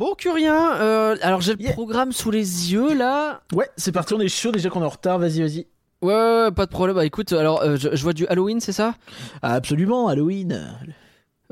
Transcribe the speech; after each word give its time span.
Bon, 0.00 0.14
Curien, 0.14 0.76
euh, 0.80 1.14
alors 1.20 1.42
j'ai 1.42 1.52
le 1.52 1.60
Yeah. 1.60 1.74
programme 1.74 2.12
sous 2.12 2.30
les 2.30 2.72
yeux 2.72 2.94
là. 2.96 3.42
Ouais, 3.52 3.68
c'est 3.76 3.92
parti, 3.92 4.14
on 4.14 4.20
est 4.20 4.28
chaud 4.28 4.50
déjà 4.50 4.70
qu'on 4.70 4.80
est 4.80 4.86
en 4.86 4.88
retard, 4.88 5.18
vas-y, 5.18 5.42
vas-y. 5.42 5.66
Ouais, 6.00 6.14
ouais, 6.14 6.42
ouais, 6.44 6.50
pas 6.52 6.64
de 6.64 6.70
problème. 6.70 6.96
Bah 6.96 7.04
écoute, 7.04 7.34
alors 7.34 7.60
euh, 7.60 7.76
je, 7.76 7.94
je 7.94 8.02
vois 8.02 8.14
du 8.14 8.26
Halloween, 8.28 8.60
c'est 8.60 8.72
ça? 8.72 8.94
Absolument, 9.42 10.08
Halloween. 10.08 10.72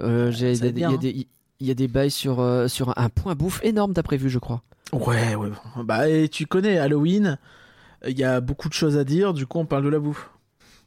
euh, 0.00 0.32
Il 0.34 0.78
y, 0.78 0.80
y 0.80 0.84
a 0.84 0.96
des- 0.96 1.26
il 1.60 1.66
y 1.66 1.70
a 1.70 1.74
des 1.74 1.88
bails 1.88 2.10
sur, 2.10 2.40
euh, 2.40 2.68
sur 2.68 2.98
un 2.98 3.10
point 3.10 3.34
bouffe 3.34 3.60
énorme, 3.62 3.92
t'as 3.92 4.02
prévu, 4.02 4.30
je 4.30 4.38
crois. 4.38 4.62
Ouais, 4.94 5.34
ouais. 5.34 5.50
Bah, 5.84 6.08
et 6.08 6.30
tu 6.30 6.46
connais 6.46 6.78
Halloween, 6.78 7.36
il 8.06 8.18
y 8.18 8.24
a 8.24 8.40
beaucoup 8.40 8.70
de 8.70 8.74
choses 8.74 8.96
à 8.96 9.04
dire, 9.04 9.34
du 9.34 9.44
coup, 9.44 9.58
on 9.58 9.66
parle 9.66 9.84
de 9.84 9.90
la 9.90 9.98
bouffe. 9.98 10.30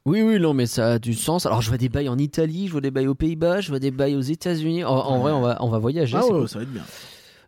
Oui, 0.07 0.23
oui, 0.23 0.39
non, 0.39 0.55
mais 0.55 0.65
ça 0.65 0.93
a 0.93 0.97
du 0.97 1.13
sens. 1.13 1.45
Alors 1.45 1.61
je 1.61 1.67
vois 1.69 1.77
des 1.77 1.89
bails 1.89 2.09
en 2.09 2.17
Italie, 2.17 2.65
je 2.65 2.71
vois 2.71 2.81
des 2.81 2.89
bails 2.89 3.05
aux 3.07 3.13
Pays-Bas, 3.13 3.61
je 3.61 3.69
vois 3.69 3.77
des 3.77 3.91
bails 3.91 4.15
aux 4.15 4.21
États-Unis. 4.21 4.83
En, 4.83 4.95
en 4.95 5.19
vrai, 5.19 5.31
on 5.31 5.41
va, 5.41 5.57
on 5.59 5.69
va 5.69 5.77
voyager. 5.77 6.17
Ah 6.17 6.25
ouais, 6.25 6.31
cool. 6.31 6.49
ça 6.49 6.57
va 6.57 6.63
être 6.63 6.73
bien. 6.73 6.81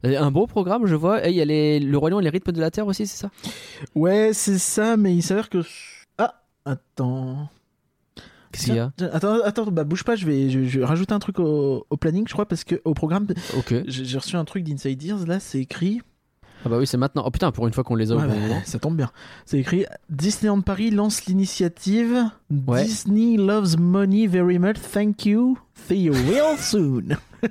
Euh, 0.06 0.20
Un 0.22 0.32
beau 0.32 0.48
programme, 0.48 0.86
je 0.86 0.96
vois. 0.96 1.26
Et 1.28 1.32
il 1.32 1.36
y 1.36 1.42
a 1.42 1.46
les, 1.46 1.80
le 1.80 1.98
Roi 1.98 2.10
Lion 2.10 2.20
et 2.20 2.24
les 2.24 2.30
rythmes 2.30 2.52
de 2.52 2.60
la 2.61 2.71
Terre 2.71 2.88
aussi, 2.88 3.07
c'est 3.07 3.18
ça? 3.18 3.32
Ouais, 3.96 4.32
c'est 4.34 4.57
ça, 4.57 4.98
mais 4.98 5.16
il 5.16 5.21
s'avère 5.21 5.50
que. 5.50 5.64
Ah, 6.18 6.42
attends. 6.66 7.50
Qu'est-ce 8.52 8.66
qu'il 8.66 8.75
y 8.75 8.80
a? 8.80 8.92
Attends, 9.11 9.42
attends, 9.44 9.66
bah 9.71 9.84
bouge 9.84 10.04
pas, 10.04 10.16
je 10.16 10.25
vais, 10.28 10.50
je, 10.50 10.64
je 10.66 10.80
vais 10.80 10.86
rajouter 10.86 11.14
un 11.14 11.20
truc 11.20 11.39
au, 11.39 11.88
au 11.89 11.97
planning, 11.97 12.25
je 12.28 12.34
crois, 12.34 12.46
parce 12.47 12.64
que 12.64 12.80
au 12.86 12.94
programme, 12.94 13.25
Ok. 13.58 13.74
j'ai 13.88 14.06
j'ai 14.06 14.18
reçu 14.18 14.36
un 14.36 14.46
truc 14.46 14.64
d'Inside 14.64 15.02
Ears, 15.04 15.25
là, 15.25 15.39
c'est 15.39 15.60
écrit. 15.60 16.02
Ah 16.66 16.70
bah 16.70 16.78
oui, 16.78 16.86
c'est 16.88 16.96
maintenant. 16.97 17.24
Oh 17.25 17.32
putain, 17.32 17.52
pour 17.52 17.66
une 17.68 17.74
fois 17.74 17.83
qu'on 17.83 17.96
les 17.96 18.11
a 18.11 18.16
au 18.16 18.20
Ouais, 18.20 18.28
bon 18.28 18.33
bah, 18.36 18.39
moment. 18.39 18.61
ça 18.64 18.78
tombe 18.80 18.96
bien. 18.96 19.10
C'est 19.46 19.58
écrit 19.58 19.86
Disneyland 20.10 20.61
Paris 20.61 20.92
lance 20.92 21.25
l'initiative 21.25 22.24
Ouais. 22.68 22.83
Disney 22.86 23.36
loves 23.38 23.78
money 23.78 24.28
very 24.28 24.60
much. 24.60 24.78
Thank 24.80 25.25
you. 25.25 25.58
See 25.88 25.97
you 26.04 26.14
real 26.14 26.58
soon. 26.58 27.18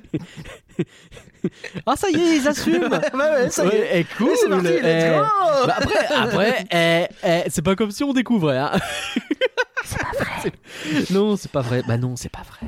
Ah 1.87 1.97
ça 1.97 2.11
y 2.11 2.15
est, 2.15 2.37
ils 2.37 2.49
assument 2.49 2.89
ouais, 2.91 3.13
ouais, 3.15 3.51
ça 3.51 3.65
y 3.65 3.69
est. 3.69 3.71
Ouais, 3.71 3.91
eh, 3.95 4.05
cool 4.17 4.31
c'est 4.41 4.49
parti, 4.49 4.69
let's 4.69 4.85
eh. 4.85 5.17
go 5.17 5.67
Bah 5.67 5.75
après, 5.79 6.15
après 6.15 6.65
eh, 6.73 7.07
eh, 7.25 7.43
c'est 7.49 7.63
pas 7.63 7.75
comme 7.77 7.91
si 7.91 8.05
on 8.05 8.13
découvrait. 8.13 8.59
Hein. 8.59 8.73
C'est 9.85 9.99
pas 9.99 10.25
vrai. 10.25 10.53
Non, 11.11 11.37
c'est 11.37 11.51
pas 11.51 11.61
vrai. 11.61 11.83
Bah 11.87 11.99
non, 11.99 12.15
c'est 12.17 12.31
pas 12.31 12.43
vrai. 12.43 12.67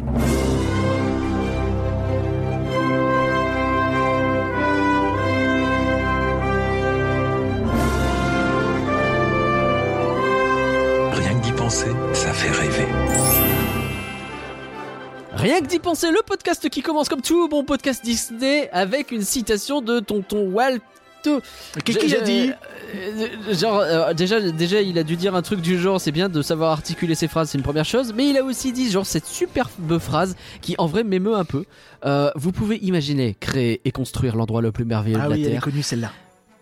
Rien 11.12 11.38
que 11.38 11.44
d'y 11.44 11.52
penser, 11.52 11.90
ça 12.12 12.32
fait 12.32 12.50
rêver. 12.50 12.88
Rien 15.36 15.60
que 15.60 15.66
d'y 15.66 15.78
penser, 15.78 16.10
le 16.10 16.20
podcast 16.26 16.68
qui 16.68 16.80
commence 16.82 17.08
comme 17.08 17.20
tout 17.20 17.48
bon 17.48 17.64
podcast 17.64 18.04
Disney 18.04 18.68
avec 18.72 19.10
une 19.10 19.22
citation 19.22 19.80
de 19.80 20.00
tonton 20.00 20.48
Walt. 20.50 20.78
Qu'est-ce 21.84 21.98
qu'il 21.98 22.14
a 22.14 22.20
dit 22.20 22.50
Euh, 22.94 23.54
Genre, 23.54 23.78
euh, 23.80 24.12
déjà, 24.12 24.40
déjà, 24.40 24.82
il 24.82 24.98
a 24.98 25.02
dû 25.02 25.16
dire 25.16 25.34
un 25.34 25.40
truc 25.40 25.62
du 25.62 25.78
genre, 25.78 25.98
c'est 25.98 26.12
bien 26.12 26.28
de 26.28 26.42
savoir 26.42 26.70
articuler 26.72 27.14
ses 27.14 27.28
phrases, 27.28 27.48
c'est 27.50 27.56
une 27.58 27.64
première 27.64 27.86
chose, 27.86 28.12
mais 28.14 28.28
il 28.28 28.36
a 28.36 28.44
aussi 28.44 28.72
dit, 28.72 28.90
genre, 28.90 29.06
cette 29.06 29.24
superbe 29.24 29.98
phrase 29.98 30.36
qui, 30.60 30.74
en 30.76 30.86
vrai, 30.86 31.02
m'émeut 31.02 31.34
un 31.34 31.46
peu. 31.46 31.64
Euh, 32.04 32.30
vous 32.36 32.52
pouvez 32.52 32.76
imaginer, 32.76 33.34
créer 33.40 33.80
et 33.86 33.90
construire 33.90 34.36
l'endroit 34.36 34.60
le 34.60 34.70
plus 34.70 34.84
merveilleux 34.84 35.16
Ah 35.18 35.24
de 35.24 35.30
la 35.30 35.34
oui, 35.36 35.42
elle 35.44 35.48
est 35.48 35.52
Terre, 35.52 35.62
connue 35.62 35.82
celle-là. 35.82 36.10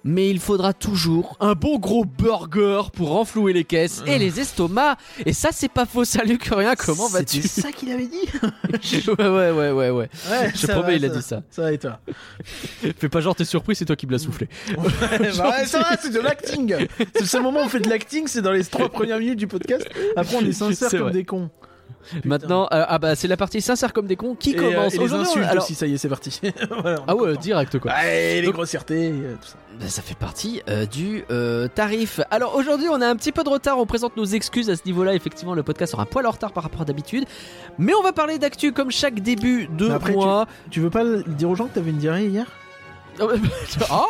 Mais 0.05 0.31
il 0.31 0.41
faudra 0.41 0.73
toujours 0.73 1.37
un 1.41 1.53
bon 1.55 1.79
gros 1.79 2.05
burger 2.05 2.83
pour 2.93 3.11
renflouer 3.11 3.53
les 3.53 3.65
caisses 3.65 4.03
et 4.07 4.19
les 4.19 4.41
estomacs. 4.41 4.99
Et 5.27 5.33
ça, 5.33 5.51
c'est 5.53 5.71
pas 5.71 5.87
faux. 5.87 6.05
Salut, 6.13 6.39
que 6.39 6.55
rien, 6.55 6.75
comment 6.75 7.09
vas-tu? 7.09 7.43
C'est 7.43 7.61
ça 7.63 7.73
qu'il 7.73 7.91
avait 7.93 8.07
dit? 8.07 8.29
Ouais, 9.07 9.29
ouais, 9.29 9.51
ouais, 9.51 9.71
ouais, 9.71 9.91
ouais. 9.91 10.09
Je 10.55 10.59
ça 10.67 10.73
promets, 10.75 10.87
va, 10.89 10.93
il 10.95 11.05
a 11.05 11.09
dit 11.09 11.23
ça. 11.23 11.43
Ça 11.51 11.63
va 11.63 11.73
et 11.73 11.79
toi? 11.79 11.99
Fais 12.99 13.09
pas 13.09 13.21
genre 13.21 13.35
t'es 13.35 13.45
surpris, 13.45 13.75
c'est 13.77 13.85
toi 13.85 13.97
qui 13.97 14.07
me 14.07 14.13
l'as 14.13 14.19
soufflé. 14.19 14.49
Bah 14.77 15.51
ouais, 15.51 15.67
ça 15.67 15.79
va, 15.81 15.97
c'est 16.01 16.11
de 16.11 16.21
l'acting 16.21 16.75
C'est 16.99 17.21
le 17.21 17.27
seul 17.27 17.43
moment 17.43 17.61
où 17.61 17.65
on 17.65 17.69
fait 17.69 17.81
de 17.81 17.89
l'acting, 17.89 18.27
c'est 18.27 18.43
dans 18.43 18.53
les 18.53 18.65
trois 18.65 18.89
premières 18.89 19.19
minutes 19.19 19.39
du 19.39 19.47
podcast. 19.47 19.87
Après, 20.17 20.37
on 20.37 20.41
est 20.45 20.53
sincère 20.53 20.91
comme 20.91 21.01
vrai. 21.01 21.13
des 21.13 21.25
cons. 21.25 21.51
Maintenant, 22.25 22.65
euh, 22.73 22.85
ah 22.89 22.99
bah 22.99 23.15
c'est 23.15 23.29
la 23.29 23.37
partie 23.37 23.61
sincère 23.61 23.93
comme 23.93 24.07
des 24.09 24.17
cons 24.17 24.35
qui 24.35 24.53
Et, 24.53 24.59
euh, 24.59 24.73
commence 24.73 24.95
et 24.95 24.99
les 24.99 25.13
insultes 25.13 25.45
alors- 25.47 25.63
aussi, 25.63 25.75
ça 25.77 25.87
y 25.87 25.95
est, 25.95 25.99
c'est 25.99 26.09
parti. 26.09 26.41
Voilà, 26.83 27.03
Ah 27.07 27.15
ouais, 27.15 27.29
content. 27.31 27.41
direct 27.41 27.79
quoi. 27.79 27.93
Ouais, 27.93 28.41
les 28.41 28.47
Donc- 28.47 28.55
grossièretés, 28.55 29.11
euh, 29.13 29.35
tout 29.41 29.49
ça. 29.49 29.55
Bah, 29.81 29.89
ça 29.89 30.03
fait 30.03 30.17
partie 30.17 30.63
euh, 30.69 30.87
du 30.87 31.25
euh, 31.31 31.67
tarif. 31.69 32.21
Alors 32.31 32.55
aujourd'hui, 32.57 32.89
on 32.91 33.01
a 33.01 33.07
un 33.09 33.17
petit 33.17 33.33
peu 33.33 33.43
de 33.43 33.49
retard. 33.49 33.79
On 33.79 33.87
présente 33.87 34.17
nos 34.17 34.25
excuses 34.25 34.71
à 34.71 34.77
ce 34.77 34.83
niveau-là. 34.87 35.15
Effectivement, 35.15 35.55
le 35.55 35.63
podcast 35.63 35.93
sera 35.93 36.03
un 36.03 36.07
poil 36.07 36.27
en 36.27 36.31
retard 36.31 36.53
par 36.53 36.63
rapport 36.63 36.83
à 36.83 36.85
d'habitude. 36.85 37.25
Mais 37.79 37.95
on 37.95 38.03
va 38.03 38.13
parler 38.13 38.39
d'actu 38.39 38.73
comme 38.73 38.91
chaque 38.91 39.21
début 39.21 39.69
de 39.69 39.91
après, 39.91 40.13
mois. 40.13 40.47
Tu 40.71 40.81
veux 40.81 40.91
pas 40.91 41.05
le- 41.05 41.23
dire 41.25 41.51
aux 41.51 41.55
gens 41.55 41.67
que 41.67 41.75
t'avais 41.75 41.91
une 41.91 41.99
diarrhée 41.99 42.27
hier? 42.27 42.47
Ah 43.91 44.05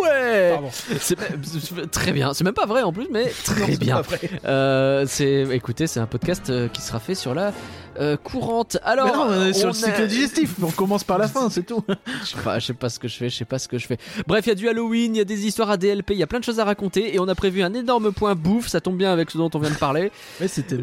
ouais 0.00 0.52
Pardon. 0.52 0.68
C'est 1.00 1.90
très 1.90 2.12
bien. 2.12 2.34
C'est 2.34 2.44
même 2.44 2.54
pas 2.54 2.66
vrai 2.66 2.82
en 2.82 2.92
plus, 2.92 3.08
mais 3.10 3.26
très 3.44 3.72
Non, 3.72 3.76
bien. 3.78 4.02
Euh, 4.44 5.04
c'est, 5.06 5.42
écoutez, 5.52 5.86
c'est 5.86 6.00
un 6.00 6.06
podcast 6.06 6.50
euh, 6.50 6.68
qui 6.68 6.82
sera 6.82 6.98
fait 7.00 7.14
sur 7.14 7.34
la 7.34 7.52
euh, 8.00 8.16
courante. 8.16 8.76
Alors, 8.82 9.06
Mais 9.06 9.12
non, 9.12 9.26
on 9.28 9.46
est 9.46 9.52
sur 9.52 9.66
on 9.66 9.68
le 9.68 9.74
cycle 9.74 10.02
a- 10.02 10.06
digestif, 10.06 10.54
on 10.62 10.70
commence 10.70 11.04
par 11.04 11.18
la 11.18 11.28
fin, 11.28 11.48
c'est 11.50 11.62
tout. 11.64 11.84
Je 12.22 12.26
sais 12.30 12.38
pas, 12.42 12.58
je 12.58 12.66
sais 12.66 12.74
pas 12.74 12.88
ce 12.88 12.98
que 12.98 13.06
je 13.08 13.16
fais, 13.16 13.28
je 13.28 13.36
sais 13.36 13.44
pas 13.44 13.58
ce 13.58 13.68
que 13.68 13.78
je 13.78 13.86
fais. 13.86 13.98
Bref, 14.26 14.46
il 14.46 14.48
y 14.48 14.52
a 14.52 14.56
du 14.56 14.68
Halloween, 14.68 15.14
il 15.14 15.18
y 15.18 15.22
a 15.22 15.24
des 15.24 15.46
histoires 15.46 15.70
à 15.70 15.76
DLP, 15.76 16.10
il 16.10 16.18
y 16.18 16.22
a 16.22 16.26
plein 16.26 16.40
de 16.40 16.44
choses 16.44 16.58
à 16.60 16.64
raconter 16.64 17.14
et 17.14 17.20
on 17.20 17.28
a 17.28 17.34
prévu 17.34 17.62
un 17.62 17.72
énorme 17.74 18.12
point 18.12 18.34
bouffe. 18.34 18.68
Ça 18.68 18.80
tombe 18.80 18.96
bien 18.96 19.12
avec 19.12 19.30
ce 19.30 19.38
dont 19.38 19.50
on 19.54 19.58
vient 19.58 19.70
de 19.70 19.76
parler. 19.76 20.10
Ouais, 20.40 20.48
c'était. 20.48 20.76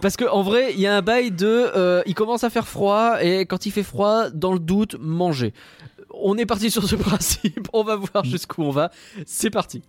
Parce 0.00 0.16
que 0.16 0.24
en 0.24 0.42
vrai, 0.42 0.72
il 0.74 0.80
y 0.80 0.86
a 0.86 0.96
un 0.96 1.02
bail 1.02 1.32
de, 1.32 1.46
euh, 1.76 2.02
il 2.06 2.14
commence 2.14 2.44
à 2.44 2.50
faire 2.50 2.68
froid 2.68 3.16
et 3.20 3.44
quand 3.44 3.66
il 3.66 3.72
fait 3.72 3.82
froid, 3.82 4.30
dans 4.30 4.52
le 4.52 4.60
doute, 4.60 4.96
manger. 5.00 5.52
On 6.22 6.36
est 6.36 6.46
parti 6.46 6.70
sur 6.70 6.84
ce 6.84 6.96
principe. 6.96 7.68
On 7.72 7.82
va 7.82 7.96
voir 7.96 8.24
jusqu'où 8.24 8.62
on 8.62 8.70
va. 8.70 8.90
C'est 9.26 9.50
parti. 9.50 9.82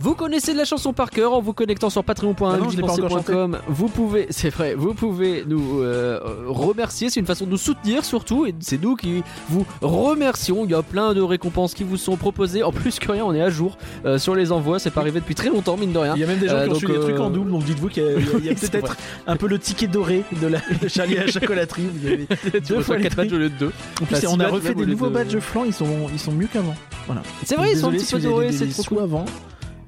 Vous 0.00 0.14
connaissez 0.14 0.54
la 0.54 0.64
chanson 0.64 0.92
par 0.92 1.10
cœur 1.10 1.32
en 1.32 1.40
vous 1.40 1.52
connectant 1.52 1.90
sur 1.90 2.00
Ah 2.00 2.04
patreon.com. 2.04 3.58
Vous 3.66 3.88
pouvez, 3.88 4.26
c'est 4.30 4.50
vrai, 4.50 4.74
vous 4.74 4.94
pouvez 4.94 5.44
nous 5.44 5.80
euh, 5.80 6.20
remercier. 6.46 7.10
C'est 7.10 7.18
une 7.18 7.26
façon 7.26 7.46
de 7.46 7.50
nous 7.50 7.56
soutenir 7.56 8.04
surtout, 8.04 8.46
et 8.46 8.54
c'est 8.60 8.80
nous 8.80 8.94
qui 8.94 9.24
vous 9.48 9.66
remercions. 9.80 10.64
Il 10.64 10.70
y 10.70 10.74
a 10.74 10.82
plein 10.82 11.14
de 11.14 11.20
récompenses 11.20 11.74
qui 11.74 11.82
vous 11.82 11.96
sont 11.96 12.16
proposées. 12.16 12.62
En 12.62 12.70
plus 12.70 13.00
que 13.00 13.10
rien, 13.10 13.24
on 13.24 13.34
est 13.34 13.42
à 13.42 13.50
jour 13.50 13.76
euh, 14.04 14.18
sur 14.18 14.36
les 14.36 14.52
envois. 14.52 14.78
C'est 14.78 14.92
pas 14.92 15.00
arrivé 15.00 15.18
depuis 15.18 15.34
très 15.34 15.48
longtemps, 15.48 15.76
mine 15.76 15.92
de 15.92 15.98
rien. 15.98 16.14
Il 16.14 16.20
y 16.20 16.24
a 16.24 16.28
même 16.28 16.38
des 16.38 16.48
gens 16.48 16.58
Euh, 16.58 16.64
qui 16.66 16.70
ont 16.70 16.74
donc, 16.74 16.92
des 16.92 17.00
trucs 17.00 17.20
en 17.20 17.30
double, 17.30 17.50
donc 17.50 17.64
dites-vous 17.64 17.88
qu'il 17.88 18.04
y 18.44 18.50
a, 18.50 18.54
peut-être 18.54 18.96
un 19.26 19.36
peu 19.36 19.48
le 19.48 19.58
ticket 19.58 19.88
doré 19.88 20.22
de, 20.40 20.46
la, 20.46 20.60
de 20.80 20.86
Charlie 20.86 21.18
à 21.18 21.24
la 21.24 21.32
chocolaterie. 21.32 21.88
Vous 21.92 22.06
avez 22.06 22.26
deux 22.68 22.80
fois 22.82 22.98
les 22.98 23.02
4 23.04 23.16
badges 23.16 23.32
au 23.32 23.38
lieu 23.38 23.50
de 23.50 23.58
2. 23.58 23.72
En 24.02 24.04
plus, 24.04 24.26
on 24.28 24.38
a 24.38 24.46
refait 24.46 24.74
des 24.74 24.86
nouveaux 24.86 25.10
badges 25.10 25.38
flancs, 25.38 25.64
ils 25.64 25.74
sont, 25.74 26.08
ils 26.12 26.20
sont 26.20 26.32
mieux 26.32 26.48
qu'avant. 26.52 26.74
Voilà. 27.06 27.22
C'est 27.44 27.56
vrai, 27.56 27.72
ils 27.72 27.78
sont 27.78 27.88
un 27.88 27.92
petit 27.92 28.14
peu 28.14 28.20
dorés, 28.20 28.52
c'est 28.52 28.68
trop 28.68 29.00
avant. 29.00 29.24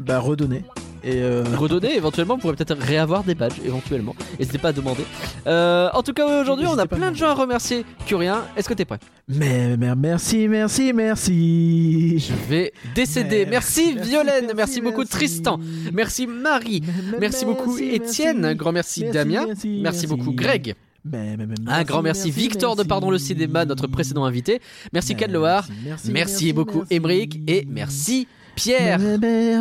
Bah, 0.00 0.18
redonnez. 0.18 0.64
Et 1.02 1.22
euh, 1.22 1.44
Redonner, 1.56 1.96
éventuellement, 1.96 2.34
on 2.34 2.38
pourrait 2.38 2.54
peut-être 2.56 2.76
réavoir 2.78 3.24
des 3.24 3.34
badges, 3.34 3.56
éventuellement. 3.64 4.14
N'hésitez 4.38 4.58
pas 4.58 4.68
à 4.68 4.72
demander. 4.72 5.02
Euh, 5.46 5.88
en 5.94 6.02
tout 6.02 6.12
cas, 6.12 6.42
aujourd'hui, 6.42 6.66
on 6.66 6.76
a 6.76 6.86
pas 6.86 6.96
plein 6.96 7.10
de 7.10 7.16
gens 7.16 7.28
à 7.28 7.34
remercier. 7.34 7.86
Curien, 8.06 8.44
est-ce 8.54 8.68
que 8.68 8.74
t'es 8.74 8.84
prêt? 8.84 8.98
Mais, 9.26 9.78
mais 9.78 9.94
merci, 9.96 10.46
merci, 10.46 10.92
merci. 10.92 12.18
Je 12.18 12.34
vais 12.50 12.72
décéder. 12.94 13.46
Merci, 13.48 13.94
Violaine, 13.94 14.44
merci, 14.44 14.54
merci, 14.56 14.80
beaucoup 14.82 14.98
merci. 14.98 15.12
Tristan, 15.12 15.58
merci 15.92 16.26
Marie, 16.26 16.82
merci 17.18 17.44
beaucoup 17.46 17.76
Merci, 17.78 17.94
Étienne, 17.94 18.40
merci. 18.40 18.56
grand 18.56 18.72
merci, 18.72 19.00
Merci, 19.04 19.14
Damien, 19.14 19.46
merci, 19.46 19.68
merci, 19.68 19.80
merci. 19.82 20.06
beaucoup 20.06 20.32
Greg, 20.32 20.74
Mais- 21.04 21.36
mais- 21.36 21.46
mais 21.46 21.54
un 21.66 21.82
grand 21.84 22.02
merci, 22.02 22.30
Victor 22.30 22.76
de 22.76 22.82
Pardon 22.82 23.10
le 23.10 23.18
Cinéma, 23.18 23.64
notre 23.64 23.86
précédent 23.86 24.24
invité, 24.24 24.60
merci 24.92 25.14
Cadloar, 25.14 25.66
merci, 26.10 26.52
beaucoup 26.52 26.84
Émeric 26.90 27.40
et 27.46 27.66
merci 27.68 28.26
Pierre. 28.54 28.98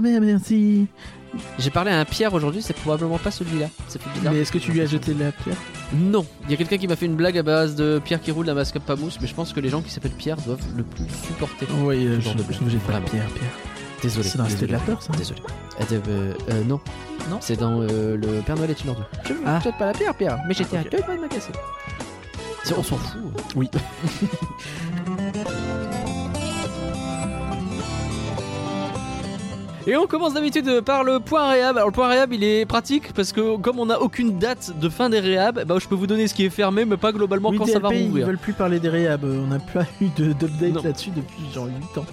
Merci. 0.02 0.88
J'ai 1.60 1.70
parlé 1.70 1.92
à 1.92 2.00
un 2.00 2.06
Pierre 2.06 2.34
aujourd'hui, 2.34 2.62
c'est 2.64 2.76
probablement 2.76 3.20
pas 3.20 3.30
celui-là. 3.30 3.68
Ça 3.88 4.00
fait 4.00 4.10
bizarre. 4.18 4.34
Mais 4.34 4.40
est-ce 4.40 4.52
que 4.52 4.58
tu 4.58 4.72
lui 4.72 4.82
as 4.82 4.88
jeté 4.88 5.14
la 5.14 5.32
pierre? 5.32 5.56
Non, 5.94 6.26
il 6.46 6.52
y 6.52 6.54
a 6.56 6.58
quelqu'un 6.58 6.78
qui 6.78 6.88
m'a 6.88 6.96
fait 6.96 7.06
une 7.06 7.16
blague 7.16 7.38
à 7.38 7.44
base 7.44 7.76
de 7.76 8.02
Pierre 8.04 8.20
qui 8.20 8.32
roule 8.32 8.48
la 8.48 8.56
masque 8.56 8.78
à 8.78 8.80
pamousse, 8.80 9.20
mais 9.22 9.28
je 9.28 9.36
pense 9.36 9.54
que 9.54 9.60
les 9.60 9.70
gens 9.70 9.82
qui 9.82 9.92
s'appellent 9.92 10.10
Pierre 10.12 10.38
doivent 10.38 10.66
le 10.76 10.82
plus 10.84 11.06
supporter. 11.28 11.68
Oui, 11.84 12.08
Ce 12.16 12.22
genre 12.22 12.34
de 12.36 12.42
blague. 12.42 12.60
j'ai 12.68 12.78
pas 12.80 12.92
Vraiment. 12.94 13.08
pierre, 13.08 13.28
pierre. 13.28 13.52
Désolé. 14.02 14.28
C'est 14.28 14.38
dans 14.40 14.46
de 14.46 14.50
désolé. 14.50 14.72
la 14.72 14.80
peur, 14.80 15.04
ça 15.04 15.14
Désolé. 15.14 15.42
Euh, 15.82 15.84
euh, 16.08 16.34
euh, 16.50 16.64
non. 16.64 16.80
Non 17.30 17.38
C'est 17.42 17.60
dans 17.60 17.82
euh, 17.82 18.18
le 18.18 18.42
Père 18.42 18.56
Noël 18.56 18.72
est 18.72 18.84
une 18.84 18.90
ordure. 18.90 19.08
Je 19.26 19.34
ne 19.34 19.38
Ah. 19.46 19.60
jette 19.64 19.78
pas 19.78 19.86
la 19.88 19.94
pierre, 19.94 20.16
Pierre, 20.16 20.40
mais 20.48 20.54
j'étais 20.56 20.78
Ah, 20.78 20.80
à 20.80 20.84
deux 20.84 20.98
doigts 21.04 21.16
de 21.16 21.22
me 21.22 21.28
casser. 21.28 21.52
On 22.76 22.82
s'en 22.84 22.98
fout. 22.98 23.20
Oui. 23.56 23.70
Et 29.90 29.98
on 29.98 30.06
commence 30.06 30.36
d'habitude 30.36 30.82
par 30.82 31.04
le 31.04 31.20
point 31.20 31.50
réhab. 31.50 31.76
Alors 31.78 31.88
le 31.90 31.94
point 31.94 32.08
réhab 32.10 32.32
il 32.32 32.44
est 32.44 32.66
pratique 32.68 33.12
parce 33.14 33.32
que 33.32 33.58
comme 33.58 33.80
on 33.80 33.88
n'a 33.88 34.00
aucune 34.00 34.38
date 34.38 34.78
de 34.80 34.88
fin 34.88 35.10
des 35.10 35.20
réhab, 35.20 35.64
bah, 35.66 35.78
je 35.82 35.88
peux 35.88 35.96
vous 35.96 36.06
donner 36.06 36.28
ce 36.28 36.36
qui 36.36 36.46
est 36.46 36.50
fermé 36.52 36.86
mais 36.86 36.96
pas 36.98 37.12
globalement 37.12 37.50
Oui, 37.50 37.58
quand 37.58 37.66
ça 37.66 37.80
va 37.80 37.90
DLP, 37.90 38.02
ils 38.02 38.06
rouvrir. 38.08 38.28
veulent 38.28 38.38
plus 38.38 38.54
parler 38.54 38.80
des 38.80 38.90
réhab. 38.90 39.24
On 39.24 39.48
n'a 39.48 39.58
pas 39.74 39.86
eu 40.00 40.10
de- 40.16 40.34
d'update 40.34 40.84
là-dessus 40.84 41.10
depuis 41.10 41.42
genre 41.54 41.66
8 41.66 41.98
ans. 41.98 42.06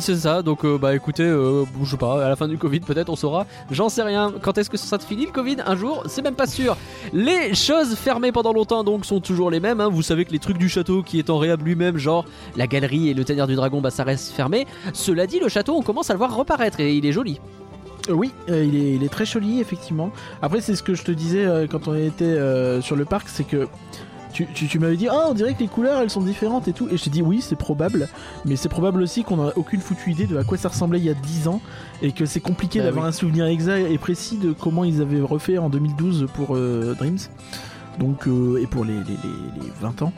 C'est 0.00 0.16
ça. 0.16 0.42
Donc, 0.42 0.64
euh, 0.64 0.78
bah 0.78 0.94
écoutez, 0.94 1.22
euh, 1.22 1.64
je 1.82 1.90
sais 1.90 1.96
pas, 1.96 2.24
à 2.24 2.28
la 2.28 2.36
fin 2.36 2.48
du 2.48 2.58
Covid, 2.58 2.80
peut-être 2.80 3.08
on 3.08 3.16
saura. 3.16 3.46
J'en 3.70 3.88
sais 3.88 4.02
rien. 4.02 4.32
Quand 4.40 4.58
est-ce 4.58 4.70
que 4.70 4.76
ça 4.76 4.98
se 4.98 5.06
finit 5.06 5.26
le 5.26 5.32
Covid? 5.32 5.56
Un 5.66 5.76
jour 5.76 6.04
C'est 6.06 6.22
même 6.22 6.34
pas 6.34 6.46
sûr. 6.46 6.76
Les 7.12 7.54
choses 7.54 7.94
fermées 7.94 8.32
pendant 8.32 8.52
longtemps, 8.52 8.84
donc, 8.84 9.04
sont 9.04 9.20
toujours 9.20 9.50
les 9.50 9.60
mêmes. 9.60 9.80
hein. 9.80 9.88
Vous 9.88 10.02
savez 10.02 10.24
que 10.24 10.32
les 10.32 10.38
trucs 10.38 10.58
du 10.58 10.68
château 10.68 11.02
qui 11.02 11.18
est 11.18 11.30
en 11.30 11.38
réhab 11.38 11.62
lui-même, 11.64 11.98
genre 11.98 12.24
la 12.56 12.66
galerie 12.66 13.08
et 13.08 13.14
le 13.14 13.24
tanière 13.24 13.46
du 13.46 13.54
dragon, 13.54 13.80
bah 13.80 13.90
ça 13.90 14.04
reste 14.04 14.32
fermé. 14.32 14.66
Cela 14.92 15.26
dit, 15.26 15.38
le 15.40 15.48
château, 15.48 15.74
on 15.76 15.82
commence 15.82 16.10
à 16.10 16.14
le 16.14 16.18
voir 16.18 16.34
reparaître 16.34 16.80
et 16.80 16.94
il 16.94 17.06
est 17.06 17.12
joli. 17.12 17.40
Euh, 18.08 18.12
oui, 18.14 18.32
euh, 18.48 18.64
il, 18.64 18.74
est, 18.76 18.94
il 18.94 19.04
est 19.04 19.08
très 19.08 19.24
joli, 19.24 19.60
effectivement. 19.60 20.10
Après, 20.42 20.60
c'est 20.60 20.74
ce 20.74 20.82
que 20.82 20.94
je 20.94 21.02
te 21.04 21.12
disais 21.12 21.46
quand 21.70 21.88
on 21.88 21.94
était 21.94 22.36
sur 22.80 22.96
le 22.96 23.04
parc, 23.04 23.28
c'est 23.28 23.44
que 23.44 23.68
tu, 24.32 24.46
tu- 24.54 24.66
tu 24.66 24.78
m'avais 24.78 24.96
dit, 24.96 25.08
ah, 25.08 25.26
on 25.30 25.34
dirait 25.34 25.54
que 25.54 25.60
les 25.60 25.68
couleurs, 25.68 26.00
elles 26.00 26.10
sont 26.10 26.20
différentes 26.22 26.68
et 26.68 26.72
tout. 26.72 26.88
Et 26.90 26.96
je 26.96 27.04
t'ai 27.04 27.10
dit, 27.10 27.22
oui, 27.22 27.40
c'est 27.40 27.56
probable. 27.56 28.08
Mais 28.44 28.56
c'est 28.56 28.68
probable 28.68 29.02
aussi 29.02 29.22
qu'on 29.24 29.36
n'a 29.36 29.52
aucune 29.56 29.80
foutue 29.80 30.10
idée 30.10 30.26
de 30.26 30.36
à 30.36 30.44
quoi 30.44 30.56
ça 30.58 30.68
ressemblait 30.68 30.98
il 30.98 31.04
y 31.04 31.10
a 31.10 31.14
10 31.14 31.48
ans. 31.48 31.60
Et 32.02 32.12
que 32.12 32.26
c'est 32.26 32.40
compliqué 32.40 32.78
Bah 32.80 32.86
d'avoir 32.86 33.04
oui. 33.04 33.08
un 33.10 33.12
souvenir 33.12 33.46
exact 33.46 33.86
et 33.90 33.98
précis 33.98 34.36
de 34.38 34.52
comment 34.52 34.84
ils 34.84 35.00
avaient 35.00 35.20
refait 35.20 35.58
en 35.58 35.68
2012 35.70 36.26
pour 36.34 36.56
euh, 36.56 36.94
Dreams. 36.98 37.18
Donc, 37.98 38.26
euh, 38.26 38.56
et 38.62 38.66
pour 38.66 38.84
les, 38.86 38.94
les, 38.94 39.00
les- 39.00 39.62
les 39.66 39.72
20 39.80 40.00
ans. 40.02 40.12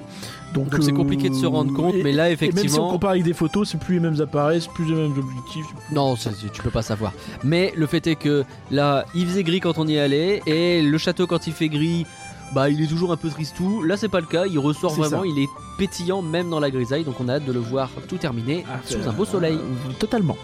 Donc 0.54 0.68
c'est 0.80 0.92
euh, 0.92 0.94
compliqué 0.94 1.28
de 1.28 1.34
se 1.34 1.44
rendre 1.46 1.72
compte, 1.74 1.96
et- 1.96 2.04
mais 2.04 2.12
là 2.12 2.28
Et 2.30 2.30
même 2.30 2.38
si 2.38 2.44
on 2.44 2.48
effectivement. 2.52 2.90
compare 2.90 3.10
avec 3.10 3.24
des 3.24 3.32
photos, 3.32 3.68
c'est 3.68 3.78
plus 3.80 3.94
les 3.94 4.00
mêmes 4.00 4.20
appareils, 4.20 4.60
c'est 4.60 4.70
plus 4.70 4.84
les 4.84 4.94
mêmes 4.94 5.10
objectifs. 5.18 5.66
plus- 5.66 5.94
Non, 5.96 6.14
ça, 6.14 6.30
tu 6.52 6.62
peux 6.62 6.70
pas 6.70 6.82
savoir. 6.82 7.12
Mais 7.42 7.72
le 7.76 7.86
fait 7.88 8.06
est 8.06 8.14
que 8.14 8.44
là, 8.70 9.04
il 9.16 9.26
faisait 9.26 9.42
gris 9.42 9.58
quand 9.58 9.78
on 9.78 9.88
y 9.88 9.98
allait, 9.98 10.40
et 10.46 10.80
le 10.82 10.96
château 10.98 11.26
quand 11.26 11.48
il 11.48 11.52
fait 11.52 11.68
gris, 11.68 12.06
bah 12.54 12.70
il 12.70 12.80
est 12.82 12.86
toujours 12.86 13.12
un 13.12 13.16
peu 13.16 13.28
tristou. 13.28 13.82
Là, 13.82 13.96
c'est 13.96 14.08
pas 14.08 14.20
le 14.20 14.26
cas. 14.26 14.46
Il 14.46 14.58
ressort 14.58 14.92
vraiment, 14.94 15.22
ça. 15.22 15.26
il 15.26 15.38
est 15.42 15.48
pétillant 15.78 16.22
même 16.22 16.50
dans 16.50 16.60
la 16.60 16.70
grisaille. 16.70 17.04
Donc 17.04 17.16
on 17.20 17.28
a 17.28 17.34
hâte 17.34 17.44
de 17.44 17.52
le 17.52 17.60
voir 17.60 17.90
tout 18.08 18.16
terminé 18.16 18.64
Ah, 18.70 18.80
sous 18.84 19.08
un 19.08 19.12
beau 19.12 19.24
soleil. 19.24 19.58
totalement. 19.98 20.36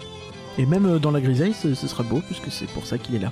Et 0.57 0.65
même 0.65 0.85
euh, 0.85 0.99
dans 0.99 1.11
la 1.11 1.21
grisaille, 1.21 1.53
ce, 1.53 1.73
ce 1.73 1.87
sera 1.87 2.03
beau 2.03 2.21
puisque 2.25 2.51
c'est 2.51 2.67
pour 2.71 2.85
ça 2.85 2.97
qu'il 2.97 3.15
est 3.15 3.19
là. 3.19 3.31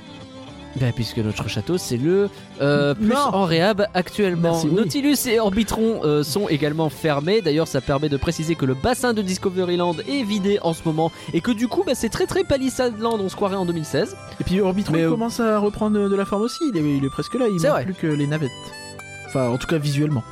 Bah, 0.80 0.88
puisque 0.96 1.18
notre 1.18 1.48
château, 1.50 1.78
c'est 1.78 1.98
le 1.98 2.30
euh, 2.62 2.94
plus 2.96 3.08
Non. 3.08 3.16
en 3.34 3.44
réhab 3.44 3.88
actuellement. 3.94 4.52
Merci, 4.54 4.68
oui. 4.68 4.76
Nautilus 4.76 5.18
et 5.28 5.40
Orbitron 5.40 6.02
euh, 6.06 6.24
sont 6.24 6.48
également 6.48 6.90
fermés. 6.90 7.42
D'ailleurs, 7.42 7.68
ça 7.68 7.82
permet 7.82 8.08
de 8.10 8.18
préciser 8.18 8.56
que 8.56 8.66
le 8.66 8.76
bassin 8.76 9.14
de 9.14 9.22
Discoveryland 9.22 9.96
est 10.08 10.24
vidé 10.24 10.58
en 10.62 10.74
ce 10.74 10.82
moment 10.86 11.12
et 11.34 11.42
que 11.42 11.52
du 11.52 11.68
coup, 11.68 11.84
bah, 11.86 11.94
c'est 11.96 12.10
très 12.10 12.26
très 12.28 12.44
Palisade 12.44 12.98
Land. 13.00 13.18
On 13.20 13.28
se 13.30 13.36
croirait 13.36 13.56
en 13.58 13.66
2016. 13.66 14.16
Et 14.40 14.44
puis 14.44 14.62
Orbitron 14.62 14.94
Mais, 14.94 15.04
euh, 15.04 15.10
commence 15.10 15.40
à 15.40 15.58
reprendre 15.60 16.08
de 16.10 16.16
la 16.16 16.26
forme 16.26 16.44
aussi. 16.44 16.64
Il 16.74 16.78
est, 16.78 16.98
il 16.98 17.04
est 17.04 17.10
presque 17.10 17.34
là. 17.36 17.46
Il 17.50 17.62
manque 17.62 17.84
plus 17.84 17.94
que 17.96 18.08
les 18.08 18.28
navettes. 18.28 18.52
Enfin, 19.28 19.50
en 19.50 19.58
tout 19.58 19.68
cas 19.68 19.78
visuellement. 19.78 20.24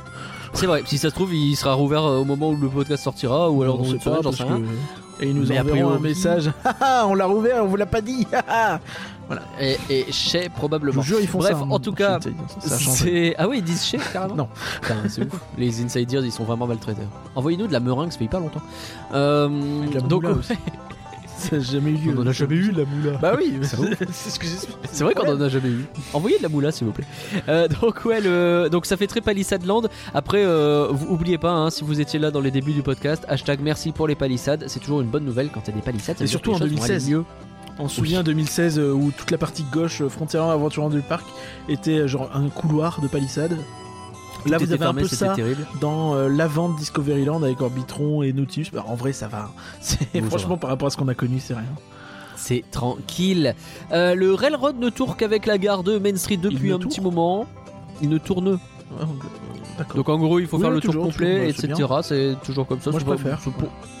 C'est 0.54 0.66
vrai. 0.66 0.82
Si 0.86 0.96
ça 0.98 1.10
se 1.10 1.14
trouve, 1.14 1.34
il 1.34 1.56
sera 1.56 1.74
rouvert 1.74 2.02
au 2.04 2.24
moment 2.24 2.50
où 2.50 2.56
le 2.56 2.68
podcast 2.68 3.04
sortira 3.04 3.50
ou 3.50 3.62
alors 3.62 3.80
On 3.80 3.82
dans 3.84 3.90
une 3.90 4.00
semaine, 4.00 4.18
j'en 4.22 4.32
sais 4.32 4.42
rien. 4.44 4.56
que- 4.60 5.07
Et 5.20 5.28
ils 5.28 5.34
nous 5.34 5.46
Mais 5.46 5.58
a 5.58 5.62
enverront 5.62 5.92
un 5.94 5.98
message. 5.98 6.50
Haha, 6.64 7.06
on 7.08 7.14
l'a 7.14 7.26
rouvert, 7.26 7.64
on 7.64 7.66
vous 7.68 7.76
l'a 7.76 7.86
pas 7.86 8.00
dit. 8.00 8.26
haha. 8.32 8.80
Et, 9.60 9.76
et 9.90 10.10
chez 10.12 10.44
Je 10.44 10.48
probablement. 10.50 11.02
vous 11.02 11.06
jure, 11.06 11.18
ils 11.20 11.28
font 11.28 11.38
Bref, 11.38 11.52
ça. 11.58 11.62
hein, 11.62 11.68
en 11.70 11.78
tout 11.78 11.92
cas. 11.92 12.18
C'est- 12.60 13.34
Ah 13.36 13.46
oui, 13.46 13.58
ils 13.58 13.64
disent 13.64 13.84
chez 13.84 13.98
carrément 13.98 14.34
Non. 14.36 14.48
C'est 15.08 15.22
ouf. 15.22 15.40
Les 15.58 15.82
insiders, 15.84 16.24
ils 16.24 16.32
sont 16.32 16.44
vraiment 16.44 16.66
maltraités. 16.66 17.02
Envoyez-nous 17.34 17.66
de 17.66 17.72
la 17.72 17.80
meringue, 17.80 18.10
ça 18.10 18.18
fait 18.18 18.24
hyper 18.24 18.40
longtemps. 18.40 18.62
Euh, 19.12 19.48
donc. 20.08 20.24
Ça 21.38 21.56
a 21.56 21.58
jamais 21.60 21.90
eu 21.90 21.94
lieu. 21.94 22.14
On 22.16 22.22
en 22.22 22.26
a 22.26 22.32
jamais 22.32 22.56
eu, 22.56 22.72
la 22.72 22.84
moula. 22.84 23.18
Bah 23.18 23.34
oui, 23.38 23.54
C'est 23.62 23.76
ce 24.30 24.38
que 24.38 24.46
c'est 24.90 25.04
vrai 25.04 25.14
qu'on 25.14 25.30
en 25.30 25.40
a 25.40 25.48
jamais 25.48 25.68
eu. 25.68 25.84
Envoyez 26.12 26.38
de 26.38 26.42
la 26.42 26.48
moula, 26.48 26.72
s'il 26.72 26.86
vous 26.86 26.92
plaît. 26.92 27.06
Euh, 27.48 27.68
donc 27.68 28.04
ouais, 28.04 28.20
le... 28.20 28.68
donc 28.70 28.86
ça 28.86 28.96
fait 28.96 29.06
très 29.06 29.20
palissade 29.20 29.64
land. 29.64 29.82
Après, 30.14 30.44
euh, 30.44 30.88
vous 30.90 31.06
oubliez 31.14 31.38
pas, 31.38 31.52
hein, 31.52 31.70
si 31.70 31.84
vous 31.84 32.00
étiez 32.00 32.18
là 32.18 32.30
dans 32.30 32.40
les 32.40 32.50
débuts 32.50 32.72
du 32.72 32.82
podcast, 32.82 33.24
hashtag 33.28 33.60
merci 33.62 33.92
pour 33.92 34.08
les 34.08 34.16
palissades. 34.16 34.64
C'est 34.66 34.80
toujours 34.80 35.00
une 35.00 35.08
bonne 35.08 35.24
nouvelle 35.24 35.50
quand 35.50 35.60
il 35.64 35.70
y 35.70 35.72
a 35.72 35.76
des 35.76 35.82
palissades. 35.82 36.20
Et 36.20 36.26
surtout 36.26 36.50
en 36.50 36.54
les 36.54 36.60
choses 36.60 36.70
vont 36.70 36.82
aller 36.82 36.94
2016. 36.94 37.10
mieux. 37.10 37.24
On 37.80 37.86
se 37.86 37.96
souvient 37.96 38.24
2016 38.24 38.78
euh, 38.78 38.92
où 38.92 39.12
toute 39.12 39.30
la 39.30 39.38
partie 39.38 39.62
gauche 39.62 40.00
euh, 40.00 40.08
Frontierland 40.08 40.50
Aventureland 40.50 40.90
du 40.90 41.00
parc 41.00 41.24
était 41.68 42.08
genre 42.08 42.28
un 42.34 42.48
couloir 42.48 43.00
de 43.00 43.06
palissade. 43.06 43.56
Là, 44.48 44.58
vous 44.58 44.64
avez 44.64 44.74
un 44.74 44.78
fermé, 44.78 45.02
peu 45.02 45.08
c'était 45.08 45.26
ça 45.26 45.34
terrible. 45.34 45.66
dans 45.80 46.14
euh, 46.14 46.28
l'avant 46.28 46.68
de 46.68 46.76
Discoveryland 46.78 47.42
avec 47.42 47.60
Orbitron 47.60 48.22
et 48.22 48.32
Nautilus. 48.32 48.66
Bah, 48.72 48.84
en 48.86 48.94
vrai, 48.94 49.12
ça 49.12 49.28
va. 49.28 49.50
Franchement 50.28 50.56
par 50.56 50.70
rapport 50.70 50.88
à 50.88 50.90
ce 50.90 50.96
qu'on 50.96 51.08
a 51.08 51.14
connu, 51.14 51.40
c'est 51.40 51.54
rien. 51.54 51.64
C'est 52.36 52.64
tranquille. 52.70 53.54
Euh, 53.92 54.14
le 54.14 54.32
railroad 54.32 54.78
ne 54.78 54.90
tourne 54.90 55.16
qu'avec 55.16 55.46
la 55.46 55.58
gare 55.58 55.82
de 55.82 55.98
Main 55.98 56.16
Street 56.16 56.36
depuis 56.36 56.70
un 56.72 56.78
tourne 56.78 56.88
petit 56.88 57.00
moment. 57.00 57.46
Il 58.00 58.08
ne 58.08 58.18
tourne. 58.18 58.58
Ouais, 58.98 59.06
donc, 59.94 60.08
en 60.08 60.18
gros, 60.18 60.38
il 60.38 60.46
faut 60.46 60.56
Oui, 60.56 60.62
faire 60.62 60.70
le 60.70 60.80
tour 60.80 60.94
complet, 60.94 61.52
toujours, 61.52 61.88
bah, 61.88 62.00
etc. 62.00 62.34
C'est 62.40 62.46
toujours 62.46 62.66
comme 62.66 62.80
ça. 62.80 62.90
Moi, 62.90 63.00
je 63.00 63.04
préfère. 63.04 63.38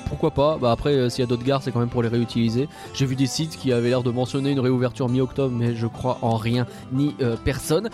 pourquoi 0.08 0.30
pas? 0.30 0.58
Bah 0.60 0.72
après, 0.72 0.94
euh, 0.94 1.08
s'il 1.08 1.20
y 1.20 1.24
a 1.24 1.26
d'autres 1.26 1.44
gares, 1.44 1.62
c'est 1.62 1.72
quand 1.72 1.80
même 1.80 1.88
pour 1.88 2.02
les 2.02 2.08
réutiliser. 2.08 2.68
J'ai 2.94 3.06
vu 3.06 3.14
des 3.16 3.26
sites 3.26 3.56
qui 3.56 3.72
avaient 3.72 3.90
l'air 3.90 4.02
de 4.02 4.10
mentionner 4.10 4.50
une 4.50 4.60
réouverture 4.60 5.08
mi-octobre, 5.08 5.54
mais 5.56 5.74
je 5.74 5.86
crois 5.86 6.18
en 6.22 6.36
rien 6.36 6.66
ni 6.92 7.14
euh, 7.20 7.36
personne. 7.44 7.90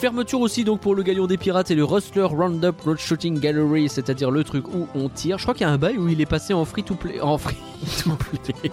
Fermeture 0.00 0.40
aussi 0.40 0.64
donc 0.64 0.80
pour 0.80 0.94
le 0.94 1.02
Galion 1.02 1.26
des 1.26 1.36
Pirates 1.36 1.70
et 1.70 1.74
le 1.74 1.84
Rustler 1.84 2.22
Roundup 2.22 2.80
Road 2.80 2.96
Shooting 2.96 3.38
Gallery, 3.38 3.90
c'est-à-dire 3.90 4.30
le 4.30 4.44
truc 4.44 4.66
où 4.68 4.88
on 4.94 5.10
tire. 5.10 5.36
Je 5.36 5.42
crois 5.42 5.52
qu'il 5.52 5.66
y 5.66 5.68
a 5.68 5.70
un 5.70 5.76
bail 5.76 5.98
où 5.98 6.08
il 6.08 6.18
est 6.22 6.26
passé 6.26 6.54
en 6.54 6.64
free 6.64 6.82
to 6.82 6.94
play. 6.94 7.20
En 7.20 7.36
free 7.36 7.58
to 8.02 8.12
play. 8.16 8.72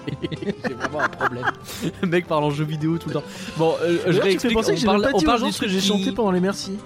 J'ai 0.65 0.73
vraiment 0.73 1.01
un 1.01 1.09
problème. 1.09 1.43
Le 2.01 2.07
mec 2.07 2.27
parle 2.27 2.45
en 2.45 2.51
jeu 2.51 2.63
vidéo 2.63 2.97
tout 2.97 3.09
le 3.09 3.15
temps. 3.15 3.23
Bon, 3.57 3.75
euh, 3.81 3.97
je 4.07 4.21
réexplique. 4.21 4.53
que 4.55 4.81
on 4.81 4.85
parle, 4.85 5.09
on 5.13 5.19
parle 5.19 5.43
du 5.43 5.51
ce 5.51 5.59
que 5.59 5.65
truc 5.65 5.69
j'ai 5.77 5.85
chanté 5.85 6.13
pendant 6.13 6.31
les 6.31 6.39
merci. 6.39 6.77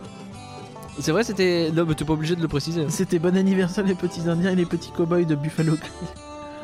C'est 0.99 1.11
vrai, 1.11 1.23
c'était. 1.23 1.69
Non, 1.71 1.85
mais 1.87 1.93
t'es 1.93 2.03
pas 2.03 2.13
obligé 2.13 2.35
de 2.35 2.41
le 2.41 2.47
préciser. 2.47 2.83
C'était 2.89 3.19
bon 3.19 3.37
anniversaire 3.37 3.85
les 3.85 3.93
petits 3.93 4.27
indiens 4.27 4.53
et 4.53 4.55
les 4.55 4.65
petits 4.65 4.89
cowboys 4.89 5.25
de 5.25 5.35
Buffalo. 5.35 5.73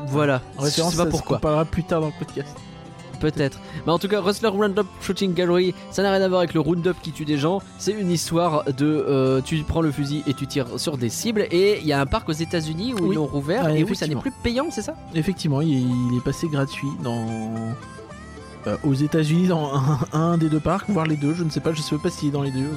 Voilà. 0.07 0.41
En 0.57 0.63
référence 0.63 0.99
à 0.99 1.05
pas 1.05 1.11
pourquoi. 1.11 1.37
qu'on 1.37 1.41
parlera 1.41 1.65
plus 1.65 1.83
tard 1.83 2.01
dans 2.01 2.07
le 2.07 2.13
podcast. 2.17 2.57
Peut-être. 3.19 3.59
Mais 3.85 3.91
en 3.91 3.99
tout 3.99 4.07
cas, 4.07 4.21
Rustler 4.21 4.49
Roundup 4.49 4.85
Shooting 5.01 5.33
Gallery, 5.33 5.73
ça 5.91 6.03
n'a 6.03 6.11
rien 6.11 6.21
à 6.21 6.27
voir 6.27 6.39
avec 6.41 6.53
le 6.53 6.59
Roundup 6.59 6.95
qui 7.01 7.11
tue 7.11 7.25
des 7.25 7.37
gens. 7.37 7.61
C'est 7.79 7.91
une 7.93 8.11
histoire 8.11 8.63
de. 8.65 8.85
euh, 8.85 9.41
tu 9.41 9.57
prends 9.63 9.81
le 9.81 9.91
fusil 9.91 10.23
et 10.27 10.33
tu 10.33 10.45
tires 10.47 10.67
sur 10.79 10.97
des 10.97 11.09
cibles. 11.09 11.47
Et 11.51 11.79
il 11.81 11.87
y 11.87 11.93
a 11.93 11.99
un 12.01 12.05
parc 12.05 12.29
aux 12.29 12.33
États-Unis 12.33 12.93
où 12.93 12.97
Oui. 13.03 13.07
ils 13.11 13.15
l'ont 13.15 13.25
rouvert 13.25 13.67
et 13.69 13.83
où 13.83 13.93
ça 13.95 14.07
n'est 14.07 14.15
plus 14.15 14.31
payant, 14.43 14.67
c'est 14.69 14.81
ça? 14.81 14.93
Effectivement, 15.15 15.61
il 15.61 15.73
est, 15.77 15.81
il 15.81 16.17
est 16.17 16.23
passé 16.23 16.47
gratuit 16.47 16.87
dans 17.03 17.25
euh, 18.67 18.75
aux 18.83 18.93
États-Unis 18.93 19.47
dans 19.47 19.71
un, 19.75 19.99
un 20.13 20.37
des 20.37 20.49
deux 20.49 20.59
parcs, 20.59 20.89
voire 20.89 21.05
les 21.05 21.15
deux. 21.17 21.33
Je 21.33 21.43
ne 21.43 21.49
sais 21.49 21.59
pas, 21.61 21.73
je 21.73 21.81
sais 21.81 21.97
pas 21.97 22.09
s'il 22.09 22.29
est 22.29 22.31
dans 22.31 22.43
les 22.43 22.51
deux. 22.51 22.69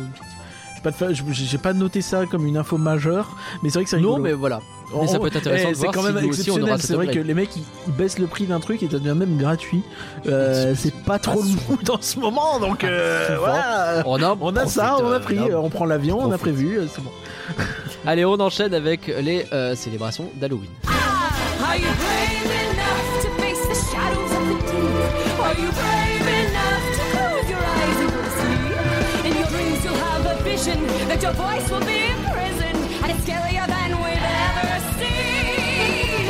J'ai 0.84 0.90
pas, 0.90 1.08
de 1.08 1.14
j'ai 1.32 1.58
pas 1.58 1.72
noté 1.72 2.00
ça 2.00 2.24
comme 2.26 2.46
une 2.46 2.56
info 2.56 2.78
majeure, 2.78 3.36
mais 3.62 3.70
c'est 3.70 3.74
vrai 3.78 3.84
que 3.84 3.90
c'est 3.90 3.96
rigolo. 3.96 4.16
Non, 4.16 4.22
mais 4.22 4.32
voilà. 4.32 4.60
On- 4.92 5.02
mais 5.02 5.06
ça 5.08 5.18
peut 5.20 5.26
être 5.28 5.36
intéressant 5.36 5.68
eh, 5.68 5.72
de 5.72 5.76
C'est 5.76 5.82
voir 5.82 5.94
quand 5.94 6.00
si 6.06 6.12
même 6.12 6.24
exceptionnel. 6.24 6.76
C'est 6.80 6.94
vrai 6.94 7.06
que 7.08 7.18
les 7.20 7.34
mecs 7.34 7.54
ils, 7.56 7.62
ils 7.86 7.92
baissent 7.92 8.18
le 8.18 8.26
prix 8.26 8.46
d'un 8.46 8.58
truc 8.60 8.82
et 8.82 8.88
ça 8.90 8.98
devient 8.98 9.14
même 9.16 9.36
gratuit. 9.36 9.82
Euh, 10.26 10.74
c'est 10.76 10.94
pas 11.04 11.18
trop 11.18 11.42
le 11.42 11.48
mood 11.68 11.90
en 11.90 11.98
ce 12.00 12.18
moment, 12.18 12.58
donc 12.58 12.82
euh, 12.82 13.26
souvent. 13.26 13.38
voilà. 13.40 14.02
On 14.06 14.22
a, 14.22 14.36
On 14.40 14.56
a 14.56 14.66
ça, 14.66 14.96
on 15.00 15.12
a 15.12 15.20
pris, 15.20 15.36
profite, 15.36 15.54
on 15.54 15.68
prend 15.70 15.84
l'avion, 15.84 16.18
on 16.20 16.32
a 16.32 16.38
prévu, 16.38 16.78
euh, 16.78 16.86
c'est 16.92 17.02
bon. 17.02 17.10
Allez, 18.06 18.24
on 18.24 18.34
enchaîne 18.40 18.74
avec 18.74 19.06
les 19.06 19.46
euh, 19.52 19.74
célébrations 19.76 20.30
d'Halloween. 20.40 20.70
Are 21.62 22.39
vision 30.60 30.86
that 31.08 31.22
your 31.22 31.32
voice 31.32 31.70
will 31.70 31.84
be 31.86 32.08
imprisoned, 32.08 32.76
and 33.02 33.10
it's 33.10 33.20
scarier 33.24 33.66
than 33.66 33.90
we've 34.02 34.28
ever 34.52 34.72
seen. 34.98 36.26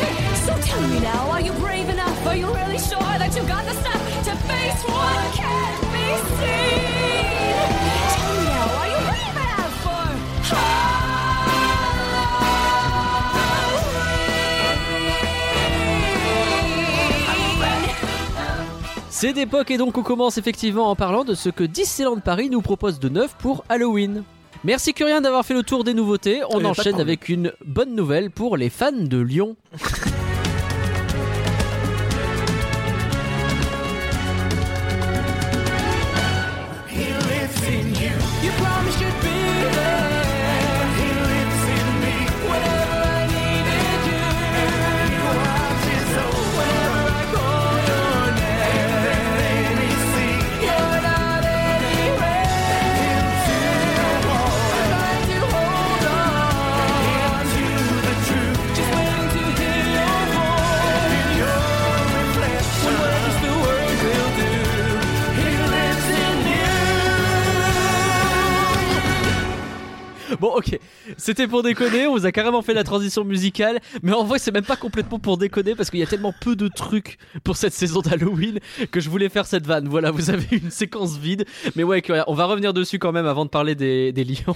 So 0.47 0.53
tell 0.61 0.89
me 0.89 1.01
now, 1.01 1.31
are 1.31 1.41
you 1.41 1.53
brave 1.55 1.89
enough? 1.89 2.27
Are 2.27 2.37
you 2.37 2.47
really 2.47 2.79
sure 2.79 2.99
that 3.01 3.35
you've 3.35 3.49
got 3.49 3.65
the 3.65 3.75
stuff 3.75 4.25
to 4.27 4.37
face 4.47 4.83
what 4.85 5.35
can't 5.35 5.81
be 5.93 6.07
seen? 6.39 6.90
C'est 19.21 19.35
d'époque 19.35 19.71
et 19.71 19.77
donc 19.77 19.99
on 19.99 20.03
commence 20.03 20.39
effectivement 20.39 20.89
en 20.89 20.97
parlant 20.97 21.25
de 21.25 21.35
ce 21.35 21.51
que 21.51 21.63
Disneyland 21.63 22.21
Paris 22.21 22.49
nous 22.49 22.63
propose 22.63 22.99
de 22.99 23.11
neuf 23.11 23.37
pour 23.39 23.65
Halloween. 23.69 24.23
Merci 24.65 24.95
Curien 24.95 25.21
d'avoir 25.21 25.45
fait 25.45 25.53
le 25.53 25.63
tour 25.63 25.85
des 25.85 25.93
nouveautés. 25.93 26.41
On 26.49 26.61
Eh, 26.61 26.65
enchaîne 26.65 26.99
avec 26.99 27.29
une 27.29 27.53
bonne 27.63 27.95
nouvelle 27.95 28.31
pour 28.31 28.57
les 28.57 28.71
fans 28.71 28.93
de 28.93 29.19
Lyon. 29.19 29.57
c'était 71.21 71.47
pour 71.47 71.63
déconner. 71.63 72.07
On 72.07 72.15
vous 72.17 72.27
a 72.27 72.33
carrément 72.33 72.63
fait 72.63 72.75
la 72.75 72.83
transition 72.85 73.25
musicale, 73.25 73.79
mais 74.03 74.13
en 74.13 74.25
vrai, 74.25 74.39
c'est 74.39 74.51
même 74.53 74.65
pas 74.65 74.77
complètement 74.77 75.19
pour 75.19 75.37
déconner 75.39 75.75
parce 75.75 75.91
qu'il 75.91 76.01
y 76.01 76.03
a 76.03 76.07
tellement 76.07 76.35
peu 76.41 76.57
de 76.57 76.69
trucs 76.69 77.19
pour 77.45 77.57
cette 77.57 77.73
saison 77.73 78.01
d'Halloween 78.01 78.59
que 78.91 79.01
je 79.01 79.09
voulais 79.11 79.29
faire 79.29 79.47
cette 79.47 79.67
vanne. 79.67 79.89
Voilà, 79.89 80.11
vous 80.11 80.31
avez 80.31 80.47
une 80.51 80.71
séquence 80.71 81.17
vide, 81.19 81.45
mais 81.77 81.85
ouais, 81.85 82.03
on 82.27 82.35
va 82.35 82.47
revenir 82.47 82.73
dessus 82.73 82.99
quand 82.99 83.13
même 83.13 83.27
avant 83.27 83.45
de 83.45 83.51
parler 83.51 83.75
des, 83.75 84.13
des 84.13 84.25
lions. 84.25 84.55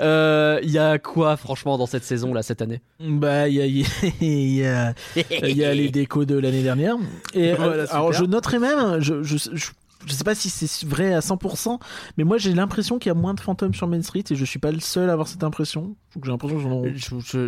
Euh, 0.00 0.58
Il 0.62 0.70
y 0.70 0.78
a 0.78 0.98
quoi, 0.98 1.36
franchement, 1.36 1.76
dans 1.78 1.86
cette 1.86 2.04
saison 2.04 2.32
là 2.32 2.42
cette 2.42 2.62
année? 2.62 2.80
Bah, 3.00 3.48
il 3.48 3.54
y 3.56 3.60
a, 3.60 3.66
il 3.66 4.54
y 4.54 4.64
a- 4.64 4.94
il 5.42 5.56
y 5.56 5.64
a 5.64 5.74
les 5.74 5.88
décos 5.88 6.24
de 6.24 6.38
l'année 6.38 6.62
dernière. 6.62 6.96
Et 7.34 7.50
euh, 7.52 7.56
Voilà, 7.56 7.84
alors, 7.92 8.12
je 8.12 8.24
noterai 8.24 8.58
même, 8.58 9.00
je, 9.00 9.22
je, 9.22 9.36
je, 9.52 9.70
je 10.06 10.12
sais 10.14 10.24
pas 10.24 10.34
si 10.34 10.48
c'est 10.48 10.86
vrai 10.86 11.12
à 11.12 11.20
100%, 11.20 11.78
mais 12.16 12.24
moi 12.24 12.38
j'ai 12.38 12.54
l'impression 12.54 12.98
qu'il 12.98 13.10
y 13.10 13.12
a 13.12 13.14
moins 13.14 13.34
de 13.34 13.40
fantômes 13.40 13.74
sur 13.74 13.86
Main 13.88 14.02
Street 14.02 14.24
et 14.30 14.34
je 14.36 14.44
suis 14.44 14.58
pas 14.58 14.70
le 14.72 14.80
seul 14.80 15.10
à 15.10 15.12
avoir 15.12 15.28
cette 15.28 15.44
impression. 15.44 15.94
J'ai 16.24 16.30
l'impression 16.30 16.80
J'ai 17.22 17.38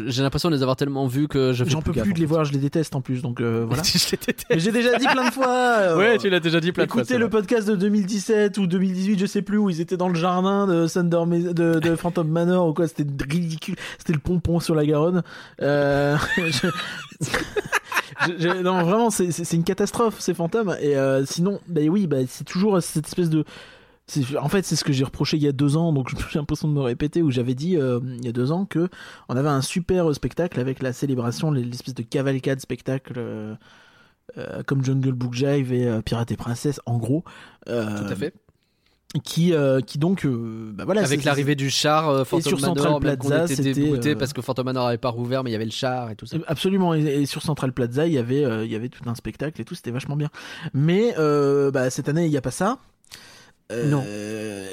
de 0.50 0.54
les 0.56 0.62
avoir 0.62 0.76
tellement 0.76 1.06
vus 1.06 1.26
que 1.26 1.54
je 1.54 1.64
J'en 1.64 1.80
peux 1.80 1.92
plus 1.92 2.12
de 2.12 2.18
les 2.18 2.26
voir, 2.26 2.44
je 2.44 2.52
les 2.52 2.58
déteste 2.58 2.94
en 2.94 3.00
plus, 3.00 3.22
donc 3.22 3.40
euh, 3.40 3.64
voilà. 3.68 3.82
Je 3.82 3.94
les 3.94 4.18
déteste. 4.18 4.44
Mais 4.50 4.58
j'ai 4.58 4.72
déjà 4.72 4.98
dit 4.98 5.06
plein 5.06 5.26
de 5.28 5.32
fois. 5.32 5.48
euh, 5.48 5.96
Ouais, 5.96 6.18
tu 6.18 6.28
l'as 6.28 6.40
déjà 6.40 6.60
dit 6.60 6.72
plein 6.72 6.84
de 6.84 6.90
fois. 6.90 7.00
Écoutez 7.00 7.16
le 7.16 7.30
podcast 7.30 7.66
de 7.66 7.76
2017 7.76 8.58
ou 8.58 8.66
2018, 8.66 9.18
je 9.18 9.24
sais 9.26 9.40
plus, 9.40 9.56
où 9.56 9.70
ils 9.70 9.80
étaient 9.80 9.96
dans 9.96 10.08
le 10.10 10.14
jardin 10.16 10.66
de 10.66 10.86
Thunder 10.86 11.52
de, 11.54 11.78
de 11.78 11.96
Phantom 11.96 12.28
Manor 12.28 12.68
ou 12.68 12.74
quoi, 12.74 12.88
c'était 12.88 13.06
ridicule. 13.30 13.76
C'était 13.98 14.12
le 14.12 14.18
pompon 14.18 14.60
sur 14.60 14.74
la 14.74 14.84
Garonne. 14.84 15.22
Euh, 15.62 16.16
je- 16.36 16.68
je- 17.20 18.32
je- 18.38 18.62
non, 18.62 18.82
vraiment, 18.82 19.10
c'est- 19.10 19.52
une 19.54 19.64
catastrophe 19.64 20.20
ces 20.20 20.34
fantômes. 20.34 20.76
Et 20.80 20.96
euh, 20.96 21.24
sinon, 21.24 21.60
bah 21.68 21.80
oui, 21.88 22.06
bah, 22.06 22.18
c'est 22.28 22.44
toujours 22.48 22.82
cette 22.82 23.06
espèce 23.06 23.30
de. 23.30 23.44
En 24.40 24.48
fait, 24.48 24.64
c'est 24.64 24.74
ce 24.74 24.84
que 24.84 24.92
j'ai 24.92 25.04
reproché 25.04 25.36
il 25.36 25.42
y 25.42 25.48
a 25.48 25.52
deux 25.52 25.76
ans, 25.76 25.92
donc 25.92 26.10
j'ai 26.30 26.38
l'impression 26.38 26.68
de 26.68 26.72
me 26.72 26.80
répéter, 26.80 27.22
où 27.22 27.30
j'avais 27.30 27.54
dit 27.54 27.76
euh, 27.76 28.00
il 28.18 28.24
y 28.24 28.28
a 28.28 28.32
deux 28.32 28.52
ans 28.52 28.64
que 28.64 28.88
on 29.28 29.36
avait 29.36 29.50
un 29.50 29.60
super 29.62 30.14
spectacle 30.14 30.58
avec 30.58 30.82
la 30.82 30.92
célébration, 30.92 31.50
l'espèce 31.50 31.94
de 31.94 32.02
cavalcade 32.02 32.60
spectacle. 32.60 33.14
euh, 33.16 33.54
euh, 34.36 34.62
comme 34.62 34.84
Jungle 34.84 35.12
Book 35.12 35.32
Jive 35.32 35.72
et 35.72 36.02
Pirates 36.04 36.30
et 36.30 36.36
Princesse, 36.36 36.80
en 36.84 36.98
gros. 36.98 37.24
Tout 37.64 37.72
à 37.72 38.14
fait. 38.14 38.34
Qui, 39.24 39.54
euh, 39.54 39.80
qui 39.80 39.96
donc, 39.96 40.26
euh, 40.26 40.70
bah 40.74 40.84
voilà, 40.84 41.02
Avec 41.02 41.24
l'arrivée 41.24 41.54
du 41.54 41.70
char, 41.70 42.10
euh, 42.10 42.24
Phantom 42.24 42.58
sur 42.58 42.60
Manor, 42.60 42.76
Central 42.76 43.00
Plaza, 43.18 43.44
était 43.44 43.56
c'était, 43.56 43.72
dégoûté 43.72 44.10
euh, 44.10 44.14
parce 44.16 44.34
que 44.34 44.42
Phantom 44.42 44.66
Manor 44.66 44.86
avait 44.88 44.98
pas 44.98 45.08
rouvert, 45.08 45.42
mais 45.42 45.48
il 45.48 45.54
y 45.54 45.56
avait 45.56 45.64
le 45.64 45.70
char 45.70 46.10
et 46.10 46.14
tout 46.14 46.26
ça. 46.26 46.36
c'est- 46.36 46.44
Absolument, 46.46 46.94
et, 46.94 47.00
et 47.00 47.24
sur 47.26 47.40
Central 47.40 47.72
Plaza, 47.72 48.06
il 48.06 48.12
y 48.12 48.18
avait, 48.18 48.44
euh, 48.44 48.66
il 48.66 48.70
y 48.70 48.76
avait 48.76 48.90
tout 48.90 49.02
un 49.08 49.14
spectacle 49.14 49.58
et 49.62 49.64
tout, 49.64 49.74
c'était 49.74 49.92
vachement 49.92 50.14
bien. 50.14 50.28
Mais 50.74 51.14
euh, 51.18 51.70
bah, 51.70 51.88
cette 51.88 52.10
année, 52.10 52.26
il 52.26 52.30
n'y 52.30 52.36
a 52.36 52.42
pas 52.42 52.50
ça. 52.50 52.80
Euh, 53.72 53.88
Non. 53.88 54.04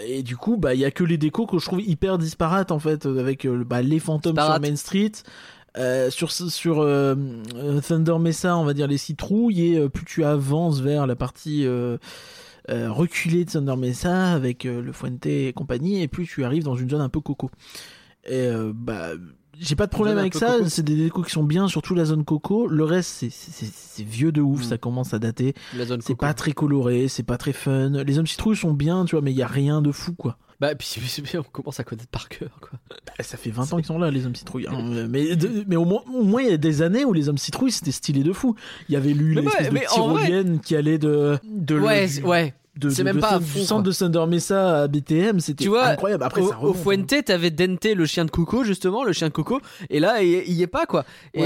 Et 0.05 0.21
du 0.21 0.35
coup, 0.35 0.57
bah, 0.57 0.73
il 0.73 0.81
y 0.81 0.85
a 0.85 0.91
que 0.91 1.05
les 1.05 1.17
décos 1.17 1.45
que 1.45 1.57
je 1.57 1.65
trouve 1.65 1.81
hyper 1.81 2.17
disparates 2.17 2.71
en 2.73 2.79
fait, 2.79 3.05
euh, 3.05 3.19
avec 3.21 3.45
euh, 3.45 3.63
bah, 3.65 3.81
les 3.81 3.99
fantômes 3.99 4.35
sur 4.37 4.59
Main 4.59 4.75
Street. 4.75 5.13
Euh, 5.77 6.09
sur 6.09 6.31
sur 6.31 6.79
euh, 6.81 7.15
euh, 7.55 7.79
Thunder 7.81 8.17
Mesa, 8.19 8.57
on 8.57 8.63
va 8.65 8.73
dire 8.73 8.87
les 8.87 8.97
citrouilles, 8.97 9.73
et 9.73 9.77
euh, 9.77 9.89
plus 9.89 10.05
tu 10.05 10.23
avances 10.25 10.79
vers 10.81 11.05
la 11.07 11.15
partie 11.17 11.65
euh, 12.69 12.91
reculée 12.91 13.45
de 13.45 13.51
Thunder 13.51 13.75
Mesa 13.77 14.33
avec 14.33 14.65
euh, 14.65 14.81
le 14.81 14.91
Fuente 14.91 15.25
et 15.25 15.53
compagnie, 15.53 16.01
et 16.01 16.07
plus 16.07 16.25
tu 16.27 16.43
arrives 16.43 16.63
dans 16.63 16.75
une 16.75 16.89
zone 16.89 17.01
un 17.01 17.09
peu 17.09 17.19
coco. 17.21 17.49
Et 18.27 18.33
euh, 18.33 18.71
bah, 18.73 19.09
j'ai 19.59 19.75
pas 19.75 19.85
de 19.85 19.91
problème 19.91 20.17
avec 20.17 20.33
ça, 20.33 20.57
c'est 20.67 20.83
des 20.83 20.95
décos 20.95 21.21
qui 21.23 21.31
sont 21.31 21.43
bien, 21.43 21.67
surtout 21.67 21.93
la 21.95 22.05
zone 22.05 22.25
coco. 22.25 22.67
Le 22.67 22.83
reste, 22.83 23.25
c'est- 23.29 24.03
vieux 24.03 24.31
de 24.31 24.41
ouf, 24.41 24.61
Mm. 24.61 24.63
ça 24.63 24.77
commence 24.77 25.13
à 25.13 25.19
dater. 25.19 25.53
C'est 26.01 26.15
pas 26.17 26.33
très 26.33 26.51
coloré, 26.53 27.07
c'est 27.07 27.23
pas 27.23 27.37
très 27.37 27.53
fun. 27.53 28.03
Les 28.03 28.19
hommes 28.19 28.27
citrouilles 28.27 28.57
sont 28.57 28.73
bien, 28.73 29.05
tu 29.05 29.15
vois, 29.15 29.21
mais 29.21 29.31
il 29.31 29.37
y 29.37 29.43
a 29.43 29.47
rien 29.47 29.81
de 29.81 29.91
fou, 29.91 30.13
quoi. 30.13 30.37
Bah, 30.59 30.73
puis 30.75 30.87
on 31.37 31.43
commence 31.43 31.79
à 31.79 31.83
connaître 31.83 32.07
par 32.09 32.29
cœur, 32.29 32.49
quoi. 32.61 32.71
Bah, 32.89 33.23
ça 33.23 33.37
fait 33.37 33.49
20 33.49 33.73
ans 33.73 33.77
qu'ils 33.77 33.85
sont 33.85 33.99
là, 33.99 34.09
les 34.11 34.25
hommes 34.25 34.35
citrouilles. 34.35 34.67
hein. 34.69 35.05
mais 35.09 35.35
de- 35.35 35.63
mais 35.67 35.75
au, 35.75 35.85
moins, 35.85 36.01
au 36.13 36.23
moins, 36.23 36.41
il 36.41 36.49
y 36.49 36.53
a 36.53 36.57
des 36.57 36.81
années 36.81 37.03
où 37.05 37.13
les 37.13 37.27
hommes 37.29 37.37
citrouilles, 37.37 37.71
c'était 37.71 37.91
stylé 37.91 38.23
de 38.23 38.31
fou. 38.33 38.55
Il 38.89 38.93
y 38.93 38.95
avait 38.95 39.13
lu 39.13 39.35
Mais 39.35 39.41
l'espèce 39.41 39.61
ouais, 39.61 39.67
de 39.69 39.73
mais 39.73 39.85
vrai- 39.85 40.59
qui 40.63 40.75
allait 40.75 40.97
de. 40.97 41.37
de 41.43 41.79
Ouais, 41.79 42.07
du- 42.07 42.23
ouais. 42.23 42.53
de- 42.77 42.89
c'est 42.89 43.03
même 43.03 43.17
de- 43.17 43.21
pas 43.21 43.39
du 43.39 43.61
centre 43.63 43.83
de 43.83 43.91
Thunder 43.91 44.25
Mesa 44.27 44.83
à 44.83 44.87
BTM, 44.87 45.39
c'était 45.39 45.63
Tu 45.63 45.69
vois, 45.69 45.87
incroyable. 45.87 46.23
Après, 46.23 46.41
au, 46.41 46.49
ça 46.49 46.57
au 46.57 46.59
remonte, 46.71 46.75
hein. 46.77 46.81
Fuente, 46.83 47.25
t'avais 47.25 47.51
Dente, 47.51 47.85
le 47.85 48.05
chien 48.05 48.23
de 48.25 48.31
Coco, 48.31 48.63
justement, 48.63 49.03
le 49.03 49.11
chien 49.13 49.27
de 49.27 49.33
Coco, 49.33 49.59
et 49.89 49.99
là, 49.99 50.21
il, 50.23 50.43
il 50.47 50.53
y 50.53 50.61
est 50.63 50.67
pas, 50.67 50.85
quoi. 50.85 51.05
Et, 51.33 51.41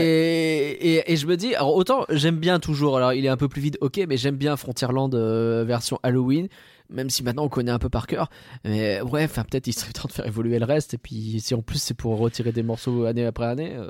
et, 0.95 1.11
et 1.11 1.15
je 1.17 1.25
me 1.27 1.35
dis, 1.37 1.55
alors 1.55 1.75
autant 1.75 2.05
j'aime 2.09 2.37
bien 2.37 2.59
toujours, 2.59 2.97
alors 2.97 3.13
il 3.13 3.25
est 3.25 3.29
un 3.29 3.37
peu 3.37 3.47
plus 3.47 3.61
vide, 3.61 3.77
ok, 3.81 4.01
mais 4.07 4.17
j'aime 4.17 4.35
bien 4.37 4.55
Frontierland 4.57 5.13
euh, 5.15 5.63
version 5.65 5.99
Halloween, 6.03 6.47
même 6.89 7.09
si 7.09 7.23
maintenant 7.23 7.43
on 7.43 7.49
connaît 7.49 7.71
un 7.71 7.79
peu 7.79 7.89
par 7.89 8.07
cœur. 8.07 8.29
Mais 8.65 9.01
ouais, 9.01 9.23
enfin, 9.25 9.43
peut-être 9.43 9.67
il 9.67 9.73
serait 9.73 9.91
temps 9.93 10.07
de 10.07 10.13
faire 10.13 10.25
évoluer 10.27 10.59
le 10.59 10.65
reste, 10.65 10.93
et 10.93 10.97
puis 10.97 11.39
si 11.41 11.53
en 11.53 11.61
plus 11.61 11.79
c'est 11.81 11.93
pour 11.93 12.17
retirer 12.17 12.51
des 12.51 12.63
morceaux 12.63 13.05
année 13.05 13.25
après 13.25 13.45
année. 13.45 13.73
euh. 13.75 13.89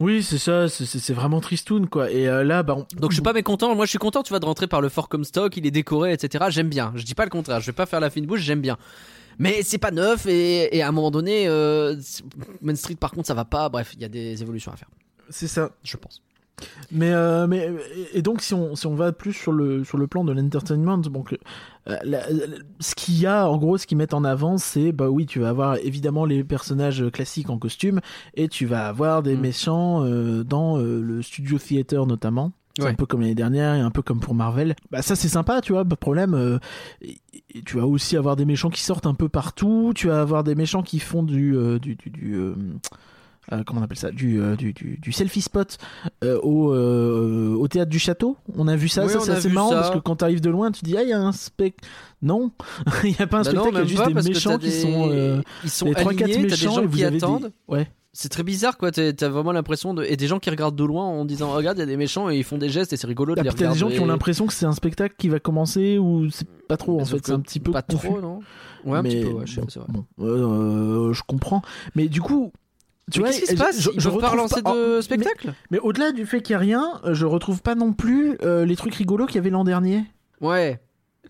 Oui, 0.00 0.24
c'est 0.24 0.38
ça, 0.38 0.68
c'est- 0.68 1.12
vraiment 1.12 1.40
tristoun, 1.40 1.86
quoi. 1.88 2.10
Et 2.10 2.26
euh, 2.26 2.42
là, 2.42 2.64
bah. 2.64 2.74
on- 2.76 3.00
Donc 3.00 3.10
je 3.12 3.16
suis 3.16 3.22
pas 3.22 3.32
mécontent, 3.32 3.74
moi 3.76 3.84
je 3.84 3.90
suis 3.90 3.98
content, 4.00 4.22
tu 4.24 4.30
vois, 4.30 4.40
de 4.40 4.46
rentrer 4.46 4.66
par 4.66 4.80
le 4.80 4.88
fort 4.88 5.08
Comstock, 5.08 5.56
il 5.56 5.64
est 5.66 5.70
décoré, 5.70 6.12
etc. 6.12 6.46
J'aime 6.48 6.68
bien, 6.68 6.92
je 6.96 7.04
dis 7.04 7.14
pas 7.14 7.22
le 7.24 7.30
contraire, 7.30 7.60
je 7.60 7.66
vais 7.66 7.72
pas 7.72 7.86
faire 7.86 8.00
la 8.00 8.10
fine 8.10 8.26
bouche, 8.26 8.40
j'aime 8.40 8.60
bien. 8.60 8.78
Mais 9.38 9.62
c'est 9.62 9.78
pas 9.78 9.92
neuf 9.92 10.26
et, 10.26 10.76
et 10.76 10.82
à 10.82 10.88
un 10.88 10.92
moment 10.92 11.10
donné, 11.12 11.46
euh, 11.48 11.94
Main 12.62 12.74
Street 12.74 12.96
par 12.96 13.12
contre 13.12 13.28
ça 13.28 13.34
va 13.34 13.44
pas, 13.44 13.68
bref, 13.68 13.92
il 13.94 14.02
y 14.02 14.04
a 14.04 14.08
des 14.08 14.42
évolutions 14.42 14.72
à 14.72 14.76
faire, 14.76 14.88
C'est 15.30 15.46
ça. 15.48 15.70
je 15.84 15.96
pense. 15.96 16.20
Mais, 16.92 17.10
euh, 17.10 17.46
mais 17.46 17.70
et 18.12 18.22
donc 18.22 18.40
si 18.42 18.54
on, 18.54 18.76
si 18.76 18.86
on 18.86 18.94
va 18.94 19.12
plus 19.12 19.32
sur 19.32 19.50
le 19.52 19.82
sur 19.84 19.98
le 19.98 20.06
plan 20.06 20.22
de 20.24 20.32
l'entertainment, 20.32 20.98
donc 20.98 21.32
euh, 21.32 21.96
la- 22.04 22.30
la- 22.30 22.46
ce 22.78 22.94
qu'il 22.94 23.18
y 23.18 23.26
a 23.26 23.48
en 23.50 23.56
gros, 23.56 23.78
ce 23.78 23.86
qu'ils 23.86 23.96
mettent 23.98 24.14
en 24.14 24.22
avant, 24.24 24.58
c'est 24.58 24.92
bah 24.92 25.08
oui, 25.08 25.26
tu 25.26 25.40
vas 25.40 25.48
avoir 25.48 25.76
évidemment 25.78 26.24
les 26.24 26.44
personnages 26.44 27.04
classiques 27.12 27.50
en 27.50 27.58
costume 27.58 28.00
et 28.34 28.48
tu 28.48 28.66
vas 28.66 28.86
avoir 28.86 29.22
des 29.22 29.34
Mm. 29.36 29.40
méchants 29.40 30.04
euh, 30.04 30.44
dans 30.44 30.76
le 30.76 31.22
studio 31.22 31.58
theater 31.58 32.06
notamment. 32.06 32.52
C'est 32.78 32.84
Ouais. 32.84 32.90
un 32.90 32.94
peu 32.94 33.04
comme 33.04 33.20
l'année 33.20 33.34
dernière 33.34 33.74
et 33.74 33.80
un 33.80 33.90
peu 33.90 34.00
comme 34.00 34.20
pour 34.20 34.34
Marvel. 34.34 34.74
Bah 34.90 35.02
ça 35.02 35.14
c'est 35.16 35.28
sympa, 35.28 35.60
tu 35.62 35.72
vois, 35.72 35.84
pas 35.84 35.90
de 35.90 35.94
problème. 35.96 36.32
euh, 36.34 36.58
tu 37.66 37.76
vas 37.76 37.86
aussi 37.86 38.16
avoir 38.16 38.36
des 38.36 38.44
méchants 38.46 38.70
qui 38.70 38.80
sortent 38.82 39.06
un 39.06 39.12
peu 39.14 39.28
partout. 39.28 39.92
Tu 39.94 40.06
vas 40.08 40.20
avoir 40.20 40.42
des 40.44 40.54
méchants 40.54 40.82
qui 40.82 40.98
font 40.98 41.22
du 41.22 41.56
euh, 41.56 41.78
du 41.78 41.96
du, 41.96 42.08
du, 42.10 42.34
euh, 42.34 42.54
euh, 43.50 43.62
comment 43.66 43.80
on 43.80 43.84
appelle 43.84 43.98
ça? 43.98 44.10
Du, 44.12 44.40
euh, 44.40 44.54
du, 44.54 44.72
du, 44.72 44.98
du 45.00 45.10
selfie 45.12 45.40
spot 45.40 45.78
euh, 46.22 46.38
au, 46.42 46.72
au 47.58 47.68
théâtre 47.68 47.90
du 47.90 47.98
château. 47.98 48.36
On 48.56 48.68
a 48.68 48.76
vu 48.76 48.88
ça, 48.88 49.04
Oui, 49.04 49.10
ça 49.12 49.18
on 49.18 49.22
c'est 49.22 49.32
assez 49.32 49.48
marrant 49.48 49.70
ça. 49.70 49.76
parce 49.80 49.90
que 49.90 49.98
quand 49.98 50.16
t'arrives 50.16 50.40
de 50.40 50.50
loin, 50.50 50.70
tu 50.70 50.84
dis 50.84 50.96
ah 50.96 51.02
il 51.02 51.08
y 51.08 51.12
a 51.12 51.20
un 51.20 51.32
spec. 51.32 51.76
Non, 52.22 52.52
il 53.04 53.10
y 53.18 53.22
a 53.22 53.26
pas 53.26 53.38
un 53.38 53.42
Bah 53.42 53.50
spectacle, 53.50 53.70
il 53.72 53.78
y 53.78 53.80
a 53.80 53.84
juste 53.84 54.06
des 54.06 54.14
méchants 54.30 54.50
t'as 54.50 54.58
qui 54.58 54.64
des- 54.66 54.70
sont 54.80 55.42
ils 55.64 55.70
sont 55.70 55.86
les 55.86 55.94
trois 55.94 56.12
quatre 56.14 56.22
alignés, 56.30 56.46
t'as 56.48 56.56
des 56.56 56.62
méchants 56.62 56.74
gens 56.74 56.82
et 56.82 56.86
vous 56.86 56.96
qui 56.96 57.04
avez 57.04 57.18
des- 57.18 57.24
attendent. 57.24 57.52
Ouais. 57.68 57.88
C'est 58.14 58.28
très 58.28 58.42
bizarre 58.42 58.76
quoi, 58.76 58.92
t'as 58.92 59.12
t'as 59.14 59.30
vraiment 59.30 59.52
l'impression 59.52 59.94
de 59.94 60.04
et 60.04 60.16
des 60.18 60.26
gens 60.26 60.38
qui 60.38 60.50
regardent 60.50 60.76
de 60.76 60.84
loin 60.84 61.04
en 61.06 61.24
disant 61.24 61.50
regarde 61.50 61.78
il 61.78 61.80
y 61.80 61.82
a 61.82 61.86
des 61.86 61.96
méchants 61.96 62.28
et 62.28 62.36
ils 62.36 62.44
font 62.44 62.58
des 62.58 62.68
gestes 62.68 62.92
et 62.92 62.98
c'est 62.98 63.06
rigolo 63.06 63.32
de 63.34 63.36
T'as 63.36 63.42
les 63.42 63.48
peut-être 63.48 63.58
des 63.60 63.64
regarder. 63.68 63.78
gens 63.80 63.88
qui 63.88 64.00
ont 64.00 64.06
l'impression 64.06 64.46
que 64.46 64.52
c'est 64.52 64.66
un 64.66 64.72
spectacle 64.72 65.14
qui 65.16 65.30
va 65.30 65.40
commencer 65.40 65.96
ou 65.96 66.28
c'est 66.30 66.46
pas 66.68 66.76
trop 66.76 66.96
en 66.96 66.98
Mais 66.98 67.04
fait, 67.06 67.24
c'est 67.24 67.32
un 67.32 67.40
petit 67.40 67.58
peu 67.58 67.72
pas 67.72 67.80
confus. 67.80 68.08
trop 68.08 68.20
non? 68.20 68.40
Ouais 68.84 68.98
un 68.98 69.02
petit 69.02 69.20
peu, 69.22 69.28
ouais, 69.30 69.46
je 69.46 69.54
sais, 69.54 69.60
bon, 69.62 69.66
c'est 69.70 69.78
vrai. 69.80 69.88
bon, 70.18 71.12
je 71.14 71.22
comprends. 71.26 71.62
Mais 71.94 72.08
du 72.08 72.20
coup, 72.20 72.52
tu 73.12 73.20
Mais 73.20 73.26
vois, 73.28 73.32
qu'est-ce 73.38 73.50
qui 73.50 73.56
se 73.56 73.62
passe 73.62 73.80
je, 73.80 73.90
Ils 73.94 74.00
je 74.00 74.08
pas 74.08 74.28
relancer 74.28 74.62
pas- 74.62 74.72
de 74.74 74.96
oh, 74.98 75.02
spectacle 75.02 75.48
Mais, 75.48 75.52
mais 75.72 75.78
au-delà 75.78 76.12
du 76.12 76.26
fait 76.26 76.40
qu'il 76.42 76.54
y 76.54 76.56
a 76.56 76.58
rien, 76.58 77.00
euh, 77.04 77.14
je 77.14 77.26
retrouve 77.26 77.62
pas 77.62 77.74
non 77.74 77.92
plus 77.92 78.36
euh, 78.42 78.64
les 78.64 78.76
trucs 78.76 78.94
rigolos 78.94 79.26
qu'il 79.26 79.36
y 79.36 79.38
avait 79.38 79.50
l'an 79.50 79.64
dernier. 79.64 80.04
Ouais. 80.40 80.80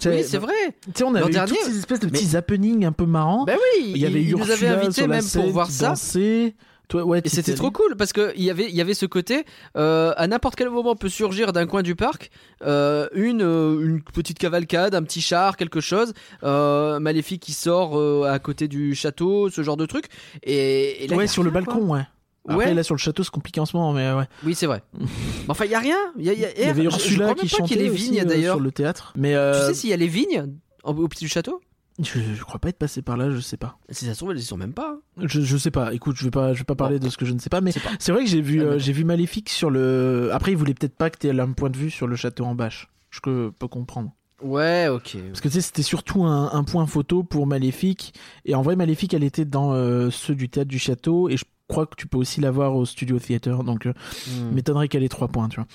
Oui, 0.06 0.22
c'est 0.24 0.38
vrai. 0.38 0.54
Tu 0.86 0.90
sais, 0.96 1.04
on 1.04 1.14
avait 1.14 1.28
eu 1.28 1.32
dernier- 1.32 1.50
toutes 1.54 1.64
ces 1.70 1.78
espèces 1.78 2.00
de 2.00 2.06
mais- 2.06 2.12
petits 2.12 2.34
happenings 2.36 2.84
un 2.86 2.92
peu 2.92 3.04
marrants. 3.04 3.44
Bah 3.44 3.52
oui, 3.56 3.90
il 3.94 3.98
y 3.98 4.06
avait 4.06 4.22
il, 4.22 4.28
il 4.30 4.36
nous 4.36 4.42
avait 4.42 4.52
Ursula 4.52 4.78
invités 4.78 4.92
sur 4.92 5.06
la 5.08 5.16
même 5.16 5.24
pour 5.30 5.50
voir 5.50 5.70
ça. 5.70 5.88
dansait. 5.90 6.54
Toi, 6.92 7.04
ouais, 7.04 7.22
Et 7.24 7.28
c'était 7.30 7.54
trop 7.54 7.70
cool 7.70 7.96
parce 7.96 8.12
que 8.12 8.32
il 8.36 8.42
y 8.44 8.50
avait 8.50 8.68
il 8.68 8.74
y 8.76 8.80
avait 8.82 8.92
ce 8.92 9.06
côté 9.06 9.44
euh, 9.78 10.12
à 10.18 10.26
n'importe 10.26 10.56
quel 10.56 10.68
moment 10.68 10.94
peut 10.94 11.08
surgir 11.08 11.52
d'un 11.54 11.66
coin 11.66 11.82
du 11.82 11.94
parc 11.96 12.30
euh, 12.66 13.08
une 13.14 13.40
euh, 13.42 13.80
une 13.82 14.02
petite 14.02 14.38
cavalcade, 14.38 14.94
un 14.94 15.02
petit 15.02 15.22
char, 15.22 15.56
quelque 15.56 15.80
chose, 15.80 16.12
euh, 16.44 17.00
maléfique 17.00 17.40
qui 17.42 17.52
sort 17.54 17.98
à 18.26 18.38
côté 18.38 18.68
du 18.68 18.94
château, 18.94 19.48
ce 19.48 19.62
genre 19.62 19.78
de 19.78 19.86
truc. 19.86 20.04
Et, 20.42 21.06
là, 21.08 21.16
Ouais, 21.16 21.24
a 21.24 21.28
sur 21.28 21.42
le 21.42 21.50
balcon, 21.50 21.86
quoi. 21.86 21.96
ouais. 21.96 22.02
Après, 22.48 22.66
Ouais. 22.66 22.74
là, 22.74 22.82
sur 22.82 22.94
le 22.94 22.98
château, 22.98 23.22
c'est 23.22 23.30
compliqué 23.30 23.58
en 23.60 23.66
ce 23.66 23.76
moment, 23.76 23.92
mais 23.94 24.12
ouais. 24.12 24.24
Oui, 24.44 24.54
c'est 24.54 24.66
vrai. 24.66 24.82
Enfin, 25.48 25.64
il 25.64 25.70
y 25.70 25.74
a 25.74 25.78
rien. 25.78 25.96
Il 26.18 26.24
y, 26.24 26.30
a- 26.44 26.48
a- 26.48 26.70
avait 26.70 26.84
je- 26.84 26.90
je 26.90 26.94
Ursula 26.96 27.24
crois 27.24 27.34
qui 27.36 27.40
qu'il 27.42 27.48
chantait 27.56 27.74
y 27.74 27.78
ait 27.78 27.82
les 27.84 27.90
aussi, 27.90 28.10
vignes 28.10 28.24
d'ailleurs. 28.24 28.56
sur 28.56 28.62
le 28.62 28.70
théâtre. 28.70 29.12
Mais 29.16 29.34
Tu 29.34 29.66
sais 29.66 29.74
s'il 29.74 29.90
y 29.90 29.92
a 29.94 29.96
les 29.96 30.08
vignes 30.08 30.46
au, 30.84 30.90
au 30.90 31.08
pied 31.08 31.24
du 31.24 31.28
château? 31.32 31.60
Je, 32.00 32.20
je 32.34 32.42
crois 32.44 32.58
pas 32.60 32.68
être 32.70 32.78
passé 32.78 33.02
par 33.02 33.16
là, 33.16 33.30
je 33.30 33.40
sais 33.40 33.56
pas. 33.56 33.78
Si 33.90 34.06
ça 34.06 34.12
se 34.14 34.18
trouve, 34.18 34.30
elles 34.32 34.38
y 34.38 34.42
sont 34.42 34.56
même 34.56 34.72
pas. 34.72 34.98
hein. 35.18 35.24
Je, 35.26 35.40
je 35.42 35.56
sais 35.56 35.70
pas. 35.70 35.92
Écoute, 35.92 36.16
je 36.18 36.24
vais 36.24 36.30
pas, 36.30 36.52
je 36.54 36.58
vais 36.60 36.64
pas 36.64 36.74
parler 36.74 36.98
de 36.98 37.08
ce 37.08 37.16
que 37.16 37.24
je 37.26 37.32
ne 37.32 37.38
sais 37.38 37.50
pas, 37.50 37.60
mais 37.60 37.72
C'est 37.98 38.12
vrai 38.12 38.24
que 38.24 38.30
j'ai 38.30 38.40
vu, 38.40 38.60
Ah, 38.62 38.64
euh, 38.64 38.78
j'ai 38.78 38.92
vu 38.92 39.04
Maléfique 39.04 39.48
sur 39.50 39.70
le. 39.70 40.30
Après, 40.32 40.52
il 40.52 40.56
voulait 40.56 40.74
peut-être 40.74 40.96
pas 40.96 41.10
que 41.10 41.18
tu 41.18 41.26
aies 41.28 41.38
un 41.40 41.52
point 41.52 41.70
de 41.70 41.76
vue 41.76 41.90
sur 41.90 42.06
le 42.06 42.16
château 42.16 42.44
en 42.44 42.54
bâche. 42.54 42.88
Je 43.10 43.20
peux, 43.20 43.52
peux 43.58 43.68
comprendre. 43.68 44.10
Ouais, 44.42 44.88
ok. 44.88 45.16
Parce 45.28 45.40
que 45.40 45.48
tu 45.48 45.54
sais, 45.54 45.60
c'était 45.60 45.82
surtout 45.82 46.24
un, 46.24 46.50
un 46.52 46.64
point 46.64 46.86
photo 46.86 47.22
pour 47.22 47.46
Maléfique. 47.46 48.14
Et 48.44 48.54
en 48.54 48.62
vrai, 48.62 48.74
Maléfique, 48.74 49.14
elle 49.14 49.22
était 49.22 49.44
dans 49.44 49.72
euh, 49.74 50.10
ceux 50.10 50.34
du 50.34 50.48
théâtre 50.48 50.68
du 50.70 50.78
château. 50.80 51.28
Et 51.28 51.36
je 51.36 51.44
crois 51.72 51.86
que 51.86 51.96
tu 51.96 52.06
peux 52.06 52.18
aussi 52.18 52.40
la 52.40 52.50
voir 52.50 52.76
au 52.76 52.84
studio 52.86 53.18
theater. 53.18 53.64
Donc, 53.64 53.86
Hmm. 53.86 54.50
m'étonnerait 54.54 54.88
qu'elle 54.88 55.02
ait 55.02 55.08
3 55.08 55.28
points, 55.28 55.48
tu 55.48 55.56
vois. 55.56 55.66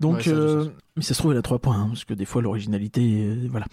Donc, 0.00 0.16
Ouais, 0.16 0.22
ça, 0.22 0.30
euh, 0.30 0.66
mais 0.96 1.02
ça 1.02 1.14
se 1.14 1.18
trouve, 1.18 1.32
elle 1.32 1.38
a 1.38 1.42
3 1.42 1.58
points. 1.58 1.76
hein, 1.76 1.86
parce 1.88 2.04
que 2.04 2.14
des 2.14 2.24
fois, 2.24 2.40
l'originalité, 2.42 3.00
euh, 3.26 3.48
voilà. 3.50 3.66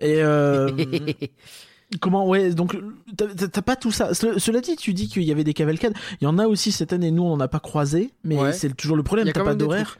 Et. 0.00 0.22
Comment 2.00 2.26
ouais 2.26 2.50
donc 2.54 2.76
t'as- 3.16 3.62
pas 3.62 3.76
tout 3.76 3.92
ça. 3.92 4.14
Ce- 4.14 4.38
cela 4.38 4.60
dit, 4.60 4.74
tu 4.74 4.94
dis 4.94 5.06
qu'il 5.08 5.22
y 5.22 5.30
avait 5.30 5.44
des 5.44 5.54
cavalcades. 5.54 5.94
Il 6.20 6.24
y 6.24 6.26
en 6.26 6.38
a 6.38 6.46
aussi 6.48 6.72
cette 6.72 6.92
année. 6.92 7.10
Nous, 7.12 7.22
on 7.22 7.36
n'a 7.36 7.46
pas 7.46 7.60
croisé, 7.60 8.10
mais 8.24 8.36
Ouais. 8.36 8.52
c'est 8.52 8.74
toujours 8.74 8.96
le 8.96 9.02
problème. 9.04 9.30
T'as 9.32 9.44
pas 9.44 9.54
d'horaire. 9.54 9.98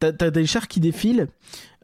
T'as 0.00 0.12
t'as 0.12 0.30
des 0.30 0.46
chars 0.46 0.66
qui 0.66 0.80
défilent. 0.80 1.28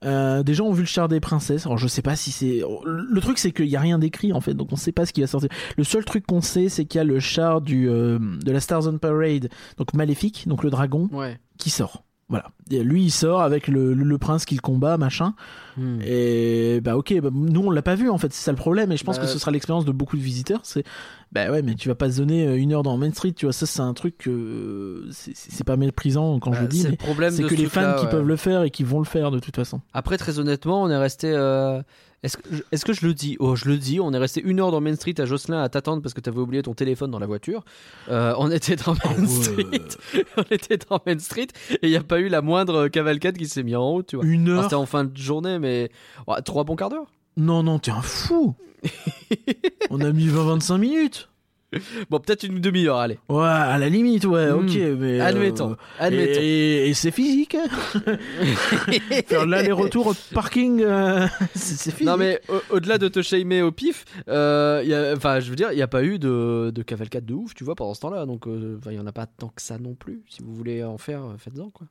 Euh, 0.04 0.42
des 0.42 0.54
gens 0.54 0.66
ont 0.66 0.72
vu 0.72 0.82
le 0.82 0.86
char 0.86 1.08
des 1.08 1.20
princesses. 1.20 1.66
Alors 1.66 1.78
je 1.78 1.86
sais 1.88 2.02
pas 2.02 2.16
si 2.16 2.30
c'est. 2.32 2.62
Le 2.84 3.20
truc 3.20 3.38
c'est 3.38 3.52
qu'il 3.52 3.66
y 3.66 3.76
a 3.76 3.80
rien 3.80 3.98
d'écrit 3.98 4.32
en 4.32 4.40
fait, 4.40 4.54
donc 4.54 4.68
on 4.72 4.76
sait 4.76 4.92
pas 4.92 5.06
ce 5.06 5.12
qui 5.12 5.20
va 5.20 5.26
sortir. 5.26 5.48
Le 5.76 5.84
seul 5.84 6.04
truc 6.04 6.26
qu'on 6.26 6.40
sait, 6.40 6.68
c'est 6.68 6.84
qu'il 6.84 6.98
y 6.98 7.00
a 7.00 7.04
le 7.04 7.20
char 7.20 7.60
du 7.60 7.88
euh, 7.88 8.18
de 8.18 8.50
la 8.52 8.60
Stars 8.60 8.86
on 8.88 8.98
Parade, 8.98 9.48
donc 9.78 9.94
maléfique, 9.94 10.46
donc 10.48 10.64
le 10.64 10.70
dragon, 10.70 11.08
Ouais. 11.12 11.38
qui 11.58 11.70
sort. 11.70 12.04
Voilà. 12.32 12.46
Et 12.70 12.82
lui, 12.82 13.04
il 13.04 13.10
sort 13.10 13.42
avec 13.42 13.68
le, 13.68 13.92
le- 13.92 14.04
le 14.04 14.18
prince 14.18 14.46
qui 14.46 14.54
le 14.54 14.60
combat, 14.62 14.96
machin. 14.96 15.34
Hmm. 15.76 15.98
Et 16.02 16.80
bah 16.82 16.96
ok, 16.96 17.14
bah, 17.20 17.28
nous 17.32 17.60
on 17.60 17.70
l'a 17.70 17.82
pas 17.82 17.94
vu 17.94 18.08
en 18.08 18.16
fait, 18.16 18.32
c'est 18.32 18.42
ça 18.42 18.50
le 18.52 18.56
problème. 18.56 18.90
Et 18.90 18.96
je 18.96 19.04
pense 19.04 19.16
Bah, 19.18 19.22
que 19.24 19.28
ce 19.28 19.38
sera 19.38 19.50
l'expérience 19.50 19.84
de 19.84 19.92
beaucoup 19.92 20.16
de 20.16 20.22
visiteurs. 20.22 20.60
C'est 20.64 20.82
bah 21.30 21.50
ouais, 21.50 21.60
mais 21.62 21.74
tu 21.74 21.88
vas 21.88 21.94
pas 21.94 22.10
se 22.10 22.16
donner 22.16 22.46
euh, 22.48 22.56
une 22.58 22.72
heure 22.72 22.82
dans 22.82 22.96
Main 22.96 23.12
Street, 23.12 23.32
tu 23.32 23.44
vois. 23.46 23.52
Ça, 23.52 23.66
c'est 23.66 23.80
un 23.80 23.92
truc 23.94 24.16
que 24.18 24.30
euh, 24.30 25.08
c'est- 25.12 25.64
pas 25.64 25.76
méprisant 25.76 26.38
quand 26.40 26.52
je 26.52 26.56
Bah, 26.58 26.62
le 26.62 26.68
dis, 26.68 26.78
c'est 26.78 26.84
mais 26.84 26.90
le 26.92 26.96
problème 26.96 27.30
c'est 27.32 27.42
de 27.42 27.48
que 27.48 27.54
ce 27.56 27.60
les 27.60 27.68
fans 27.68 27.94
qui 28.00 28.06
peuvent 28.06 28.26
le 28.26 28.36
faire 28.36 28.62
et 28.62 28.70
qui 28.70 28.82
vont 28.84 28.98
le 28.98 29.04
faire 29.04 29.30
de 29.30 29.38
toute 29.38 29.54
façon. 29.56 29.80
Après, 29.92 30.16
très 30.16 30.38
honnêtement, 30.38 30.82
on 30.82 30.88
est 30.90 30.96
resté. 30.96 31.30
euh, 31.30 31.82
Est-ce 32.22 32.36
que, 32.36 32.42
je- 32.54 32.62
est-ce 32.70 32.84
que 32.84 32.92
je 32.92 33.04
le 33.04 33.14
dis? 33.14 33.36
Oh, 33.40 33.56
je 33.56 33.68
le 33.68 33.76
dis. 33.78 33.98
On 34.00 34.12
est 34.12 34.18
resté 34.18 34.40
une 34.42 34.60
heure 34.60 34.70
dans 34.70 34.80
Main 34.80 34.94
Street 34.94 35.14
à 35.18 35.24
Jocelyn 35.24 35.60
à 35.60 35.68
t'attendre 35.68 36.02
parce 36.02 36.14
que 36.14 36.20
t'avais 36.20 36.38
oublié 36.38 36.62
ton 36.62 36.72
téléphone 36.72 37.10
dans 37.10 37.18
la 37.18 37.26
voiture. 37.26 37.64
Euh, 38.08 38.32
on 38.38 38.48
était 38.50 38.76
dans 38.76 38.94
Main 38.94 39.20
ouais. 39.20 39.26
Street. 39.26 40.24
on 40.36 40.42
était 40.54 40.78
dans 40.88 41.00
Main 41.04 41.18
Street 41.18 41.48
et 41.70 41.78
il 41.82 41.90
n'y 41.90 41.96
a 41.96 42.02
pas 42.04 42.20
eu 42.20 42.28
la 42.28 42.40
moindre 42.40 42.86
cavalcade 42.88 43.36
qui 43.36 43.48
s'est 43.48 43.64
mise 43.64 43.74
en 43.74 43.88
route, 43.90 44.06
tu 44.06 44.16
vois. 44.16 44.24
Une 44.24 44.48
heure 44.48 44.62
C'était 44.64 44.76
en 44.76 44.86
fin 44.86 45.02
de 45.04 45.16
journée, 45.16 45.58
mais 45.58 45.90
ouais, 46.28 46.40
trois 46.42 46.62
bons 46.62 46.76
quarts 46.76 46.90
d'heure. 46.90 47.06
Non, 47.36 47.62
non, 47.64 47.78
t'es 47.80 47.90
un 47.90 48.02
fou 48.02 48.54
On 49.90 50.00
a 50.00 50.12
mis 50.12 50.28
20-25 50.28 50.78
minutes 50.78 51.28
Bon, 52.10 52.18
peut-être 52.20 52.42
une 52.44 52.60
demi-heure, 52.60 52.98
allez. 52.98 53.18
Ouais, 53.28 53.44
à 53.44 53.78
la 53.78 53.88
limite, 53.88 54.24
ouais, 54.26 54.50
Hmm. 54.50 54.58
ok, 54.66 54.74
mais. 54.98 55.20
euh, 55.20 55.24
Admettons. 55.24 55.76
Admettons. 55.98 56.40
Et, 56.40 56.88
et 56.90 56.94
c'est 56.94 57.10
physique. 57.10 57.54
hein. 57.54 57.66
Faire 59.26 59.46
l'aller-retour 59.46 60.08
au 60.08 60.14
parking, 60.34 60.82
euh, 60.82 61.26
c'est 61.54 61.90
physique. 61.90 62.06
Non 62.06 62.16
mais 62.16 62.40
au- 62.48 62.76
au-delà 62.76 62.98
de 62.98 63.08
te 63.08 63.22
shamer 63.22 63.62
au 63.62 63.72
pif, 63.72 64.04
euh, 64.28 65.14
enfin 65.16 65.40
je 65.40 65.50
veux 65.50 65.56
dire, 65.56 65.72
il 65.72 65.76
n'y 65.76 65.82
a 65.82 65.88
pas 65.88 66.04
eu 66.04 66.18
de, 66.18 66.70
de 66.74 66.82
cavalcade 66.82 67.24
de 67.24 67.34
ouf, 67.34 67.54
tu 67.54 67.64
vois, 67.64 67.74
pendant 67.74 67.94
ce 67.94 68.00
temps-là. 68.00 68.26
Donc 68.26 68.44
il 68.46 68.92
y 68.92 68.98
en 69.00 69.06
a 69.06 69.12
pas 69.12 69.26
tant 69.26 69.48
que 69.48 69.62
ça 69.62 69.78
non 69.78 69.94
plus. 69.94 70.22
Si 70.28 70.42
vous 70.42 70.54
voulez 70.54 70.82
en 70.84 70.98
faire, 70.98 71.22
faites-en 71.38 71.70
quoi. 71.70 71.86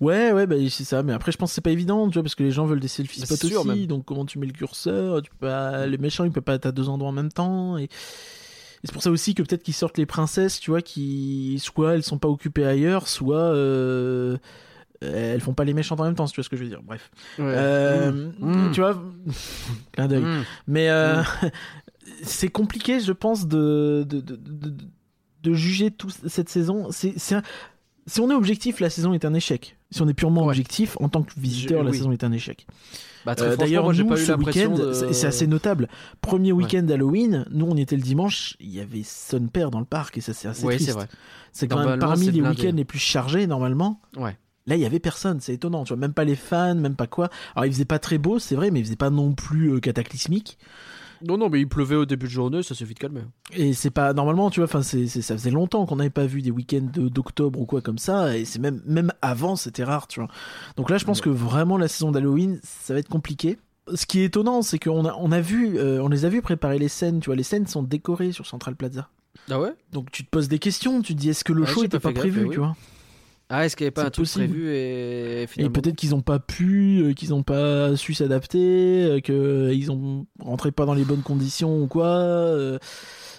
Ouais, 0.00 0.32
ouais, 0.32 0.46
bah, 0.48 0.56
c'est 0.70 0.82
ça. 0.82 1.04
Mais 1.04 1.12
après, 1.12 1.30
je 1.30 1.36
pense 1.36 1.50
que 1.50 1.54
c'est 1.54 1.60
pas 1.60 1.70
évident, 1.70 2.08
tu 2.08 2.14
vois, 2.14 2.24
parce 2.24 2.34
que 2.34 2.42
les 2.42 2.50
gens 2.50 2.64
veulent 2.66 2.80
des 2.80 2.88
selfie 2.88 3.20
Bah, 3.20 3.26
spots 3.36 3.46
aussi. 3.60 3.68
même. 3.68 3.86
Donc, 3.86 4.04
comment 4.06 4.24
tu 4.24 4.40
mets 4.40 4.46
le 4.46 4.52
curseur 4.52 5.22
tu 5.22 5.30
peux 5.30 5.46
pas... 5.46 5.86
Les 5.86 5.98
méchants, 5.98 6.24
ils 6.24 6.32
peuvent 6.32 6.42
pas 6.42 6.54
être 6.54 6.66
à 6.66 6.72
deux 6.72 6.88
endroits 6.88 7.10
en 7.10 7.12
même 7.12 7.30
temps. 7.30 7.78
Et 7.78 7.88
c'est 8.84 8.92
pour 8.92 9.02
ça 9.02 9.10
aussi 9.10 9.34
que 9.34 9.42
peut-être 9.42 9.62
qu'ils 9.62 9.74
sortent 9.74 9.98
les 9.98 10.06
princesses, 10.06 10.60
tu 10.60 10.70
vois, 10.70 10.82
qui 10.82 11.58
soit 11.62 11.94
elles 11.94 12.02
sont 12.02 12.18
pas 12.18 12.28
occupées 12.28 12.64
ailleurs, 12.64 13.08
soit 13.08 13.36
euh, 13.38 14.36
elles 15.00 15.40
font 15.40 15.54
pas 15.54 15.64
les 15.64 15.74
méchantes 15.74 16.00
en 16.00 16.04
même 16.04 16.14
temps, 16.14 16.26
si 16.26 16.32
tu 16.32 16.40
vois 16.40 16.44
ce 16.44 16.48
que 16.48 16.56
je 16.56 16.62
veux 16.64 16.68
dire. 16.68 16.82
Bref. 16.82 17.10
Euh, 17.38 18.30
Mm. 18.38 18.70
Tu 18.72 18.80
vois, 18.80 19.00
clin 19.92 20.08
d'œil. 20.08 20.22
Mm. 20.24 20.44
Mais 20.66 20.90
euh, 20.90 21.22
c'est 22.22 22.48
compliqué, 22.48 23.00
je 23.00 23.12
pense, 23.12 23.46
de, 23.46 24.04
de, 24.08 24.20
de, 24.20 24.36
de, 24.36 24.74
de 25.42 25.52
juger 25.54 25.90
toute 25.90 26.14
cette 26.28 26.48
saison. 26.48 26.88
C'est, 26.90 27.14
c'est 27.16 27.36
un- 27.36 27.42
Si 28.08 28.20
on 28.20 28.30
est 28.30 28.34
objectif, 28.34 28.80
la 28.80 28.90
saison 28.90 29.12
est 29.12 29.24
un 29.24 29.34
échec. 29.34 29.76
Si 29.90 30.02
on 30.02 30.08
est 30.08 30.14
purement 30.14 30.42
Ouais. 30.42 30.48
objectif, 30.48 30.96
en 31.00 31.08
tant 31.08 31.22
que 31.22 31.32
visiteur, 31.38 31.80
Je- 31.80 31.84
la 31.84 31.90
oui. 31.92 31.96
saison 31.98 32.10
est 32.12 32.24
un 32.24 32.32
échec. 32.32 32.66
Bah, 33.26 33.34
Euh, 33.40 33.56
D'ailleurs, 33.56 33.92
j'ai 33.92 34.02
nous, 34.04 34.08
pas 34.08 34.20
eu 34.20 34.24
ce 34.24 34.32
week-end, 34.32 34.70
de- 34.74 34.92
c'est 35.12 35.26
assez 35.26 35.46
notable. 35.46 35.88
Premier 36.22 36.52
week-end 36.52 36.82
d'Halloween, 36.82 37.44
nous 37.50 37.66
on 37.68 37.76
était 37.76 37.96
le 37.96 38.02
dimanche, 38.02 38.56
il 38.60 38.70
y 38.70 38.80
avait 38.80 39.02
son 39.04 39.46
père 39.48 39.70
dans 39.70 39.80
le 39.80 39.84
parc 39.84 40.16
et 40.16 40.20
ça 40.22 40.32
c'est 40.32 40.48
assez 40.48 40.64
Ouais, 40.64 40.76
triste. 40.76 40.96
c'est 41.52 41.68
quand 41.68 41.84
même 41.84 41.98
parmi 41.98 42.30
les 42.30 42.40
week-ends 42.40 42.72
les 42.74 42.84
plus 42.84 42.98
chargés 42.98 43.46
normalement. 43.46 44.00
Ouais. 44.16 44.36
Là, 44.66 44.76
il 44.76 44.82
y 44.82 44.86
avait 44.86 44.98
personne, 45.00 45.40
c'est 45.40 45.54
étonnant, 45.54 45.84
tu 45.84 45.88
vois, 45.94 45.96
même 45.96 46.12
pas 46.12 46.24
les 46.24 46.36
fans, 46.36 46.74
même 46.74 46.94
pas 46.94 47.06
quoi. 47.06 47.30
Alors, 47.56 47.64
il 47.66 47.72
faisait 47.72 47.84
pas 47.86 47.98
très 47.98 48.18
beau, 48.18 48.38
c'est 48.38 48.54
vrai, 48.54 48.70
mais 48.70 48.80
il 48.80 48.84
faisait 48.84 48.96
pas 48.96 49.08
non 49.10 49.32
plus 49.32 49.72
euh, 49.72 49.80
cataclysmique. 49.80 50.58
Non, 51.26 51.36
non, 51.36 51.48
mais 51.48 51.60
il 51.60 51.68
pleuvait 51.68 51.96
au 51.96 52.04
début 52.06 52.26
de 52.26 52.30
journée, 52.32 52.62
ça 52.62 52.74
s'est 52.74 52.84
vite 52.84 52.98
calmé. 52.98 53.22
Et 53.52 53.72
c'est 53.72 53.90
pas 53.90 54.12
normalement, 54.12 54.50
tu 54.50 54.60
vois, 54.60 54.64
enfin, 54.66 54.82
c'est, 54.82 55.06
ça 55.08 55.34
faisait 55.36 55.50
longtemps 55.50 55.84
qu'on 55.86 55.96
n'avait 55.96 56.10
pas 56.10 56.26
vu 56.26 56.42
des 56.42 56.50
week-ends 56.50 56.88
de- 56.92 57.08
d'octobre 57.08 57.60
ou 57.60 57.66
quoi 57.66 57.80
comme 57.80 57.98
ça, 57.98 58.36
et 58.36 58.44
c'est 58.44 58.58
même, 58.58 58.82
même 58.86 59.12
avant, 59.22 59.56
c'était 59.56 59.84
rare, 59.84 60.06
tu 60.06 60.20
vois. 60.20 60.28
Donc 60.76 60.90
là, 60.90 60.98
je 60.98 61.04
pense 61.04 61.20
que 61.20 61.30
vraiment 61.30 61.76
la 61.78 61.88
saison 61.88 62.12
d'Halloween, 62.12 62.60
ça 62.62 62.94
va 62.94 63.00
être 63.00 63.08
compliqué. 63.08 63.58
Ce 63.94 64.04
qui 64.06 64.20
est 64.20 64.24
étonnant, 64.24 64.62
c'est 64.62 64.78
qu'on 64.78 65.06
a, 65.06 65.14
on 65.18 65.32
a 65.32 65.40
vu, 65.40 65.78
euh, 65.78 66.00
on 66.02 66.08
les 66.08 66.24
a 66.24 66.28
vus 66.28 66.42
préparer 66.42 66.78
les 66.78 66.88
scènes, 66.88 67.20
tu 67.20 67.26
vois, 67.26 67.36
les 67.36 67.42
scènes 67.42 67.66
sont 67.66 67.82
décorées 67.82 68.32
sur 68.32 68.46
Central 68.46 68.76
Plaza. 68.76 69.08
Ah 69.50 69.58
ouais? 69.60 69.72
Donc 69.92 70.10
tu 70.10 70.24
te 70.24 70.28
poses 70.30 70.48
des 70.48 70.58
questions, 70.58 71.00
tu 71.00 71.14
te 71.14 71.20
dis 71.20 71.30
est-ce 71.30 71.42
que 71.44 71.52
le 71.54 71.62
Ouais, 71.62 71.66
show 71.66 71.84
était 71.84 71.98
pas 71.98 72.00
pas, 72.00 72.08
fait 72.10 72.14
gaffe, 72.14 72.22
prévu, 72.22 72.40
mais 72.42 72.50
tu 72.50 72.58
oui. 72.60 72.66
vois? 72.66 72.76
Ah, 73.50 73.64
est-ce 73.64 73.76
qu'il 73.76 73.84
n'y 73.84 73.88
avait 73.88 73.94
pas 73.94 74.04
un 74.04 74.10
truc 74.10 74.28
prévu 74.28 74.68
et 74.74 75.42
Et 75.42 75.46
finalement. 75.46 75.72
peut-être 75.72 75.96
qu'ils 75.96 76.14
ont 76.14 76.20
pas 76.20 76.38
pu, 76.38 77.00
euh, 77.00 77.12
qu'ils 77.14 77.32
ont 77.32 77.42
pas 77.42 77.96
su 77.96 78.12
s'adapter, 78.12 79.04
euh, 79.04 79.20
qu'ils 79.20 79.90
ont 79.90 80.26
rentré 80.38 80.70
pas 80.70 80.84
dans 80.84 80.92
les 80.94 81.04
bonnes 81.04 81.22
conditions 81.22 81.80
ou 81.82 81.86
quoi. 81.86 82.06
euh, 82.08 82.78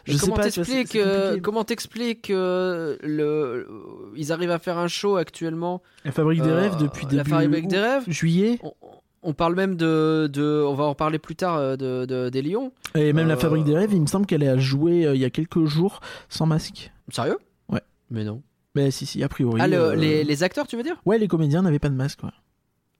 je 0.05 0.13
sais 0.13 0.19
comment 0.21 0.35
pas. 0.37 0.43
t'expliques 0.49 0.95
euh, 0.95 1.39
comment 1.39 1.63
t'expliques 1.63 2.31
euh, 2.31 2.95
le 3.03 3.67
ils 4.15 4.31
arrivent 4.31 4.49
à 4.49 4.57
faire 4.57 4.79
un 4.79 4.87
show 4.87 5.17
actuellement 5.17 5.83
La 6.05 6.11
fabrique 6.11 6.41
des 6.41 6.49
euh, 6.49 6.55
rêves 6.55 6.77
depuis 6.77 7.05
la 7.05 7.23
début 7.23 7.29
Fabrique 7.29 7.67
des 7.67 7.77
rêves 7.79 8.03
juillet 8.07 8.59
on, 8.63 8.73
on 9.21 9.33
parle 9.33 9.53
même 9.55 9.75
de, 9.75 10.27
de 10.31 10.63
on 10.65 10.73
va 10.73 10.85
en 10.85 10.95
parler 10.95 11.19
plus 11.19 11.35
tard 11.35 11.57
euh, 11.57 11.75
de, 11.75 12.05
de- 12.05 12.29
des 12.29 12.41
Lions 12.41 12.71
et 12.95 13.13
même 13.13 13.27
la 13.27 13.35
Euh, 13.35 13.37
fabrique 13.37 13.65
des 13.65 13.75
rêves. 13.75 13.91
Il 13.93 14.01
me 14.01 14.07
semble 14.07 14.25
qu'elle 14.25 14.47
a 14.47 14.57
joué 14.57 15.05
euh, 15.05 15.13
il 15.13 15.21
y 15.21 15.25
a 15.25 15.29
quelques 15.29 15.65
jours 15.65 15.99
sans 16.29 16.47
masque. 16.47 16.91
sérieux? 17.11 17.37
Ouais. 17.67 17.81
mais 18.09 18.23
non 18.23 18.41
Mais 18.75 18.91
si 18.91 19.05
si 19.05 19.23
a 19.23 19.29
priori. 19.29 19.59
ah 19.61 19.67
le- 19.67 19.77
euh, 19.77 19.95
les, 19.95 20.23
les 20.23 20.43
acteurs 20.43 20.67
tu 20.67 20.75
veux 20.77 20.83
dire? 20.83 20.95
Ouais 21.05 21.17
les 21.17 21.27
comédiens 21.27 21.61
n'avaient 21.61 21.79
pas 21.79 21.89
de 21.89 21.95
masque. 21.95 22.23
ouais. 22.23 22.29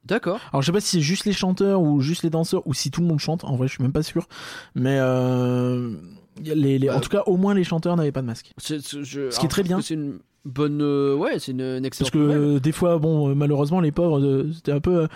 d'accord 0.06 0.40
Alors 0.52 0.62
je 0.62 0.68
sais 0.68 0.72
pas 0.72 0.82
si 0.82 0.90
c'est 0.98 1.02
juste 1.02 1.26
les 1.26 1.34
chanteurs 1.34 1.82
ou 1.82 2.02
juste 2.02 2.24
les 2.24 2.30
danseurs 2.30 2.66
ou 2.66 2.74
si 2.74 2.90
tout 2.92 3.02
le 3.02 3.08
monde 3.08 3.20
chante. 3.20 3.44
En 3.44 3.56
vrai 3.56 3.68
je 3.68 3.74
suis 3.74 3.84
même 3.84 3.92
pas 3.94 4.04
sûr. 4.04 4.28
Mais 4.76 4.98
euh, 5.00 5.96
les, 6.44 6.80
les- 6.80 6.90
en 6.90 6.98
Euh, 6.98 7.00
tout 7.00 7.10
cas 7.10 7.24
au 7.26 7.38
moins 7.38 7.54
les 7.54 7.64
chanteurs 7.64 7.96
n'avaient 7.96 8.12
pas 8.12 8.22
de 8.22 8.28
masque. 8.28 8.52
Je- 8.68 8.78
Ce 8.80 9.40
qui 9.40 9.46
est 9.46 9.50
très 9.50 9.64
bien. 9.64 9.78
que 9.78 9.84
c'est 9.84 9.94
une 9.96 10.20
bonne 10.46 10.82
euh, 10.82 11.16
ouais 11.16 11.38
c'est 11.38 11.52
une, 11.52 11.60
une 11.62 11.82
Parce 11.82 11.88
excellente 12.02 12.12
que 12.12 12.18
nouvelle. 12.18 12.38
euh, 12.38 12.60
des 12.60 12.72
fois, 12.72 12.98
bon, 12.98 13.30
euh, 13.30 13.36
malheureusement, 13.36 13.82
les 13.82 13.92
pauvres, 13.92 14.20
euh, 14.22 14.50
c'était 14.56 14.72
un 14.72 14.80
peu. 14.80 15.02
euh, 15.02 15.08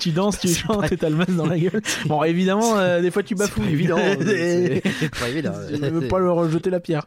tu 0.00 0.10
danses, 0.10 0.38
tu 0.40 0.48
chantes 0.48 0.90
et 0.92 0.96
t'as 0.96 1.10
le 1.10 1.16
masque 1.16 1.36
dans 1.36 1.46
la 1.46 1.58
gueule. 1.58 1.82
Bon, 2.06 2.22
évidemment, 2.24 2.78
euh, 2.78 3.00
des 3.02 3.10
fois 3.10 3.22
tu 3.22 3.34
pas 3.34 3.46
évident 3.70 3.96
c'est 4.20 5.10
pas 5.18 5.28
évident 5.28 5.52
Je 5.70 5.76
ne 5.76 5.90
veux 5.90 6.08
pas 6.08 6.18
leur 6.18 6.36
rejeter 6.36 6.70
la 6.70 6.80
pierre. 6.80 7.06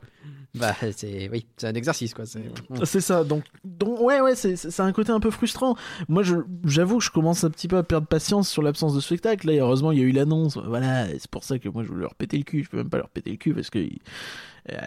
Bah 0.56 0.76
c'est 0.96 1.30
oui 1.32 1.46
c'est 1.58 1.68
un 1.68 1.74
exercice 1.76 2.14
quoi 2.14 2.26
c'est 2.26 2.42
C'est 2.86 3.02
ça. 3.02 3.24
Donc, 3.24 3.44
donc 3.64 4.02
ouais, 4.02 4.20
ouais, 4.22 4.36
c'est 4.36 4.80
un 4.80 4.92
côté 4.92 5.12
un 5.12 5.20
peu 5.20 5.30
frustrant. 5.32 5.76
Moi, 6.08 6.24
j'avoue 6.66 6.98
que 6.98 7.04
je 7.04 7.12
commence 7.12 7.44
un 7.44 7.50
petit 7.52 7.68
peu 7.68 7.78
à 7.78 7.84
perdre 7.84 8.08
patience 8.08 8.50
sur 8.50 8.62
l'absence 8.64 8.96
de 8.96 9.00
spectacle. 9.00 9.48
Là, 9.48 9.62
heureusement, 9.62 9.92
il 9.92 10.00
y 10.00 10.02
a 10.02 10.06
eu 10.06 10.12
l'annonce. 10.12 10.58
Voilà, 10.58 11.08
c'est 11.08 11.30
pour 11.30 11.44
ça 11.44 11.60
que 11.60 11.70
moi, 11.70 11.84
je 11.84 11.90
voulais 11.90 12.02
leur 12.02 12.16
péter 12.16 12.38
le 12.38 12.44
cul. 12.44 12.64
Je 12.64 12.70
peux 12.70 12.78
même 12.78 12.90
pas 12.90 12.98
leur 12.98 13.10
péter 13.10 13.30
le 13.32 13.38
cul 13.38 13.54
parce 13.54 13.70
que. 13.70 13.80
il 13.80 14.00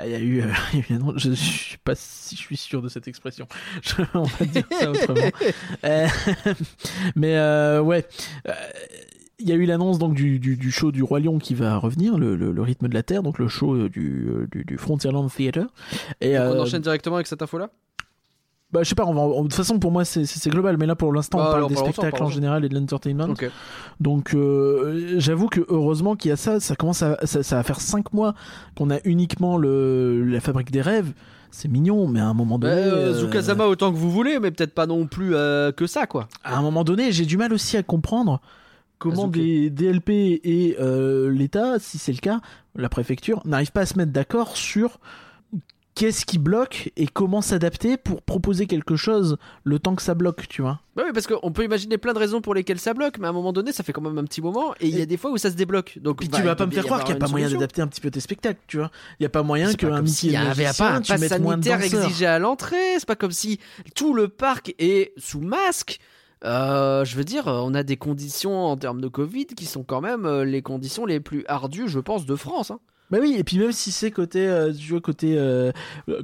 il 0.04 0.10
y 0.10 0.14
a 0.14 0.18
eu, 0.20 0.42
euh, 0.42 0.46
il 0.72 0.78
y 0.78 0.82
a 0.82 0.84
eu 0.84 0.92
l'annonce. 0.92 1.14
Je, 1.18 1.30
je 1.30 1.34
suis 1.34 1.78
pas 1.78 1.94
si 1.96 2.36
je 2.36 2.40
suis 2.40 2.56
sûr 2.56 2.82
de 2.82 2.88
cette 2.88 3.08
expression. 3.08 3.46
Je- 3.82 4.02
on 4.14 4.22
va 4.22 4.44
dire 4.46 4.64
ça 4.70 4.90
autrement. 4.90 5.20
Euh, 5.84 6.06
mais 7.16 7.36
euh, 7.36 7.80
ouais. 7.80 8.06
Il 9.42 9.48
y 9.48 9.52
a 9.52 9.56
eu 9.56 9.64
l'annonce 9.66 9.98
donc 9.98 10.14
du, 10.14 10.38
du, 10.38 10.56
du 10.56 10.70
show 10.70 10.92
du 10.92 11.02
Roi 11.02 11.20
Lion 11.20 11.38
qui 11.38 11.54
va 11.54 11.76
revenir, 11.76 12.16
le, 12.18 12.36
le, 12.36 12.52
le 12.52 12.62
rythme 12.62 12.88
de 12.88 12.94
la 12.94 13.02
Terre, 13.02 13.22
donc 13.22 13.38
le 13.38 13.48
show 13.48 13.74
euh, 13.74 13.88
du, 13.88 14.26
euh, 14.28 14.46
du, 14.50 14.64
du 14.64 14.78
Frontierland 14.78 15.28
Theatre. 15.30 15.66
Et, 16.20 16.34
Donc, 16.34 16.42
on 16.42 16.56
euh, 16.56 16.62
enchaîne 16.62 16.82
directement 16.82 17.16
avec 17.16 17.26
cette 17.26 17.42
info 17.42 17.58
là 17.58 17.68
bah, 18.72 18.82
je 18.82 18.88
sais 18.88 18.94
pas, 18.94 19.04
on 19.04 19.12
va, 19.12 19.20
on- 19.20 19.42
de 19.42 19.48
toute 19.48 19.52
façon, 19.54 19.78
pour 19.78 19.90
moi, 19.92 20.02
c'est- 20.06 20.48
global, 20.48 20.78
mais 20.78 20.86
là, 20.86 20.94
pour 20.96 21.12
l'instant, 21.12 21.36
Bah, 21.36 21.44
on 21.44 21.46
parle 21.48 21.56
alors, 21.58 21.68
des 21.68 21.76
spectacles 21.76 22.22
en 22.22 22.30
général 22.30 22.64
et 22.64 22.70
de 22.70 22.74
l'entertainment. 22.74 23.28
Donc, 24.00 24.32
euh, 24.34 25.16
j'avoue 25.18 25.48
que 25.48 25.60
heureusement 25.68 26.16
qu'il 26.16 26.30
y 26.30 26.32
a 26.32 26.36
ça, 26.36 26.58
ça 26.58 26.74
commence 26.74 27.02
à, 27.02 27.18
ça, 27.26 27.42
ça 27.42 27.56
va 27.56 27.62
faire 27.64 27.80
5 27.82 28.14
mois 28.14 28.34
qu'on 28.74 28.88
a 28.88 28.96
uniquement 29.04 29.58
le, 29.58 30.24
la 30.24 30.40
fabrique 30.40 30.70
des 30.70 30.80
rêves. 30.80 31.12
C'est 31.50 31.68
mignon, 31.68 32.08
mais 32.08 32.20
à 32.20 32.26
un 32.26 32.32
moment 32.32 32.58
Bah, 32.58 32.70
donné. 32.70 32.80
euh, 32.80 33.12
Zukazama 33.12 33.66
autant 33.66 33.92
que 33.92 33.98
vous 33.98 34.10
voulez, 34.10 34.38
mais 34.40 34.50
peut-être 34.50 34.72
pas 34.74 34.86
non 34.86 35.06
plus 35.06 35.34
euh, 35.34 35.70
que 35.70 35.86
ça, 35.86 36.06
quoi. 36.06 36.28
à 36.42 36.56
un 36.56 36.62
moment 36.62 36.82
donné, 36.82 37.12
j'ai 37.12 37.26
du 37.26 37.36
mal 37.36 37.52
aussi 37.52 37.76
à 37.76 37.82
comprendre 37.82 38.40
comment 39.02 39.28
des 39.28 39.70
DLP 39.70 40.10
et 40.10 40.76
euh, 40.80 41.30
l'État, 41.30 41.78
si 41.78 41.98
c'est 41.98 42.12
le 42.12 42.18
cas, 42.18 42.40
la 42.76 42.88
préfecture, 42.88 43.42
n'arrivent 43.44 43.72
pas 43.72 43.82
à 43.82 43.86
se 43.86 43.98
mettre 43.98 44.12
d'accord 44.12 44.56
sur 44.56 44.98
qu'est-ce 45.94 46.24
qui 46.24 46.38
bloque 46.38 46.90
et 46.96 47.06
comment 47.06 47.42
s'adapter 47.42 47.96
pour 47.96 48.22
proposer 48.22 48.66
quelque 48.66 48.96
chose 48.96 49.36
le 49.64 49.78
temps 49.78 49.94
que 49.94 50.02
ça 50.02 50.14
bloque, 50.14 50.48
tu 50.48 50.62
vois? 50.62 50.80
Bah 50.96 51.02
oui, 51.06 51.12
parce 51.12 51.26
qu'on 51.26 51.52
peut 51.52 51.64
imaginer 51.64 51.98
plein 51.98 52.12
de 52.12 52.18
raisons 52.18 52.40
pour 52.40 52.54
lesquelles 52.54 52.78
ça 52.78 52.94
bloque, 52.94 53.18
mais 53.18 53.26
à 53.26 53.30
un 53.30 53.34
moment 53.34 53.52
donné, 53.52 53.72
ça 53.72 53.82
fait 53.82 53.92
quand 53.92 54.00
même 54.00 54.18
un 54.18 54.24
petit 54.24 54.40
moment, 54.40 54.74
et 54.80 54.88
il 54.88 54.98
y 54.98 55.02
a 55.02 55.06
des 55.06 55.16
fois 55.16 55.30
où 55.30 55.36
ça 55.36 55.50
se 55.50 55.56
débloque. 55.56 55.98
Donc, 56.00 56.18
Puis 56.18 56.28
bah, 56.28 56.38
tu 56.38 56.44
vas 56.44 56.56
pas 56.56 56.66
me 56.66 56.70
faire 56.70 56.84
croire 56.84 57.04
qu'il 57.04 57.14
n'y 57.14 57.18
a 57.18 57.20
pas 57.20 57.28
moyen 57.28 57.50
d'adapter 57.50 57.82
un 57.82 57.86
petit 57.86 58.00
peu 58.00 58.10
tes 58.10 58.20
spectacles, 58.20 58.60
tu 58.66 58.78
vois. 58.78 58.90
Il 59.18 59.22
n'y 59.22 59.26
a 59.26 59.30
pas 59.30 59.42
moyen 59.42 59.72
qu'un 59.74 60.00
Mickey 60.02 60.12
s'il 60.12 60.32
y 60.32 60.36
avait 60.36 60.70
pas 60.76 60.92
un 60.92 61.00
tu 61.00 61.12
pass 61.12 61.20
mettes 61.20 61.40
moins 61.40 61.58
de 61.58 61.64
sanitaire 61.64 62.00
exigé 62.00 62.26
à 62.26 62.38
l'entrée. 62.38 62.98
C'est 62.98 63.06
pas 63.06 63.16
comme 63.16 63.32
si 63.32 63.58
tout 63.94 64.14
le 64.14 64.28
parc 64.28 64.74
est 64.78 65.12
sous 65.18 65.40
masque. 65.40 66.00
Euh, 66.44 67.04
je 67.04 67.16
veux 67.16 67.24
dire, 67.24 67.46
on 67.46 67.74
a 67.74 67.82
des 67.82 67.96
conditions 67.96 68.66
en 68.66 68.76
termes 68.76 69.00
de 69.00 69.08
Covid 69.08 69.46
qui 69.46 69.66
sont 69.66 69.84
quand 69.84 70.00
même 70.00 70.26
euh, 70.26 70.44
les 70.44 70.62
conditions 70.62 71.06
les 71.06 71.20
plus 71.20 71.44
ardues, 71.48 71.88
je 71.88 72.00
pense, 72.00 72.26
de 72.26 72.34
France. 72.36 72.70
hein. 72.70 72.80
Bah 73.10 73.18
oui, 73.20 73.34
et 73.36 73.44
puis 73.44 73.58
même 73.58 73.72
si 73.72 73.92
c'est 73.92 74.10
côté, 74.10 74.46
euh, 74.48 74.72
tu 74.72 74.90
vois, 74.92 75.00
côté, 75.00 75.36
euh, 75.38 75.70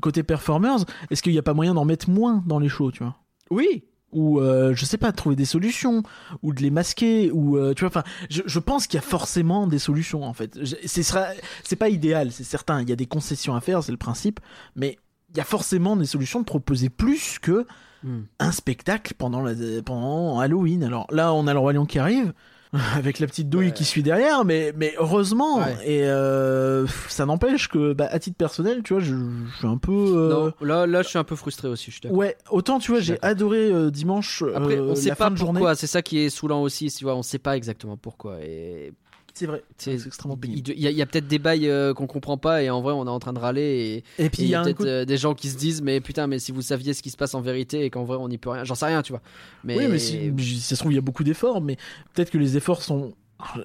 côté 0.00 0.22
performers, 0.22 0.78
est-ce 1.11 1.22
qu'il 1.22 1.33
n'y 1.33 1.38
a 1.38 1.42
pas 1.42 1.54
moyen 1.54 1.74
d'en 1.74 1.85
mettre 1.85 2.09
moins 2.09 2.42
dans 2.46 2.59
les 2.59 2.68
shows, 2.70 2.90
tu 2.90 3.02
vois? 3.02 3.16
Oui. 3.50 3.85
ou 4.12 4.40
euh, 4.40 4.74
je 4.74 4.85
sais 4.87 4.96
pas 4.96 5.12
trouver 5.12 5.37
des 5.37 5.44
solutions 5.44 6.02
ou 6.42 6.54
de 6.54 6.62
les 6.62 6.70
masquer 6.70 7.31
ou 7.31 7.59
euh, 7.59 7.74
tu 7.74 7.81
vois 7.81 7.88
enfin 7.88 8.04
je, 8.31 8.40
je 8.46 8.59
pense 8.59 8.87
qu'il 8.87 8.96
y 8.96 9.02
a 9.02 9.07
forcément 9.07 9.66
des 9.66 9.78
solutions 9.78 10.22
en 10.24 10.33
fait 10.33 10.59
c'est 10.87 11.02
c'est 11.02 11.76
pas 11.76 11.88
idéal 11.90 12.33
c'est 12.33 12.44
certain 12.44 12.81
il 12.81 12.88
y 12.88 12.92
a 12.92 12.96
des 12.96 13.04
concessions 13.07 13.54
à 13.54 13.61
faire 13.61 13.83
c'est 13.83 13.92
le 13.92 13.98
principe 13.98 14.40
mais 14.76 14.96
il 15.31 15.37
y 15.37 15.40
a 15.40 15.44
forcément 15.44 15.94
des 15.94 16.07
solutions 16.07 16.40
de 16.40 16.46
proposer 16.46 16.88
plus 16.88 17.38
que 17.38 17.66
Hmm. 18.04 18.20
un 18.38 18.52
spectacle 18.52 19.14
pendant 19.18 19.42
la, 19.42 19.54
pendant 19.84 20.38
Halloween 20.38 20.84
alors 20.84 21.06
là 21.11 21.32
on 21.34 21.46
a 21.48 21.52
le 21.52 21.58
roi 21.58 21.72
lion 21.72 21.84
qui 21.84 21.98
arrive 21.98 22.32
avec 22.94 23.18
la 23.18 23.26
petite 23.26 23.48
douille 23.48 23.66
Ouais. 23.68 23.72
qui 23.72 23.84
suit 23.84 24.02
derrière 24.04 24.44
mais 24.44 24.72
mais 24.76 24.94
heureusement 24.98 25.58
Ouais. 25.58 25.74
et 25.84 26.04
euh, 26.04 26.87
ça 27.08 27.26
n'empêche 27.26 27.66
que 27.68 27.94
bah, 27.94 28.06
à 28.11 28.18
titre 28.20 28.37
personnel 28.37 28.82
tu 28.84 28.92
vois 28.92 29.02
je, 29.02 29.14
je 29.50 29.56
suis 29.56 29.66
un 29.66 29.78
peu 29.78 29.90
euh, 29.92 30.28
Non, 30.61 30.66
là, 30.66 30.87
là, 30.87 31.02
je 31.02 31.08
suis 31.08 31.18
un 31.18 31.24
peu 31.24 31.34
frustré 31.34 31.66
aussi. 31.66 31.90
Je 31.90 31.96
suis. 31.96 32.08
Ouais, 32.08 32.37
autant 32.50 32.78
tu 32.78 32.92
vois, 32.92 33.00
j'ai 33.00 33.18
adoré 33.22 33.72
euh, 33.72 33.90
dimanche 33.90 34.44
Après, 34.54 34.78
on 34.78 34.94
sait 34.94 35.08
la 35.08 35.16
pas 35.16 35.24
fin 35.24 35.30
de 35.32 35.37
journée. 35.37 35.58
pourquoi. 35.58 35.74
C'est 35.74 35.87
ça 35.88 36.02
qui 36.02 36.18
est 36.20 36.30
saoulant 36.30 36.62
aussi. 36.62 36.90
Tu 36.90 37.02
vois, 37.04 37.16
on 37.16 37.22
sait 37.22 37.38
pas 37.38 37.56
exactement 37.56 37.96
pourquoi. 37.96 38.37
Et 38.42 38.92
C'est 39.38 39.46
vrai, 39.46 39.62
c'est 39.77 39.94
extrêmement 39.94 40.37
pénible. 40.37 40.72
il 40.74 40.81
y 40.83 41.01
a, 41.03 41.07
peut-être 41.07 41.29
des 41.29 41.38
bails 41.38 41.68
euh, 41.68 41.94
qu'on 41.94 42.09
comprend 42.09 42.38
pas 42.38 42.61
et 42.64 42.70
en 42.70 42.81
vrai, 42.81 42.92
on 42.92 43.07
est 43.07 43.09
en 43.11 43.20
train 43.20 43.33
de 43.33 43.38
râler. 43.38 44.03
Et, 44.18 44.24
Et 44.24 44.31
puis 44.31 44.42
il 44.42 44.48
y 44.48 44.55
a 44.57 44.62
peut-être 44.64 44.83
de- 44.83 44.88
euh, 44.88 45.05
des 45.05 45.16
gens 45.16 45.35
qui 45.35 45.48
se 45.48 45.57
disent, 45.57 45.81
mais 45.81 46.01
putain, 46.01 46.27
mais 46.27 46.40
si 46.40 46.51
vous 46.51 46.61
saviez 46.62 46.92
ce 46.92 47.03
qui 47.03 47.11
se 47.11 47.16
passe 47.16 47.35
en 47.35 47.40
vérité 47.40 47.85
et 47.85 47.90
qu'en 47.90 48.03
vrai, 48.03 48.16
on 48.18 48.29
n'y 48.29 48.37
peut 48.38 48.51
rien. 48.51 48.64
J'en 48.64 48.74
sais 48.74 48.87
rien, 48.87 49.03
tu 49.03 49.12
vois. 49.12 49.22
Mais, 49.62 49.77
Oui, 49.79 49.87
mais 49.88 49.98
si, 50.01 50.61
ça 50.61 50.74
se 50.74 50.81
trouve, 50.81 50.90
il 50.92 50.96
y 50.96 50.98
a 50.98 51.03
beaucoup 51.03 51.22
d'efforts, 51.22 51.61
mais 51.61 51.77
peut-être 52.14 52.31
que 52.31 52.38
les 52.38 52.57
efforts 52.57 52.83
sont. 52.83 53.14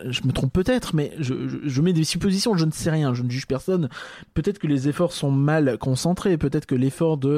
Je 0.07 0.21
me 0.23 0.31
trompe 0.31 0.53
peut-être, 0.53 0.93
mais 0.95 1.11
je, 1.17 1.47
je, 1.47 1.57
je 1.63 1.81
mets 1.81 1.93
des 1.93 2.03
suppositions, 2.03 2.55
je 2.55 2.65
ne 2.65 2.71
sais 2.71 2.91
rien, 2.91 3.15
je 3.15 3.23
ne 3.23 3.29
juge 3.31 3.47
personne. 3.47 3.89
Peut-être 4.35 4.59
que 4.59 4.67
les 4.67 4.87
efforts 4.87 5.13
sont 5.13 5.31
mal 5.31 5.79
concentrés, 5.79 6.37
peut-être 6.37 6.67
que 6.67 6.75
l'effort 6.75 7.17
de 7.17 7.29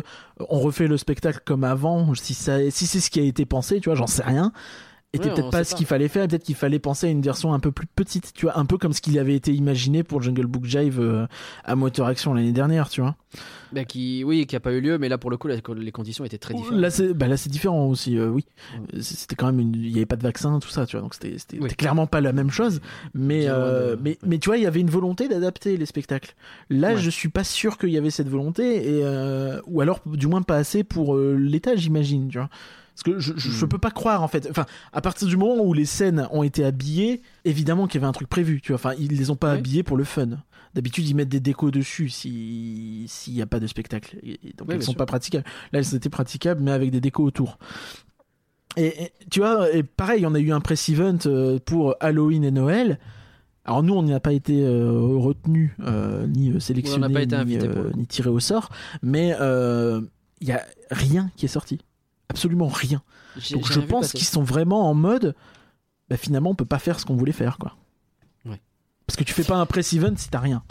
euh, 0.41 0.45
on 0.49 0.59
refait 0.59 0.87
le 0.87 0.97
spectacle 0.97 1.39
comme 1.45 1.63
avant, 1.63 2.13
si, 2.13 2.33
ça, 2.33 2.57
si 2.71 2.87
c'est 2.87 2.99
ce 2.99 3.09
qui 3.09 3.21
a 3.21 3.23
été 3.23 3.45
pensé, 3.45 3.79
tu 3.79 3.87
vois, 3.87 3.95
j'en 3.95 4.05
sais 4.07 4.23
rien, 4.23 4.51
était 5.15 5.29
Ouais, 5.29 5.35
peut-être 5.35 5.49
pas 5.51 5.63
ce 5.63 5.75
qu'il 5.75 5.85
fallait 5.85 6.07
faire, 6.07 6.27
peut-être 6.27 6.43
qu'il 6.43 6.55
fallait 6.55 6.79
penser 6.79 7.07
à 7.07 7.09
une 7.09 7.21
version 7.21 7.53
un 7.53 7.59
peu 7.59 7.71
plus 7.71 7.87
petite, 7.87 8.31
tu 8.33 8.45
vois, 8.45 8.57
un 8.57 8.65
peu 8.65 8.77
comme 8.77 8.93
ce 8.93 9.01
qu'il 9.01 9.17
avait 9.19 9.35
été 9.35 9.53
imaginé 9.53 10.03
pour 10.03 10.21
Jungle 10.21 10.45
Book 10.47 10.65
Jive 10.65 10.99
euh, 10.99 11.25
à 11.63 11.75
Motor 11.75 12.07
Action 12.07 12.33
l'année 12.33 12.51
dernière, 12.51 12.89
tu 12.89 13.01
vois. 13.01 13.15
Bah, 13.73 13.83
qui, 13.83 14.23
oui, 14.23 14.45
qui 14.45 14.55
a 14.55 14.59
pas 14.61 14.71
eu 14.71 14.79
lieu, 14.79 14.97
mais 14.97 15.09
là, 15.09 15.17
pour 15.17 15.29
le 15.29 15.35
coup, 15.37 15.47
les 15.49 15.91
conditions 15.91 16.23
étaient 16.23 16.37
très 16.37 16.53
différentes. 16.53 16.79
Là, 16.79 16.89
c'est 16.89 17.13
bah, 17.13 17.27
là, 17.27 17.35
c'est 17.35 17.49
différent 17.49 17.87
aussi, 17.87 18.17
euh, 18.17 18.29
oui. 18.29 18.45
Ouais. 18.93 19.01
C'était 19.01 19.35
quand 19.35 19.47
même 19.47 19.59
une... 19.59 19.75
Il 19.75 19.89
n'y 19.91 19.95
avait 19.97 20.05
pas 20.05 20.15
de 20.15 20.23
vaccin, 20.23 20.59
tout 20.59 20.69
ça, 20.69 20.85
tu 20.85 20.95
vois. 20.95 21.01
Donc, 21.01 21.13
c'était 21.15 21.37
c'était- 21.37 21.57
Oui. 21.57 21.63
c'était 21.63 21.75
clairement 21.75 22.07
pas 22.07 22.21
la 22.21 22.31
même 22.31 22.51
chose. 22.51 22.79
Mais, 23.13 23.45
euh, 23.47 23.95
de- 23.95 24.01
mais, 24.01 24.17
mais 24.25 24.37
tu 24.37 24.47
vois, 24.49 24.57
il 24.57 24.63
y 24.63 24.67
avait 24.67 24.79
une 24.79 24.89
volonté 24.89 25.27
d'adapter 25.27 25.75
les 25.75 25.85
spectacles. 25.85 26.35
Là, 26.69 26.93
Ouais. 26.93 26.97
je 26.97 27.09
suis 27.09 27.27
pas 27.29 27.43
sûr 27.43 27.77
qu'il 27.77 27.89
y 27.89 27.97
avait 27.97 28.11
cette 28.11 28.29
volonté. 28.29 28.75
Et, 28.97 29.01
euh, 29.03 29.59
Ou 29.67 29.81
alors, 29.81 29.99
du 30.05 30.27
moins, 30.27 30.41
pas 30.43 30.55
assez 30.57 30.83
pour 30.85 31.17
l'État, 31.17 31.75
j'imagine, 31.75 32.29
tu 32.29 32.37
vois. 32.37 32.49
Parce 32.95 33.03
que 33.03 33.19
je, 33.19 33.33
je, 33.37 33.49
je 33.51 33.65
Hmm. 33.65 33.69
peux 33.69 33.77
pas 33.77 33.91
croire, 33.91 34.23
en 34.23 34.27
fait. 34.29 34.47
Enfin, 34.49 34.65
à 34.93 35.01
partir 35.01 35.27
du 35.27 35.35
moment 35.37 35.61
où 35.63 35.73
les 35.73 35.85
scènes 35.85 36.27
ont 36.31 36.43
été 36.43 36.63
habillées, 36.63 37.21
évidemment 37.43 37.87
qu'il 37.87 37.99
y 37.99 38.03
avait 38.03 38.09
un 38.09 38.13
truc 38.13 38.29
prévu, 38.29 38.61
tu 38.61 38.71
vois. 38.71 38.75
Enfin, 38.79 38.93
ils 38.97 39.11
les 39.17 39.29
ont 39.31 39.35
pas 39.35 39.51
Oui. 39.53 39.57
habillées 39.59 39.83
pour 39.83 39.97
le 39.97 40.05
fun. 40.05 40.29
D'habitude, 40.73 41.07
ils 41.07 41.13
mettent 41.13 41.29
des 41.29 41.39
décos 41.41 41.71
dessus 41.71 42.09
si- 42.09 43.05
s'il 43.07 43.33
n'y 43.33 43.41
a 43.41 43.45
pas 43.45 43.59
de 43.59 43.67
spectacle. 43.67 44.17
Et, 44.23 44.39
donc, 44.57 44.67
Oui, 44.69 44.75
elles 44.75 44.83
sont 44.83 44.91
sûr. 44.91 44.97
pas 44.97 45.05
praticables. 45.05 45.45
Là, 45.73 45.79
elles 45.79 45.93
étaient 45.95 46.09
praticables, 46.09 46.61
mais 46.61 46.71
avec 46.71 46.89
des 46.91 47.01
décos 47.01 47.23
autour. 47.23 47.57
Et, 48.77 49.03
et 49.03 49.11
tu 49.31 49.39
vois, 49.39 49.71
et 49.73 49.83
pareil, 49.83 50.25
on 50.25 50.33
a 50.35 50.39
eu 50.39 50.51
un 50.51 50.59
press 50.59 50.89
event 50.89 51.17
euh, 51.27 51.59
pour 51.63 51.95
Halloween 52.01 52.43
et 52.43 52.51
Noël. 52.51 52.99
Alors 53.63 53.83
nous, 53.83 53.93
on 53.93 54.03
n'y 54.03 54.13
a 54.13 54.19
pas 54.19 54.33
été 54.33 54.63
euh, 54.63 54.91
retenu 55.17 55.75
euh, 55.81 56.27
ni 56.27 56.51
euh, 56.51 56.59
sélectionné, 56.59 57.25
ni, 57.25 57.57
euh, 57.57 57.91
ni 57.95 58.05
tiré 58.05 58.29
au 58.29 58.39
sort, 58.39 58.69
mais 59.01 59.35
euh, 59.39 60.01
il 60.41 60.47
y 60.49 60.51
a 60.51 60.61
rien 60.91 61.31
qui 61.35 61.45
est 61.45 61.49
sorti, 61.49 61.79
absolument 62.29 62.67
rien. 62.67 63.01
Donc 63.51 63.65
je 63.71 63.79
pense 63.79 64.11
qu'ils 64.11 64.25
sont 64.27 64.43
vraiment 64.43 64.89
en 64.89 64.93
mode, 64.93 65.35
bah, 66.09 66.17
finalement, 66.17 66.51
on 66.51 66.55
peut 66.55 66.65
pas 66.65 66.79
faire 66.79 66.99
ce 66.99 67.05
qu'on 67.05 67.15
voulait 67.15 67.31
faire, 67.31 67.57
quoi. 67.57 67.75
Ouais. 68.45 68.61
Parce 69.07 69.17
que 69.17 69.23
tu 69.23 69.33
fais 69.33 69.43
pas 69.43 69.57
un 69.57 69.65
press 69.65 69.93
event 69.93 70.13
si 70.15 70.29
t'as 70.29 70.39
rien. 70.39 70.63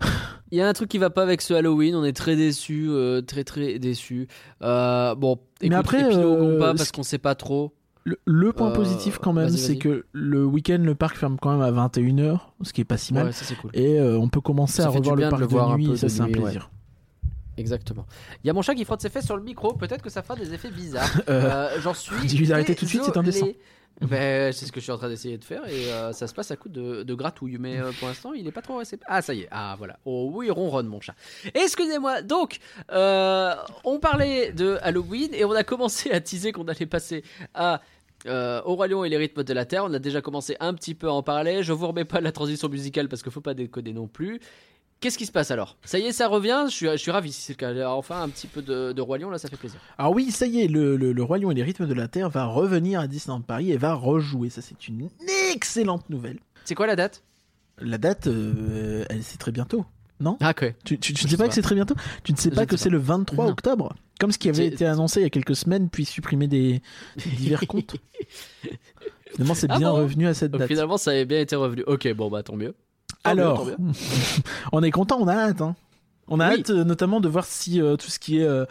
Il 0.50 0.56
y 0.56 0.62
a 0.62 0.68
un 0.68 0.72
truc 0.72 0.88
qui 0.88 0.96
va 0.96 1.10
pas 1.10 1.22
avec 1.22 1.42
ce 1.42 1.52
Halloween, 1.52 1.94
on 1.94 2.04
est 2.04 2.14
très 2.16 2.34
déçus, 2.34 2.86
euh, 2.88 3.20
très 3.20 3.44
très 3.44 3.78
déçus. 3.78 4.28
Euh, 4.62 5.14
bon, 5.14 5.38
écoute, 5.60 5.76
après, 5.76 6.00
épiloguons 6.00 6.52
euh, 6.54 6.58
pas 6.58 6.74
parce 6.74 6.84
ce- 6.88 6.92
qu'on 6.92 7.02
sait 7.02 7.18
pas 7.18 7.34
trop. 7.34 7.74
Le, 8.04 8.18
le 8.24 8.54
point 8.54 8.70
Euh, 8.70 8.74
positif 8.74 9.18
quand 9.18 9.34
même, 9.34 9.50
c'est 9.50 9.76
que 9.76 10.06
le 10.12 10.46
week-end, 10.46 10.78
le 10.82 10.94
parc 10.94 11.18
ferme 11.18 11.36
quand 11.38 11.52
même 11.52 11.60
à 11.60 11.70
21h, 11.70 12.38
ce 12.62 12.72
qui 12.72 12.80
est 12.80 12.84
pas 12.84 12.96
si 12.96 13.12
mal. 13.12 13.26
Ouais, 13.26 13.32
ça 13.32 13.54
cool. 13.56 13.70
Et 13.74 14.00
on 14.00 14.30
peut 14.30 14.40
commencer 14.40 14.80
Ça 14.80 14.86
à 14.86 14.88
revoir 14.88 15.16
le 15.16 15.24
de 15.24 15.28
parc 15.28 15.40
le 15.42 15.46
de, 15.46 15.50
voir 15.52 15.72
un 15.72 15.76
nuit, 15.76 15.90
et 15.90 15.96
ça 15.98 16.08
c'est 16.08 16.22
un 16.22 16.28
ouais. 16.28 16.58
Exactement. 17.58 18.06
Il 18.42 18.46
y 18.46 18.50
a 18.50 18.52
mon 18.52 18.62
chat 18.62 18.74
qui 18.74 18.84
frotte 18.84 19.02
ses 19.02 19.10
fesses 19.10 19.26
sur 19.26 19.36
le 19.36 19.42
micro, 19.42 19.74
peut-être 19.74 20.02
que 20.02 20.10
ça 20.10 20.22
fera 20.22 20.36
des 20.36 20.54
effets 20.54 20.70
bizarres. 20.70 21.10
Euh, 21.28 21.68
J'en 21.80 21.92
suis. 21.94 22.26
dis-lui 22.26 22.46
d'arrêter 22.46 22.74
tout 22.74 22.84
de 22.84 22.90
suite, 22.90 23.02
c'est 23.04 23.16
indécent. 23.16 23.46
désolé. 23.46 23.58
Ben, 24.00 24.52
c'est 24.52 24.64
ce 24.66 24.70
que 24.70 24.78
je 24.78 24.84
suis 24.84 24.92
en 24.92 24.96
train 24.96 25.08
d'essayer 25.08 25.38
de 25.38 25.44
faire 25.44 25.66
et 25.68 25.90
euh, 25.92 26.12
ça 26.12 26.28
se 26.28 26.32
passe 26.34 26.52
à 26.52 26.56
coup 26.56 26.68
de, 26.68 27.02
de 27.02 27.14
gratouille. 27.14 27.58
Mais 27.58 27.78
euh, 27.78 27.90
pour 27.98 28.06
l'instant, 28.06 28.32
il 28.32 28.46
est 28.46 28.52
pas 28.52 28.62
trop 28.62 28.76
réceptif. 28.76 29.04
Ah, 29.10 29.20
ça 29.22 29.34
y 29.34 29.40
est. 29.40 29.48
Ah, 29.50 29.74
voilà. 29.76 29.98
Oh 30.04 30.30
oui, 30.32 30.50
ronronne 30.50 30.86
mon 30.86 31.00
chat. 31.00 31.14
Excusez-moi. 31.54 32.22
Donc, 32.22 32.58
euh, 32.92 33.54
on 33.84 33.98
parlait 33.98 34.52
de 34.52 34.78
Halloween 34.82 35.30
et 35.34 35.44
on 35.44 35.50
a 35.52 35.64
commencé 35.64 36.12
à 36.12 36.20
teaser 36.20 36.52
qu'on 36.52 36.68
allait 36.68 36.86
passer 36.86 37.24
à. 37.54 37.80
Euh, 38.26 38.60
au 38.64 38.74
Roi 38.74 38.88
Lion 38.88 39.04
et 39.04 39.08
les 39.08 39.16
rythmes 39.16 39.44
de 39.44 39.52
la 39.54 39.64
Terre, 39.64 39.84
on 39.84 39.94
a 39.94 40.00
déjà 40.00 40.20
commencé 40.20 40.56
un 40.58 40.74
petit 40.74 40.94
peu 40.96 41.06
à 41.08 41.12
en 41.12 41.22
parler. 41.22 41.62
Je 41.62 41.72
vous 41.72 41.86
remets 41.86 42.04
pas 42.04 42.20
la 42.20 42.32
transition 42.32 42.68
musicale 42.68 43.08
parce 43.08 43.22
qu'il 43.22 43.30
faut 43.30 43.40
pas 43.40 43.54
décoder 43.54 43.92
non 43.92 44.08
plus. 44.08 44.40
Qu'est-ce 45.00 45.16
qui 45.16 45.26
se 45.26 45.32
passe 45.32 45.50
alors? 45.52 45.76
Ça 45.84 45.98
y 46.00 46.02
est, 46.06 46.12
ça 46.12 46.26
revient. 46.26 46.64
Je 46.68 46.72
suis, 46.74 46.86
je 46.88 46.96
suis 46.96 47.10
ravi 47.12 47.30
si 47.32 47.40
c'est 47.40 47.52
le 47.52 47.56
cas. 47.58 47.68
Alors, 47.68 47.96
Enfin, 47.98 48.20
un 48.22 48.28
petit 48.28 48.48
peu 48.48 48.62
de, 48.62 48.92
de 48.92 49.00
Roi 49.00 49.18
Lion 49.18 49.30
là, 49.30 49.38
ça 49.38 49.48
fait 49.48 49.56
plaisir. 49.56 49.78
Alors 49.96 50.12
oui, 50.12 50.30
ça 50.32 50.46
y 50.46 50.60
est, 50.60 50.66
le, 50.66 50.96
le, 50.96 51.12
le 51.12 51.22
Roi 51.22 51.38
Lion 51.38 51.50
et 51.52 51.54
les 51.54 51.62
rythmes 51.62 51.86
de 51.86 51.94
la 51.94 52.08
Terre 52.08 52.28
va 52.30 52.46
revenir 52.46 52.98
à 53.00 53.06
Disneyland 53.06 53.40
Paris 53.42 53.70
et 53.70 53.76
va 53.76 53.94
rejouer. 53.94 54.50
Ça, 54.50 54.60
c'est 54.60 54.88
une 54.88 55.08
excellente 55.52 56.10
nouvelle. 56.10 56.38
C'est 56.64 56.74
quoi 56.74 56.86
la 56.88 56.96
date? 56.96 57.22
La 57.80 57.96
date, 57.98 58.26
euh, 58.26 59.04
elle 59.08 59.22
c'est 59.22 59.38
très 59.38 59.52
bientôt. 59.52 59.84
Non? 60.20 60.36
Ah, 60.40 60.50
ok. 60.50 60.74
Tu, 60.84 60.98
tu, 60.98 61.12
tu 61.12 61.20
Je 61.22 61.26
ne 61.26 61.30
sais 61.30 61.36
pas, 61.36 61.44
pas. 61.44 61.48
que 61.50 61.54
c'est 61.54 61.62
très 61.62 61.76
bientôt? 61.76 61.94
Tu 62.24 62.32
ne 62.32 62.36
sais 62.36 62.50
Je 62.50 62.54
pas 62.56 62.66
que 62.66 62.76
c'est 62.76 62.90
le 62.90 62.98
23 62.98 63.44
Non. 63.44 63.50
octobre 63.52 63.94
Comme 64.18 64.32
ce 64.32 64.38
qui 64.38 64.48
avait 64.48 64.66
été 64.66 64.84
annoncé 64.84 65.20
il 65.20 65.22
y 65.22 65.26
a 65.26 65.30
quelques 65.30 65.54
semaines, 65.54 65.88
puis 65.90 66.04
supprimé 66.04 66.48
des, 66.48 66.82
des 67.24 67.30
divers 67.36 67.64
comptes. 67.68 67.94
Finalement, 69.32 69.54
c'est 69.54 69.70
Ah 69.70 69.78
bien 69.78 69.90
bon? 69.90 69.96
revenu 69.98 70.26
à 70.26 70.34
cette 70.34 70.50
Donc, 70.50 70.60
date. 70.60 70.68
finalement, 70.68 70.96
ça 70.96 71.12
avait 71.12 71.24
bien 71.24 71.38
été 71.40 71.54
revenu. 71.54 71.84
Ok, 71.86 72.12
bon, 72.14 72.28
bah 72.30 72.42
tant 72.42 72.56
mieux. 72.56 72.74
Alors, 73.24 73.68
on 74.72 74.82
est 74.82 74.90
content, 74.90 75.18
on 75.20 75.28
a 75.28 75.34
hâte. 75.34 75.60
hein. 75.60 75.76
On 76.28 76.40
a 76.40 76.50
Oui. 76.50 76.60
hâte 76.60 76.70
euh, 76.70 76.84
notamment 76.84 77.20
de 77.20 77.28
voir 77.28 77.44
si 77.44 77.80
euh, 77.80 77.96
tout 77.96 78.08
ce 78.08 78.18
qui 78.18 78.38
est. 78.38 78.44
euh, 78.44 78.64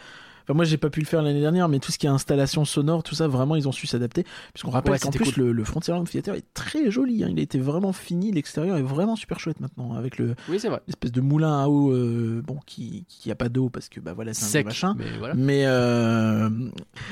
Enfin, 0.49 0.53
moi, 0.55 0.63
j'ai 0.63 0.77
pas 0.77 0.89
pu 0.89 1.01
le 1.01 1.05
faire 1.05 1.21
l'année 1.21 1.41
dernière, 1.41 1.67
mais 1.67 1.79
tout 1.79 1.91
ce 1.91 1.97
qui 1.97 2.05
est 2.05 2.09
installation 2.09 2.63
sonore, 2.63 3.03
tout 3.03 3.15
ça, 3.15 3.27
vraiment, 3.27 3.57
ils 3.57 3.67
ont 3.67 3.73
su 3.73 3.85
s'adapter. 3.85 4.25
Puisqu'on 4.53 4.71
rappelle 4.71 4.93
Ouais, 4.93 4.97
qu'en 4.99 5.11
plus, 5.11 5.35
le, 5.35 5.51
le 5.51 5.63
Frontierland 5.65 6.07
Theater 6.07 6.35
est 6.35 6.45
très 6.53 6.89
joli. 6.89 7.21
hein. 7.25 7.27
Il 7.29 7.37
a 7.37 7.41
été 7.41 7.59
vraiment 7.59 7.91
fini. 7.91 8.31
L'extérieur 8.31 8.77
est 8.77 8.81
vraiment 8.81 9.17
super 9.17 9.41
chouette 9.41 9.59
maintenant, 9.59 9.95
avec 9.95 10.17
le 10.17 10.35
Oui, 10.47 10.57
c'est 10.57 10.69
vrai. 10.69 10.79
l'espèce 10.87 11.11
de 11.11 11.19
moulin 11.19 11.61
à 11.61 11.67
eau, 11.67 11.91
euh, 11.91 12.41
bon, 12.47 12.59
qui 12.65 13.03
qui 13.09 13.29
a 13.29 13.35
pas 13.35 13.49
d'eau 13.49 13.67
parce 13.67 13.89
que 13.89 13.99
bah 13.99 14.13
voilà, 14.13 14.33
c'est 14.33 14.45
un 14.45 14.47
Sec. 14.47 14.65
machin. 14.67 14.95
Mais 14.97 15.17
voilà. 15.19 15.33
Mais 15.35 15.63
euh... 15.65 16.49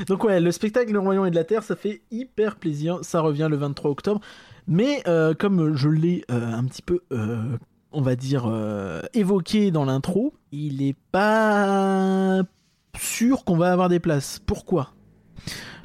donc 0.07 0.23
ouais, 0.23 0.39
le 0.39 0.51
spectacle 0.53 0.93
Le 0.93 0.99
Royaume 0.99 1.25
et 1.25 1.31
de 1.31 1.35
la 1.35 1.43
Terre, 1.43 1.63
ça 1.63 1.75
fait 1.75 2.03
hyper 2.11 2.55
plaisir. 2.55 2.99
Ça 3.01 3.19
revient 3.19 3.47
le 3.51 3.57
23 3.57 3.91
octobre. 3.91 4.21
Mais 4.67 5.03
euh, 5.07 5.33
comme 5.33 5.75
je 5.75 5.89
l'ai 5.89 6.23
euh, 6.31 6.53
un 6.53 6.63
petit 6.65 6.81
peu, 6.81 7.01
euh, 7.11 7.57
on 7.91 8.01
va 8.01 8.15
dire, 8.15 8.45
euh, 8.47 9.01
évoqué 9.13 9.71
dans 9.71 9.85
l'intro, 9.85 10.33
il 10.51 10.81
est 10.81 10.95
pas 11.11 12.41
sûr 12.97 13.43
qu'on 13.43 13.57
va 13.57 13.71
avoir 13.71 13.89
des 13.89 13.99
places. 13.99 14.39
Pourquoi? 14.45 14.93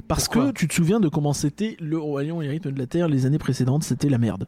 Parce 0.07 0.25
Pourquoi? 0.25 0.51
que 0.51 0.57
tu 0.57 0.67
te 0.67 0.73
souviens 0.73 0.99
de 0.99 1.07
comment 1.07 1.33
c'était 1.33 1.77
le 1.79 1.97
Royaume 1.97 2.41
et 2.41 2.45
les 2.45 2.51
rythmes 2.51 2.71
de 2.71 2.79
la 2.79 2.87
Terre 2.87 3.07
les 3.07 3.25
années 3.25 3.37
précédentes, 3.37 3.83
c'était 3.83 4.09
la 4.09 4.17
merde. 4.17 4.47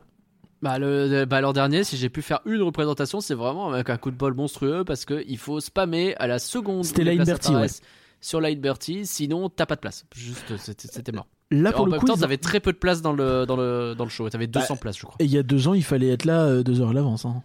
Bah, 0.62 0.80
le, 0.80 1.26
bah, 1.26 1.42
l'an 1.42 1.52
dernier, 1.54 1.84
si 1.84 1.98
j'ai 1.98 2.10
pu 2.10 2.22
faire 2.22 2.40
une 2.46 2.62
représentation, 2.62 3.20
c'est 3.20 3.34
vraiment 3.34 3.72
avec 3.72 3.90
un 3.90 3.98
coup 3.98 4.12
de 4.12 4.16
bol 4.16 4.34
monstrueux 4.34 4.84
parce 4.86 5.04
qu'il 5.06 5.38
faut 5.38 5.60
spammer 5.60 6.16
à 6.16 6.28
la 6.28 6.40
seconde. 6.40 6.86
C'était 6.86 7.04
Bertie, 7.18 7.50
apparaissent 7.50 7.82
Sur 8.22 8.40
Line 8.40 8.60
Bertie, 8.62 9.06
sinon 9.06 9.50
t'as 9.50 9.66
pas 9.66 9.76
de 9.76 9.82
place. 9.82 10.06
Juste, 10.16 10.56
c'était 10.58 10.88
c'était 10.88 11.12
mort. 11.12 11.28
Là, 11.54 11.72
pour 11.72 11.82
en 11.82 11.86
le 11.86 11.92
même 11.92 12.00
coup, 12.00 12.08
temps, 12.08 12.16
ils 12.16 12.20
t'avais 12.22 12.38
très 12.38 12.60
peu 12.60 12.72
de 12.74 12.78
place 12.78 13.02
dans 13.02 13.14
le, 13.14 13.46
dans 13.46 13.56
le, 13.56 13.94
dans 13.98 14.04
le 14.06 14.10
show. 14.10 14.30
T'avais 14.30 14.48
Bah, 14.48 14.62
200 14.62 14.76
places, 14.78 14.98
je 14.98 15.04
crois. 15.06 15.16
et 15.20 15.26
il 15.26 15.32
y 15.32 15.38
a 15.38 15.44
deux 15.44 15.68
ans, 15.68 15.74
il 15.74 15.84
fallait 15.84 16.10
être 16.10 16.26
là 16.26 16.42
euh, 16.46 16.64
deux 16.64 16.82
heures 16.82 16.90
à 16.90 16.94
l'avance. 16.94 17.26
hein. 17.26 17.44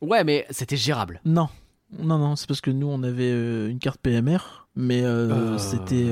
Ouais, 0.00 0.24
mais 0.24 0.46
c'était 0.50 0.76
gérable. 0.76 1.20
Non, 1.24 1.48
non, 1.98 2.18
non, 2.18 2.36
c'est 2.36 2.46
parce 2.46 2.60
que 2.60 2.70
nous 2.70 2.86
on 2.86 3.02
avait 3.02 3.30
euh, 3.32 3.68
une 3.68 3.78
carte 3.78 4.00
PMR, 4.00 4.66
mais 4.76 5.02
euh, 5.04 5.58
c'était 5.58 6.06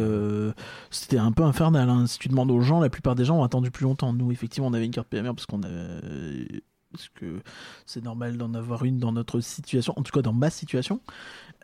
c'était 0.90 1.18
un 1.18 1.32
peu 1.32 1.42
infernal. 1.44 1.88
hein. 1.88 2.06
Si 2.06 2.18
tu 2.18 2.28
demandes 2.28 2.50
aux 2.50 2.60
gens, 2.60 2.80
la 2.80 2.90
plupart 2.90 3.14
des 3.14 3.24
gens 3.24 3.38
ont 3.38 3.44
attendu 3.44 3.70
plus 3.70 3.84
longtemps. 3.84 4.12
Nous, 4.12 4.30
effectivement, 4.32 4.68
on 4.68 4.72
avait 4.74 4.84
une 4.86 4.90
carte 4.92 5.08
PMR 5.08 5.34
parce 5.34 5.46
qu'on 5.46 5.62
avait 5.62 6.62
parce 6.90 7.10
que 7.10 7.40
c'est 7.84 8.02
normal 8.02 8.38
d'en 8.38 8.54
avoir 8.54 8.82
une 8.84 8.98
dans 8.98 9.12
notre 9.12 9.40
situation, 9.40 9.92
en 9.96 10.02
tout 10.02 10.10
cas 10.12 10.22
dans 10.22 10.32
ma 10.32 10.48
situation. 10.50 11.00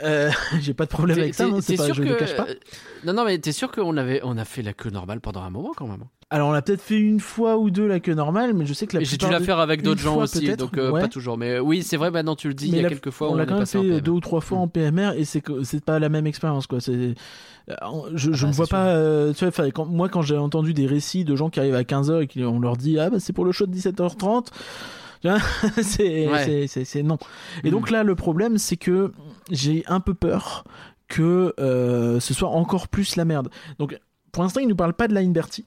Euh, 0.03 0.31
J'ai 0.61 0.75
pas 0.75 0.85
de 0.85 0.91
problème 0.91 1.19
avec 1.19 1.35
ça, 1.35 1.47
non, 1.47 1.61
c'est 1.61 1.77
pas, 1.77 1.85
sûr 1.87 1.95
je 1.95 2.03
que... 2.03 2.09
le 2.09 2.15
cache 2.17 2.35
pas. 2.37 2.47
Non, 3.05 3.13
non, 3.13 3.25
mais 3.25 3.39
t'es 3.39 3.53
sûr 3.53 3.71
qu'on 3.71 3.97
avait, 3.97 4.21
on 4.25 4.37
a 4.37 4.45
fait 4.45 4.63
la 4.63 4.73
queue 4.73 4.91
normale 4.91 5.21
pendant 5.21 5.43
un 5.43 5.51
moment 5.51 5.73
quand 5.77 5.87
même. 5.87 6.01
hein 6.03 6.09
Alors 6.31 6.49
on 6.49 6.53
a 6.53 6.63
peut-être 6.63 6.81
fait 6.81 6.99
une 6.99 7.21
fois 7.21 7.59
ou 7.59 7.71
deux 7.71 7.87
la 7.87 8.01
queue 8.01 8.15
normale, 8.15 8.55
mais 8.55 8.67
je 8.67 8.73
sais 8.75 8.87
que 8.89 8.97
la 8.99 9.05
j'ai 9.05 9.17
dû 9.17 9.31
la 9.31 9.39
faire 9.41 9.61
avec 9.61 9.83
d'autres 9.83 10.01
gens 10.01 10.15
fois 10.15 10.25
aussi, 10.25 10.57
donc 10.57 10.77
euh, 10.79 10.91
ouais. 10.91 11.03
pas 11.03 11.09
toujours. 11.09 11.39
Mais 11.39 11.61
oui, 11.61 11.83
c'est 11.85 11.97
vrai, 11.97 12.11
maintenant 12.11 12.35
tu 12.35 12.49
le 12.49 12.55
dis, 12.55 12.67
il 12.67 12.71
y 12.71 12.73
Mais 12.73 12.79
a 12.81 12.83
la- 12.85 12.89
quelques 12.89 13.11
fois 13.11 13.31
on 13.31 13.35
où 13.35 13.39
l'a 13.39 13.47
quand 13.47 13.57
même 13.59 13.67
fait 13.67 14.01
deux 14.01 14.11
ou 14.11 14.21
trois 14.21 14.41
fois 14.41 14.59
en 14.59 14.67
PMR 14.67 15.13
et 15.17 15.25
c'est 15.25 15.41
que 15.41 15.63
c'est 15.63 15.85
pas 15.85 15.99
la 16.01 16.09
même 16.09 16.27
expérience 16.27 16.67
quoi. 16.67 16.81
C'est 16.81 17.15
euh, 17.71 17.75
je, 18.15 18.33
je 18.33 18.43
bah, 18.45 18.49
ne 18.51 18.55
vois 18.57 18.67
pas. 18.67 18.87
euh, 18.89 19.33
tu 19.33 19.47
vois, 19.47 19.71
quand, 19.71 19.87
moi 19.87 20.09
quand 20.09 20.23
j'ai 20.23 20.37
entendu 20.37 20.75
des 20.75 20.87
récits 20.87 21.25
de 21.25 21.37
gens 21.37 21.51
qui 21.51 21.61
arrivent 21.61 21.75
à 21.77 21.83
15h 21.83 22.23
et 22.23 22.27
qu'on 22.27 22.59
leur 22.59 22.77
dit 22.77 22.99
ah 22.99 23.11
bah 23.11 23.21
c'est 23.21 23.33
pour 23.33 23.45
le 23.45 23.53
show 23.53 23.67
de 23.67 23.75
17h30. 23.75 24.47
tu 25.23 25.29
vois, 25.29 25.39
c'est 25.83 26.27
Ouais. 26.29 27.03
non. 27.03 27.17
Et 27.63 27.69
Mm. 27.69 27.71
donc 27.71 27.91
là 27.91 28.03
le 28.03 28.15
problème 28.15 28.59
c'est 28.59 28.77
que 28.77 29.13
j'ai 29.51 29.85
un 29.87 30.01
peu 30.01 30.15
peur 30.15 30.65
que 31.09 31.53
euh, 31.61 32.19
ce 32.21 32.33
soit 32.35 32.49
encore 32.49 32.89
plus 32.89 33.17
la 33.17 33.25
merde. 33.25 33.49
Donc 33.79 33.99
pour 34.33 34.43
l'instant 34.43 34.61
ils 34.61 34.69
nous 34.69 34.77
parlent 34.77 34.95
pas 34.95 35.09
de 35.09 35.15
line 35.15 35.33
Bertie. 35.33 35.67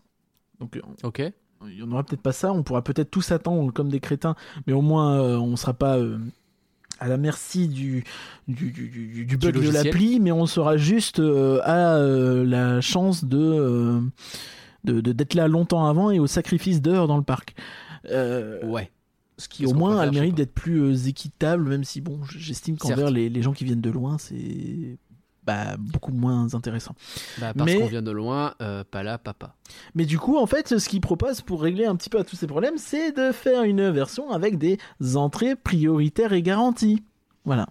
Donc 0.59 0.75
euh, 0.77 0.81
Ok. 1.03 1.21
il 1.67 1.77
y 1.79 1.83
en 1.83 1.91
aura 1.91 2.03
peut-être 2.03 2.21
pas 2.21 2.31
ça, 2.33 2.51
on 2.51 2.63
pourra 2.63 2.83
peut-être 2.83 3.11
tous 3.11 3.31
attendre 3.31 3.71
comme 3.71 3.89
des 3.89 3.99
crétins, 3.99 4.35
mais 4.65 4.73
au 4.73 4.81
moins 4.81 5.19
euh, 5.21 5.37
on 5.37 5.55
sera 5.55 5.73
pas 5.73 5.97
euh, 5.97 6.17
à 6.99 7.07
la 7.07 7.17
merci 7.17 7.67
du, 7.67 8.03
du, 8.47 8.71
du, 8.71 8.89
du- 8.89 9.25
du 9.25 9.37
bug 9.37 9.53
de 9.53 9.69
l'appli, 9.71 10.19
mais 10.19 10.31
on 10.31 10.47
sera 10.47 10.77
juste 10.77 11.19
à 11.19 11.99
la 11.99 12.81
chance 12.81 13.23
de 13.25 14.01
de- 14.83 15.01
de- 15.01 15.11
d'être 15.11 15.33
là 15.35 15.47
longtemps 15.47 15.85
avant 15.85 16.09
et 16.11 16.17
au 16.19 16.25
sacrifice 16.27 16.81
d'heures 16.81 17.07
dans 17.07 17.17
le 17.17 17.23
parc. 17.23 17.53
Ouais. 18.63 18.89
Ce 19.37 19.47
qui 19.47 19.65
au 19.65 19.73
moins 19.73 19.97
a 19.99 20.05
le 20.05 20.11
mérite 20.11 20.35
d'être 20.35 20.53
plus 20.53 20.81
euh, 20.81 21.07
équitable, 21.07 21.67
même 21.69 21.83
si 21.83 22.01
bon, 22.01 22.19
j'estime 22.25 22.77
qu'envers 22.77 23.11
les, 23.11 23.29
les 23.29 23.41
gens 23.41 23.53
qui 23.53 23.65
viennent 23.65 23.81
de 23.81 23.89
loin, 23.89 24.17
c'est 24.17 24.97
bah, 25.43 25.77
beaucoup 25.77 26.11
moins 26.11 26.53
intéressant. 26.53 26.93
Bah, 27.39 27.53
parce 27.53 27.71
Mais- 27.71 27.79
qu'on 27.79 27.87
vient 27.87 28.01
de 28.01 28.11
loin, 28.11 28.53
euh, 28.61 28.83
pas 28.83 29.01
là, 29.03 29.17
papa. 29.17 29.55
Mais 29.95 30.05
du 30.05 30.19
coup, 30.19 30.37
en 30.37 30.45
fait, 30.45 30.77
ce 30.77 30.89
qu'ils 30.89 31.01
proposent 31.01 31.41
pour 31.41 31.61
régler 31.61 31.85
un 31.85 31.95
petit 31.95 32.09
peu 32.09 32.19
à 32.19 32.23
tous 32.23 32.35
ces 32.35 32.47
problèmes, 32.47 32.77
c'est 32.77 33.13
de 33.13 33.31
faire 33.31 33.63
une 33.63 33.89
version 33.89 34.29
avec 34.31 34.57
des 34.57 34.77
entrées 35.15 35.55
prioritaires 35.55 36.33
et 36.33 36.41
garanties. 36.41 37.03
Voilà. 37.45 37.67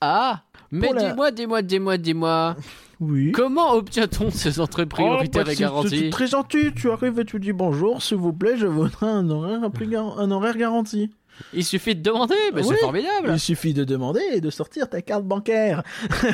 Ah 0.00 0.44
Mais 0.72 0.92
la- 0.92 1.10
dis-moi, 1.10 1.30
dis-moi, 1.30 1.62
dis-moi, 1.62 1.96
dis-moi. 1.98 2.56
Oui. 3.00 3.32
Comment 3.32 3.72
obtient-on 3.72 4.30
ces 4.30 4.60
entrées 4.60 4.84
prioritaires 4.84 5.44
Oh, 5.44 5.46
bah, 5.46 5.52
et 5.54 5.56
garanties 5.56 5.98
C'est 6.00 6.10
très 6.10 6.26
gentil. 6.26 6.74
Tu 6.76 6.90
arrives 6.90 7.18
et 7.18 7.24
tu 7.24 7.40
dis 7.40 7.52
bonjour, 7.54 8.02
s'il 8.02 8.18
vous 8.18 8.34
plaît, 8.34 8.58
je 8.58 8.66
voudrais 8.66 9.06
un 9.06 9.30
horaire, 9.30 9.60
un, 10.18 10.30
horaire 10.30 10.54
garanti. 10.58 11.10
Il 11.54 11.64
suffit 11.64 11.94
de 11.96 12.02
demander, 12.02 12.34
mais 12.54 12.60
Oui. 12.60 12.68
c'est 12.68 12.76
formidable. 12.84 13.30
Il 13.32 13.40
suffit 13.40 13.72
de 13.72 13.84
demander 13.84 14.20
et 14.34 14.42
de 14.42 14.50
sortir 14.50 14.86
ta 14.90 15.00
carte 15.00 15.24
bancaire. 15.24 15.82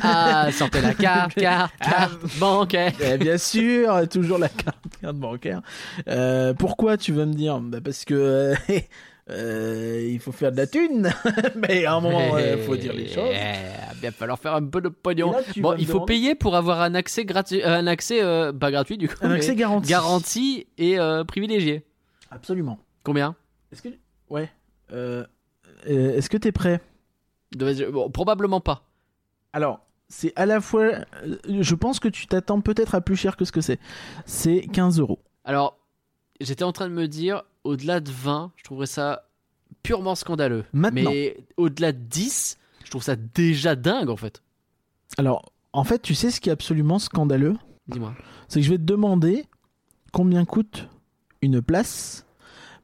Ah, 0.03 0.49
sortez 0.51 0.81
la 0.81 0.95
carte, 0.95 1.35
carte, 1.37 1.73
carte 1.79 2.19
bancaire. 2.41 2.93
Eh 3.01 3.17
bien 3.17 3.39
sûr, 3.39 4.09
toujours 4.09 4.39
la 4.39 4.49
carte, 4.49 4.83
carte 5.01 5.17
bancaire. 5.17 5.63
Euh, 6.09 6.53
pourquoi 6.53 6.97
tu 6.97 7.13
vas 7.13 7.27
me 7.27 7.35
dire? 7.35 7.61
Bah, 7.61 7.79
Parce 7.85 8.05
que 8.05 8.15
euh, 8.15 8.55
euh, 9.31 10.09
il 10.09 10.19
faut 10.21 10.33
faire 10.33 10.53
de 10.53 10.57
la 10.57 10.67
thune. 10.67 11.11
Mais 11.57 11.85
à 11.85 11.95
un 11.95 12.01
moment, 12.01 12.39
il 12.39 12.59
faut 12.63 12.77
dire 12.77 12.93
les 12.93 13.09
choses. 13.09 13.31
Eh, 13.33 13.95
bien 14.01 14.11
falloir 14.13 14.39
faire 14.39 14.55
un 14.55 14.65
peu 14.65 14.81
de 14.81 14.89
pognon. 14.89 15.33
Là, 15.33 15.41
Bon, 15.59 15.75
il 15.79 15.87
faut 15.87 15.95
demander- 15.95 16.13
payer 16.13 16.35
pour 16.35 16.55
avoir 16.57 16.81
un 16.81 16.95
accès 16.95 17.25
gratuit, 17.25 17.63
euh, 17.63 17.69
un 17.79 17.87
accès 17.87 18.23
euh, 18.23 18.53
pas 18.53 18.71
gratuit 18.71 18.99
du 18.99 19.09
coup, 19.09 19.15
Un 19.23 19.31
accès 19.33 19.55
garanti. 19.57 19.89
garanti 19.89 20.67
et 20.79 20.99
euh, 20.99 21.25
privilégié. 21.25 21.85
Absolument. 22.31 22.79
Combien? 23.03 23.35
Est-ce 23.73 23.83
que 23.83 23.89
ouais 24.31 24.51
Euh, 24.93 25.25
euh, 25.89 26.17
Est-ce 26.17 26.29
que 26.31 26.37
t'es 26.37 26.53
prêt? 26.53 26.81
Bon, 27.93 28.11
Probablement 28.11 28.61
pas. 28.61 28.83
Alors, 29.53 29.81
c'est 30.09 30.33
à 30.37 30.47
la 30.47 30.61
fois. 30.61 30.83
euh, 31.25 31.37
Je 31.49 31.75
pense 31.75 31.99
que 32.01 32.09
tu 32.09 32.27
t'attends 32.27 32.61
peut-être 32.61 32.95
à 32.95 33.01
plus 33.01 33.17
cher 33.17 33.37
que 33.37 33.45
ce 33.45 33.53
que 33.53 33.61
c'est. 33.61 33.79
C'est 34.25 34.67
15 34.73 34.99
euros. 35.01 35.19
Alors, 35.45 35.79
j'étais 36.41 36.65
en 36.65 36.73
train 36.73 36.89
de 36.89 36.95
me 36.95 37.07
dire, 37.09 37.43
au-delà 37.67 38.01
de 38.01 38.11
20, 38.11 38.53
je 38.57 38.65
trouverais 38.65 38.87
ça 38.87 39.29
purement 39.83 40.15
scandaleux. 40.15 40.65
Maintenant. 40.73 41.11
Mais 41.11 41.37
au-delà 41.57 41.93
de 41.93 41.99
10, 41.99 42.59
je 42.85 42.91
trouve 42.91 43.03
ça 43.03 43.17
déjà 43.17 43.75
dingue 43.77 44.09
en 44.11 44.17
fait. 44.17 44.43
Alors, 45.19 45.53
en 45.73 45.85
fait, 45.85 46.01
tu 46.01 46.15
sais 46.15 46.31
ce 46.31 46.41
qui 46.41 46.49
est 46.49 46.53
absolument 46.53 46.99
scandaleux? 46.99 47.57
Dis-moi. 47.89 48.15
C'est 48.49 48.61
que 48.61 48.67
je 48.67 48.71
vais 48.71 48.79
te 48.79 48.83
demander 48.83 49.45
combien 50.13 50.45
coûte 50.45 50.89
une 51.43 51.61
place 51.63 52.27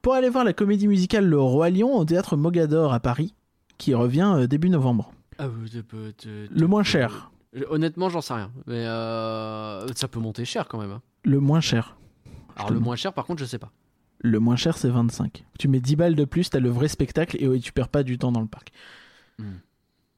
pour 0.02 0.14
aller 0.14 0.28
voir 0.28 0.44
la 0.44 0.52
comédie 0.52 0.86
musicale 0.88 1.26
Le 1.26 1.40
Roi 1.40 1.70
Lion 1.70 1.96
au 1.96 2.04
théâtre 2.04 2.36
Mogador 2.36 2.92
à 2.92 3.00
Paris, 3.00 3.34
qui 3.78 3.94
revient 3.94 4.32
euh, 4.36 4.46
début 4.46 4.68
novembre. 4.70 5.12
Ah, 5.38 5.46
Le 5.48 6.66
moins 6.66 6.82
cher. 6.82 7.30
Honnêtement, 7.68 8.08
j'en 8.08 8.20
sais 8.20 8.34
rien. 8.34 8.50
Mais 8.66 8.84
euh, 8.86 9.86
ça 9.94 10.08
peut 10.08 10.20
monter 10.20 10.44
cher 10.44 10.68
quand 10.68 10.78
même. 10.78 10.90
hein. 10.92 11.02
Le 11.24 11.38
moins 11.40 11.60
cher. 11.60 11.96
Alors, 12.56 12.70
le- 12.70 12.80
moins 12.80 12.96
cher, 12.96 13.12
par 13.12 13.24
contre, 13.26 13.40
je 13.40 13.44
sais 13.46 13.58
pas. 13.58 13.70
Le 14.24 14.38
moins 14.38 14.56
cher, 14.56 14.78
c'est 14.78 14.88
25. 14.88 15.44
Tu 15.58 15.66
mets 15.68 15.80
10 15.80 15.96
balles 15.96 16.14
de 16.14 16.24
plus, 16.24 16.48
t'as 16.50 16.60
le 16.60 16.70
vrai 16.70 16.88
spectacle 16.88 17.36
et 17.40 17.48
ouais, 17.48 17.58
tu 17.58 17.72
perds 17.72 17.88
pas 17.88 18.02
du 18.04 18.18
temps 18.18 18.30
dans 18.32 18.40
le 18.40 18.46
parc. 18.46 18.70
Hmm. 19.38 19.56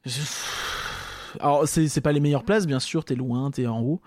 Je- 0.04 0.20
Alors, 1.40 1.66
c'est 1.66 2.00
pas 2.02 2.12
les 2.12 2.20
meilleures 2.20 2.44
places, 2.44 2.66
bien 2.66 2.80
sûr, 2.80 3.04
t'es 3.04 3.14
loin, 3.14 3.50
t'es 3.50 3.66
en 3.66 3.80
haut. 3.80 4.00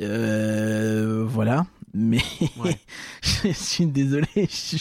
Euh, 0.00 1.24
voilà. 1.26 1.66
Mais 1.94 2.18
Ouais. 2.58 2.78
je 3.22 3.52
suis 3.52 3.86
désolé. 3.86 4.26
je- 4.36 4.76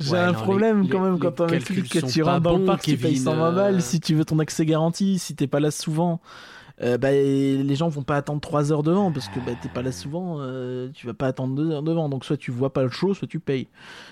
J'ai 0.00 0.10
Ouais, 0.12 0.18
un 0.18 0.32
non, 0.32 0.42
problème 0.42 0.82
les- 0.82 0.88
quand 0.88 1.00
même 1.00 1.14
les- 1.14 1.20
quand 1.20 1.40
on 1.40 1.46
m'explique 1.46 1.88
que 1.88 1.98
tu 2.10 2.22
rentres 2.22 2.40
dans 2.42 2.58
le 2.58 2.64
parc, 2.64 2.82
tu 2.82 2.96
payes 2.96 3.12
Kevin, 3.12 3.24
120 3.24 3.52
balles 3.52 3.76
euh. 3.76 3.80
si 3.80 4.00
tu 4.00 4.14
veux 4.14 4.24
ton 4.24 4.38
accès 4.38 4.66
garanti, 4.66 5.18
si 5.18 5.34
t'es 5.34 5.46
pas 5.46 5.60
là 5.60 5.70
souvent. 5.70 6.20
Euh, 6.82 6.98
bah, 6.98 7.10
les 7.12 7.74
gens 7.74 7.88
vont 7.88 8.02
pas 8.02 8.16
attendre 8.16 8.40
3 8.40 8.72
heures 8.72 8.82
devant 8.82 9.12
parce 9.12 9.28
que 9.28 9.38
bah, 9.40 9.52
t'es 9.60 9.68
pas 9.68 9.82
là 9.82 9.92
souvent, 9.92 10.36
euh, 10.40 10.88
tu 10.92 11.06
vas 11.06 11.14
pas 11.14 11.26
attendre 11.28 11.54
2 11.54 11.70
heures 11.70 11.82
devant. 11.82 12.08
Donc 12.08 12.24
soit 12.24 12.36
tu 12.36 12.50
vois 12.50 12.72
pas 12.72 12.82
le 12.82 12.90
show, 12.90 13.14
soit 13.14 13.28
tu 13.28 13.40
payes. 13.40 13.68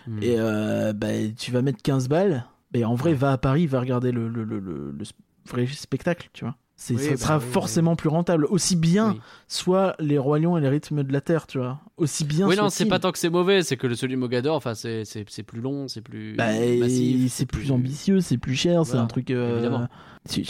Hmm. 0.06 0.22
Et 0.22 0.34
euh, 0.38 0.92
bah, 0.92 1.08
tu 1.36 1.50
vas 1.52 1.62
mettre 1.62 1.82
15 1.82 2.08
balles. 2.08 2.44
Mais 2.72 2.84
en 2.84 2.94
vrai, 2.94 3.14
va 3.14 3.32
à 3.32 3.38
Paris, 3.38 3.66
va 3.66 3.80
regarder 3.80 4.12
le, 4.12 4.28
le, 4.28 4.44
le, 4.44 4.60
le- 4.60 4.92
le 4.92 5.04
vrai 5.48 5.66
spectacle, 5.66 6.30
tu 6.32 6.44
vois. 6.44 6.56
C'est, 6.82 6.94
Oui, 6.94 7.02
ça 7.04 7.10
bah 7.10 7.16
sera 7.18 7.36
oui, 7.38 7.44
oui. 7.46 7.52
forcément 7.52 7.94
plus 7.94 8.08
rentable. 8.08 8.46
Aussi 8.46 8.74
bien, 8.74 9.10
Oui. 9.12 9.20
soit 9.48 9.96
les 9.98 10.16
Rois 10.16 10.38
Lions 10.38 10.56
et 10.56 10.62
les 10.62 10.68
rythmes 10.70 11.02
de 11.02 11.12
la 11.12 11.20
Terre, 11.20 11.46
tu 11.46 11.58
vois. 11.58 11.78
Aussi 11.98 12.24
bien. 12.24 12.48
Oui, 12.48 12.56
non, 12.56 12.70
c'est 12.70 12.86
pas 12.86 12.98
tant 12.98 13.12
que 13.12 13.18
c'est 13.18 13.28
mauvais, 13.28 13.62
c'est 13.62 13.76
que 13.76 13.86
le 13.86 13.94
celui 13.94 14.14
de 14.14 14.18
Mogador, 14.18 14.56
enfin, 14.56 14.74
c'est 14.74 15.04
c'est- 15.04 15.26
c'est 15.28 15.42
plus 15.42 15.60
long, 15.60 15.88
c'est 15.88 16.00
plus 16.00 16.36
Bah, 16.36 16.46
massif. 16.78 17.30
c'est 17.32 17.44
plus 17.44 17.70
ambitieux, 17.70 18.20
c'est 18.22 18.38
plus 18.38 18.54
cher, 18.54 18.86
c'est 18.86 18.96
un 18.96 19.04
truc. 19.06 19.30
euh, 19.30 19.56
évidemment. 19.58 19.88
c'est, 20.24 20.40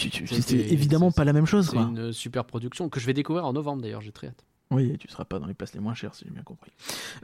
évidemment 0.53 1.11
pas 1.11 1.25
la 1.25 1.33
même 1.33 1.47
chose, 1.47 1.69
C'est 1.71 1.77
une 1.79 2.13
super 2.13 2.45
production 2.45 2.89
que 2.89 3.01
je 3.01 3.07
vais 3.07 3.13
découvrir 3.15 3.45
en 3.45 3.53
novembre 3.53 3.83
d'ailleurs, 3.83 4.01
j'ai 4.01 4.13
très 4.13 4.29
hâte. 4.29 4.45
Oui, 4.73 4.97
tu 4.99 5.09
seras 5.09 5.25
pas 5.25 5.41
dans 5.41 5.47
les 5.49 5.55
places 5.55 5.75
les 5.75 5.81
moins 5.81 5.95
chères, 5.95 6.15
si 6.15 6.25
j'ai 6.25 6.31
bien 6.31 6.43
compris. 6.45 6.71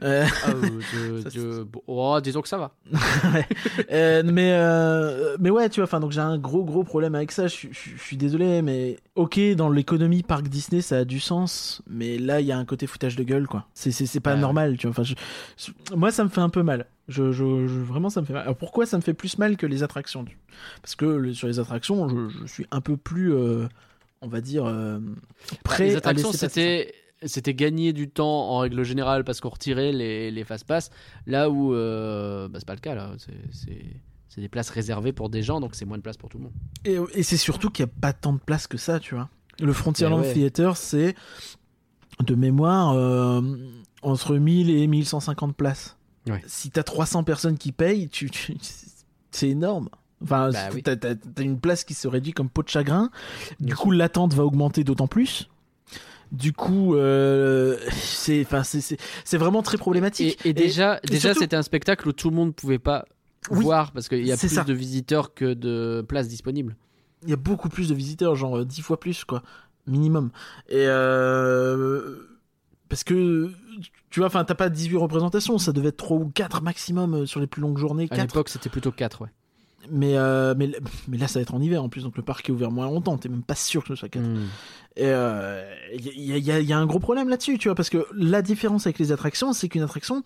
Euh, 0.03 0.25
Ah, 0.43 0.49
euh, 0.53 1.21
de- 1.21 1.21
Ça, 1.21 1.29
de- 1.29 1.63
bon, 1.63 1.81
oh, 1.87 2.19
disons 2.21 2.41
que 2.41 2.49
ça 2.49 2.57
va. 2.57 2.71
ouais. 3.33 3.47
Euh, 3.89 4.21
mais 4.25 4.51
euh, 4.53 5.37
mais 5.39 5.49
ouais 5.49 5.69
tu 5.69 5.79
vois 5.79 5.85
enfin 5.85 5.99
donc 6.01 6.11
j'ai 6.11 6.19
un 6.19 6.37
gros 6.37 6.63
gros 6.65 6.83
problème 6.83 7.15
avec 7.15 7.31
ça 7.31 7.47
je, 7.47 7.67
suis- 7.71 8.17
désolé 8.17 8.61
mais 8.61 8.97
ok 9.15 9.39
dans 9.55 9.69
l'économie 9.69 10.23
parc 10.23 10.47
Disney 10.49 10.81
ça 10.81 10.97
a 10.99 11.05
du 11.05 11.19
sens 11.19 11.81
mais 11.87 12.17
là 12.17 12.41
il 12.41 12.47
y 12.47 12.51
a 12.51 12.57
un 12.57 12.65
côté 12.65 12.85
foutage 12.87 13.15
de 13.15 13.23
gueule 13.23 13.47
quoi 13.47 13.65
c'est 13.73 14.19
pas 14.19 14.35
normal 14.35 14.77
tu 14.77 14.87
vois 14.87 14.91
enfin 14.91 15.03
je- 15.03 15.13
je- 15.57 15.95
moi 15.95 16.11
ça 16.11 16.23
me 16.23 16.29
fait 16.29 16.41
un 16.41 16.49
peu 16.49 16.63
mal 16.63 16.85
je, 17.07 17.31
je, 17.31 17.67
je- 17.67 17.79
vraiment 17.79 18.09
ça 18.09 18.19
me 18.21 18.25
fait 18.25 18.33
mal 18.33 18.41
alors 18.43 18.57
pourquoi 18.57 18.85
ça 18.85 18.97
me 18.97 19.01
fait 19.01 19.13
plus 19.13 19.37
mal 19.37 19.55
que 19.57 19.65
les 19.65 19.83
attractions 19.83 20.25
parce 20.81 20.95
que 20.95 21.05
le- 21.05 21.33
sur 21.33 21.47
les 21.47 21.59
attractions 21.59 22.09
je, 22.09 22.45
suis 22.47 22.65
un 22.71 22.81
peu 22.81 22.97
plus 22.97 23.33
on 24.21 24.27
va 24.27 24.41
dire 24.41 24.65
prêt 25.63 25.85
les 25.85 25.95
à 25.95 25.97
attractions, 25.99 26.31
laisser 26.31 26.45
passer 26.47 26.47
ça. 26.47 26.49
c'était 26.49 26.93
c'était 27.23 27.53
gagner 27.53 27.93
du 27.93 28.09
temps 28.09 28.51
en 28.51 28.59
règle 28.59 28.83
générale 28.83 29.23
parce 29.23 29.39
qu'on 29.41 29.49
retirait 29.49 29.91
les, 29.91 30.29
les 30.31 30.43
fast-pass. 30.43 30.89
Là 31.25 31.49
où 31.49 31.73
euh, 31.73 32.47
bah, 32.47 32.59
c'est 32.59 32.67
pas 32.67 32.75
le 32.75 32.79
cas, 32.79 32.95
là. 32.95 33.11
C'est- 33.51 34.01
des 34.39 34.49
places 34.49 34.69
réservées 34.69 35.13
pour 35.13 35.31
des 35.31 35.41
gens, 35.41 35.59
donc 35.59 35.73
c'est 35.73 35.85
moins 35.85 35.97
de 35.97 36.03
place 36.03 36.15
pour 36.15 36.29
tout 36.29 36.37
le 36.37 36.43
monde. 36.43 36.53
Et, 36.85 36.97
et 37.19 37.23
c'est 37.23 37.37
surtout 37.37 37.71
qu'il 37.71 37.83
n'y 37.85 37.89
a 37.89 37.93
pas 38.01 38.13
tant 38.13 38.33
de 38.33 38.37
place 38.37 38.67
que 38.67 38.77
ça, 38.77 38.99
tu 38.99 39.15
vois. 39.15 39.29
Le 39.59 39.73
Frontierland 39.73 40.21
Mais 40.21 40.27
ouais. 40.27 40.33
Theater, 40.35 40.77
c'est 40.77 41.15
de 42.23 42.35
mémoire 42.35 42.93
euh, 42.93 43.41
entre 44.03 44.35
1000 44.35 44.69
et 44.69 44.85
1150 44.85 45.55
places. 45.55 45.97
Ouais. 46.27 46.43
Si 46.45 46.69
t'as 46.69 46.83
300 46.83 47.23
personnes 47.23 47.57
qui 47.57 47.71
payent, 47.71 48.09
tu, 48.09 48.29
tu- 48.29 48.55
c'est 49.31 49.49
énorme. 49.49 49.89
Enfin, 50.23 50.51
Bah 50.51 50.69
oui. 50.71 50.83
t'as, 50.83 50.95
t'as 50.95 51.15
une 51.39 51.59
place 51.59 51.83
qui 51.83 51.95
se 51.95 52.07
réduit 52.07 52.33
comme 52.33 52.49
peau 52.49 52.61
de 52.61 52.69
chagrin. 52.69 53.09
Du 53.59 53.75
coup, 53.75 53.89
l'attente 53.89 54.35
va 54.35 54.45
augmenter 54.45 54.83
d'autant 54.83 55.07
plus. 55.07 55.49
Du 56.31 56.53
coup, 56.53 56.95
euh, 56.95 57.77
c'est, 57.91 58.41
enfin, 58.41 58.63
c'est, 58.63 59.37
vraiment 59.37 59.61
très 59.63 59.77
problématique. 59.77 60.45
et 60.45 60.53
déjà, 60.53 60.99
et 61.03 61.07
déjà 61.07 61.29
surtout- 61.29 61.39
c'était 61.41 61.55
un 61.55 61.61
spectacle 61.63 62.07
où 62.07 62.11
tout 62.13 62.29
le 62.29 62.35
monde 62.35 62.53
pouvait 62.53 62.79
pas 62.79 63.05
Oui, 63.49 63.63
voir 63.63 63.91
parce 63.91 64.09
qu'il 64.09 64.25
y 64.25 64.31
a 64.31 64.37
plus 64.37 64.49
ça. 64.49 64.63
de 64.63 64.73
visiteurs 64.73 65.33
que 65.33 65.53
de 65.53 66.03
places 66.07 66.27
disponibles. 66.27 66.75
il 67.23 67.29
y 67.29 67.33
a 67.33 67.37
beaucoup 67.37 67.69
plus 67.69 67.89
de 67.89 67.95
visiteurs, 67.95 68.35
genre 68.35 68.57
euh, 68.59 68.65
10 68.65 68.81
fois 68.81 68.99
plus, 68.99 69.23
quoi, 69.23 69.41
minimum. 69.87 70.31
Et 70.69 70.85
euh, 70.85 72.15
parce 72.89 73.03
que 73.03 73.49
tu 74.09 74.19
vois, 74.19 74.27
enfin, 74.27 74.43
t'as 74.43 74.55
pas 74.55 74.69
18 74.69 74.97
représentations, 74.97 75.57
ça 75.57 75.71
devait 75.71 75.89
être 75.89 75.97
3 75.97 76.17
ou 76.17 76.29
4 76.29 76.61
maximum 76.61 77.13
euh, 77.13 77.25
sur 77.25 77.39
les 77.39 77.47
plus 77.47 77.61
longues 77.61 77.77
journées. 77.77 78.07
À 78.11 78.15
4. 78.15 78.21
l'époque, 78.21 78.49
c'était 78.49 78.69
plutôt 78.69 78.91
4, 78.91 79.21
ouais. 79.21 79.29
Mais, 79.91 80.17
euh, 80.17 80.53
mais, 80.57 80.69
mais 81.07 81.17
là, 81.17 81.27
ça 81.27 81.39
va 81.39 81.43
être 81.43 81.53
en 81.53 81.61
hiver 81.61 81.83
en 81.83 81.89
plus, 81.89 82.03
donc 82.03 82.17
le 82.17 82.23
parc 82.23 82.49
est 82.49 82.51
ouvert 82.51 82.71
moins 82.71 82.85
longtemps. 82.85 83.17
T'es 83.17 83.29
même 83.29 83.43
pas 83.43 83.55
sûr 83.55 83.81
que 83.83 83.89
ce 83.89 83.95
soit 83.95 84.09
4. 84.09 84.23
Hmm. 84.23 84.45
Et 84.95 85.03
euh, 85.05 85.63
il 85.93 86.07
y, 86.25 86.33
a- 86.33 86.37
y 86.37 86.51
a- 86.51 86.59
y 86.59 86.73
a 86.73 86.77
un 86.77 86.85
gros 86.87 86.99
problème 86.99 87.29
là-dessus, 87.29 87.57
tu 87.59 87.67
vois, 87.67 87.75
parce 87.75 87.89
que 87.89 88.05
la 88.13 88.41
différence 88.41 88.87
avec 88.87 88.97
les 88.99 89.11
attractions, 89.11 89.53
c'est 89.53 89.69
qu'une 89.69 89.83
attraction, 89.83 90.23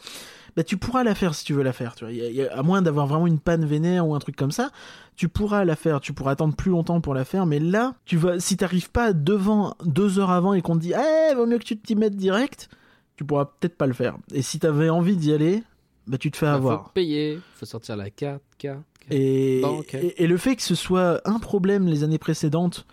bah, 0.56 0.64
tu 0.64 0.78
pourras 0.78 1.04
la 1.04 1.14
faire 1.16 1.36
si 1.36 1.44
tu 1.44 1.54
veux 1.54 1.64
la 1.64 1.74
faire, 1.74 1.96
tu 1.96 2.06
vois. 2.06 2.14
Y 2.14 2.22
a- 2.22 2.30
y 2.32 2.42
a- 2.48 2.58
à 2.58 2.64
moins 2.64 2.82
d'avoir 2.82 3.06
vraiment 3.08 3.28
une 3.28 3.40
panne 3.40 3.66
vénère 3.66 4.08
ou 4.08 4.16
un 4.16 4.20
truc 4.20 4.36
comme 4.38 4.52
ça, 4.52 4.72
tu 5.18 5.28
pourras 5.28 5.66
la 5.66 5.76
faire, 5.76 6.00
tu 6.00 6.14
pourras 6.14 6.32
attendre 6.32 6.56
plus 6.56 6.72
longtemps 6.72 7.02
pour 7.02 7.14
la 7.14 7.26
faire, 7.26 7.46
mais 7.46 7.60
là, 7.60 7.96
tu 8.06 8.16
vas, 8.18 8.40
si 8.40 8.56
t'arrives 8.58 8.90
pas 8.92 9.12
devant 9.14 9.76
deux 9.86 10.20
heures 10.20 10.32
avant 10.32 10.54
et 10.54 10.62
qu'on 10.62 10.76
te 10.76 10.82
dit, 10.82 10.94
eh, 10.94 11.36
vaut 11.36 11.46
mieux 11.46 11.58
que 11.60 11.66
tu 11.66 11.78
t'y 11.78 11.96
mettes 11.96 12.16
direct, 12.16 12.70
tu 13.18 13.26
pourras 13.26 13.46
peut-être 13.46 13.76
pas 13.78 13.88
le 13.88 13.94
faire. 13.94 14.16
Et 14.34 14.42
si 14.42 14.58
t'avais 14.58 14.90
envie 14.90 15.18
d'y 15.18 15.34
aller, 15.34 15.64
bah, 16.08 16.18
tu 16.18 16.32
te 16.32 16.38
fais 16.38 16.46
Il 16.46 16.50
avoir. 16.50 16.86
faut 16.86 16.92
payer, 16.94 17.40
faut 17.56 17.66
sortir 17.66 17.98
la 17.98 18.10
carte, 18.10 18.42
carte. 18.58 18.80
Et, 19.10 19.62
Bon, 19.62 19.80
ok. 19.80 19.94
et, 19.96 20.24
et 20.24 20.28
le 20.28 20.38
fait 20.38 20.56
que 20.56 20.62
ce 20.62 20.76
soit 20.76 21.22
un 21.26 21.40
problème 21.40 21.88
les 21.88 22.04
années 22.04 22.18
précédentes 22.20 22.86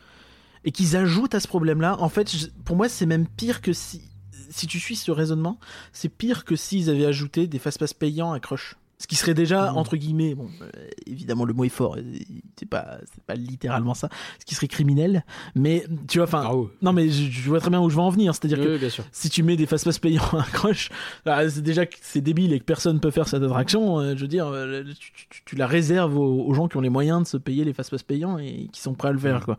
et 0.65 0.73
qu'ils 0.73 0.97
ajoutent 0.97 1.35
à 1.35 1.41
ce 1.41 1.49
problème-là, 1.49 1.97
en 2.01 2.09
fait, 2.09 2.35
je- 2.35 2.47
pour 2.65 2.77
moi, 2.77 2.89
c'est 2.89 3.07
même 3.07 3.27
pire 3.27 3.61
que 3.61 3.73
si, 3.73 4.03
si 4.51 4.67
tu 4.67 4.81
suis 4.81 4.97
ce 4.97 5.11
raisonnement, 5.11 5.59
c'est 5.93 6.09
pire 6.09 6.45
que 6.45 6.57
s'ils 6.57 6.91
avaient 6.91 7.07
ajouté 7.07 7.47
des 7.47 7.59
fast-pass 7.59 7.95
payants 7.95 8.33
à 8.33 8.41
Crush. 8.41 8.77
Ce 9.01 9.07
qui 9.07 9.15
serait 9.15 9.35
déjà, 9.35 9.71
Mhm. 9.71 9.77
entre 9.79 9.97
guillemets, 9.97 10.35
bon, 10.35 10.49
euh, 10.61 10.69
évidemment, 11.07 11.45
le 11.45 11.55
mot 11.55 11.63
est 11.65 11.69
fort, 11.69 11.95
euh, 11.97 12.03
c'est 12.59 12.67
pas, 12.69 12.99
c'est 13.15 13.23
pas 13.23 13.35
littéralement 13.37 13.95
ça, 13.95 14.09
ce 14.41 14.45
qui 14.45 14.57
serait 14.57 14.67
criminel, 14.67 15.25
mais 15.55 15.85
tu 16.09 16.19
vois, 16.19 16.27
enfin, 16.27 16.43
Ah 16.45 16.53
non, 16.83 16.93
mais 16.93 17.09
je, 17.09 17.31
je 17.31 17.49
vois 17.49 17.61
très 17.61 17.71
bien 17.71 17.81
où 17.81 17.89
je 17.91 17.95
veux 17.95 18.01
en 18.03 18.11
venir, 18.11 18.35
c'est-à-dire 18.35 18.59
que 18.59 18.73
Oui, 18.73 18.79
bien 18.79 18.89
sûr. 18.89 19.05
si 19.13 19.31
tu 19.31 19.45
mets 19.45 19.57
des 19.57 19.67
fast-pass 19.67 20.01
payants 20.01 20.23
à 20.33 20.43
Crush, 20.53 20.91
ah, 21.27 21.49
c'est 21.49 21.63
déjà 21.63 21.87
que 21.87 21.95
c'est 22.03 22.21
débile 22.21 22.53
et 22.53 22.59
que 22.59 22.65
personne 22.65 22.99
peut 22.99 23.13
faire 23.13 23.29
cette 23.29 23.43
attraction. 23.45 24.01
euh, 24.01 24.17
je 24.17 24.23
veux 24.23 24.29
dire, 24.29 24.49
euh, 24.49 24.83
tu, 24.99 25.13
tu- 25.31 25.43
tu 25.45 25.55
la 25.57 25.69
réserves 25.69 26.17
aux, 26.19 26.45
aux 26.47 26.55
gens 26.55 26.67
qui 26.67 26.77
ont 26.77 26.81
les 26.81 26.89
moyens 26.91 27.23
de 27.23 27.29
se 27.29 27.37
payer 27.37 27.65
les 27.65 27.73
fast-pass 27.73 28.03
payants 28.03 28.39
et 28.39 28.69
qui 28.73 28.81
sont 28.81 28.95
prêts 28.95 29.09
à 29.11 29.13
le 29.13 29.19
faire, 29.19 29.45
quoi. 29.45 29.57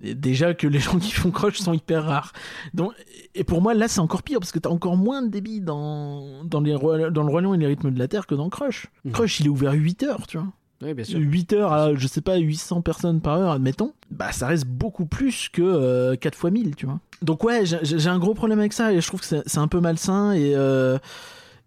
Déjà 0.00 0.54
que 0.54 0.66
les 0.66 0.78
gens 0.78 0.98
qui 0.98 1.12
font 1.12 1.30
Crush 1.30 1.58
sont 1.58 1.72
hyper 1.72 2.04
rares. 2.04 2.32
Donc, 2.74 2.92
et 3.34 3.44
pour 3.44 3.60
moi, 3.60 3.74
là, 3.74 3.86
c'est 3.86 4.00
encore 4.00 4.22
pire 4.22 4.40
parce 4.40 4.52
que 4.52 4.58
t'as 4.58 4.70
encore 4.70 4.96
moins 4.96 5.22
de 5.22 5.28
débit 5.28 5.60
dans, 5.60 6.44
dans, 6.44 6.60
les, 6.60 6.72
dans 6.72 7.22
le 7.22 7.40
Lion 7.40 7.54
et 7.54 7.58
les 7.58 7.66
rythmes 7.66 7.90
de 7.90 7.98
la 7.98 8.08
Terre 8.08 8.26
que 8.26 8.34
dans 8.34 8.48
Crush. 8.48 8.86
Mhm. 9.04 9.12
Crush, 9.12 9.40
il 9.40 9.46
est 9.46 9.50
ouvert 9.50 9.72
8 9.72 10.02
heures, 10.04 10.26
tu 10.26 10.38
vois. 10.38 10.48
Oui, 10.82 10.94
bien 10.94 11.04
sûr. 11.04 11.18
8 11.18 11.52
heures 11.52 11.72
à, 11.72 11.94
je 11.94 12.06
sais 12.06 12.22
pas, 12.22 12.36
800 12.36 12.80
personnes 12.80 13.20
par 13.20 13.36
heure, 13.38 13.52
admettons, 13.52 13.92
bah 14.10 14.32
ça 14.32 14.46
reste 14.46 14.66
beaucoup 14.66 15.04
plus 15.04 15.50
que 15.50 15.60
euh, 15.60 16.16
4 16.16 16.34
fois 16.34 16.50
1000, 16.50 16.74
tu 16.74 16.86
vois. 16.86 17.00
Donc 17.20 17.44
ouais, 17.44 17.64
j'ai 17.66 18.08
un 18.08 18.18
gros 18.18 18.32
problème 18.32 18.60
avec 18.60 18.72
ça 18.72 18.92
et 18.92 19.00
je 19.00 19.06
trouve 19.06 19.20
que 19.20 19.26
c'est 19.26 19.42
c'est 19.44 19.58
un 19.58 19.68
peu 19.68 19.80
malsain 19.80 20.32
et 20.32 20.54
euh, 20.54 20.98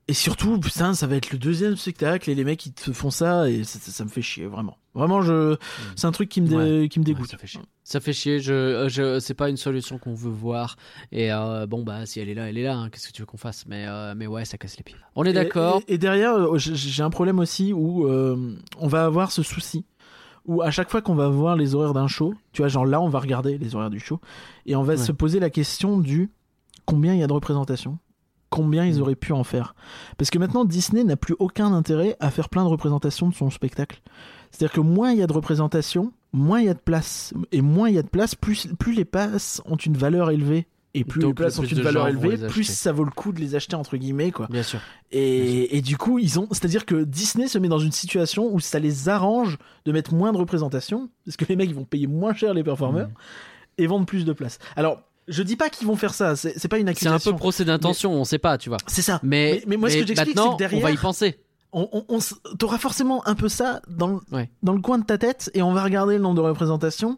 et 0.08 0.14
surtout, 0.14 0.60
putain, 0.60 0.94
ça 0.94 1.08
va 1.08 1.16
être 1.16 1.32
le 1.32 1.38
deuxième 1.38 1.76
spectacle 1.78 2.30
et 2.30 2.36
les 2.36 2.44
mecs 2.44 2.66
ils 2.66 2.74
te 2.74 2.92
font 2.92 3.10
ça 3.10 3.50
et 3.50 3.64
ça, 3.64 3.80
ça- 3.80 3.92
ça 3.92 4.04
me 4.04 4.10
fait 4.10 4.22
chier 4.22 4.46
vraiment. 4.48 4.78
Vraiment, 4.96 5.22
je, 5.22 5.56
c'est 5.96 6.06
un 6.06 6.12
truc 6.12 6.30
qui 6.30 6.40
me, 6.42 6.48
dé- 6.48 6.88
qui 6.90 7.00
me 7.00 7.04
Ouais, 7.06 7.14
dégoûte. 7.14 7.30
ça 7.32 7.38
fait 7.38 7.48
chier. 7.48 7.62
Ça 7.84 8.00
fait 8.00 8.14
chier. 8.14 8.40
Je, 8.40 8.54
euh, 8.54 8.90
je, 8.90 9.20
c'est 9.20 9.34
pas 9.34 9.50
une 9.50 9.58
solution 9.58 9.98
qu'on 9.98 10.14
veut 10.14 10.30
voir. 10.30 10.76
Et 11.12 11.32
euh, 11.34 11.66
bon, 11.66 11.84
bah, 11.84 12.06
si 12.06 12.20
elle 12.20 12.30
est 12.30 12.34
là, 12.36 12.48
elle 12.50 12.58
est 12.58 12.64
là. 12.64 12.76
hein. 12.78 12.90
Qu'est-ce 12.90 13.08
que 13.08 13.14
tu 13.14 13.22
veux 13.22 13.26
qu'on 13.26 13.38
fasse? 13.38 13.66
Mais, 13.66 13.86
euh, 13.88 14.14
mais 14.16 14.28
ouais, 14.28 14.46
ça 14.46 14.58
casse 14.58 14.78
les 14.78 14.84
pieds. 14.84 14.96
On 15.16 15.24
est 15.24 15.32
Et- 15.32 15.34
d'accord. 15.34 15.82
Et, 15.88 15.96
et 15.96 15.98
derrière, 15.98 16.58
j'ai- 16.60 16.76
j'ai 16.76 17.02
un 17.04 17.10
problème 17.10 17.40
aussi 17.40 17.74
où 17.74 18.08
euh, 18.08 18.56
on 18.78 18.88
va 18.88 19.06
avoir 19.06 19.32
ce 19.32 19.42
souci. 19.42 19.86
Où 20.46 20.62
à 20.62 20.70
chaque 20.72 20.92
fois 20.92 21.02
qu'on 21.02 21.16
va 21.16 21.30
voir 21.30 21.56
les 21.56 21.74
horaires 21.74 21.94
d'un 21.94 22.08
show, 22.08 22.34
tu 22.52 22.62
vois, 22.62 22.68
genre 22.68 22.86
là, 22.86 23.00
on 23.02 23.08
va 23.10 23.20
regarder 23.20 23.58
les 23.58 23.76
horaires 23.76 23.90
du 23.90 24.02
show 24.02 24.20
et 24.66 24.76
on 24.76 24.84
va 24.84 24.94
Ouais. 24.94 24.98
se 25.00 25.12
poser 25.14 25.40
la 25.40 25.50
question 25.50 25.98
du 25.98 26.30
combien 26.86 27.14
il 27.14 27.20
y 27.22 27.24
a 27.24 27.28
de 27.28 27.34
représentations, 27.34 27.98
combien 28.54 28.86
ils 28.86 28.98
Mm. 29.00 29.02
auraient 29.02 29.16
pu 29.16 29.34
en 29.34 29.44
faire. 29.44 29.76
Parce 30.18 30.30
que 30.30 30.38
maintenant, 30.40 30.64
Disney 30.66 31.04
n'a 31.04 31.16
plus 31.18 31.36
aucun 31.40 31.74
intérêt 31.74 32.16
à 32.20 32.30
faire 32.32 32.50
plein 32.50 32.64
de 32.64 32.70
représentations 32.70 33.28
de 33.28 33.34
son 33.34 33.50
spectacle. 33.50 34.02
C'est-à-dire 34.52 34.74
que 34.74 34.82
moins 34.82 35.12
il 35.12 35.18
y 35.18 35.24
a 35.24 35.28
de 35.28 35.34
représentations, 35.34 36.14
moins 36.32 36.60
il 36.60 36.66
y 36.68 36.70
a 36.70 36.74
de 36.76 36.80
place. 36.80 37.34
Et 37.52 37.62
moins 37.62 37.90
il 37.90 37.96
y 37.96 37.98
a 37.98 38.04
de 38.04 38.08
place, 38.10 38.36
plus, 38.36 38.68
plus 38.78 38.94
les 38.94 39.06
passes 39.06 39.62
ont 39.66 39.76
une 39.78 39.98
valeur 39.98 40.30
élevée. 40.30 40.68
Et 40.96 41.04
plus 41.04 41.22
Donc, 41.22 41.30
les 41.30 41.34
places 41.46 41.58
ont 41.58 41.64
une 41.64 41.82
valeur 41.82 42.08
élevée, 42.08 42.38
plus 42.48 42.66
ça 42.66 42.92
vaut 42.92 43.04
le 43.04 43.10
coup 43.10 43.32
de 43.32 43.40
les 43.40 43.56
acheter 43.56 43.76
entre 43.76 43.98
guillemets, 43.98 44.30
quoi. 44.30 44.46
Bien 44.52 44.62
sûr. 44.62 44.80
Et, 45.12 45.76
et 45.76 45.82
du 45.82 45.98
coup, 45.98 46.20
ils 46.20 46.40
ont, 46.40 46.48
c'est-à-dire 46.52 46.86
que 46.86 47.04
Disney 47.04 47.48
se 47.48 47.58
met 47.58 47.68
dans 47.68 47.80
une 47.80 47.92
situation 47.92 48.54
où 48.54 48.60
ça 48.60 48.78
les 48.78 49.10
arrange 49.10 49.58
de 49.86 49.92
mettre 49.92 50.14
moins 50.14 50.32
de 50.32 50.38
représentations, 50.38 51.10
parce 51.26 51.36
que 51.36 51.46
les 51.46 51.56
mecs 51.56 51.70
ils 51.70 51.76
vont 51.76 51.84
payer 51.86 52.06
moins 52.06 52.36
cher 52.36 52.54
les 52.54 52.64
performeurs 52.64 53.08
Mhm. 53.08 53.14
et 53.80 53.88
vendre 53.88 54.06
plus 54.06 54.24
de 54.24 54.34
places. 54.34 54.60
Alors, 54.76 55.02
je 55.28 55.44
dis 55.44 55.56
pas 55.56 55.70
qu'ils 55.70 55.88
vont 55.88 55.96
faire 55.96 56.14
ça, 56.14 56.36
c'est 56.36 56.68
pas 56.68 56.78
une 56.78 56.84
C'est 56.88 56.90
un 57.08 57.12
accusation. 57.14 57.32
peu 57.32 57.38
procès 57.38 57.66
d'intention. 57.66 58.12
On 58.14 58.24
sait 58.26 58.38
pas, 58.40 58.58
tu 58.58 58.70
vois. 58.70 58.78
C'est 58.88 59.02
ça. 59.02 59.20
Mais, 59.24 59.54
Mais- 59.56 59.64
mais 59.68 59.78
moi, 59.78 59.90
ce 59.90 59.98
que 59.98 60.06
j'explique, 60.08 60.38
c'est 60.38 60.44
que 60.44 60.48
on 60.48 60.50
va 60.50 60.56
y 60.56 60.58
derrière- 60.80 61.02
penser. 61.02 61.40
On, 61.76 61.90
on- 62.08 62.20
t'auras 62.60 62.78
forcément 62.78 63.26
un 63.28 63.34
peu 63.34 63.50
ça 63.50 63.82
dans, 63.90 64.08
le- 64.08 64.20
Ouais. 64.32 64.50
dans 64.62 64.74
le 64.74 64.82
coin 64.82 65.00
de 65.00 65.06
ta 65.06 65.18
tête 65.18 65.50
et 65.56 65.64
on 65.64 65.74
va 65.74 65.84
regarder 65.84 66.16
le 66.18 66.22
nombre 66.22 66.36
de 66.36 66.42
représentations 66.42 67.18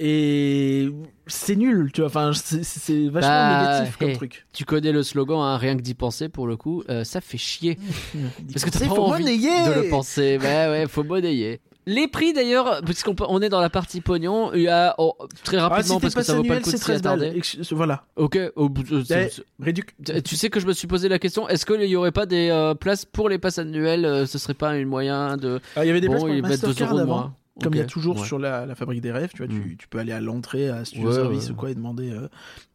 et 0.00 0.88
c'est 1.26 1.56
nul, 1.56 1.90
tu 1.92 2.00
vois. 2.00 2.08
Enfin, 2.08 2.32
c'est- 2.34 3.08
vachement 3.08 3.20
Bah, 3.28 3.72
négatif 3.74 3.96
comme 3.98 4.08
hey. 4.10 4.16
truc. 4.16 4.46
Tu 4.52 4.64
connais 4.64 4.92
le 4.92 5.02
slogan, 5.02 5.38
hein, 5.40 5.56
rien 5.58 5.76
que 5.76 5.82
d'y 5.82 5.94
penser, 5.94 6.28
pour 6.28 6.46
le 6.46 6.56
coup, 6.56 6.82
euh, 6.88 7.04
ça 7.04 7.20
fait 7.20 7.38
chier. 7.38 7.78
Parce 8.52 8.64
que 8.64 8.70
t'as 8.70 8.78
pas 8.80 8.86
faut 8.86 9.02
envie 9.02 9.22
monnayer 9.22 9.50
de 9.66 9.82
le 9.82 9.88
penser. 9.90 10.38
Ouais, 10.40 10.68
ouais, 10.68 10.86
faut 10.88 11.04
monnayer. 11.04 11.60
Les 11.86 12.06
prix 12.06 12.32
d'ailleurs, 12.32 12.80
puisqu'on 12.84 13.14
on 13.28 13.42
est 13.42 13.48
dans 13.48 13.60
la 13.60 13.70
partie 13.70 14.00
pognon, 14.00 14.52
il 14.54 14.62
y 14.62 14.68
a 14.68 14.94
oh, 14.98 15.14
très 15.42 15.56
Ah, 15.56 15.68
rapidement 15.68 15.96
si 15.96 16.02
parce 16.02 16.14
que 16.14 16.22
ça 16.22 16.34
vaut 16.34 16.44
pas 16.44 16.54
le 16.54 16.60
coup 16.60 16.66
de 16.66 16.70
c'est 16.70 16.76
s'y 16.78 16.84
13 16.84 17.02
balles. 17.02 17.20
attarder. 17.22 17.36
Ex- 17.38 17.72
Voilà. 17.72 18.04
Ok, 18.16 18.38
au 18.54 18.68
bout 18.68 18.84
de- 18.84 19.02
c'est- 19.02 19.42
Eh, 19.66 20.22
tu- 20.22 20.36
sais 20.36 20.48
que 20.48 20.60
je 20.60 20.66
me 20.66 20.72
suis 20.72 20.86
posé 20.86 21.08
la 21.08 21.18
question, 21.18 21.48
est-ce 21.48 21.66
qu'il 21.66 21.82
y 21.82 21.96
aurait 21.96 22.12
pas 22.12 22.26
des 22.26 22.50
euh, 22.50 22.74
places 22.74 23.04
pour 23.04 23.28
les 23.28 23.38
passes 23.38 23.58
annuelles 23.58 24.04
euh, 24.04 24.26
Ce 24.26 24.38
serait 24.38 24.54
pas 24.54 24.70
un 24.70 24.84
moyen 24.84 25.36
de 25.36 25.60
Ah, 25.74 25.84
il 25.84 25.88
y 25.88 25.90
avait 25.90 26.00
des 26.00 26.06
bon, 26.06 26.12
places 26.14 26.20
pour 26.22 26.28
le 26.28 26.36
ils 26.36 26.42
mettent 26.42 26.60
2 26.60 26.66
Mastercard 26.68 26.98
avant. 26.98 27.32
Comme 27.62 27.74
il 27.74 27.78
y 27.78 27.82
a 27.82 27.86
toujours 27.86 28.18
ouais. 28.18 28.26
sur 28.26 28.38
la, 28.38 28.66
la 28.66 28.74
fabrique 28.74 29.00
des 29.00 29.12
rêves, 29.12 29.30
tu 29.34 29.38
vois, 29.44 29.48
tu, 29.48 29.60
Mm. 29.60 29.76
tu 29.78 29.88
peux 29.88 29.98
aller 29.98 30.12
à 30.12 30.20
l'entrée 30.20 30.68
à 30.68 30.84
Studio 30.84 31.08
Ouais, 31.08 31.14
Service 31.14 31.46
ouais. 31.46 31.52
ou 31.52 31.54
quoi 31.54 31.70
et 31.70 31.74
demander 31.74 32.10
euh, 32.10 32.28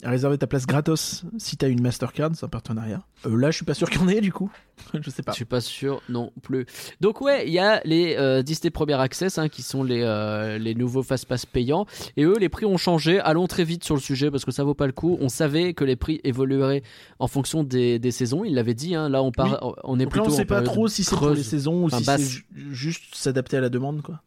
à 0.04 0.10
réserver 0.10 0.38
ta 0.38 0.48
place 0.48 0.66
gratos 0.66 1.24
si 1.38 1.58
t'as 1.58 1.70
une 1.70 1.82
Mastercard, 1.82 2.32
c'est 2.36 2.46
un 2.46 2.50
partenariat. 2.50 3.02
Euh, 3.26 3.36
là, 3.38 3.50
je 3.52 3.56
suis 3.58 3.66
pas 3.66 3.74
sûr 3.74 3.90
qu'il 3.90 4.02
y 4.02 4.04
en 4.04 4.08
ait 4.10 4.22
du 4.22 4.32
coup. 4.32 4.52
je 5.02 5.10
sais 5.10 5.24
pas. 5.24 5.32
Je 5.32 5.38
suis 5.38 5.46
pas 5.46 5.62
sûr 5.62 6.02
non 6.08 6.32
plus. 6.44 6.66
Donc 7.02 7.22
ouais, 7.22 7.48
il 7.48 7.54
y 7.54 7.60
a 7.60 7.82
les 7.84 8.16
euh, 8.18 8.44
Disney 8.44 8.70
Premier 8.70 8.94
Access 8.94 9.38
hein, 9.40 9.50
qui 9.50 9.64
sont 9.64 9.84
les, 9.84 10.02
euh, 10.04 10.58
les 10.60 10.76
nouveaux 10.76 11.02
fast 11.04 11.26
pass 11.26 11.46
payants 11.46 11.86
et 12.16 12.24
eux 12.26 12.36
les 12.40 12.50
prix 12.50 12.66
ont 12.66 12.78
changé. 12.78 13.20
Allons 13.20 13.48
très 13.48 13.64
vite 13.64 13.84
sur 13.84 13.96
le 13.96 14.02
sujet 14.02 14.30
parce 14.30 14.46
que 14.46 14.52
ça 14.52 14.64
vaut 14.64 14.76
pas 14.76 14.86
le 14.86 14.94
coup. 14.94 15.18
On 15.20 15.30
savait 15.30 15.74
que 15.74 15.84
les 15.84 15.96
prix 15.96 16.22
évolueraient 16.24 16.84
en 17.20 17.28
fonction 17.28 17.64
des, 17.64 17.98
des 17.98 18.12
saisons. 18.12 18.44
Il 18.46 18.54
l'avait 18.54 18.76
dit. 18.76 18.94
Hein. 18.94 19.10
Là 19.10 19.24
on 19.24 19.32
part, 19.32 19.74
on 19.84 20.00
est 20.00 20.04
Donc 20.06 20.16
là, 20.16 20.22
plutôt 20.22 20.32
on 20.32 20.34
en 20.34 20.38
sait 20.38 20.46
pas 20.46 20.62
trop 20.62 20.88
si 20.88 21.04
c'est 21.04 21.16
pour 21.16 21.32
les 21.32 21.44
saisons 21.44 21.84
ou 21.84 21.86
Enfin, 21.88 21.98
si 21.98 22.06
c'est 22.06 22.20
ju- 22.30 22.46
juste 22.72 23.16
s'adapter 23.16 23.58
à 23.58 23.62
la 23.62 23.70
demande, 23.70 24.02
quoi. 24.04 24.22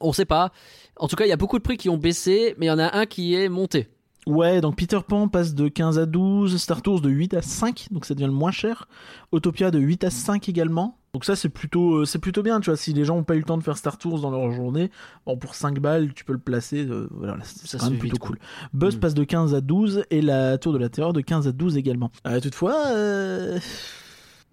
On 0.00 0.12
sait 0.12 0.24
pas. 0.24 0.52
En 0.96 1.08
tout 1.08 1.16
cas, 1.16 1.24
il 1.24 1.28
y 1.28 1.32
a 1.32 1.36
beaucoup 1.36 1.58
de 1.58 1.62
prix 1.62 1.76
qui 1.76 1.88
ont 1.88 1.98
baissé, 1.98 2.54
mais 2.58 2.66
il 2.66 2.68
y 2.68 2.72
en 2.72 2.78
a 2.78 2.96
un 2.96 3.06
qui 3.06 3.34
est 3.34 3.48
monté. 3.48 3.88
Ouais, 4.26 4.60
donc 4.60 4.76
Peter 4.76 4.98
Pan 5.06 5.28
passe 5.28 5.54
de 5.54 5.68
15 5.68 5.98
à 5.98 6.04
12, 6.04 6.60
Star 6.60 6.82
Tours 6.82 7.00
de 7.00 7.08
8 7.08 7.32
à 7.32 7.40
5, 7.40 7.88
donc 7.92 8.04
ça 8.04 8.12
devient 8.12 8.26
le 8.26 8.32
moins 8.32 8.50
cher. 8.50 8.86
Autopia 9.32 9.70
de 9.70 9.78
8 9.78 10.04
à 10.04 10.10
5 10.10 10.48
également. 10.50 10.98
Donc 11.14 11.24
ça 11.24 11.34
c'est 11.34 11.48
plutôt 11.48 12.00
euh, 12.00 12.04
c'est 12.04 12.18
plutôt 12.18 12.42
bien, 12.42 12.60
tu 12.60 12.68
vois, 12.68 12.76
si 12.76 12.92
les 12.92 13.06
gens 13.06 13.16
ont 13.16 13.24
pas 13.24 13.34
eu 13.36 13.38
le 13.38 13.44
temps 13.44 13.56
de 13.56 13.62
faire 13.62 13.78
Star 13.78 13.96
Tours 13.96 14.20
dans 14.20 14.30
leur 14.30 14.52
journée, 14.52 14.90
bon 15.24 15.38
pour 15.38 15.54
5 15.54 15.78
balles, 15.78 16.12
tu 16.12 16.26
peux 16.26 16.34
le 16.34 16.38
placer 16.38 16.84
euh, 16.84 17.08
voilà, 17.10 17.38
c'est 17.42 17.78
quand 17.78 17.88
même 17.88 17.98
plutôt 17.98 18.16
vite, 18.16 18.22
cool. 18.22 18.38
Buzz 18.74 18.96
Mm. 18.96 19.00
passe 19.00 19.14
de 19.14 19.24
15 19.24 19.54
à 19.54 19.62
12 19.62 20.04
et 20.10 20.20
la 20.20 20.58
Tour 20.58 20.74
de 20.74 20.78
la 20.78 20.90
Terreur 20.90 21.14
de 21.14 21.22
15 21.22 21.48
à 21.48 21.52
12 21.52 21.78
également. 21.78 22.10
Euh, 22.26 22.40
toutefois 22.40 22.76
euh... 22.88 23.58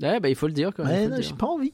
Ouais, 0.01 0.19
bah 0.19 0.29
il 0.29 0.36
faut 0.36 0.47
le 0.47 0.53
dire 0.53 0.71
quand 0.75 0.84
même. 0.84 1.12
ouais, 1.12 1.17
non, 1.17 1.21
j'ai 1.21 1.34
pas 1.34 1.47
envie. 1.47 1.71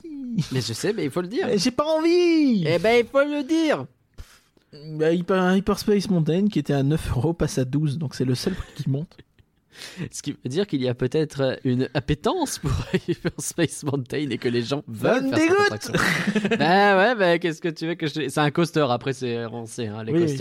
Mais 0.52 0.62
je 0.62 0.74
sais, 0.74 0.94
mais 0.94 1.06
il 1.06 1.12
faut 1.12 1.22
le 1.22 1.28
dire. 1.28 1.48
Eh, 1.52 1.58
J'ai 1.58 1.72
pas 1.72 1.86
envie. 1.86 2.64
Eh 2.68 2.80
ben 2.80 3.04
il 3.04 3.06
faut 3.06 3.24
le 3.24 3.44
dire. 3.44 3.86
Bah, 4.94 5.12
Hyper, 5.12 5.56
Hyperspace 5.56 6.10
Mountain 6.10 6.48
qui 6.48 6.60
était 6.60 6.74
à 6.74 6.84
9 6.84 7.12
euros 7.18 7.34
passe 7.34 7.58
à 7.58 7.66
12, 7.66 7.98
donc 7.98 8.16
c'est 8.16 8.24
le 8.24 8.36
seul 8.36 8.54
prix 8.54 8.72
qui 8.76 8.90
monte. 8.90 9.18
Ce 10.12 10.22
qui 10.22 10.32
veut 10.32 10.50
dire 10.50 10.68
qu'il 10.68 10.82
y 10.82 10.88
a 10.88 10.94
peut-être 10.94 11.60
une 11.64 11.90
appétence 11.94 12.60
pour 12.60 12.72
Space 13.40 13.84
Mountain 13.84 14.30
et 14.30 14.38
que 14.38 14.50
les 14.50 14.62
gens 14.64 14.84
veulent 14.88 15.30
faire 15.30 15.40
cette 15.40 15.60
attraction. 15.74 15.94
bah 16.60 16.98
ouais, 16.98 17.16
bah 17.16 17.40
qu'est-ce 17.40 17.62
que 17.62 17.70
tu 17.70 17.88
veux 17.88 17.96
que 17.96 18.08
je... 18.08 18.30
C'est 18.30 18.40
un 18.40 18.52
coaster, 18.52 18.86
après 18.90 19.14
c'est 19.14 19.46
on 19.46 19.66
sait, 19.66 19.88
hein, 19.88 20.04
les 20.04 20.14
Oui, 20.14 20.24
oui. 20.24 20.38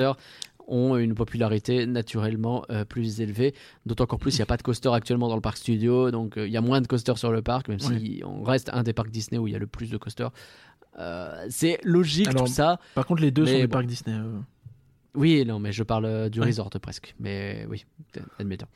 Ont 0.71 0.97
une 0.97 1.15
popularité 1.15 1.85
naturellement 1.87 2.65
euh, 2.71 2.85
plus 2.87 3.21
élevée. 3.21 3.55
D'autant 3.87 4.07
qu'en 4.07 4.17
plus, 4.17 4.35
il 4.35 4.39
n'y 4.39 4.43
a 4.43 4.47
pas 4.47 4.57
de 4.57 4.63
coaster 4.63 4.89
actuellement 4.95 5.29
dans 5.29 5.35
le 5.35 5.41
parc 5.43 5.59
studio, 5.59 6.11
donc 6.11 6.39
euh, 6.39 6.47
il 6.47 6.53
y 6.53 6.57
a 6.57 6.61
moins 6.63 6.81
de 6.81 6.87
coasters 6.87 7.19
sur 7.19 7.31
le 7.33 7.43
parc, 7.43 7.69
même 7.69 7.81
si 7.81 8.23
on 8.25 8.43
reste 8.43 8.71
un 8.73 8.83
des 8.83 8.93
parcs 8.93 9.11
Disney 9.11 9.39
où 9.39 9.47
il 9.49 9.53
y 9.53 9.57
a 9.57 9.59
le 9.59 9.67
plus 9.67 9.91
de 9.91 9.97
coasters. 9.99 10.31
Euh, 10.99 11.47
c'est 11.51 11.79
logique 11.85 12.29
Alors, 12.29 12.45
tout 12.45 12.53
ça. 12.53 12.79
Par 12.95 13.05
contre, 13.07 13.21
les 13.23 13.31
deux 13.31 13.45
sont 13.47 13.53
des 13.53 13.67
bon. 13.67 13.73
parcs 13.73 13.87
Disney. 13.87 14.17
Oui, 15.15 15.45
non, 15.45 15.59
mais 15.59 15.73
je 15.73 15.83
parle 15.83 16.31
du 16.31 16.41
Ouais. 16.41 16.47
resort 16.47 16.71
presque. 16.81 17.15
Mais 17.19 17.67
oui, 17.69 17.85
admettons. 18.39 18.67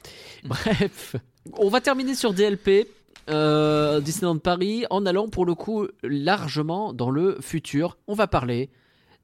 Bref, 0.44 1.16
on 1.58 1.68
va 1.68 1.80
terminer 1.80 2.14
sur 2.14 2.34
DLP. 2.34 2.88
euh, 3.30 4.00
Disneyland 4.00 4.38
Paris 4.38 4.84
en 4.90 5.06
allant 5.06 5.28
pour 5.28 5.46
le 5.46 5.54
coup 5.54 5.86
largement 6.02 6.92
dans 6.92 7.10
le 7.10 7.38
futur. 7.40 7.96
On 8.08 8.14
va 8.14 8.26
parler 8.26 8.68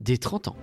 des 0.01 0.17
30 0.19 0.49
ans. 0.49 0.57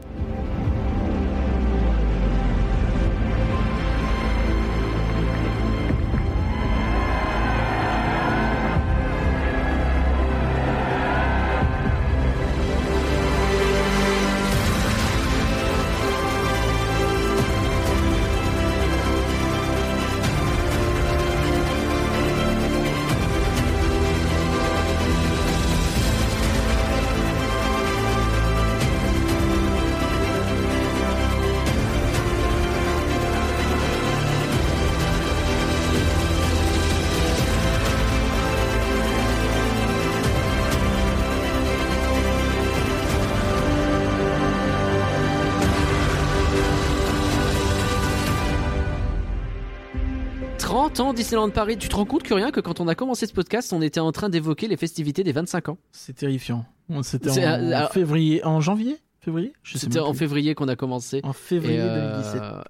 30 50.98 51.10
ans 51.10 51.14
Disneyland 51.14 51.50
Paris. 51.52 51.78
Tu 51.78 51.90
te 51.90 51.96
rends 51.96 52.06
compte 52.06 52.24
que 52.24 52.34
rien 52.34 52.50
que 52.50 52.60
quand 52.60 52.80
on 52.80 52.88
a 52.88 52.96
commencé 52.96 53.28
ce 53.28 53.34
podcast, 53.34 53.72
on 53.72 53.84
était 53.84 54.00
en 54.00 54.12
train 54.12 54.30
d'évoquer 54.30 54.68
les 54.68 54.78
festivités 54.78 55.24
des 55.24 55.32
25 55.32 55.70
ans. 55.70 55.78
C'est 55.92 56.16
terrifiant. 56.16 56.66
C'était 57.04 57.30
en 57.30 57.38
alors- 57.38 57.92
février, 57.92 58.44
en 58.44 58.62
janvier, 58.62 58.98
février? 59.20 59.54
C'était 59.64 60.00
en 60.00 60.14
février 60.16 60.56
qu'on 60.56 60.68
a 60.70 60.76
commencé. 60.76 61.20
En 61.24 61.34
février 61.34 61.76
Et, 61.78 61.82
euh, 61.82 62.22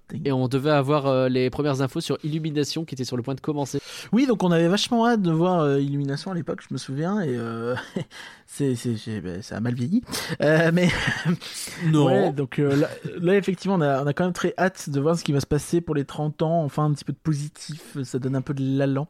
2017. 0.10 0.22
et 0.26 0.32
on 0.34 0.50
devait 0.50 0.72
avoir 0.72 1.06
euh, 1.08 1.30
les 1.30 1.50
premières 1.50 1.82
infos 1.82 2.02
sur 2.02 2.18
Illumination 2.26 2.84
qui 2.84 2.96
était 2.96 3.06
sur 3.06 3.16
le 3.16 3.24
point 3.24 3.34
de 3.36 3.40
commencer. 3.40 3.80
Oui, 4.12 4.26
donc 4.26 4.44
on 4.44 4.52
avait 4.52 4.68
vachement 4.68 5.08
hâte 5.08 5.22
de 5.22 5.32
voir 5.32 5.62
euh, 5.62 5.80
Illumination 5.80 6.30
à 6.32 6.36
l'époque, 6.36 6.60
je 6.68 6.74
me 6.74 6.78
souviens, 6.78 7.22
et 7.22 7.30
euh, 7.30 7.76
c'est, 8.48 8.76
ben, 9.22 9.42
ça 9.42 9.58
a 9.58 9.60
mal 9.60 9.74
vieilli. 9.76 10.02
Euh, 10.42 10.72
mais 10.74 10.90
ouais, 11.94 12.32
donc 12.32 12.60
euh, 12.60 12.76
là, 12.76 12.88
là, 13.20 13.36
effectivement, 13.36 13.76
on 13.76 13.82
a, 13.82 14.04
on 14.04 14.08
a 14.08 14.14
quand 14.14 14.24
même 14.24 14.34
très 14.34 14.54
hâte 14.58 14.90
de 14.90 15.00
voir 15.00 15.18
ce 15.18 15.24
qui 15.24 15.32
va 15.32 15.40
se 15.40 15.46
passer 15.46 15.82
pour 15.82 15.96
les 15.96 16.06
30 16.06 16.42
ans. 16.42 16.64
Enfin, 16.64 16.86
un 16.86 16.94
petit 16.94 17.04
peu 17.06 17.14
de 17.14 17.18
positif, 17.18 17.98
ça 18.04 18.20
donne 18.20 18.36
un 18.36 18.42
peu 18.42 18.54
de 18.54 18.78
l'allant. 18.78 19.08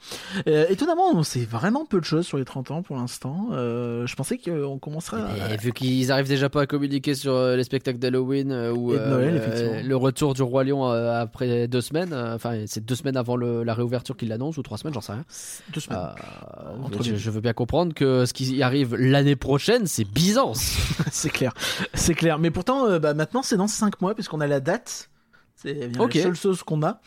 Euh, 0.47 0.65
étonnamment, 0.69 1.11
on 1.13 1.23
sait 1.23 1.45
vraiment 1.45 1.85
peu 1.85 1.99
de 1.99 2.05
choses 2.05 2.25
sur 2.25 2.37
les 2.37 2.45
30 2.45 2.71
ans 2.71 2.81
pour 2.81 2.97
l'instant. 2.97 3.49
Euh, 3.51 4.05
je 4.07 4.15
pensais 4.15 4.37
qu'on 4.37 4.79
commencerait 4.79 5.21
à... 5.21 5.53
Et 5.53 5.57
vu 5.57 5.71
qu'ils 5.71 6.11
arrivent 6.11 6.27
déjà 6.27 6.49
pas 6.49 6.61
à 6.63 6.65
communiquer 6.65 7.15
sur 7.15 7.39
les 7.55 7.63
spectacles 7.63 7.99
d'Halloween 7.99 8.51
ou 8.51 8.93
Noël, 8.93 9.35
euh, 9.35 9.37
effectivement. 9.37 9.81
le 9.87 9.95
retour 9.95 10.33
du 10.33 10.41
roi 10.41 10.63
lion 10.63 10.85
après 10.89 11.67
deux 11.67 11.81
semaines, 11.81 12.13
enfin 12.13 12.63
c'est 12.65 12.83
deux 12.85 12.95
semaines 12.95 13.17
avant 13.17 13.35
le- 13.35 13.63
la 13.63 13.73
réouverture 13.73 14.17
qu'ils 14.17 14.29
l'annoncent 14.29 14.59
ou 14.59 14.63
trois 14.63 14.77
semaines, 14.77 14.93
j'en 14.93 15.01
sais 15.01 15.13
rien. 15.13 15.25
Deux 15.73 15.79
semaines. 15.79 15.99
Euh, 15.99 16.83
Entre 16.83 17.03
je, 17.03 17.15
je 17.15 17.29
veux 17.31 17.41
bien 17.41 17.53
comprendre 17.53 17.93
que 17.93 18.25
ce 18.25 18.33
qui 18.33 18.61
arrive 18.61 18.95
l'année 18.95 19.26
prochaine, 19.35 19.87
c'est 19.87 20.03
Byzance. 20.05 20.77
c'est 21.11 21.29
clair, 21.29 21.53
c'est 21.93 22.13
clair. 22.15 22.39
Mais 22.39 22.51
pourtant, 22.51 22.85
euh, 22.87 22.99
bah, 22.99 23.13
maintenant, 23.13 23.41
c'est 23.43 23.57
dans 23.57 23.67
5 23.67 24.01
mois, 24.01 24.13
puisqu'on 24.15 24.39
a 24.41 24.47
la 24.47 24.59
date. 24.59 25.09
C'est 25.55 25.89
la 25.95 26.11
seule 26.11 26.35
chose 26.35 26.61
qu'on 26.61 26.83
a. 26.83 27.01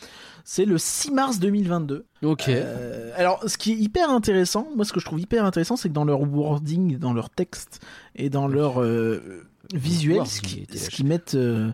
C'est 0.45 0.65
le 0.65 0.77
6 0.77 1.13
mars 1.13 1.39
2022. 1.39 2.07
ok. 2.23 2.49
Euh, 2.49 3.13
alors, 3.17 3.45
ce 3.49 3.57
qui 3.57 3.73
est 3.73 3.77
hyper 3.77 4.11
intéressant, 4.11 4.67
moi, 4.75 4.85
ce 4.85 4.93
que 4.93 4.99
je 4.99 5.05
trouve 5.05 5.21
hyper 5.21 5.45
intéressant, 5.45 5.77
c'est 5.77 5.89
que 5.89 5.95
dans 5.95 6.05
leur 6.05 6.21
wording, 6.23 6.99
dans 6.99 7.13
leur 7.13 7.31
texte 7.31 7.79
et 8.17 8.29
dans 8.29 8.49
leur 8.49 8.83
euh, 8.83 9.45
visuel, 9.73 10.27
ce 10.27 10.41
qui- 10.41 10.67
qu'ils 10.67 11.07
mettent 11.07 11.37
euh, 11.37 11.71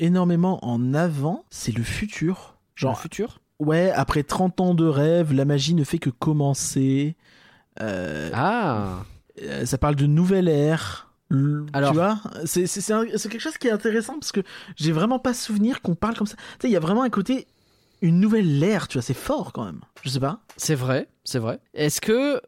énormément 0.00 0.58
en 0.64 0.94
avant, 0.94 1.44
c'est 1.50 1.70
le 1.76 1.84
futur. 1.84 2.56
Genre 2.74 2.92
Genre, 2.92 3.00
futur? 3.00 3.40
ouais, 3.60 3.92
après 3.92 4.24
30 4.24 4.60
ans 4.60 4.74
de 4.74 4.84
rêve, 4.86 5.32
la 5.32 5.44
magie 5.44 5.74
ne 5.74 5.84
fait 5.84 5.98
que 5.98 6.10
commencer. 6.10 7.14
Euh, 7.80 8.30
Ah. 8.34 9.04
Euh, 9.42 9.66
ça 9.66 9.78
parle 9.78 9.96
de 9.96 10.06
nouvelle 10.06 10.48
ère. 10.48 11.12
Alors- 11.72 11.90
tu 11.90 11.96
vois, 11.96 12.20
c'est 12.44 12.66
quelque 13.28 13.40
chose 13.40 13.58
qui 13.58 13.66
est 13.66 13.72
intéressant 13.72 14.14
parce 14.14 14.30
que 14.32 14.40
j'ai 14.76 14.92
vraiment 14.92 15.18
pas 15.18 15.34
souvenir 15.34 15.82
qu'on 15.82 15.96
parle 15.96 16.16
comme 16.16 16.26
ça. 16.26 16.36
Tu 16.36 16.42
sais, 16.62 16.68
il 16.68 16.72
y 16.72 16.76
a 16.76 16.80
vraiment 16.80 17.02
un 17.02 17.10
côté 17.10 17.46
une 18.02 18.20
nouvelle 18.20 18.62
ère, 18.62 18.88
tu 18.88 18.98
vois, 18.98 19.02
c'est 19.02 19.14
fort 19.14 19.52
quand 19.52 19.64
même. 19.64 19.80
Je 20.02 20.10
sais 20.10 20.20
pas. 20.20 20.40
C'est 20.56 20.74
vrai, 20.74 21.08
c'est 21.24 21.38
vrai. 21.38 21.60
Est-ce 21.74 22.00
que. 22.00 22.40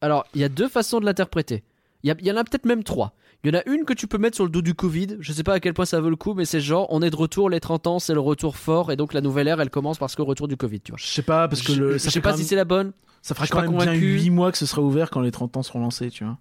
Alors, 0.00 0.24
il 0.34 0.40
y 0.40 0.44
a 0.44 0.48
deux 0.48 0.68
façons 0.68 1.00
de 1.00 1.04
l'interpréter. 1.04 1.62
Il 2.02 2.14
y, 2.22 2.32
en 2.32 2.36
a 2.36 2.44
peut-être 2.44 2.64
même 2.64 2.82
trois. 2.82 3.12
Il 3.44 3.52
y 3.52 3.56
en 3.56 3.60
a 3.60 3.68
une 3.68 3.84
que 3.84 3.92
tu 3.92 4.06
peux 4.06 4.16
mettre 4.16 4.36
sur 4.36 4.44
le 4.44 4.50
dos 4.50 4.62
du 4.62 4.74
Covid. 4.74 5.18
Je 5.20 5.32
sais 5.34 5.42
pas 5.42 5.54
à 5.54 5.60
quel 5.60 5.74
point 5.74 5.84
ça 5.84 6.00
vaut 6.00 6.08
le 6.08 6.16
coup, 6.16 6.32
mais 6.32 6.46
c'est 6.46 6.60
genre, 6.60 6.86
on 6.90 7.02
est 7.02 7.10
de 7.10 7.16
retour, 7.16 7.50
les 7.50 7.60
30 7.60 7.86
ans, 7.86 7.98
c'est 7.98 8.14
le 8.14 8.20
retour 8.20 8.56
fort, 8.56 8.90
et 8.90 8.96
donc 8.96 9.12
la 9.12 9.20
nouvelle 9.20 9.48
ère, 9.48 9.60
elle 9.60 9.68
commence 9.68 9.98
parce 9.98 10.14
que 10.14 10.22
retour 10.22 10.48
du 10.48 10.56
Covid, 10.56 10.80
tu 10.80 10.92
vois. 10.92 10.98
Je 10.98 11.06
sais 11.06 11.22
pas 11.22 11.48
parce 11.48 11.60
que 11.60 11.72
le, 11.72 11.92
je 11.92 12.08
sais 12.08 12.20
pas 12.20 12.36
si 12.36 12.44
c'est 12.44 12.56
la 12.56 12.64
bonne. 12.64 12.92
Ça 13.22 13.34
fera 13.34 13.46
quand 13.46 13.60
même 13.60 13.70
bien 13.70 13.86
convaincu. 13.86 14.14
8 14.14 14.30
mois 14.30 14.50
que 14.50 14.56
ce 14.56 14.64
sera 14.64 14.80
ouvert 14.80 15.10
quand 15.10 15.20
les 15.20 15.30
30 15.30 15.58
ans 15.58 15.62
seront 15.62 15.80
lancés, 15.80 16.10
tu 16.10 16.24
vois. 16.24 16.38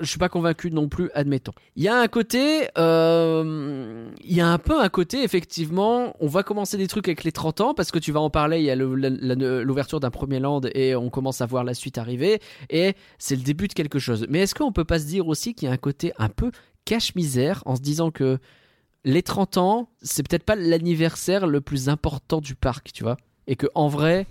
Je 0.00 0.06
suis 0.06 0.18
pas 0.18 0.28
convaincu 0.28 0.72
non 0.72 0.88
plus, 0.88 1.08
admettons. 1.14 1.52
Il 1.76 1.84
y 1.84 1.88
a 1.88 1.96
un 1.96 2.08
côté, 2.08 2.68
euh, 2.76 4.10
il 4.24 4.34
y 4.34 4.40
a 4.40 4.48
un 4.48 4.58
peu 4.58 4.80
un 4.80 4.88
côté, 4.88 5.22
effectivement, 5.22 6.16
on 6.18 6.26
va 6.26 6.42
commencer 6.42 6.76
des 6.76 6.88
trucs 6.88 7.06
avec 7.06 7.22
les 7.22 7.32
30 7.32 7.60
ans 7.60 7.74
parce 7.74 7.92
que 7.92 8.00
tu 8.00 8.10
vas 8.10 8.20
en 8.20 8.30
parler. 8.30 8.58
Il 8.58 8.64
y 8.64 8.70
a 8.70 8.74
l'ouverture 8.74 10.00
d'un 10.00 10.10
premier 10.10 10.40
land 10.40 10.62
et 10.74 10.96
on 10.96 11.10
commence 11.10 11.40
à 11.40 11.46
voir 11.46 11.62
la 11.62 11.74
suite 11.74 11.96
arriver 11.96 12.40
et 12.70 12.94
c'est 13.18 13.36
le 13.36 13.42
début 13.42 13.68
de 13.68 13.72
quelque 13.72 14.00
chose. 14.00 14.26
Mais 14.28 14.40
est-ce 14.40 14.54
qu'on 14.54 14.72
peut 14.72 14.84
pas 14.84 14.98
se 14.98 15.06
dire 15.06 15.28
aussi 15.28 15.54
qu'il 15.54 15.68
y 15.68 15.70
a 15.70 15.74
un 15.74 15.78
côté 15.78 16.12
un 16.18 16.28
peu 16.28 16.50
cache-misère 16.84 17.62
en 17.66 17.76
se 17.76 17.80
disant 17.80 18.10
que 18.10 18.38
les 19.04 19.22
30 19.22 19.58
ans, 19.58 19.88
c'est 20.02 20.26
peut-être 20.26 20.42
pas 20.42 20.56
l'anniversaire 20.56 21.46
le 21.46 21.60
plus 21.60 21.88
important 21.88 22.40
du 22.40 22.56
parc, 22.56 22.92
tu 22.92 23.04
vois, 23.04 23.16
et 23.46 23.54
que 23.54 23.68
en 23.76 23.86
vrai, 23.86 24.26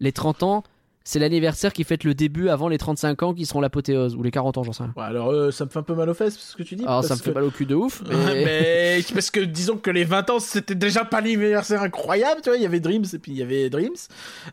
les 0.00 0.10
30 0.10 0.42
ans, 0.42 0.64
c'est 1.08 1.20
l'anniversaire 1.20 1.72
qui 1.72 1.84
fête 1.84 2.02
le 2.02 2.14
début 2.14 2.48
avant 2.48 2.66
les 2.68 2.78
35 2.78 3.22
ans 3.22 3.32
qui 3.32 3.46
seront 3.46 3.60
l'apothéose 3.60 4.16
ou 4.16 4.24
les 4.24 4.32
40 4.32 4.58
ans, 4.58 4.64
j'en 4.64 4.72
sais 4.72 4.82
rien. 4.82 4.92
Ouais, 4.96 5.04
alors 5.04 5.30
euh, 5.30 5.52
ça 5.52 5.64
me 5.64 5.70
fait 5.70 5.78
un 5.78 5.84
peu 5.84 5.94
mal 5.94 6.08
aux 6.08 6.14
fesses 6.14 6.36
ce 6.36 6.56
que 6.56 6.64
tu 6.64 6.74
dis. 6.74 6.82
Alors 6.84 7.02
ça 7.04 7.10
parce 7.10 7.20
me 7.20 7.24
fait 7.26 7.30
que- 7.30 7.34
mal 7.36 7.44
au 7.44 7.50
cul 7.52 7.64
de 7.64 7.76
ouf. 7.76 8.02
Mais... 8.10 9.00
Parce 9.14 9.30
que 9.30 9.38
disons 9.38 9.76
que 9.76 9.90
les 9.90 10.02
20 10.02 10.30
ans 10.30 10.40
c'était 10.40 10.74
déjà 10.74 11.04
pas 11.04 11.20
l'anniversaire 11.20 11.80
incroyable, 11.82 12.40
tu 12.42 12.50
vois, 12.50 12.56
il 12.56 12.62
y 12.62 12.66
avait 12.66 12.80
Dreams 12.80 13.04
et 13.12 13.18
puis 13.18 13.30
il 13.30 13.38
y 13.38 13.42
avait 13.42 13.70
Dreams. 13.70 13.94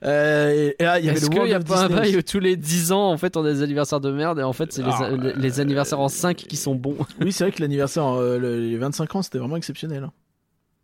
Euh, 0.03 0.71
et, 0.79 0.83
là 0.83 0.99
il 0.99 1.05
y 1.05 1.09
avait 1.09 1.17
Est-ce 1.17 1.29
qu'il 1.29 1.41
n'y 1.43 1.53
a 1.53 1.59
pas 1.59 1.85
un 1.85 1.87
Disney 1.87 2.01
bail 2.01 2.17
où 2.17 2.21
tous 2.21 2.39
les 2.39 2.55
10 2.55 2.91
ans, 2.91 3.09
en 3.11 3.17
fait, 3.17 3.35
on 3.35 3.43
a 3.43 3.51
des 3.51 3.63
anniversaires 3.63 3.99
de 3.99 4.11
merde 4.11 4.37
et 4.39 4.43
en 4.43 4.53
fait, 4.53 4.71
c'est 4.71 4.83
les, 4.83 4.91
Ah, 4.93 5.09
les- 5.09 5.33
les 5.33 5.59
anniversaires 5.59 5.99
en 5.99 6.07
5 6.09 6.37
qui 6.37 6.55
sont 6.55 6.75
bons 6.75 6.97
Oui, 7.19 7.31
c'est 7.31 7.45
vrai 7.45 7.51
que 7.51 7.61
l'anniversaire, 7.61 8.05
euh, 8.05 8.37
le- 8.37 8.59
les 8.59 8.77
25 8.77 9.15
ans, 9.15 9.21
c'était 9.23 9.39
vraiment 9.39 9.57
exceptionnel. 9.57 10.03
hein. 10.03 10.11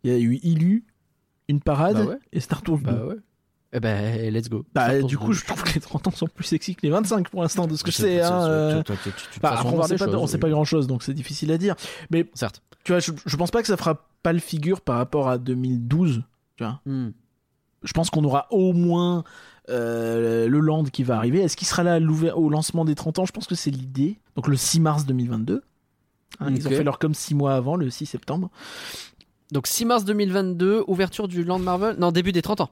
Il 0.02 0.10
y 0.10 0.14
a 0.14 0.18
eu 0.18 0.40
Illu, 0.42 0.84
une 1.48 1.60
parade 1.60 1.96
Bah 1.98 2.04
ouais. 2.06 2.18
et 2.32 2.40
Star 2.40 2.62
Tours 2.62 2.78
2. 2.78 2.84
Bah 2.90 3.04
ouais. 3.06 3.16
Eh 3.72 3.78
ben, 3.80 4.32
let's 4.34 4.48
go. 4.48 4.64
Bah, 4.74 5.00
du 5.02 5.16
coup, 5.16 5.32
je 5.32 5.44
trouve 5.44 5.62
que 5.62 5.74
les 5.74 5.80
30 5.80 6.08
ans 6.08 6.10
sont 6.10 6.26
plus 6.26 6.44
sexy 6.44 6.74
que 6.74 6.80
les 6.82 6.90
25 6.90 7.28
pour 7.28 7.42
l'instant, 7.42 7.66
de 7.68 7.76
ce 7.76 7.84
que 7.84 7.90
je 7.92 7.96
sais. 7.96 8.20
Hein, 8.20 8.44
euh. 8.48 8.82
tu- 8.82 8.92
tu- 8.94 9.40
Bah, 9.40 9.60
on 9.64 9.70
voir 9.70 9.86
sait 9.86 9.96
pas, 9.96 10.06
pas 10.38 10.50
grand 10.50 10.64
chose, 10.64 10.86
donc 10.88 11.02
c'est 11.04 11.14
difficile 11.14 11.52
à 11.52 11.58
dire. 11.58 11.76
Mais 12.10 12.28
Certes. 12.34 12.62
tu 12.82 12.90
vois, 12.92 12.98
je, 12.98 13.12
je 13.24 13.36
pense 13.36 13.50
pas 13.52 13.60
que 13.62 13.68
ça 13.68 13.76
fera 13.76 14.06
pas 14.22 14.32
le 14.32 14.40
figure 14.40 14.80
par 14.80 14.96
rapport 14.96 15.28
à 15.28 15.38
2012. 15.38 16.22
Hmm. 16.84 17.10
Je 17.82 17.92
pense 17.94 18.10
qu'on 18.10 18.24
aura 18.24 18.46
au 18.50 18.72
moins 18.74 19.24
euh, 19.70 20.48
le 20.48 20.60
land 20.60 20.84
qui 20.84 21.04
va 21.04 21.16
arriver. 21.16 21.40
Est-ce 21.40 21.56
qu'il 21.56 21.66
sera 21.68 21.82
là 21.84 21.98
au 22.34 22.50
lancement 22.50 22.84
des 22.84 22.94
30 22.94 23.20
ans? 23.20 23.24
Je 23.24 23.32
pense 23.32 23.46
que 23.46 23.54
c'est 23.54 23.70
l'idée. 23.70 24.18
Donc 24.36 24.48
le 24.48 24.56
6 24.56 24.80
mars 24.80 25.06
2022. 25.06 25.62
Hein, 26.40 26.46
Ils 26.54 26.66
ont 26.66 26.70
fait 26.70 26.84
leur 26.84 26.98
comme 26.98 27.14
6 27.14 27.34
mois 27.34 27.54
avant, 27.54 27.76
le 27.76 27.88
6 27.88 28.06
septembre. 28.06 28.50
Donc 29.52 29.66
6 29.66 29.84
mars 29.84 30.04
2022, 30.04 30.84
ouverture 30.86 31.28
du 31.28 31.44
Land 31.44 31.58
Marvel. 31.60 31.96
Non, 31.98 32.12
début 32.12 32.32
des 32.32 32.42
30 32.42 32.60
ans. 32.62 32.70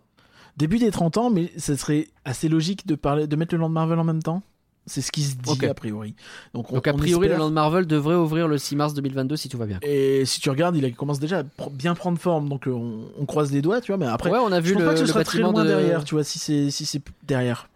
Début 0.58 0.78
des 0.78 0.90
30 0.90 1.16
ans, 1.16 1.30
mais 1.30 1.50
ça 1.56 1.76
serait 1.76 2.08
assez 2.24 2.48
logique 2.48 2.86
de, 2.86 2.94
parler, 2.96 3.26
de 3.26 3.36
mettre 3.36 3.54
le 3.54 3.60
land 3.60 3.68
Marvel 3.68 3.98
en 3.98 4.04
même 4.04 4.22
temps. 4.22 4.42
C'est 4.86 5.02
ce 5.02 5.12
qui 5.12 5.22
se 5.22 5.36
dit 5.36 5.50
Ok. 5.50 5.64
a 5.64 5.74
priori. 5.74 6.14
Donc, 6.54 6.70
on- 6.72 6.76
Donc 6.76 6.88
a 6.88 6.94
priori, 6.94 7.26
espère. 7.26 7.38
le 7.38 7.44
Land 7.44 7.50
Marvel 7.50 7.86
devrait 7.86 8.14
ouvrir 8.14 8.48
le 8.48 8.56
6 8.56 8.74
mars 8.74 8.94
2022 8.94 9.36
si 9.36 9.48
tout 9.50 9.58
va 9.58 9.66
bien. 9.66 9.78
Et 9.82 10.24
si 10.24 10.40
tu 10.40 10.48
regardes, 10.48 10.76
il 10.76 10.94
commence 10.96 11.20
déjà 11.20 11.40
à 11.40 11.42
pr- 11.42 11.70
bien 11.70 11.94
prendre 11.94 12.18
forme, 12.18 12.48
donc 12.48 12.66
euh, 12.66 12.70
on, 12.72 13.04
on 13.20 13.26
croise 13.26 13.52
les 13.52 13.60
doigts, 13.60 13.82
tu 13.82 13.92
vois. 13.92 13.98
Mais 13.98 14.06
après, 14.06 14.30
ouais, 14.30 14.38
on 14.42 14.50
a 14.50 14.60
je 14.62 14.66
vu 14.66 14.72
pense 14.72 14.80
le, 14.80 14.86
pas 14.88 14.94
que 14.94 15.00
ce 15.00 15.06
sera 15.06 15.24
très 15.24 15.38
bâtiment 15.40 15.52
loin 15.52 15.62
de 15.64 15.68
derrière, 15.68 16.04
tu 16.04 16.14
vois, 16.14 16.24
si 16.24 16.38
c'est 16.38 16.70
si 16.70 16.86
c'est 16.86 17.02
derrière. 17.26 17.68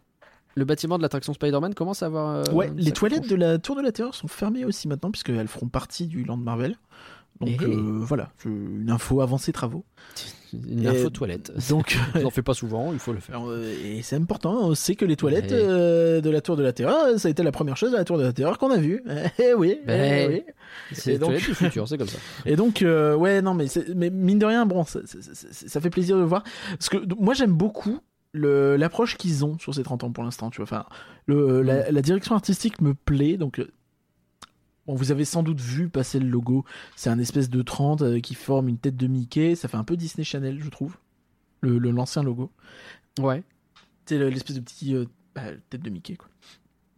le 0.54 0.64
bâtiment 0.64 0.96
de 0.96 1.02
l'attraction 1.02 1.34
Spider-Man 1.34 1.74
commence 1.74 2.02
à 2.02 2.06
avoir. 2.06 2.34
euh, 2.48 2.52
ouais, 2.52 2.72
les 2.76 2.92
toilettes 2.92 3.28
de 3.28 3.36
la 3.36 3.58
Tour 3.58 3.76
de 3.76 3.82
la 3.82 3.92
Terreur 3.92 4.14
sont 4.14 4.28
fermées 4.28 4.64
aussi 4.64 4.88
maintenant, 4.88 5.10
puisqu'elles 5.10 5.48
feront 5.48 5.68
partie 5.68 6.06
du 6.06 6.24
Land 6.24 6.38
Marvel. 6.38 6.76
Donc 7.40 7.62
euh, 7.62 7.98
voilà, 8.00 8.30
une 8.44 8.90
info 8.90 9.20
avancés 9.20 9.52
travaux. 9.52 9.84
Une 10.68 10.84
Et- 10.84 10.88
info 10.88 11.08
toilette. 11.08 11.50
Donc, 11.70 11.96
On 12.14 12.20
n'en 12.20 12.28
fait 12.30 12.42
pas 12.42 12.52
souvent, 12.52 12.92
il 12.92 12.98
faut 12.98 13.14
le 13.14 13.20
faire. 13.20 13.48
euh, 13.48 13.72
et 13.82 14.02
c'est 14.02 14.16
important, 14.16 14.58
on 14.68 14.74
sait 14.74 14.96
que 14.96 15.06
les 15.06 15.16
toilettes 15.16 15.50
euh, 15.50 16.20
de 16.20 16.28
la 16.28 16.42
Tour 16.42 16.58
de 16.58 16.62
la 16.62 16.74
Terreur, 16.74 17.18
ça 17.18 17.28
a 17.28 17.30
été 17.30 17.42
la 17.42 17.52
première 17.52 17.78
chose 17.78 17.90
de 17.92 17.96
la 17.96 18.04
Tour 18.04 18.18
de 18.18 18.22
la 18.22 18.34
Terreur 18.34 18.58
qu'on 18.58 18.70
a 18.70 18.76
vue. 18.76 19.02
Eh 19.38 19.54
oui, 19.54 19.78
eh 19.82 19.86
Ben. 19.86 20.28
oui. 20.30 20.42
C'est 20.92 21.12
les 21.12 21.18
donc- 21.18 21.30
toilettes 21.30 21.46
du 21.48 21.54
futur, 21.54 21.88
c'est 21.88 21.96
comme 21.96 22.06
ça. 22.06 22.18
Et 22.44 22.54
donc, 22.56 22.82
euh, 22.82 23.14
ouais, 23.16 23.40
non, 23.40 23.54
mais, 23.54 23.64
mais 23.96 24.10
mine 24.10 24.38
de 24.38 24.44
rien, 24.44 24.66
bon, 24.66 24.84
ça, 24.84 25.00
ça- 25.06 25.22
ça- 25.22 25.32
ça- 25.34 25.68
ça 25.68 25.80
fait 25.80 25.88
plaisir 25.88 26.18
de 26.18 26.22
voir. 26.22 26.44
Parce 26.72 26.90
que 26.90 26.98
moi, 27.18 27.32
j'aime 27.32 27.52
beaucoup 27.54 28.00
le- 28.34 28.76
l'approche 28.76 29.16
qu'ils 29.16 29.46
ont 29.46 29.58
sur 29.58 29.74
ces 29.74 29.82
30 29.82 30.04
ans 30.04 30.12
pour 30.12 30.22
l'instant, 30.22 30.50
tu 30.50 30.58
vois. 30.58 30.64
Enfin, 30.64 30.84
le, 31.24 31.62
la, 31.62 31.90
la 31.90 32.02
direction 32.02 32.34
artistique 32.34 32.82
me 32.82 32.92
plaît, 32.92 33.38
donc. 33.38 33.58
Bon, 34.86 34.94
vous 34.94 35.10
avez 35.12 35.24
sans 35.24 35.42
doute 35.42 35.60
vu 35.60 35.88
passer 35.88 36.18
le 36.18 36.28
logo. 36.28 36.64
C'est 36.96 37.10
un 37.10 37.18
espèce 37.18 37.48
de 37.50 37.62
30 37.62 38.02
euh, 38.02 38.20
qui 38.20 38.34
forme 38.34 38.68
une 38.68 38.78
tête 38.78 38.96
de 38.96 39.06
Mickey. 39.06 39.54
Ça 39.54 39.68
fait 39.68 39.76
un 39.76 39.84
peu 39.84 39.96
Disney 39.96 40.24
Channel, 40.24 40.58
je 40.60 40.68
trouve. 40.70 40.96
Le 41.60 41.78
l'ancien 41.78 42.22
logo. 42.24 42.50
Ouais. 43.20 43.44
C'est 44.06 44.18
le- 44.18 44.28
l'espèce 44.28 44.56
de 44.56 44.60
petit 44.60 44.94
euh, 44.96 45.04
bah, 45.36 45.42
tête 45.70 45.82
de 45.82 45.90
Mickey, 45.90 46.16
quoi. 46.16 46.28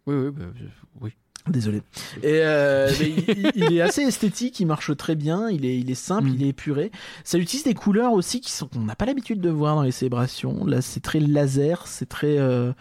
Oui, 0.07 0.15
oui, 0.17 0.31
bah, 0.31 0.45
je- 0.57 0.65
oui. 1.03 1.11
Désolé. 1.47 1.83
Et 2.23 2.41
euh, 2.43 2.91
il, 3.03 3.51
il 3.55 3.73
est 3.75 3.83
assez 3.83 4.01
esthétique, 4.01 4.59
il 4.61 4.67
marche 4.67 4.97
très 4.97 5.15
bien, 5.15 5.51
il 5.51 5.67
est, 5.67 5.79
il 5.79 5.91
est 5.91 5.95
simple, 5.95 6.29
Mm. 6.29 6.35
il 6.37 6.43
est 6.45 6.49
épuré. 6.49 6.91
Ça 7.23 7.37
utilise 7.37 7.65
des 7.65 7.75
couleurs 7.75 8.15
aussi 8.15 8.41
qui 8.41 8.51
sont 8.51 8.67
qu'on 8.67 8.81
n'a 8.81 8.97
pas 8.97 9.05
l'habitude 9.05 9.43
de 9.43 9.51
voir 9.51 9.75
dans 9.77 9.83
les 9.83 9.91
célébrations. 9.91 10.65
Là, 10.65 10.81
c'est 10.81 11.01
très 11.01 11.21
laser, 11.21 11.87
c'est 11.87 12.09
très 12.09 12.39
euh, 12.39 12.73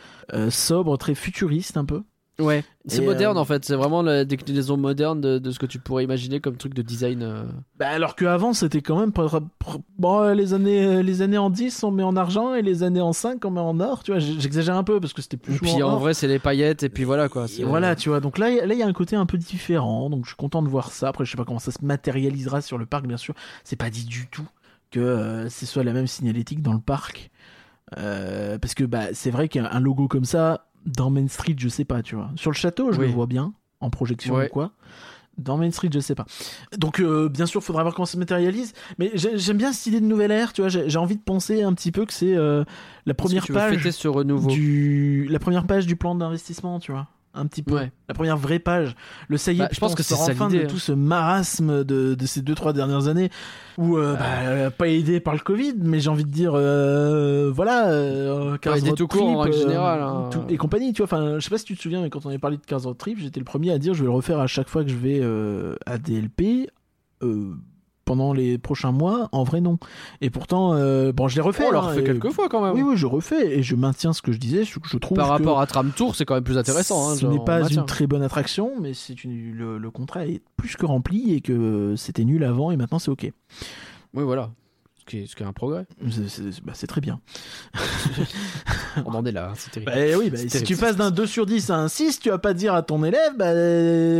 sobre, 0.49 0.97
très 0.97 1.14
futuriste 1.16 1.76
un 1.76 1.84
peu. 1.84 2.04
Ouais, 2.39 2.63
c'est 2.88 3.01
moderne 3.05 3.38
euh, 3.38 3.39
en 3.39 3.45
fait, 3.45 3.63
c'est 3.63 3.75
vraiment 3.75 4.01
la 4.01 4.25
déclinaison 4.25 4.75
moderne 4.75 5.21
de, 5.21 5.38
de 5.38 5.51
ce 5.51 5.59
que 5.59 5.67
tu 5.67 5.77
pourrais 5.77 6.03
imaginer 6.03 6.39
comme 6.39 6.57
truc 6.57 6.73
de 6.73 6.81
design. 6.81 7.21
euh. 7.21 7.43
Bah, 7.77 7.89
alors 7.89 8.15
qu'avant, 8.15 8.53
c'était 8.53 8.81
quand 8.81 8.99
même 8.99 9.11
bon, 9.99 10.19
euh, 10.21 10.34
les 10.34 10.55
années 10.55 11.03
les 11.03 11.21
années 11.21 11.38
en 11.38 11.51
10 11.51 11.84
on 11.84 11.91
met 11.91 12.01
en 12.01 12.15
argent 12.15 12.55
et 12.55 12.63
les 12.63 12.81
années 12.81 13.01
en 13.01 13.13
5 13.13 13.45
on 13.45 13.51
met 13.51 13.59
en 13.61 13.79
or. 13.79 14.01
Tu 14.03 14.11
vois, 14.11 14.19
j'exagère 14.19 14.75
un 14.75 14.84
peu 14.84 14.99
parce 14.99 15.13
que 15.13 15.21
c'était 15.21 15.38
plus 15.38 15.55
Et 15.55 15.59
puis 15.59 15.84
en 15.84 15.97
vrai, 15.99 16.15
c'est 16.15 16.27
les 16.27 16.39
paillettes 16.39 16.81
et 16.81 16.89
puis 16.89 17.03
voilà 17.03 17.29
quoi. 17.29 17.45
Et 17.59 17.63
voilà, 17.63 17.95
tu 17.95 18.09
vois. 18.09 18.19
Donc 18.19 18.39
là, 18.39 18.49
il- 18.49 18.57
là, 18.67 18.73
il 18.73 18.79
y 18.79 18.84
a 18.84 18.88
un 18.88 18.93
côté 18.93 19.15
un 19.15 19.27
peu 19.27 19.38
différent. 19.38 20.09
Donc 20.09 20.23
je 20.25 20.29
suis 20.29 20.36
content 20.38 20.63
de 20.63 20.69
voir 20.69 20.91
ça. 20.91 21.09
Après, 21.09 21.25
je 21.25 21.31
sais 21.31 21.38
pas 21.38 21.45
comment 21.45 21.59
ça 21.59 21.71
se 21.71 21.86
matérialisera 21.86 22.61
sur 22.61 22.79
le 22.79 22.88
parc, 22.88 23.05
bien 23.05 23.17
sûr. 23.17 23.36
C'est 23.63 23.75
pas 23.75 23.91
dit 23.91 24.05
du 24.05 24.27
tout 24.27 24.47
que 24.89 24.99
euh, 24.99 25.49
ce 25.49 25.67
soit 25.67 25.84
la 25.84 25.93
même 25.93 26.07
signalétique 26.07 26.63
dans 26.63 26.73
le 26.73 26.81
parc. 26.81 27.29
Euh, 27.99 28.57
parce 28.57 28.73
que 28.73 28.84
bah, 28.86 29.07
c'est 29.13 29.29
vrai 29.29 29.49
qu'un 29.49 29.65
un 29.65 29.79
logo 29.79 30.07
comme 30.07 30.25
ça, 30.25 30.65
dans 30.86 31.09
Main 31.09 31.27
Street, 31.27 31.55
je 31.57 31.69
sais 31.69 31.86
pas, 31.86 32.01
tu 32.01 32.15
vois. 32.15 32.29
Sur 32.36 32.51
le 32.51 32.55
château, 32.55 32.91
je 32.91 32.99
Oui. 32.99 33.07
le 33.07 33.11
vois 33.13 33.27
bien, 33.27 33.53
en 33.79 33.89
projection 33.89 34.36
Ouais. 34.36 34.47
ou 34.47 34.49
quoi. 34.49 34.71
Dans 35.38 35.57
Main 35.57 35.71
Street, 35.71 35.89
je 35.91 35.99
sais 35.99 36.13
pas. 36.13 36.25
Donc, 36.77 36.99
euh, 36.99 37.27
bien 37.27 37.47
sûr, 37.47 37.63
faudra 37.63 37.81
voir 37.81 37.95
comment 37.95 38.05
ça 38.05 38.13
se 38.13 38.17
matérialise. 38.19 38.73
Mais 38.99 39.09
j'ai- 39.15 39.36
j'aime 39.39 39.57
bien 39.57 39.73
cette 39.73 39.88
idée 39.88 39.99
de 39.99 40.05
nouvelle 40.05 40.29
ère, 40.29 40.53
tu 40.53 40.61
vois. 40.61 40.69
J'ai 40.69 40.97
envie 40.99 41.15
de 41.15 41.21
penser 41.23 41.63
un 41.63 41.73
petit 41.73 41.91
peu 41.91 42.05
que 42.05 42.13
c'est 42.13 42.36
euh, 42.36 42.63
la 43.07 43.13
première 43.15 43.43
tu 43.43 43.51
veux 43.51 43.57
page 43.57 43.77
fêter 43.77 43.91
ce 43.91 44.07
renouveau. 44.07 44.47
du 44.49 45.27
la 45.31 45.39
première 45.39 45.65
page 45.65 45.88
du 45.88 45.95
plan 45.95 46.13
d'investissement, 46.13 46.79
tu 46.79 46.91
vois. 46.91 47.07
Un 47.36 47.47
petit 47.47 47.63
peu. 47.63 47.73
Ouais. 47.75 47.91
La 48.07 48.13
première 48.13 48.38
vraie 48.38 48.59
page. 48.59 48.95
Le 49.27 49.38
ça 49.38 49.51
y 49.51 49.55
est, 49.55 49.59
Bah, 49.59 49.69
je 49.71 49.79
pense 49.79 49.95
que 49.95 50.03
c'est 50.03 50.13
enfin 50.13 50.49
de 50.49 50.59
hein. 50.59 50.67
tout 50.69 50.77
ce 50.77 50.91
marasme 50.91 51.84
de, 51.84 52.13
de 52.13 52.25
ces 52.27 52.41
deux 52.43 52.53
trois 52.53 52.73
dernières 52.73 53.07
années 53.07 53.31
où 53.79 53.97
euh, 53.97 54.13
bah, 54.15 54.25
euh, 54.43 54.69
pas 54.69 54.88
aidé 54.88 55.19
par 55.19 55.34
le 55.34 55.39
Covid, 55.39 55.73
mais 55.79 55.99
j'ai 55.99 56.09
envie 56.09 56.25
de 56.25 56.29
dire 56.29 56.51
euh, 56.55 57.51
voilà. 57.51 57.89
Euh, 57.89 58.57
Cars 58.57 58.75
aidé 58.77 58.89
Road 58.89 58.97
tout 58.99 59.07
court, 59.07 59.27
en 59.27 59.39
règle 59.39 59.57
générale, 59.57 60.01
hein. 60.03 60.29
tout- 60.31 60.43
et 60.47 60.57
compagnie, 60.57 60.93
tu 60.93 61.01
vois. 61.01 61.05
Enfin, 61.05 61.39
je 61.39 61.43
sais 61.43 61.49
pas 61.49 61.57
si 61.57 61.65
tu 61.65 61.75
te 61.75 61.81
souviens, 61.81 62.01
mais 62.03 62.11
quand 62.11 62.23
on 62.25 62.29
avait 62.29 62.38
parlé 62.38 62.57
de 62.57 62.61
Cars 62.65 62.84
Road 62.84 62.97
Trip, 62.99 63.17
j'étais 63.19 63.39
le 63.39 63.45
premier 63.45 63.71
à 63.71 63.79
dire 63.79 63.95
je 63.95 64.01
vais 64.01 64.05
le 64.05 64.11
refaire 64.11 64.39
à 64.39 64.45
chaque 64.47 64.69
fois 64.69 64.84
que 64.84 64.91
je 64.91 64.95
vais 64.97 65.21
à 65.88 65.97
DLP. 65.97 66.69
Pendant 68.06 68.34
les 68.34 68.58
prochains 68.58 68.91
mois, 68.91 69.30
en 69.32 69.43
vrai 69.43 69.62
non. 69.62 69.78
Et 70.22 70.30
pourtant, 70.30 70.74
euh, 70.74 71.12
bon, 71.14 71.28
je 71.28 71.36
l'ai 71.36 71.41
refait. 71.41 71.66
on 71.68 71.72
l'a 71.72 71.80
hein, 71.80 71.82
refait 71.89 72.01
et- 72.01 72.04
quelques 72.04 72.32
fois 72.32 72.49
quand 72.49 72.62
même. 72.62 72.74
oui, 72.76 72.82
oui, 72.82 72.97
je 72.97 73.06
refais 73.06 73.60
et 73.60 73.64
je 73.64 73.76
maintiens 73.76 74.12
ce 74.14 74.22
que 74.22 74.32
je 74.32 74.38
disais. 74.39 74.66
Je, 74.66 74.78
je 74.84 74.97
trouve 74.97 75.16
Par 75.18 75.28
que 75.28 75.32
rapport 75.32 75.60
à 75.62 75.68
Tram 75.68 75.91
Tour, 75.95 76.16
c'est 76.16 76.26
quand 76.26 76.36
même 76.36 76.43
plus 76.43 76.58
intéressant. 76.58 77.10
hein, 77.12 77.16
ce 77.16 77.26
n'est 77.26 77.43
pas 77.43 77.62
une 77.70 77.86
très 77.86 78.06
bonne 78.08 78.22
attraction, 78.24 78.72
mais 78.82 78.93
c'est 78.93 79.24
une, 79.24 79.54
le, 79.54 79.78
le 79.78 79.91
contrat 79.91 80.26
est 80.26 80.41
plus 80.58 80.76
que 80.76 80.86
rempli 80.86 81.34
et 81.34 81.41
que 81.41 81.95
c'était 81.97 82.26
nul 82.26 82.43
avant 82.43 82.72
et 82.72 82.78
maintenant 82.78 82.99
c'est 82.99 83.12
ok. 83.12 83.32
Oui, 84.14 84.24
voilà. 84.24 84.51
Ce 84.99 85.06
qui 85.06 85.20
est, 85.20 85.26
ce 85.28 85.36
qui 85.36 85.43
est 85.43 85.45
un 85.45 85.51
progrès. 85.54 85.86
C'est- 86.10 86.64
bah, 86.64 86.72
très 86.88 87.01
bien. 87.01 87.20
On 89.06 89.14
en 89.16 89.26
est 89.26 89.32
là, 89.32 89.49
hein, 89.49 89.54
c'est 89.56 89.72
terrible. 89.72 89.91
Bah 89.91 90.18
oui, 90.18 90.30
bah, 90.30 90.38
si 90.38 90.47
terrible, 90.47 90.68
tu 90.68 90.78
passes 90.78 90.95
d'un 90.95 91.12
2 91.12 91.26
sur 91.26 91.45
10 91.45 91.70
à 91.72 91.78
un 91.78 91.88
6, 91.88 92.20
tu 92.20 92.30
vas 92.30 92.38
pas 92.38 92.54
dire 92.54 92.74
à 92.74 92.84
ton 92.84 93.04
élève, 93.04 93.34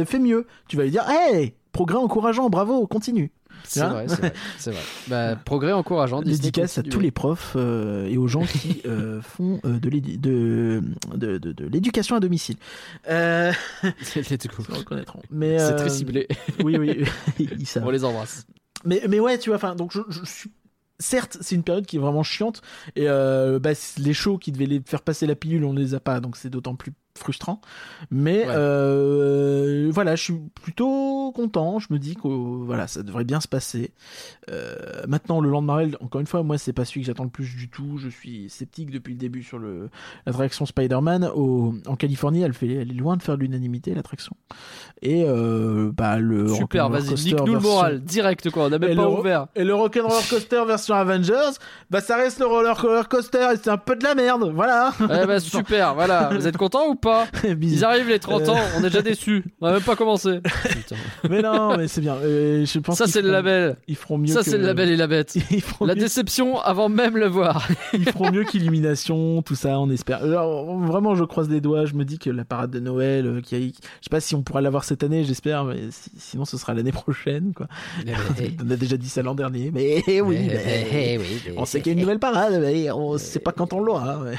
fais 0.06 0.20
mieux. 0.20 0.46
Tu 0.68 0.76
vas 0.78 0.84
lui 0.84 0.92
dire, 0.92 1.06
hey, 1.10 1.54
progrès 1.72 1.98
encourageant, 1.98 2.50
bravo, 2.50 2.86
continue. 2.88 3.32
C'est 3.66 3.82
Hein 3.82 3.90
vrai, 3.90 4.08
c'est 4.08 4.18
vrai. 4.20 4.34
c'est 4.58 4.72
vrai. 4.72 4.82
Bah, 5.08 5.36
progrès 5.36 5.72
encourageant. 5.72 6.22
Dédicace 6.22 6.78
à 6.78 6.84
tous 6.84 7.00
les 7.00 7.12
profs 7.12 7.54
euh, 7.56 8.08
et 8.08 8.18
aux 8.18 8.28
gens 8.28 8.44
qui 8.46 8.82
euh, 8.86 9.22
font 9.24 9.60
euh, 9.66 9.80
de 9.80 9.90
l'édu- 9.90 10.18
de, 10.18 10.82
de, 11.16 11.38
de- 11.38 11.52
de 11.52 11.66
l'éducation 11.66 12.16
à 12.16 12.20
domicile. 12.20 12.58
Euh, 13.10 13.52
C'est 14.02 14.22
reconnaîtront. 14.52 15.22
Mais, 15.30 15.58
C'est 15.60 15.74
euh, 15.74 15.78
très 15.78 15.90
ciblé. 15.90 16.28
Oui, 16.64 16.78
oui, 16.80 17.06
ils 17.40 17.66
savent. 17.68 17.86
On 17.86 17.90
les 17.90 18.04
embrasse. 18.04 18.46
Mais, 18.86 19.02
mais 19.10 19.20
ouais, 19.20 19.38
tu 19.38 19.50
vois, 19.50 19.58
enfin, 19.58 19.76
donc 19.76 19.92
je, 19.94 20.02
je 20.10 20.26
suis. 20.26 20.52
Certes, 21.00 21.38
c'est 21.42 21.56
une 21.56 21.64
période 21.64 21.86
qui 21.86 21.98
est 21.98 22.00
vraiment 22.00 22.24
chiante 22.24 22.62
et 22.96 23.10
euh, 23.10 23.60
bah, 23.60 23.72
les 23.98 24.14
shows 24.14 24.38
qui 24.38 24.52
devaient 24.52 24.68
les 24.68 24.82
faire 24.86 25.02
passer 25.02 25.26
la 25.26 25.36
pilule, 25.36 25.66
on 25.66 25.74
les 25.74 25.96
a 25.96 26.00
pas, 26.00 26.20
donc 26.20 26.38
c'est 26.38 26.50
d'autant 26.50 26.76
plus 26.76 26.94
frustrant. 27.18 27.62
Mais 28.12 28.40
Ouais. 28.48 28.54
euh, 28.56 29.90
voilà, 29.94 30.16
je 30.16 30.24
suis 30.24 30.34
plutôt 30.62 31.32
content. 31.34 31.80
Je 31.80 31.88
me 31.92 32.00
dis 32.00 32.16
que 32.16 32.28
voilà, 32.28 32.88
ça 32.88 33.04
devrait 33.04 33.24
bien 33.24 33.40
se 33.40 33.48
passer. 33.48 33.92
Euh, 34.50 34.76
maintenant, 35.08 35.40
le 35.40 35.50
Landmarel, 35.50 35.96
encore 36.02 36.22
une 36.22 36.28
fois, 36.28 36.44
moi, 36.44 36.58
c'est 36.58 36.74
pas 36.74 36.86
celui 36.86 37.02
que 37.02 37.08
j'attends 37.08 37.24
le 37.24 37.30
plus 37.30 37.56
du 37.56 37.70
tout. 37.70 37.98
Je 37.98 38.10
suis 38.10 38.50
sceptique 38.50 38.90
depuis 38.92 39.14
le 39.14 39.20
début 39.20 39.44
sur 39.44 39.60
le 39.60 39.90
l'attraction 40.26 40.66
Spider-Man. 40.66 41.30
Au- 41.36 41.74
En 41.88 41.96
Californie, 41.96 42.42
elle 42.42 42.54
fait, 42.54 42.68
elle 42.74 42.92
est 42.92 42.96
loin 42.96 43.16
de 43.18 43.24
faire 43.24 43.38
l'unanimité 43.38 43.94
l'attraction. 43.94 44.36
Et 45.02 45.24
euh, 45.28 45.92
bah 45.96 46.18
le 46.18 46.48
Super, 46.48 46.90
vas-y, 46.90 47.10
Coaster 47.10 47.30
nique-nous 47.30 47.46
le 47.46 47.52
version- 47.54 47.70
moral. 47.70 48.00
Direct, 48.02 48.50
quoi. 48.50 48.64
On 48.64 48.72
a 48.72 48.80
même 48.80 48.92
Et 48.92 48.96
pas 48.96 49.02
le- 49.04 49.08
ouvert. 49.08 49.48
et 49.56 49.64
le 49.64 49.74
Rock'n'Roller 49.76 50.24
Coaster 50.30 50.64
version 50.66 50.96
Avengers, 50.96 51.52
bah 51.90 52.02
ça 52.02 52.16
reste 52.18 52.40
le 52.40 52.46
roller 52.48 52.78
coaster 53.10 53.50
et 53.54 53.58
c'est 53.62 53.70
un 53.70 53.78
peu 53.78 53.96
de 53.96 54.04
la 54.04 54.16
merde, 54.16 54.52
voilà. 54.54 54.92
Eh 55.02 55.26
bah, 55.26 55.40
super, 55.40 55.94
voilà. 55.94 56.30
Vous 56.34 56.48
êtes 56.48 56.58
contents 56.58 56.88
ou 56.88 56.96
pas 57.04 57.28
Ils 57.62 57.86
arrivent 57.86 58.10
les 58.10 58.20
30 58.20 58.42
Euh. 58.44 58.52
ans, 58.52 58.58
on 58.78 58.80
est 58.80 58.84
déjà 58.84 59.02
déçus. 59.02 59.44
On 59.62 59.68
a 59.68 59.74
même 59.74 59.82
pas 59.82 59.96
commencé. 59.96 60.40
Putain. 60.70 60.96
mais 61.30 61.42
non, 61.42 61.78
mais 61.78 61.88
c'est 61.88 62.02
bien. 62.02 62.16
Euh, 62.16 62.66
je 62.66 62.80
pense 62.80 62.98
Ça, 62.98 63.06
c'est 63.08 63.22
le 63.22 63.30
label. 63.30 63.76
Ils 63.88 63.96
feront 63.96 64.18
mieux. 64.18 64.28
Ça, 64.28 64.42
c'est 64.44 64.58
le 64.58 64.66
label 64.66 64.90
et 64.90 64.96
la 64.98 65.08
bête. 65.08 65.36
Ils 65.52 65.62
La 65.82 65.94
mieux, 65.96 66.02
déception 66.02 66.60
avant 66.60 66.90
même 66.90 67.18
le 67.18 67.28
voir. 67.28 67.68
ils 67.94 68.06
feront 68.10 68.32
mieux 68.32 68.44
qu'Illumination, 68.46 69.42
tout 69.42 69.56
ça, 69.56 69.80
on 69.80 69.90
espère. 69.90 70.24
Alors, 70.24 70.76
vraiment, 70.80 71.14
je 71.16 71.24
croise 71.26 71.50
les 71.50 71.62
doigts. 71.62 71.86
Je 71.86 71.94
me 71.94 72.06
dis 72.06 72.18
que 72.18 72.30
la 72.30 72.46
parade 72.46 72.72
de 72.72 72.80
Noël, 72.80 73.28
euh, 73.28 73.42
qui 73.42 73.56
a, 73.56 73.60
je 73.60 73.66
sais 73.66 74.10
pas 74.10 74.20
si 74.22 74.34
on 74.36 74.42
pourra 74.42 74.62
l'avoir 74.62 74.84
cette 74.86 75.04
année, 75.04 75.24
j'espère, 75.24 75.66
mais 75.66 75.78
si- 75.92 76.12
sinon 76.18 76.46
ce 76.46 76.58
sera 76.58 76.74
l'année 76.74 76.92
prochaine, 76.92 77.54
quoi. 77.56 77.68
On 78.66 78.72
a 78.72 78.76
déjà 78.76 78.98
dit 78.98 79.10
ça 79.10 79.22
l'an 79.22 79.36
dernier, 79.36 79.72
mais 79.74 80.02
Eh 80.08 80.22
oui. 80.22 80.38
mais- 80.48 81.38
On 81.58 81.66
sait 81.66 81.82
qu'il 81.82 81.92
y 81.92 81.92
a 81.92 81.94
une 81.94 82.00
nouvelle 82.02 82.20
parade, 82.20 82.58
mais 82.62 82.90
on 82.92 83.18
sait 83.18 83.40
pas 83.40 83.52
quand 83.52 83.74
on 83.74 83.82
l'aura. 83.82 84.22
euh, 84.24 84.34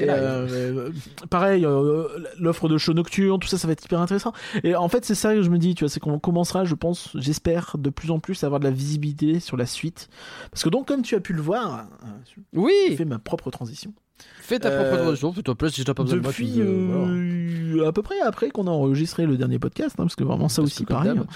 euh, 0.00 0.88
pareil, 1.30 1.64
euh, 1.64 1.91
l'offre 2.38 2.68
de 2.68 2.78
show 2.78 2.92
nocturne, 2.94 3.38
tout 3.40 3.48
ça, 3.48 3.58
ça 3.58 3.66
va 3.66 3.72
être 3.72 3.84
hyper 3.84 4.00
intéressant. 4.00 4.32
Et 4.64 4.74
en 4.74 4.88
fait, 4.88 5.04
c'est 5.04 5.14
ça 5.14 5.34
que 5.34 5.42
je 5.42 5.50
me 5.50 5.58
dis, 5.58 5.74
tu 5.74 5.84
vois, 5.84 5.88
c'est 5.88 6.00
qu'on 6.00 6.18
commencera, 6.18 6.64
je 6.64 6.74
pense, 6.74 7.10
j'espère, 7.14 7.76
de 7.78 7.90
plus 7.90 8.10
en 8.10 8.18
plus 8.20 8.42
à 8.42 8.46
avoir 8.46 8.60
de 8.60 8.64
la 8.64 8.70
visibilité 8.70 9.40
sur 9.40 9.56
la 9.56 9.66
suite. 9.66 10.08
Parce 10.50 10.62
que 10.62 10.68
donc, 10.68 10.86
comme 10.88 11.02
tu 11.02 11.14
as 11.14 11.20
pu 11.20 11.32
le 11.32 11.42
voir, 11.42 11.86
euh, 12.04 12.06
je 12.36 12.40
Oui, 12.58 12.96
fais 12.96 13.04
ma 13.04 13.18
propre 13.18 13.50
transition. 13.50 13.92
fais 14.40 14.58
ta 14.58 14.68
Euh, 14.68 14.82
propre 14.88 15.02
transition. 15.04 15.32
Fais-toi 15.32 15.54
plaisir 15.54 15.76
si 15.76 15.84
t'as 15.84 15.94
pas 15.94 16.02
besoin 16.04 16.18
de 16.18 16.22
moi. 16.22 16.30
Depuis 16.32 16.52
voilà. 16.60 17.12
euh, 17.84 17.88
à 17.88 17.92
peu 17.92 18.02
près 18.02 18.20
après 18.20 18.50
qu'on 18.50 18.66
a 18.66 18.70
enregistré 18.70 19.26
le 19.26 19.36
dernier 19.36 19.58
podcast, 19.58 19.94
hein, 19.98 20.04
parce 20.04 20.14
que 20.16 20.24
vraiment 20.24 20.48
ça 20.48 20.62
Parce 20.62 20.72
aussi 20.72 20.84
pareil. 20.84 21.10
hein. 21.18 21.26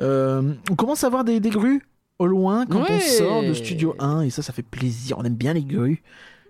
Euh, 0.00 0.52
on 0.70 0.74
commence 0.74 1.04
à 1.04 1.08
voir 1.08 1.24
des, 1.24 1.40
des 1.40 1.50
grues 1.50 1.82
au 2.18 2.26
loin 2.26 2.66
quand 2.66 2.82
Ouais. 2.82 2.88
on 2.96 3.00
sort 3.00 3.42
de 3.42 3.54
Studio 3.54 3.96
1, 3.98 4.22
et 4.22 4.30
ça, 4.30 4.42
ça 4.42 4.52
fait 4.52 4.62
plaisir. 4.62 5.16
On 5.18 5.24
aime 5.24 5.34
bien 5.34 5.52
les 5.52 5.64
grues. 5.64 6.02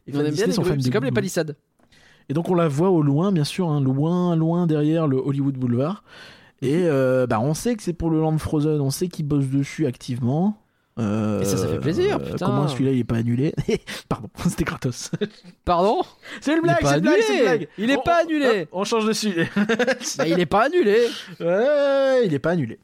Les 0.06 0.14
On 0.16 0.20
aime 0.20 0.34
bien 0.34 0.46
les 0.46 0.52
grues, 0.52 0.80
C'est 0.82 0.90
comme 0.90 1.04
les 1.04 1.12
palissades. 1.12 1.56
Et 2.28 2.34
donc 2.34 2.48
on 2.48 2.54
la 2.54 2.68
voit 2.68 2.90
au 2.90 3.02
loin, 3.02 3.32
bien 3.32 3.44
sûr, 3.44 3.68
hein, 3.68 3.80
loin, 3.80 4.34
loin 4.36 4.66
derrière 4.66 5.06
le 5.06 5.16
Hollywood 5.18 5.56
Boulevard. 5.56 6.04
Et 6.62 6.84
euh, 6.84 7.26
bah, 7.26 7.40
on 7.40 7.52
sait 7.54 7.74
que 7.76 7.82
c'est 7.82 7.92
pour 7.92 8.10
le 8.10 8.20
Land 8.20 8.38
Frozen, 8.38 8.80
on 8.80 8.90
sait 8.90 9.08
qu'ils 9.08 9.26
bossent 9.26 9.48
dessus 9.48 9.86
activement. 9.86 10.56
Euh, 10.98 11.40
Et 11.42 11.44
ça, 11.44 11.56
ça 11.56 11.66
fait 11.66 11.80
plaisir, 11.80 12.16
euh, 12.16 12.30
putain. 12.32 12.46
Comment 12.46 12.68
celui-là 12.68 12.92
il 12.92 13.00
est 13.00 13.04
pas 13.04 13.16
annulé? 13.16 13.52
Pardon, 14.08 14.28
c'était 14.44 14.62
gratos. 14.64 15.10
Pardon? 15.64 16.02
C'est 16.40 16.54
une 16.54 16.62
blague, 16.62 16.76
c'est 16.80 16.94
une 16.94 17.00
blague, 17.00 17.14
c'est 17.20 17.32
une 17.32 17.38
annulé. 17.40 17.42
blague. 17.58 17.68
Il 17.78 17.90
est 17.90 17.96
On- 17.96 18.02
pas 18.02 18.20
annulé. 18.22 18.68
On 18.72 18.84
change 18.84 19.04
de 19.06 19.12
sujet. 19.12 19.50
Bah, 20.18 20.26
il 20.28 20.38
est 20.38 20.46
pas 20.46 20.66
annulé. 20.66 20.96
ouais, 21.40 22.26
il 22.26 22.32
est 22.32 22.38
pas 22.38 22.50
annulé. 22.52 22.78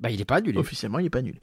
Bah, 0.00 0.10
il 0.10 0.20
est 0.20 0.24
pas 0.26 0.36
annulé. 0.36 0.58
Officiellement, 0.58 0.98
il 0.98 1.06
est 1.06 1.10
pas 1.10 1.20
annulé. 1.20 1.40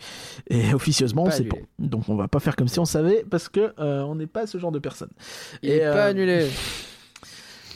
Et 0.49 0.73
officieusement, 0.73 1.23
on 1.23 1.25
Pas 1.27 1.31
sait 1.31 1.41
annulé. 1.43 1.61
pas. 1.61 1.65
Donc 1.87 2.09
on 2.09 2.15
va 2.15 2.27
pas 2.27 2.39
faire 2.39 2.55
comme 2.57 2.67
si 2.67 2.79
on 2.79 2.85
savait, 2.85 3.25
parce 3.31 3.47
que 3.49 3.73
euh, 3.79 4.01
on 4.03 4.15
n'est 4.15 4.27
pas 4.27 4.45
ce 4.45 4.57
genre 4.59 4.71
de 4.73 4.79
personne. 4.79 5.09
Il 5.63 5.69
Et, 5.71 5.77
est 5.77 5.89
pas 5.89 6.05
annulé. 6.05 6.49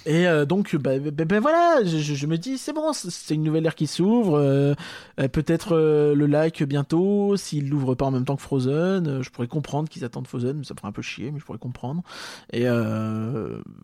Et 0.08 0.26
euh, 0.26 0.45
donc, 0.45 0.74
bah, 0.78 0.97
bah, 0.99 1.26
bah, 1.26 1.39
voilà, 1.41 1.84
je, 1.84 2.26
me 2.28 2.38
dis, 2.38 2.58
c'est 2.58 2.72
bon, 2.72 2.93
c'est 2.93 3.36
une 3.36 3.43
nouvelle 3.43 3.66
ère 3.66 3.76
qui 3.76 3.88
s'ouvre. 3.88 4.36
euh, 4.36 4.74
euh, 5.20 5.28
Peut-être 5.28 5.76
euh, 5.76 6.16
le 6.16 6.28
lac 6.28 6.64
bientôt, 6.64 7.36
s'il 7.36 7.70
l'ouvre 7.70 7.93
pas 7.93 8.05
en 8.05 8.12
même 8.12 8.24
temps 8.24 8.38
que 8.38 8.41
Frozen, 8.41 9.22
je 9.22 9.30
pourrais 9.30 9.49
comprendre 9.49 9.89
qu'ils 9.89 10.05
attendent 10.05 10.26
Frozen, 10.26 10.60
mais 10.60 10.64
ça 10.64 10.74
me 10.74 10.80
ferait 10.80 10.88
un 10.88 10.93
peu 10.93 11.01
chier, 11.01 11.30
mais 11.30 11.39
je 11.39 11.45
pourrais 11.45 11.58
comprendre. 11.58 12.03
Et 12.53 12.66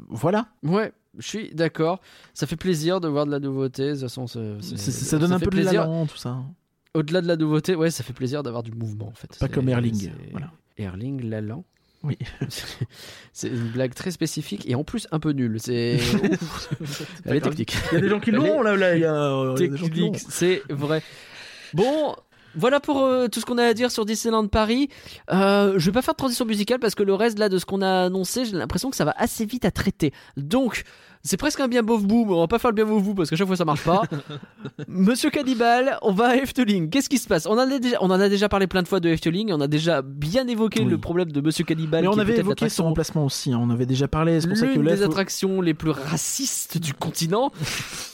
voilà, 0.10 0.48
Ouais, 0.64 0.94
je 1.18 1.28
suis 1.28 1.54
d'accord. 1.54 2.00
Ça 2.34 2.48
fait 2.48 2.56
plaisir 2.56 3.02
de 3.02 3.10
voir 3.10 3.26
de 3.26 3.32
la 3.32 3.40
nouveauté. 3.40 3.88
De 3.88 3.92
toute 3.92 4.02
façon, 4.04 4.26
ça 4.28 4.40
donne 5.20 5.34
un 5.34 5.40
peu 5.40 5.46
de 5.46 5.50
plaisir. 5.52 5.90
tout 6.10 6.18
ça. 6.18 6.38
Au-delà 6.94 7.22
de 7.22 7.28
la 7.28 7.36
nouveauté, 7.36 7.76
ouais, 7.76 7.92
ça 7.92 8.04
fait 8.04 8.14
plaisir 8.14 8.44
d'avoir 8.44 8.64
du 8.64 8.72
mouvement 8.72 9.08
en 9.08 9.14
fait. 9.14 9.38
Pas 9.40 9.50
comme 9.50 9.68
Erling, 9.68 10.12
voilà. 10.32 10.52
Erling 10.78 11.22
Lalan. 11.28 11.66
Oui. 12.04 12.18
c'est 13.34 13.48
une 13.48 13.70
blague 13.70 13.94
très 13.94 14.12
spécifique 14.12 14.70
et 14.70 14.76
en 14.76 14.84
plus 14.84 15.08
un 15.12 15.20
peu 15.20 15.32
nulle. 15.32 15.58
C'est 15.60 16.00
elle 17.26 17.38
est 17.38 17.42
technique. 17.42 17.76
Il 17.92 17.96
y 17.96 17.98
a 17.98 18.02
des 18.02 18.10
gens 18.10 18.20
qui 18.20 18.32
l'ont, 18.32 18.62
est 18.62 18.64
là, 18.64 18.76
là, 18.76 18.96
il 18.96 19.02
y 19.02 19.06
a, 19.06 19.14
euh, 19.14 19.56
technique, 19.56 20.18
c'est 20.18 20.62
vrai. 20.70 21.02
Bon, 21.74 22.16
voilà 22.56 22.80
pour 22.80 23.00
euh, 23.00 23.28
tout 23.28 23.40
ce 23.40 23.46
qu'on 23.46 23.58
a 23.58 23.66
à 23.66 23.74
dire 23.74 23.92
sur 23.92 24.06
Disneyland 24.06 24.48
Paris. 24.48 24.90
Euh, 25.32 25.74
je 25.78 25.86
vais 25.86 25.92
pas 25.92 26.02
faire 26.02 26.14
de 26.14 26.18
transition 26.18 26.46
musicale 26.46 26.80
parce 26.80 26.96
que 26.96 27.04
le 27.04 27.14
reste 27.14 27.40
là 27.40 27.50
de 27.50 27.58
ce 27.58 27.66
qu'on 27.66 27.82
a 27.82 28.06
annoncé, 28.06 28.46
j'ai 28.46 28.54
l'impression 28.54 28.90
que 28.90 28.96
ça 28.96 29.06
va 29.06 29.16
assez 29.18 29.46
vite 29.46 29.66
à 29.66 29.72
traiter. 29.72 30.12
Donc, 30.38 30.84
c'est 31.26 31.38
presque 31.38 31.60
un 31.62 31.68
bien 31.70 31.84
bof 31.84 32.04
boom. 32.04 32.32
On 32.32 32.42
va 32.42 32.48
pas 32.48 32.60
faire 32.60 32.72
le 32.72 32.76
bien 32.76 32.86
bof 32.86 33.02
boom 33.02 33.16
parce 33.16 33.30
que 33.30 33.36
chaque 33.38 33.48
fois 33.48 33.56
ça 33.56 33.64
marche 33.66 33.84
pas. 33.84 34.02
Monsieur 34.88 35.30
Cannibal, 35.30 35.98
on 36.02 36.12
va 36.12 36.30
à 36.32 36.36
Efteling. 36.36 36.90
Qu'est-ce 36.90 37.08
qui 37.10 37.18
se 37.18 37.28
passe? 37.28 37.46
On 37.46 37.54
en, 37.54 37.60
a 37.60 37.80
déjà, 37.80 37.98
on 38.02 38.08
en 38.12 38.20
a 38.20 38.28
déjà 38.28 38.50
parlé 38.50 38.68
plein 38.68 38.82
de 38.84 38.88
fois 38.90 39.00
de 39.00 39.08
Efteling. 39.10 39.52
On 39.54 39.62
a 39.62 39.68
déjà 39.68 40.02
bien 40.02 40.46
évoqué 40.48 40.82
Oui. 40.82 40.90
le 40.90 40.98
problème 40.98 41.32
de 41.32 41.40
Monsieur 41.40 41.64
Cannibal. 41.64 42.02
Mais 42.02 42.08
on 42.10 42.18
avait 42.20 42.38
évoqué 42.38 42.68
son 42.68 42.84
remplacement 42.84 43.26
aussi, 43.26 43.54
hein, 43.54 43.60
on 43.62 43.70
avait 43.70 43.86
déjà 43.86 44.08
parlé, 44.10 44.42
c'est 44.42 44.48
pour 44.50 44.58
ça 44.58 44.68
que 44.68 44.78
des 44.78 44.98
faut- 44.98 45.04
attractions 45.04 45.62
les 45.62 45.74
plus 45.74 45.92
racistes 45.92 46.78
du 46.78 46.94
continent. 46.94 47.52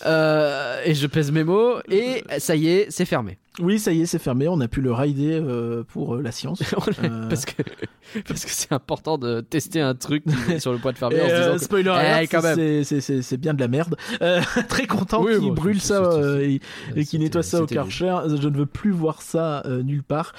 Euh, 0.06 0.82
et 0.86 0.94
je 0.94 1.08
pèse 1.08 1.30
mes 1.32 1.44
mots. 1.44 1.74
Et 1.90 2.24
ça 2.38 2.56
y 2.56 2.70
est, 2.70 2.88
c'est 2.90 3.04
fermé. 3.06 3.38
Oui, 3.60 3.78
ça 3.80 3.92
y 3.92 4.02
est, 4.02 4.06
c'est 4.06 4.20
fermé, 4.20 4.48
on 4.48 4.60
a 4.62 4.68
pu 4.68 4.82
le 4.82 4.92
rider 4.94 5.34
euh, 5.34 5.84
pour 5.84 6.16
euh, 6.16 6.22
la 6.22 6.32
science. 6.32 6.62
Euh, 7.04 7.28
parce 7.30 7.46
que 7.46 7.62
parce 8.28 8.44
que 8.46 8.52
c'est 8.52 8.72
important 8.74 9.18
de 9.18 9.42
tester 9.42 9.80
un 9.82 9.94
truc 9.96 10.24
sur 10.60 10.72
le 10.72 10.80
point 10.80 10.92
de 10.94 10.98
fermer 10.98 11.18
Et, 11.18 11.22
en 11.22 11.28
se 11.28 11.34
disant 11.36 11.50
euh, 11.50 11.54
que- 11.58 11.64
spoiler 11.64 11.92
Eh, 12.82 12.84
c'est- 13.22 13.38
bien 13.38 13.54
de 13.54 13.60
la 13.60 13.68
merde. 13.68 13.96
Euh, 14.22 14.42
très 14.68 14.88
content 14.88 15.24
Oui, 15.24 15.34
qu'il 15.34 15.50
bon, 15.50 15.54
brûle 15.54 15.80
ça 15.82 16.02
euh, 16.04 16.40
et, 16.40 16.60
et 16.96 17.06
qu'il 17.06 17.20
nettoie 17.22 17.44
ça 17.44 17.62
au 17.62 17.66
Karcher. 17.66 18.16
Je 18.42 18.48
ne 18.50 18.58
veux 18.58 18.66
plus 18.66 18.92
voir 18.92 19.22
ça 19.22 19.62
euh, 19.66 19.84
nulle 19.84 20.04
part. 20.04 20.34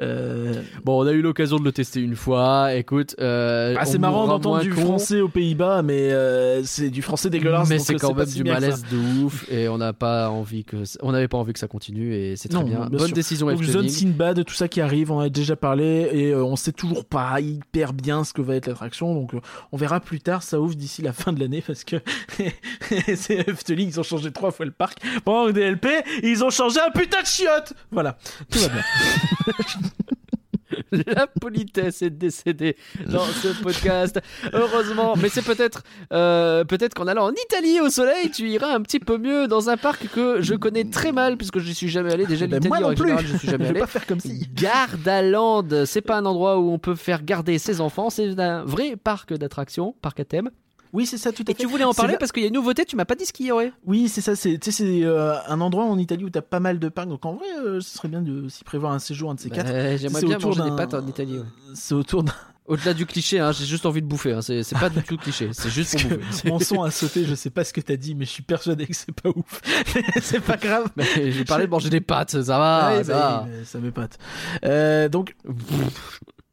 Euh, 0.00 0.52
Bon, 0.84 1.02
on 1.02 1.06
a 1.06 1.12
eu 1.12 1.22
l'occasion 1.22 1.58
de 1.58 1.64
le 1.64 1.72
tester 1.72 2.00
une 2.00 2.14
fois. 2.16 2.74
Écoute, 2.74 3.16
euh, 3.20 3.74
ah, 3.78 3.84
c'est 3.84 3.98
marrant 3.98 4.26
d'entendre 4.26 4.60
du 4.62 4.72
con, 4.72 4.80
français 4.82 5.20
aux 5.20 5.28
Pays-Bas, 5.28 5.82
mais 5.82 6.12
euh, 6.12 6.62
c'est 6.64 6.90
du 6.90 7.02
français 7.02 7.30
dégueulasse. 7.30 7.68
mais 7.68 7.78
c'est 7.78 7.94
quand 7.96 8.14
même 8.14 8.26
si 8.26 8.42
du 8.42 8.44
malaise 8.44 8.84
de 8.90 9.24
ouf 9.24 9.44
et 9.50 9.68
on 9.68 9.78
n'a 9.78 9.92
pas 9.92 10.30
envie 10.30 10.64
que 10.64 10.76
on 11.02 11.12
n'avait 11.12 11.28
pas 11.28 11.38
envie 11.38 11.52
que 11.52 11.58
ça 11.58 11.68
continue 11.68 12.14
et 12.14 12.36
c'est 12.36 12.48
très 12.48 12.58
Non, 12.58 12.64
bien. 12.64 12.78
bien 12.86 12.98
Bonne 12.98 13.06
sûr. 13.08 13.14
décision 13.14 13.46
Donc 13.48 13.56
Efteling. 13.60 13.72
Zone 13.72 13.88
Sinbad, 13.88 14.44
tout 14.44 14.54
ça 14.54 14.68
qui 14.68 14.80
arrive, 14.80 15.10
on 15.10 15.16
en 15.16 15.20
a 15.20 15.28
déjà 15.28 15.56
parlé 15.56 16.08
et 16.12 16.30
euh, 16.32 16.44
on 16.44 16.56
sait 16.56 16.72
toujours 16.72 17.04
pas 17.04 17.40
hyper 17.40 17.92
bien 17.92 18.24
ce 18.24 18.32
que 18.32 18.42
va 18.42 18.54
être 18.56 18.66
l'attraction. 18.68 19.14
Donc 19.14 19.34
euh, 19.34 19.40
on 19.72 19.76
verra 19.76 20.00
plus 20.00 20.20
tard, 20.20 20.42
ça 20.42 20.60
ouvre 20.60 20.74
d'ici 20.74 21.02
la 21.02 21.12
fin 21.12 21.32
de 21.32 21.40
l'année 21.40 21.62
parce 21.66 21.84
que 21.84 21.96
c'est 23.16 23.48
Efteling, 23.48 23.88
ils 23.88 24.00
ont 24.00 24.04
changé 24.04 24.30
trois 24.32 24.50
fois 24.52 24.64
le 24.66 24.72
parc. 24.72 24.98
Pendant 25.24 25.46
que 25.48 25.52
DLP, 25.52 25.86
ils 26.22 26.44
ont 26.44 26.50
changé 26.50 26.78
un 26.80 26.90
putain 26.90 27.22
de 27.22 27.26
chiotte. 27.26 27.72
Voilà, 27.90 28.16
tout 28.50 28.58
va 28.60 28.68
bien. 28.68 28.82
La 30.92 31.26
politesse 31.26 32.02
est 32.02 32.10
décédée 32.10 32.76
dans 33.06 33.24
ce 33.24 33.48
podcast. 33.62 34.20
Heureusement, 34.52 35.14
mais 35.20 35.28
c'est 35.28 35.42
peut-être 35.42 35.82
euh, 36.12 36.64
peut-être 36.64 36.94
qu'en 36.94 37.06
allant 37.06 37.26
en 37.28 37.32
Italie 37.32 37.80
au 37.80 37.88
soleil, 37.90 38.30
tu 38.30 38.48
iras 38.48 38.74
un 38.74 38.80
petit 38.82 39.00
peu 39.00 39.18
mieux 39.18 39.48
dans 39.48 39.70
un 39.70 39.76
parc 39.76 40.08
que 40.08 40.40
je 40.40 40.54
connais 40.54 40.84
très 40.84 41.10
mal 41.12 41.36
puisque 41.36 41.58
je 41.58 41.72
suis 41.72 41.88
jamais 41.88 42.12
allé. 42.12 42.26
Déjà 42.26 42.46
Ben, 42.46 42.56
l'Italie 42.56 42.68
moi 42.68 42.78
en 42.78 42.80
non 42.82 42.88
règle 42.88 43.00
plus. 43.02 43.08
générale, 43.08 43.26
je 43.32 43.36
suis 43.38 43.48
jamais 43.50 43.64
Je 43.64 43.68
vais 43.68 43.70
allé. 43.70 43.80
pas 43.80 43.86
faire 43.86 44.06
comme 44.06 44.20
si. 44.20 44.46
Gardaland, 44.54 45.64
c'est 45.86 46.02
pas 46.02 46.16
un 46.18 46.26
endroit 46.26 46.58
où 46.58 46.70
on 46.70 46.78
peut 46.78 46.94
faire 46.94 47.22
garder 47.22 47.58
ses 47.58 47.80
enfants, 47.80 48.10
c'est 48.10 48.38
un 48.38 48.62
vrai 48.64 48.96
parc 48.96 49.32
d'attractions, 49.34 49.94
parc 50.00 50.20
à 50.20 50.24
thème. 50.24 50.50
Oui, 50.92 51.06
c'est 51.06 51.18
ça, 51.18 51.32
tout 51.32 51.44
à 51.46 51.50
Et 51.50 51.54
fait. 51.54 51.62
tu 51.62 51.66
voulais 51.68 51.84
en 51.84 51.92
parler 51.94 52.12
là- 52.12 52.18
parce 52.18 52.32
qu'il 52.32 52.42
y 52.42 52.46
a 52.46 52.48
une 52.48 52.54
nouveauté, 52.54 52.84
tu 52.84 52.96
m'as 52.96 53.04
pas 53.04 53.14
dit 53.14 53.26
ce 53.26 53.32
qu'il 53.32 53.46
y 53.46 53.52
aurait. 53.52 53.72
Oui, 53.86 54.08
c'est 54.08 54.20
ça. 54.20 54.34
C'est 54.36 54.58
tu 54.58 54.70
euh, 55.04 55.34
un 55.46 55.60
endroit 55.60 55.84
en 55.84 55.98
Italie 55.98 56.24
où 56.24 56.30
t'as 56.30 56.42
pas 56.42 56.60
mal 56.60 56.78
de 56.78 56.88
parcs. 56.88 57.08
Donc 57.08 57.24
en 57.26 57.34
vrai, 57.34 57.46
euh, 57.64 57.80
ce 57.80 57.96
serait 57.96 58.08
bien 58.08 58.22
de 58.22 58.48
s'y 58.48 58.64
prévoir 58.64 58.92
un 58.92 58.98
séjour 58.98 59.30
un 59.30 59.34
de 59.34 59.40
ces 59.40 59.50
quatre. 59.50 59.68
Euh, 59.70 59.96
J'aimerais 59.98 60.22
bien 60.22 60.36
autour 60.36 60.56
manger 60.56 60.70
des 60.70 60.76
pâtes 60.76 60.94
en 60.94 61.06
Italie. 61.06 61.38
ouais. 61.38 61.44
C'est 61.74 61.94
autour 61.94 62.22
d'un. 62.22 62.32
Au-delà 62.66 62.92
du 62.92 63.06
cliché, 63.06 63.40
hein, 63.40 63.50
j'ai 63.50 63.64
juste 63.64 63.86
envie 63.86 64.02
de 64.02 64.06
bouffer. 64.06 64.32
hein, 64.34 64.42
C'est 64.42 64.62
c'est 64.62 64.78
pas 64.78 64.90
du 64.90 65.02
tout 65.02 65.16
cliché, 65.16 65.48
c'est 65.54 65.70
juste 65.70 65.98
pour 66.02 66.10
que 66.10 66.14
bouffer. 66.16 66.48
Mon 66.50 66.58
son 66.58 66.82
a 66.82 66.90
sauté, 66.90 67.24
je 67.24 67.34
sais 67.34 67.48
pas 67.48 67.64
ce 67.64 67.72
que 67.72 67.80
t'as 67.80 67.96
dit, 67.96 68.14
mais 68.14 68.26
je 68.26 68.30
suis 68.30 68.42
persuadé 68.42 68.86
que 68.86 68.94
c'est 68.94 69.10
pas 69.10 69.30
ouf. 69.30 69.62
c'est 70.20 70.40
pas 70.40 70.58
grave. 70.58 70.90
Mais 70.94 71.32
J'ai 71.32 71.46
parlé 71.46 71.64
de 71.64 71.70
manger 71.70 71.88
des 71.88 72.02
pâtes, 72.02 72.42
ça 72.42 72.58
va. 72.58 72.90
Ouais, 72.98 73.04
ça 73.04 73.12
bah 73.14 73.46
va. 73.50 73.64
ça 73.64 73.78
m'épate. 73.78 74.18
Euh, 74.66 75.08
donc, 75.08 75.34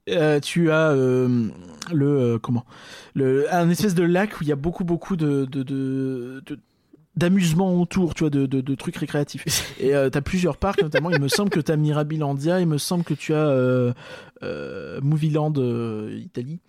euh, 0.10 0.40
tu 0.40 0.72
as 0.72 0.92
euh, 0.92 1.48
le 1.94 2.08
euh, 2.08 2.40
comment? 2.40 2.66
Le 3.14 3.54
un 3.54 3.70
espèce 3.70 3.96
de 3.96 4.04
lac 4.04 4.40
où 4.40 4.44
il 4.44 4.48
y 4.48 4.52
a 4.52 4.56
beaucoup 4.56 4.84
beaucoup 4.84 5.16
de 5.16 5.46
de, 5.46 5.64
de, 5.64 6.44
de- 6.46 6.60
d'amusement 7.16 7.80
autour, 7.80 8.14
tu 8.14 8.24
vois, 8.24 8.30
de, 8.30 8.46
de, 8.46 8.60
de 8.60 8.76
trucs 8.76 8.98
récréatifs. 8.98 9.74
Et 9.80 9.96
euh, 9.96 10.10
t'as 10.10 10.20
plusieurs 10.20 10.58
parcs, 10.58 10.82
notamment, 10.82 11.10
il 11.12 11.22
me 11.22 11.30
semble 11.30 11.50
que 11.50 11.62
t'as 11.62 11.78
Mirabilandia, 11.78 12.60
il 12.60 12.68
me 12.68 12.78
semble 12.78 13.06
que 13.06 13.14
tu 13.14 13.34
as 13.34 13.48
euh, 13.48 13.94
euh, 14.44 15.00
Movieland 15.02 15.54
euh, 15.56 16.20
Italie, 16.20 16.60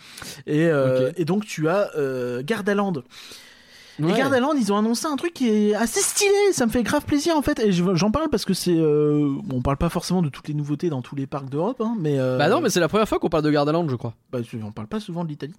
et, 0.47 0.71
et 1.17 1.25
donc 1.25 1.47
tu 1.47 1.69
as 1.69 1.91
Gardaland. 2.43 2.93
Ouais. 3.99 4.13
Et 4.13 4.17
Gardaland, 4.17 4.53
ils 4.55 4.73
ont 4.73 4.77
annoncé 4.79 5.07
un 5.07 5.17
truc 5.17 5.33
qui 5.35 5.49
est 5.49 5.75
assez 5.75 6.01
stylé, 6.01 6.31
ça 6.53 6.67
me 6.67 6.71
fait 6.71 6.83
grave 6.83 7.05
plaisir 7.05 7.37
en 7.37 7.43
fait. 7.43 7.59
Et 7.61 7.73
je- 7.73 7.95
j'en 7.95 8.11
parle 8.11 8.29
parce 8.29 8.45
que 8.45 8.55
c'est. 8.55 8.77
euh, 8.77 9.35
bon, 9.45 9.57
on 9.59 9.63
parle 9.63 9.77
pas 9.79 9.89
forcément 9.89 10.23
de 10.23 10.29
toutes 10.29 10.49
les 10.49 10.55
nouveautés 10.55 10.91
dans 10.91 11.03
tous 11.03 11.15
les 11.17 11.27
parcs 11.27 11.49
d'Europe, 11.49 11.81
hein, 11.81 11.95
mais. 11.99 12.19
euh, 12.19 12.37
Bah 12.39 12.49
non, 12.49 12.61
mais 12.61 12.69
c'est 12.71 12.81
la 12.81 12.89
première 12.89 13.09
fois 13.09 13.19
qu'on 13.19 13.29
parle 13.29 13.45
de 13.45 13.51
Gardaland, 13.51 13.89
je 13.89 13.97
crois. 13.97 14.15
bah, 14.33 14.39
on 14.63 14.73
parle 14.73 14.89
pas 14.89 15.01
souvent 15.01 15.25
de 15.25 15.29
l'Italie. 15.31 15.55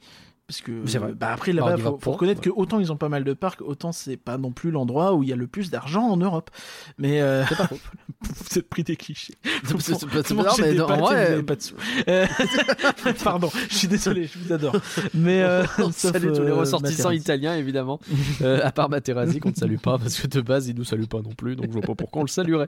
Parce 0.48 0.62
que. 0.62 0.72
C'est 0.86 0.98
vrai. 0.98 1.12
Bah 1.14 1.32
après, 1.34 1.52
là-bas, 1.52 1.76
faut, 2.00 2.12
reconnaître 2.12 2.40
ouais. 2.40 2.46
que 2.46 2.50
autant 2.56 2.80
ils 2.80 2.90
ont 2.94 2.96
pas 2.96 3.10
mal 3.10 3.26
de 3.26 3.34
parcs, 3.34 3.62
autant 3.62 3.92
c'est 3.92 4.16
pas 4.16 4.38
non 4.38 4.54
plus 4.54 4.72
l'endroit 4.72 5.14
où 5.14 5.22
il 5.24 5.28
y 5.28 5.34
a 5.34 5.36
le 5.36 5.46
plus 5.48 5.72
d'argent 5.72 6.04
en 6.04 6.16
Europe. 6.16 6.52
Mais. 6.98 7.20
Euh... 7.22 7.44
C'est 7.50 7.58
pas 7.58 7.68
faux. 7.68 7.76
vous 8.22 8.58
êtes 8.60 8.70
pris 8.70 8.84
des 8.86 8.96
clichés. 8.96 9.34
C'est- 9.80 10.06
pas- 10.08 10.22
mais 10.60 10.72
des 10.72 10.78
non, 10.78 10.88
pâtes 10.88 11.00
et 11.00 11.02
ouais. 11.04 11.26
vous 11.26 11.32
avez 11.34 11.44
pas 11.44 11.56
de 11.58 11.62
sous. 11.62 11.76
Euh, 12.08 12.26
Pardon, 13.26 13.50
je 13.70 13.76
suis 13.76 13.88
désolé, 13.90 14.26
je 14.34 14.40
vous 14.40 14.54
adore. 14.54 14.76
Mais. 15.14 15.42
Euh, 15.44 15.66
salue 15.92 16.32
tous 16.34 16.42
les 16.44 16.48
euh, 16.52 16.56
ressortissants 16.56 17.12
italiens, 17.12 17.56
évidemment. 17.58 18.00
Euh, 18.42 18.60
à 18.64 18.72
part 18.72 18.90
Materazzi, 18.90 19.40
qu'on 19.40 19.50
ne 19.50 19.56
salue 19.56 19.78
pas, 19.78 19.98
parce 19.98 20.20
que 20.20 20.28
de 20.28 20.42
base, 20.42 20.68
il 20.68 20.76
nous 20.76 20.84
salue 20.84 21.06
pas 21.06 21.22
non 21.22 21.32
plus, 21.34 21.56
donc 21.56 21.68
je 21.68 21.72
vois 21.74 21.82
pas 21.82 21.96
pourquoi 21.96 22.22
on 22.22 22.26
le 22.26 22.30
saluerait. 22.30 22.68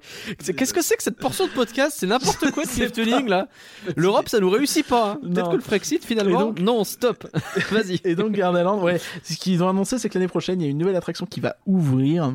Qu'est-ce 0.55 0.73
que 0.73 0.81
c'est 0.81 0.95
que 0.95 1.03
cette 1.03 1.17
portion 1.17 1.45
de 1.47 1.51
podcast? 1.51 1.97
C'est 1.99 2.07
n'importe 2.07 2.49
quoi 2.51 2.63
de 2.65 2.69
sais 2.69 2.83
Efteling, 2.85 3.27
là. 3.27 3.47
L'Europe, 3.95 4.29
ça 4.29 4.39
nous 4.39 4.49
réussit 4.49 4.87
pas. 4.87 5.11
hein. 5.11 5.19
Peut-être 5.21 5.51
que 5.51 5.55
le 5.57 5.61
Frexit, 5.61 6.03
finalement. 6.03 6.45
Donc- 6.47 6.59
Non, 6.59 6.83
stop. 6.83 7.27
Vas-y. 7.71 7.99
Et 8.03 8.15
donc 8.15 8.31
Gardaland, 8.31 8.81
ouais, 8.81 8.99
ce 9.23 9.35
qu'ils 9.37 9.61
ont 9.63 9.69
annoncé, 9.69 9.99
c'est 9.99 10.09
que 10.09 10.17
l'année 10.17 10.27
prochaine, 10.27 10.59
il 10.61 10.65
y 10.65 10.67
a 10.67 10.71
une 10.71 10.77
nouvelle 10.77 10.95
attraction 10.95 11.25
qui 11.25 11.39
va 11.39 11.55
ouvrir. 11.65 12.33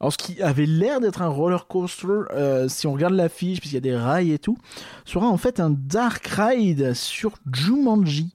Alors, 0.00 0.12
ce 0.12 0.18
qui 0.18 0.40
avait 0.42 0.66
l'air 0.66 1.00
d'être 1.00 1.20
un 1.22 1.28
roller 1.28 1.66
coaster, 1.66 2.06
euh, 2.32 2.68
si 2.68 2.86
on 2.86 2.92
regarde 2.94 3.14
l'affiche, 3.14 3.60
puisqu'il 3.60 3.76
y 3.76 3.78
a 3.78 3.80
des 3.82 3.96
rails 3.96 4.32
et 4.32 4.38
tout, 4.38 4.56
sera 5.04 5.26
en 5.26 5.36
fait 5.36 5.60
un 5.60 5.70
dark 5.70 6.26
ride 6.26 6.94
sur 6.94 7.32
Jumanji. 7.52 8.34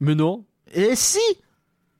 Mais 0.00 0.14
non. 0.14 0.44
Et 0.74 0.94
si 0.96 1.18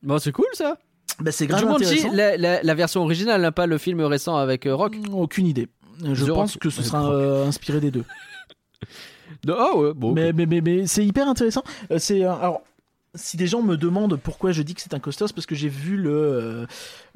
Bon, 0.03 0.19
c'est 0.19 0.33
cool, 0.33 0.47
ça. 0.55 0.79
Bah, 1.21 1.33
C'est 1.33 1.47
grave 1.47 1.61
Jumanji, 1.61 1.85
intéressant. 1.85 2.13
la, 2.15 2.37
la- 2.37 2.63
la 2.63 2.75
version 2.75 3.03
originale, 3.03 3.45
hein, 3.45 3.53
pas 3.53 3.67
le 3.67 3.79
film 3.79 4.01
récent 4.03 4.37
avec 4.37 4.67
euh, 4.67 4.75
Rock. 4.75 4.97
Aucune 5.13 5.47
idée. 5.47 5.69
Je 6.13 6.25
The 6.25 6.29
pense 6.29 6.53
Rock. 6.55 6.63
que 6.63 6.71
ce 6.71 6.83
sera 6.83 7.03
Rock. 7.03 7.13
euh, 7.15 7.47
inspiré 7.47 7.81
des 7.81 7.91
deux. 7.91 8.05
De- 9.45 9.55
Ah 9.57 9.77
ouais, 9.77 9.93
bon. 9.95 10.13
Mais, 10.13 10.33
mais, 10.33 10.47
mais, 10.47 10.61
mais 10.61 10.87
c'est 10.87 11.05
hyper 11.05 11.29
intéressant. 11.29 11.63
Euh, 11.91 11.99
c'est 11.99 12.25
euh, 12.25 12.33
alors 12.35 12.63
si 13.15 13.37
des 13.37 13.47
gens 13.49 13.61
me 13.63 13.77
demandent 13.77 14.17
pourquoi 14.17 14.53
je 14.53 14.63
dis 14.63 14.75
que 14.75 14.81
c'est 14.81 14.95
un 14.95 15.01
coaster, 15.01 15.27
c'est 15.27 15.35
parce 15.35 15.47
que 15.47 15.55
j'ai 15.57 15.69
vu 15.69 15.97
le 15.97 16.11
euh, 16.13 16.67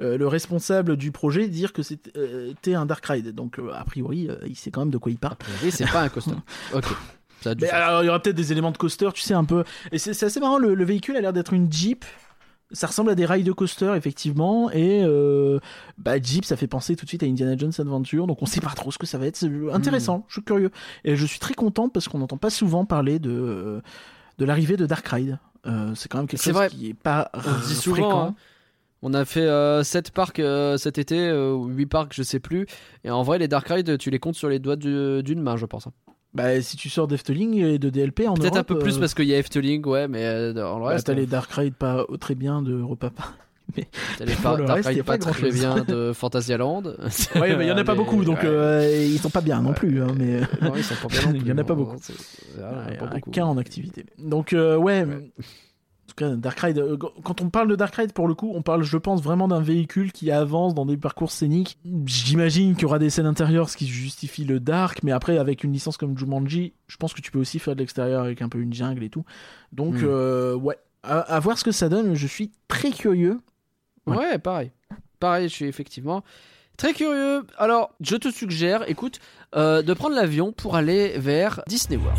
euh, 0.00 0.18
le 0.18 0.26
responsable 0.26 0.96
du 0.96 1.12
projet 1.12 1.48
dire 1.48 1.72
que 1.72 1.82
c'était 1.82 2.11
euh, 2.16 2.50
était 2.50 2.74
un 2.74 2.84
dark 2.86 3.05
ride. 3.07 3.32
Donc 3.34 3.59
euh, 3.59 3.70
a 3.72 3.84
priori, 3.84 4.28
euh, 4.28 4.36
il 4.46 4.57
sait 4.57 4.70
quand 4.70 4.80
même 4.80 4.90
de 4.90 4.98
quoi 4.98 5.12
il 5.12 5.18
parle. 5.18 5.36
Oui, 5.62 5.70
c'est 5.70 5.90
pas 5.90 6.02
un 6.02 6.09
coaster. 6.09 6.32
ok. 6.74 6.84
Ça 7.42 7.50
a 7.50 7.55
du 7.55 7.62
Mais 7.62 7.68
sens. 7.68 7.76
alors 7.76 8.02
il 8.02 8.07
y 8.07 8.09
aura 8.09 8.20
peut-être 8.20 8.36
des 8.36 8.52
éléments 8.52 8.70
de 8.72 8.78
coaster, 8.78 9.09
tu 9.14 9.20
sais 9.22 9.34
un 9.34 9.44
peu. 9.44 9.64
Et 9.92 9.98
c'est 9.98 10.14
c'est 10.14 10.26
assez 10.26 10.40
marrant. 10.40 10.59
Le, 10.59 10.74
le 10.74 10.84
véhicule 10.84 11.16
a 11.16 11.20
l'air 11.20 11.32
d'être 11.32 11.52
une 11.52 11.70
Jeep. 11.70 12.05
Ça 12.73 12.87
ressemble 12.87 13.11
à 13.11 13.15
des 13.15 13.27
rails 13.27 13.45
de 13.45 13.53
coaster 13.53 13.93
effectivement 13.97 14.71
et 14.71 15.03
euh, 15.05 15.61
bah 15.99 16.21
Jeep 16.21 16.45
ça 16.45 16.57
fait 16.57 16.67
penser 16.67 16.97
tout 16.97 17.05
de 17.05 17.09
suite 17.11 17.23
à 17.23 17.27
Indiana 17.27 17.57
Jones 17.57 17.73
Adventure 17.79 18.27
donc 18.27 18.43
on 18.43 18.47
sait 18.47 18.61
pas 18.61 18.71
trop 18.75 18.91
ce 18.91 18.99
que 18.99 19.07
ça 19.07 19.19
va 19.19 19.27
être 19.27 19.37
c'est 19.37 19.51
intéressant 19.73 20.25
je 20.29 20.35
suis 20.35 20.43
curieux 20.43 20.71
et 21.05 21.15
je 21.15 21.27
suis 21.27 21.39
très 21.39 21.55
content 21.55 21.89
parce 21.89 22.09
qu'on 22.09 22.19
n'entend 22.19 22.39
pas 22.39 22.51
souvent 22.51 22.85
parler 22.87 23.19
de 23.19 23.31
euh, 23.31 23.81
de 24.39 24.45
l'arrivée 24.45 24.77
de 24.77 24.87
Dark 24.87 25.07
Ride 25.09 25.39
Euh, 25.67 25.95
c'est 25.95 26.09
quand 26.11 26.19
même 26.19 26.27
quelque 26.27 26.43
chose 26.43 26.53
vrai. 26.55 26.69
qui 26.69 26.89
est 26.89 26.95
pas 26.95 27.31
On 27.35 27.39
euh, 27.39 27.67
dit 27.69 27.75
souvent. 27.75 27.95
fréquent 27.97 28.27
hein. 28.29 28.35
On 29.07 29.12
a 29.15 29.25
fait 29.27 29.47
7 29.85 30.11
parcs 30.12 30.41
euh, 30.41 30.79
cet 30.79 30.97
été, 30.99 31.19
euh, 31.29 31.53
ou 31.53 31.67
8 31.69 31.85
parcs, 31.87 32.12
je 32.15 32.23
sais 32.23 32.41
plus. 32.41 32.67
Et 33.05 33.11
en 33.11 33.23
vrai, 33.23 33.39
les 33.39 33.49
Dark 33.49 33.69
Ride, 33.69 33.99
tu 33.99 34.09
les 34.11 34.19
comptes 34.19 34.35
sur 34.35 34.49
les 34.49 34.59
doigts 34.59 34.77
du- 34.77 35.23
d'une 35.23 35.43
main, 35.43 35.57
je 35.59 35.67
pense. 35.67 35.87
Hein. 36.35 36.43
bah 36.55 36.61
si 36.62 36.76
tu 36.76 36.89
sors 36.91 37.07
d'Efteling 37.09 37.55
et 37.57 37.78
de 37.78 37.91
DLP 37.91 38.22
en 38.28 38.35
Peut-être 38.35 38.53
un 38.53 38.57
Europe, 38.57 38.66
peu 38.66 38.78
plus 38.78 38.97
euh, 38.97 39.01
parce 39.01 39.14
qu'il 39.14 39.26
y 39.26 39.35
a 39.35 39.39
Efteling, 39.39 39.85
ouais, 39.87 40.09
mais 40.09 40.24
euh, 40.24 40.53
dans 40.53 40.78
le 40.78 40.85
bah, 40.85 40.91
reste, 40.91 41.07
t'as 41.07 41.12
euh, 41.12 41.16
les 41.16 41.26
Dark 41.26 41.51
Ride 41.53 41.74
pas 41.74 42.07
très 42.20 42.35
bien 42.35 42.62
de 42.62 42.80
Repapa 42.82 43.24
t'as 44.18 44.24
les 44.26 44.35
pour 44.35 44.43
par- 44.43 44.57
le 44.59 44.64
Dark 44.66 44.76
reste, 44.76 44.89
Ride 44.89 44.99
y 44.99 45.01
a 45.01 45.05
pas 45.05 45.16
pas 45.18 45.30
très 45.30 45.51
bien 45.51 45.82
de 45.85 46.12
Fantasyland. 46.14 46.82
ouais 46.85 47.57
mais 47.57 47.64
il 47.64 47.68
y 47.68 47.72
en 47.72 47.76
a 47.78 47.82
pas 47.85 47.93
Mais- 47.93 47.99
beaucoup 48.05 48.22
donc 48.24 48.39
ouais. 48.41 48.47
euh, 48.47 49.07
ils 49.07 49.18
sont 49.18 49.30
pas 49.30 49.41
bien 49.41 49.62
non 49.62 49.72
plus 49.72 50.03
hein, 50.03 50.09
mais 50.18 50.41
Non, 50.61 50.74
ils 50.76 50.85
sont 50.85 50.95
pas 50.97 51.09
bien 51.09 51.32
non 51.32 51.39
Il 51.41 51.47
y 51.47 51.53
en 51.53 51.57
a 51.59 51.64
pas 51.64 51.72
non, 51.74 51.80
beaucoup. 51.85 51.97
voilà, 52.59 52.87
Ouais, 52.91 52.97
pas 52.99 53.07
un 53.07 53.09
beaucoup. 53.09 53.30
qu'un 53.30 53.47
en 53.47 53.57
activité. 53.57 54.05
Donc 54.18 54.53
euh, 54.53 54.76
ouais, 54.76 55.03
en 55.05 55.07
tout 56.17 56.25
cas 56.25 56.31
Dark 56.37 56.59
Ride. 56.61 56.79
euh, 56.79 56.97
Quand 56.97 57.41
on 57.41 57.51
parle 57.51 57.69
de 57.69 57.77
Dark 57.77 57.95
Ride, 57.95 58.12
pour 58.12 58.29
le 58.29 58.35
coup, 58.35 58.53
on 58.55 58.62
parle, 58.62 58.83
je 58.83 58.97
pense, 58.97 59.23
vraiment 59.23 59.49
d'un 59.49 59.61
véhicule 59.61 60.12
qui 60.12 60.31
avance 60.31 60.75
dans 60.75 60.87
des 60.87 60.97
parcours 60.97 61.31
scéniques. 61.31 61.79
J'imagine 62.07 62.75
qu'il 62.75 62.83
y 62.83 62.85
aura 62.87 62.99
des 62.99 63.11
scènes 63.11 63.27
intérieures, 63.27 63.69
ce 63.71 63.77
qui 63.77 63.87
justifie 63.87 64.45
le 64.45 64.61
dark, 64.61 65.03
mais 65.03 65.12
après 65.12 65.39
avec 65.39 65.65
une 65.65 65.73
licence 65.73 65.97
comme 65.97 66.17
Jumanji, 66.17 66.73
je 66.87 66.97
pense 66.97 67.12
que 67.15 67.21
tu 67.21 67.31
peux 67.31 67.39
aussi 67.39 67.59
faire 67.59 67.75
de 67.75 67.81
l'extérieur 67.81 68.23
avec 68.23 68.43
un 68.43 68.49
peu 68.49 68.59
une 68.61 68.73
jungle 68.73 69.03
et 69.03 69.11
tout. 69.11 69.25
Donc 69.73 69.95
Hmm. 69.95 70.05
euh, 70.05 70.55
ouais, 70.55 70.77
à, 71.03 71.19
à 71.21 71.41
voir 71.41 71.59
ce 71.59 71.65
que 71.65 71.73
ça 71.73 71.89
donne. 71.89 72.15
Je 72.15 72.27
suis 72.27 72.51
très 72.69 72.91
curieux. 72.91 73.41
Ouais. 74.07 74.17
Ouais, 74.17 74.39
pareil. 74.39 74.71
Pareil, 75.21 75.49
je 75.49 75.55
suis 75.55 75.65
effectivement 75.67 76.23
très 76.77 76.93
curieux. 76.93 77.45
Alors, 77.57 77.91
je 78.01 78.17
te 78.17 78.31
suggère, 78.31 78.89
écoute, 78.91 79.19
euh, 79.57 79.81
de 79.83 79.95
prendre 79.95 80.15
l'avion 80.17 80.53
pour 80.53 80.77
aller 80.77 81.17
vers 81.19 81.62
Disney 81.67 81.97
World. 81.97 82.19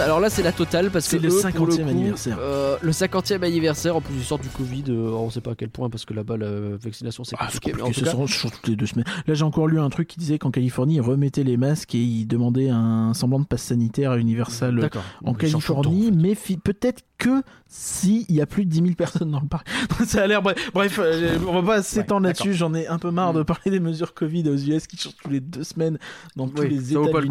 Alors 0.00 0.18
là 0.20 0.28
c'est 0.28 0.42
la 0.42 0.52
totale 0.52 0.90
parce 0.90 1.04
que 1.06 1.12
C'est 1.12 1.18
le 1.18 1.28
eux, 1.28 1.40
pour 1.54 1.68
50e 1.68 1.82
coup, 1.84 1.88
anniversaire. 1.88 2.36
euh, 2.40 2.76
le 2.82 2.90
50e 2.90 3.42
anniversaire, 3.44 3.94
en 3.96 4.00
plus 4.00 4.14
ils 4.16 4.24
sortent 4.24 4.42
du 4.42 4.48
Covid, 4.48 4.84
euh, 4.88 5.10
on 5.12 5.30
sait 5.30 5.40
pas 5.40 5.52
à 5.52 5.54
quel 5.54 5.70
point 5.70 5.88
parce 5.88 6.04
que 6.04 6.12
là-bas 6.12 6.36
la 6.36 6.50
vaccination 6.76 7.22
c'est 7.22 7.36
Ah, 7.38 7.44
compliqué. 7.46 7.72
mais 7.74 7.82
en 7.82 7.86
compliqué, 7.86 8.00
tout 8.00 8.06
cas, 8.06 8.12
change 8.26 8.40
toutes 8.42 8.66
les 8.68 8.76
deux 8.76 8.86
semaines. 8.86 9.04
Là, 9.26 9.34
j'ai 9.34 9.44
encore 9.44 9.68
lu 9.68 9.78
un 9.78 9.88
truc 9.90 10.08
qui 10.08 10.18
disait 10.18 10.38
qu'en 10.38 10.50
Californie, 10.50 10.96
ils 10.96 11.00
remettaient 11.00 11.44
les 11.44 11.56
masques 11.56 11.94
et 11.94 12.02
ils 12.02 12.26
demandaient 12.26 12.70
un 12.70 13.14
semblant 13.14 13.38
de 13.38 13.44
passe 13.46 13.62
sanitaire 13.62 14.10
à 14.10 14.18
Universal 14.18 14.90
en 15.24 15.32
Californie, 15.32 16.10
mais 16.12 16.34
peut-être 16.34 17.02
que 17.18 17.42
si 17.68 18.26
il 18.28 18.34
y 18.34 18.40
a 18.40 18.46
plus 18.46 18.64
de 18.64 18.70
10 18.70 18.76
000 18.82 18.90
personnes 18.94 19.30
dans 19.30 19.40
le 19.40 19.46
parc. 19.48 19.68
ça 20.06 20.22
a 20.22 20.26
l'air 20.26 20.42
bref, 20.42 20.70
bref 20.74 20.98
euh, 21.02 21.38
on 21.48 21.60
va 21.60 21.62
pas 21.62 21.82
s'étendre 21.82 22.22
Ouais, 22.22 22.28
là-dessus, 22.28 22.52
j'en 22.54 22.74
ai 22.74 22.86
un 22.88 22.98
peu 22.98 23.10
marre 23.12 23.32
de 23.32 23.40
Mm. 23.40 23.44
parler 23.44 23.70
des 23.70 23.80
mesures 23.80 24.12
Covid 24.12 24.48
aux 24.48 24.56
US 24.56 24.86
qui 24.88 24.96
changent 24.96 25.14
tous 25.22 25.30
les 25.30 25.40
deux 25.40 25.64
semaines 25.64 25.98
dans 26.36 26.48
tous 26.48 26.62
les 26.62 26.90
états 26.92 27.00
de 27.00 27.18
le 27.18 27.28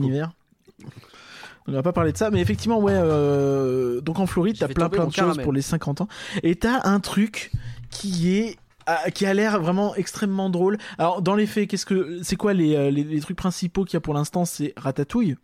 On 1.67 1.71
va 1.71 1.83
pas 1.83 1.93
parler 1.93 2.11
de 2.11 2.17
ça, 2.17 2.29
mais 2.29 2.41
effectivement, 2.41 2.79
ouais. 2.79 2.93
euh, 2.93 4.01
donc 4.01 4.19
en 4.19 4.25
Floride, 4.25 4.57
t'as 4.59 4.67
plein 4.67 4.89
plein 4.89 5.07
de 5.07 5.13
choses 5.13 5.37
pour 5.37 5.53
les 5.53 5.61
50 5.61 6.01
ans, 6.01 6.07
et 6.43 6.55
t'as 6.55 6.87
un 6.87 6.99
truc 6.99 7.51
qui 7.89 8.35
est 8.37 8.57
ah, 8.85 9.11
qui 9.11 9.25
a 9.25 9.33
l'air 9.33 9.61
vraiment 9.61 9.95
extrêmement 9.95 10.49
drôle. 10.49 10.77
Alors 10.97 11.21
dans 11.21 11.35
les 11.35 11.45
faits, 11.45 11.69
qu'est-ce 11.69 11.85
que 11.85 12.19
c'est 12.21 12.35
quoi 12.35 12.53
les, 12.53 12.75
euh, 12.75 12.91
les, 12.91 13.03
les 13.03 13.19
trucs 13.21 13.37
principaux 13.37 13.85
qu'il 13.85 13.93
y 13.93 13.97
a 13.97 14.01
pour 14.01 14.13
l'instant? 14.13 14.43
C'est 14.43 14.73
Ratatouille. 14.75 15.37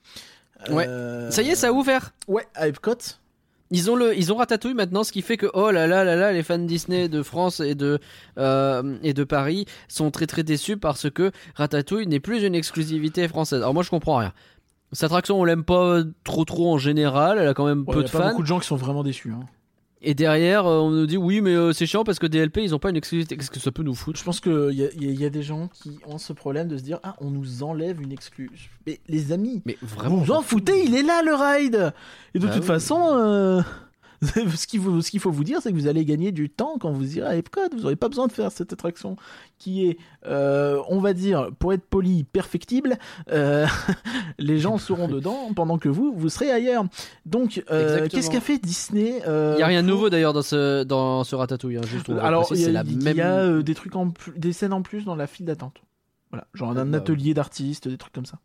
Ouais. 0.70 0.86
Euh, 0.88 1.32
Ça 1.32 1.42
y 1.42 1.50
est, 1.50 1.56
ça 1.56 1.70
a 1.70 1.72
ouvert. 1.72 2.12
Ouais, 2.28 2.46
à 2.54 2.68
Epcot. 2.68 2.98
Ils 3.72 3.92
ont 3.92 3.96
le, 3.96 4.18
ils 4.18 4.34
ont 4.34 4.36
Ratatouille 4.36 4.74
maintenant, 4.74 5.04
ce 5.04 5.12
qui 5.12 5.22
fait 5.22 5.38
que 5.38 5.46
oh 5.54 5.70
là 5.72 5.86
là 5.86 6.04
là 6.04 6.16
là, 6.16 6.34
les 6.34 6.42
fans 6.42 6.58
Disney 6.58 7.08
de 7.08 7.22
France 7.22 7.60
et 7.60 7.76
de 7.76 8.00
euh, 8.40 8.98
et 9.04 9.14
de 9.14 9.24
Paris 9.24 9.68
sont 9.88 10.10
très 10.10 10.26
très 10.26 10.44
déçus 10.44 10.76
parce 10.76 11.10
que 11.10 11.32
Ratatouille 11.56 12.08
n'est 12.08 12.20
plus 12.20 12.44
une 12.44 12.56
exclusivité 12.56 13.28
française. 13.28 13.62
Alors 13.62 13.76
moi 13.76 13.84
je 13.84 13.92
comprends 13.92 14.18
rien. 14.18 14.34
Cette 14.92 15.04
attraction 15.04 15.40
on 15.40 15.44
l'aime 15.44 15.64
pas 15.64 16.02
trop 16.24 16.46
trop 16.46 16.74
en 16.74 16.78
général, 16.78 17.38
elle 17.40 17.48
a 17.48 17.54
quand 17.54 17.66
même 17.66 17.84
Ouais, 17.88 17.94
peu 17.94 18.00
y 18.02 18.04
a 18.04 18.08
de 18.08 18.12
pas 18.12 18.20
fans. 18.20 18.30
beaucoup 18.30 18.42
de 18.42 18.48
gens 18.48 18.60
qui 18.60 18.68
sont 18.68 18.76
vraiment 18.76 19.04
déçus. 19.04 19.32
hein. 19.32 19.42
Et 20.02 20.14
derrière 20.14 20.66
euh, 20.66 20.80
on 20.80 20.92
nous 20.92 21.06
dit 21.06 21.18
oui 21.18 21.42
mais 21.42 21.54
euh, 21.54 21.74
c'est 21.74 21.86
chiant 21.86 22.06
parce 22.06 22.20
que 22.20 22.26
DLP 22.26 22.60
ils 22.64 22.74
ont 22.74 22.80
pas 22.80 22.90
une 22.90 22.96
exclusivité. 22.96 23.36
Qu'est-ce 23.36 23.52
que 23.52 23.60
ça 23.60 23.72
peut 23.72 23.84
nous 23.84 23.94
foutre? 23.96 24.18
Je 24.18 24.24
pense 24.24 24.40
qu'il 24.40 24.54
y 24.72 24.84
a, 24.86 24.90
y 24.96 25.08
a- 25.10 25.12
y 25.12 25.26
a 25.26 25.30
des 25.30 25.44
gens 25.44 25.68
qui 25.74 26.00
ont 26.08 26.18
ce 26.18 26.32
problème 26.32 26.70
de 26.70 26.78
se 26.78 26.84
dire 26.84 27.00
Ah, 27.04 27.16
on 27.20 27.30
nous 27.30 27.64
enlève 27.64 28.02
une 28.02 28.12
exclue. 28.14 28.50
Mais 28.88 29.00
les 29.10 29.32
amis, 29.34 29.62
Mais 29.66 29.78
vraiment. 29.82 30.16
vous 30.18 30.32
en 30.32 30.42
foutez, 30.42 30.86
il 30.86 30.96
est 30.96 31.04
là 31.04 31.22
le 31.22 31.36
ride 31.36 31.94
Et 32.34 32.40
de 32.40 32.48
Bah 32.48 32.54
toute 32.54 32.62
oui. 32.62 32.68
façon, 32.68 33.10
euh, 33.12 33.62
ce 34.56 34.68
qu'il 34.68 34.80
faut, 34.82 35.02
faut 35.02 35.32
vous 35.32 35.44
dire, 35.44 35.60
c'est 35.62 35.72
que 35.72 35.76
vous 35.78 35.88
allez 35.88 36.06
gagner 36.06 36.32
du 36.32 36.50
temps 36.50 36.78
quand 36.80 36.92
vous 36.92 37.18
irez 37.18 37.28
à 37.28 37.36
Epcot. 37.36 37.62
Vous 37.72 37.82
n'aurez 37.82 37.96
pas 37.96 38.10
besoin 38.10 38.28
de 38.28 38.32
faire 38.32 38.52
cette 38.52 38.74
attraction 38.74 39.16
qui 39.58 39.86
est, 39.88 39.98
euh, 40.26 40.82
on 40.90 41.00
va 41.00 41.14
dire, 41.14 41.50
pour 41.60 41.74
être 41.74 41.86
poli, 41.86 42.24
perfectible. 42.24 42.98
Euh, 43.32 43.66
les 44.40 44.60
gens 44.60 44.78
seront 44.78 45.08
dedans 45.10 45.54
pendant 45.56 45.78
que 45.78 45.90
vous, 45.90 46.14
vous 46.16 46.30
serez 46.30 46.52
ailleurs. 46.52 46.86
Donc, 47.26 47.64
euh, 47.72 48.08
qu'est-ce 48.08 48.30
qu'a 48.30 48.42
fait 48.42 48.58
Disney 48.58 49.22
Il 49.26 49.60
y 49.60 49.62
a 49.62 49.66
rien 49.68 49.82
de 49.84 49.88
pour- 49.88 49.96
nouveau 49.96 50.10
d'ailleurs 50.10 50.34
dans 50.34 50.42
ce 50.42 50.84
dans 50.84 51.24
ce 51.24 51.36
Ratatouille. 51.36 51.78
hein, 51.78 51.82
juste 51.86 52.10
Alors, 52.10 52.48
il 52.52 52.62
y 52.62 52.66
a, 52.66 52.72
la 52.72 52.84
il 52.84 53.02
y 53.02 53.04
même. 53.04 53.20
a, 53.20 53.62
des 53.62 53.76
trucs 53.76 53.96
en 53.96 54.10
plus, 54.10 54.34
des 54.38 54.54
scènes 54.54 54.74
en 54.74 54.82
plus 54.82 55.06
dans 55.06 55.16
la 55.16 55.28
file 55.28 55.46
d'attente. 55.46 55.82
Voilà, 56.32 56.46
genre 56.54 56.78
un 56.78 56.86
bah, 56.86 56.98
atelier 57.00 57.34
d'artistes, 57.34 57.88
des 57.88 57.98
trucs 57.98 58.14
comme 58.14 58.26
ça. 58.26 58.38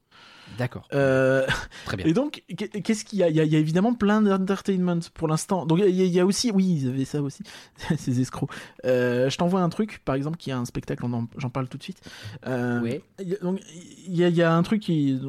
D'accord. 0.58 0.86
Euh, 0.92 1.46
Très 1.86 1.96
bien. 1.96 2.06
et 2.08 2.12
donc, 2.12 2.42
qu'est- 2.56 2.68
qu'est-ce 2.82 3.04
qu'il 3.04 3.18
y 3.18 3.22
a? 3.22 3.28
Il 3.28 3.36
y, 3.36 3.40
a 3.40 3.44
il 3.44 3.52
y 3.52 3.56
a 3.56 3.58
évidemment 3.58 3.94
plein 3.94 4.22
d'entertainment 4.22 5.00
pour 5.14 5.28
l'instant. 5.28 5.66
Donc, 5.66 5.78
il 5.80 5.94
y, 5.94 6.02
a- 6.02 6.04
il 6.04 6.12
y 6.12 6.20
a 6.20 6.26
aussi, 6.26 6.50
oui, 6.52 6.80
ils 6.82 6.88
avaient 6.88 7.04
ça 7.04 7.20
aussi, 7.22 7.42
ces 7.98 8.20
escrocs. 8.20 8.50
Euh, 8.84 9.28
je 9.30 9.36
t'envoie 9.36 9.60
un 9.60 9.68
truc, 9.68 10.00
par 10.04 10.14
exemple, 10.14 10.36
qui 10.36 10.50
a 10.52 10.58
un 10.58 10.64
spectacle, 10.64 11.04
j'en 11.38 11.50
parle 11.50 11.68
tout 11.68 11.78
de 11.78 11.82
suite. 11.82 12.00
Euh, 12.46 12.80
Ouais. 12.80 13.02
il 13.20 13.28
y 13.28 13.34
a- 13.34 13.38
donc, 13.38 13.60
il 14.06 14.14
y, 14.16 14.24
a- 14.24 14.28
il 14.28 14.36
y 14.36 14.42
a 14.42 14.54
un 14.54 14.62
truc 14.62 14.82
qui. 14.82 15.20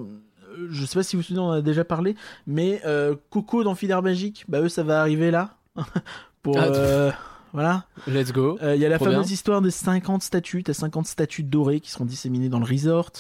Je 0.69 0.85
sais 0.85 0.97
pas 0.99 1.03
si 1.03 1.15
vous 1.15 1.21
vous 1.21 1.27
souvenez, 1.27 1.41
on 1.41 1.47
en 1.49 1.51
a 1.51 1.61
déjà 1.61 1.83
parlé, 1.83 2.15
mais 2.47 2.81
euh, 2.85 3.15
Coco 3.29 3.63
dans 3.65 3.75
Filaire 3.75 4.01
Magique, 4.01 4.45
bah 4.47 4.61
eux, 4.61 4.69
ça 4.69 4.83
va 4.83 5.01
arriver 5.01 5.29
là. 5.31 5.57
pour. 6.41 6.57
Ah, 6.57 6.63
euh, 6.65 7.11
voilà. 7.55 7.85
Let's 8.07 8.31
go. 8.31 8.59
Euh, 8.61 8.75
Il 8.75 8.81
y 8.81 8.85
a 8.85 8.89
la 8.89 8.97
Trop 8.97 9.05
fameuse 9.05 9.25
bien. 9.25 9.33
histoire 9.33 9.61
des 9.61 9.71
50 9.71 10.21
statues. 10.21 10.61
Tu 10.63 10.69
as 10.71 10.75
50 10.75 11.07
statues 11.07 11.41
dorées 11.43 11.79
qui 11.79 11.89
seront 11.89 12.05
disséminées 12.05 12.49
dans 12.49 12.59
le 12.59 12.65
resort. 12.65 13.11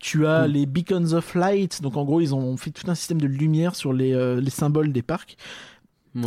Tu 0.00 0.26
as 0.26 0.46
les 0.46 0.66
Beacons 0.66 1.12
of 1.14 1.34
Light. 1.34 1.82
Donc 1.82 1.96
en 1.96 2.04
gros, 2.04 2.20
ils 2.20 2.34
ont 2.34 2.56
fait 2.56 2.70
tout 2.70 2.88
un 2.90 2.94
système 2.94 3.20
de 3.20 3.26
lumière 3.26 3.74
sur 3.74 3.92
les, 3.92 4.12
euh, 4.12 4.40
les 4.40 4.50
symboles 4.50 4.92
des 4.92 5.02
parcs. 5.02 5.36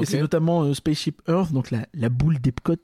Et 0.01 0.05
c'est 0.05 0.19
notamment 0.19 0.63
euh, 0.63 0.73
Spaceship 0.73 1.21
Earth, 1.27 1.51
donc 1.53 1.71
la, 1.71 1.85
la 1.93 2.09
boule 2.09 2.39
d'Epcot. 2.39 2.75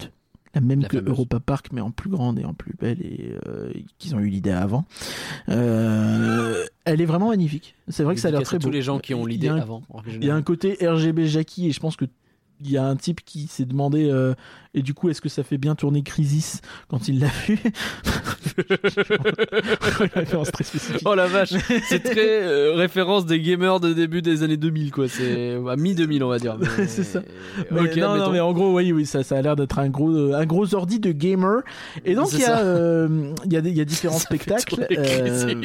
La 0.55 0.61
même 0.61 0.81
La 0.81 0.87
que 0.87 0.97
fameuse. 0.97 1.09
Europa 1.11 1.39
Park, 1.39 1.67
mais 1.71 1.81
en 1.81 1.91
plus 1.91 2.09
grande 2.09 2.39
et 2.39 2.45
en 2.45 2.53
plus 2.53 2.73
belle, 2.79 2.99
et 3.01 3.35
euh, 3.47 3.69
qu'ils 3.99 4.15
ont 4.15 4.19
eu 4.19 4.27
l'idée 4.29 4.51
avant. 4.51 4.85
Euh, 5.49 6.65
elle 6.85 7.01
est 7.01 7.05
vraiment 7.05 7.29
magnifique. 7.29 7.75
C'est 7.87 8.03
vrai 8.03 8.15
que 8.15 8.21
ça 8.21 8.29
a 8.29 8.31
l'air 8.31 8.41
très 8.43 8.55
à 8.55 8.59
tous 8.59 8.67
beau. 8.67 8.71
les 8.73 8.81
gens 8.81 8.99
qui 8.99 9.13
ont 9.13 9.25
l'idée 9.25 9.49
avant. 9.49 9.83
il 10.07 10.23
y 10.25 10.29
a 10.29 10.35
un 10.35 10.41
côté 10.41 10.77
RGB 10.81 11.27
Jackie 11.27 11.67
et 11.67 11.71
je 11.71 11.79
pense 11.79 11.95
que 11.95 12.05
il 12.61 12.71
y 12.71 12.77
a 12.77 12.85
un 12.85 12.95
type 12.95 13.21
qui 13.25 13.47
s'est 13.47 13.65
demandé 13.65 14.09
euh, 14.09 14.33
et 14.73 14.81
du 14.81 14.93
coup 14.93 15.09
est-ce 15.09 15.21
que 15.21 15.29
ça 15.29 15.43
fait 15.43 15.57
bien 15.57 15.75
tourner 15.75 16.03
Crisis 16.03 16.61
quand 16.87 17.07
il 17.07 17.19
l'a 17.19 17.27
vu. 17.47 17.59
Oh 21.05 21.15
la 21.15 21.27
vache, 21.27 21.53
c'est 21.89 22.01
très 22.03 22.43
euh, 22.43 22.73
référence 22.75 23.25
des 23.25 23.39
gamers 23.39 23.79
de 23.79 23.93
début 23.93 24.21
des 24.21 24.43
années 24.43 24.57
2000 24.57 24.91
quoi, 24.91 25.07
c'est 25.07 25.55
à 25.55 25.75
mi 25.75 25.95
2000 25.95 26.23
on 26.23 26.29
va 26.29 26.39
dire. 26.39 26.57
mais- 26.57 26.67
C'est 26.87 27.03
ça. 27.03 27.21
Mais 27.71 27.81
Ok, 27.81 27.95
non, 27.97 28.15
non, 28.17 28.31
mais 28.31 28.39
en 28.39 28.53
gros, 28.53 28.73
oui, 28.75 28.91
oui, 28.91 29.05
ça, 29.05 29.23
ça 29.23 29.37
a 29.37 29.41
l'air 29.41 29.55
d'être 29.55 29.79
un 29.79 29.89
gros, 29.89 30.09
euh, 30.11 30.33
un 30.35 30.45
gros 30.45 30.73
ordi 30.73 30.99
de 30.99 31.11
gamer. 31.11 31.61
Et 32.05 32.15
donc, 32.15 32.31
il 32.33 32.39
y, 32.39 32.45
a, 32.45 32.59
euh, 32.59 33.33
il 33.45 33.53
y, 33.53 33.57
a 33.57 33.61
y 33.61 33.81
a 33.81 33.85
différents 33.85 34.17
Ça 34.17 34.25
spectacles. 34.25 34.87
euh. 34.97 35.61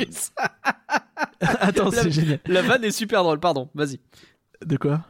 Attends, 1.40 1.90
c'est 1.90 2.10
génial. 2.10 2.38
La 2.46 2.62
vanne 2.62 2.84
est 2.84 2.90
super 2.90 3.22
drôle, 3.22 3.40
pardon, 3.40 3.68
vas-y. 3.74 4.00
De 4.64 4.76
quoi? 4.76 5.00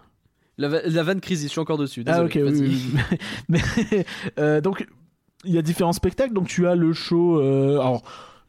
La, 0.59 0.69
va- 0.69 0.83
la 0.85 1.03
vanne 1.03 1.21
Crisis, 1.21 1.47
je 1.47 1.51
suis 1.53 1.61
encore 1.61 1.79
dessus. 1.79 2.05
Ah, 2.07 2.23
ok, 2.25 2.33
oui, 2.37 2.43
vas-y. 2.43 2.61
oui. 2.61 2.93
Mais, 3.49 3.61
euh, 4.39 4.61
donc, 4.61 4.87
il 5.45 5.53
y 5.53 5.59
a 5.59 5.63
différents 5.63 5.93
spectacles. 5.95 6.35
Donc, 6.35 6.49
tu 6.49 6.67
as 6.67 6.75
le 6.75 6.93
show. 6.93 7.41
euh, 7.41 7.79
alors, 7.81 8.03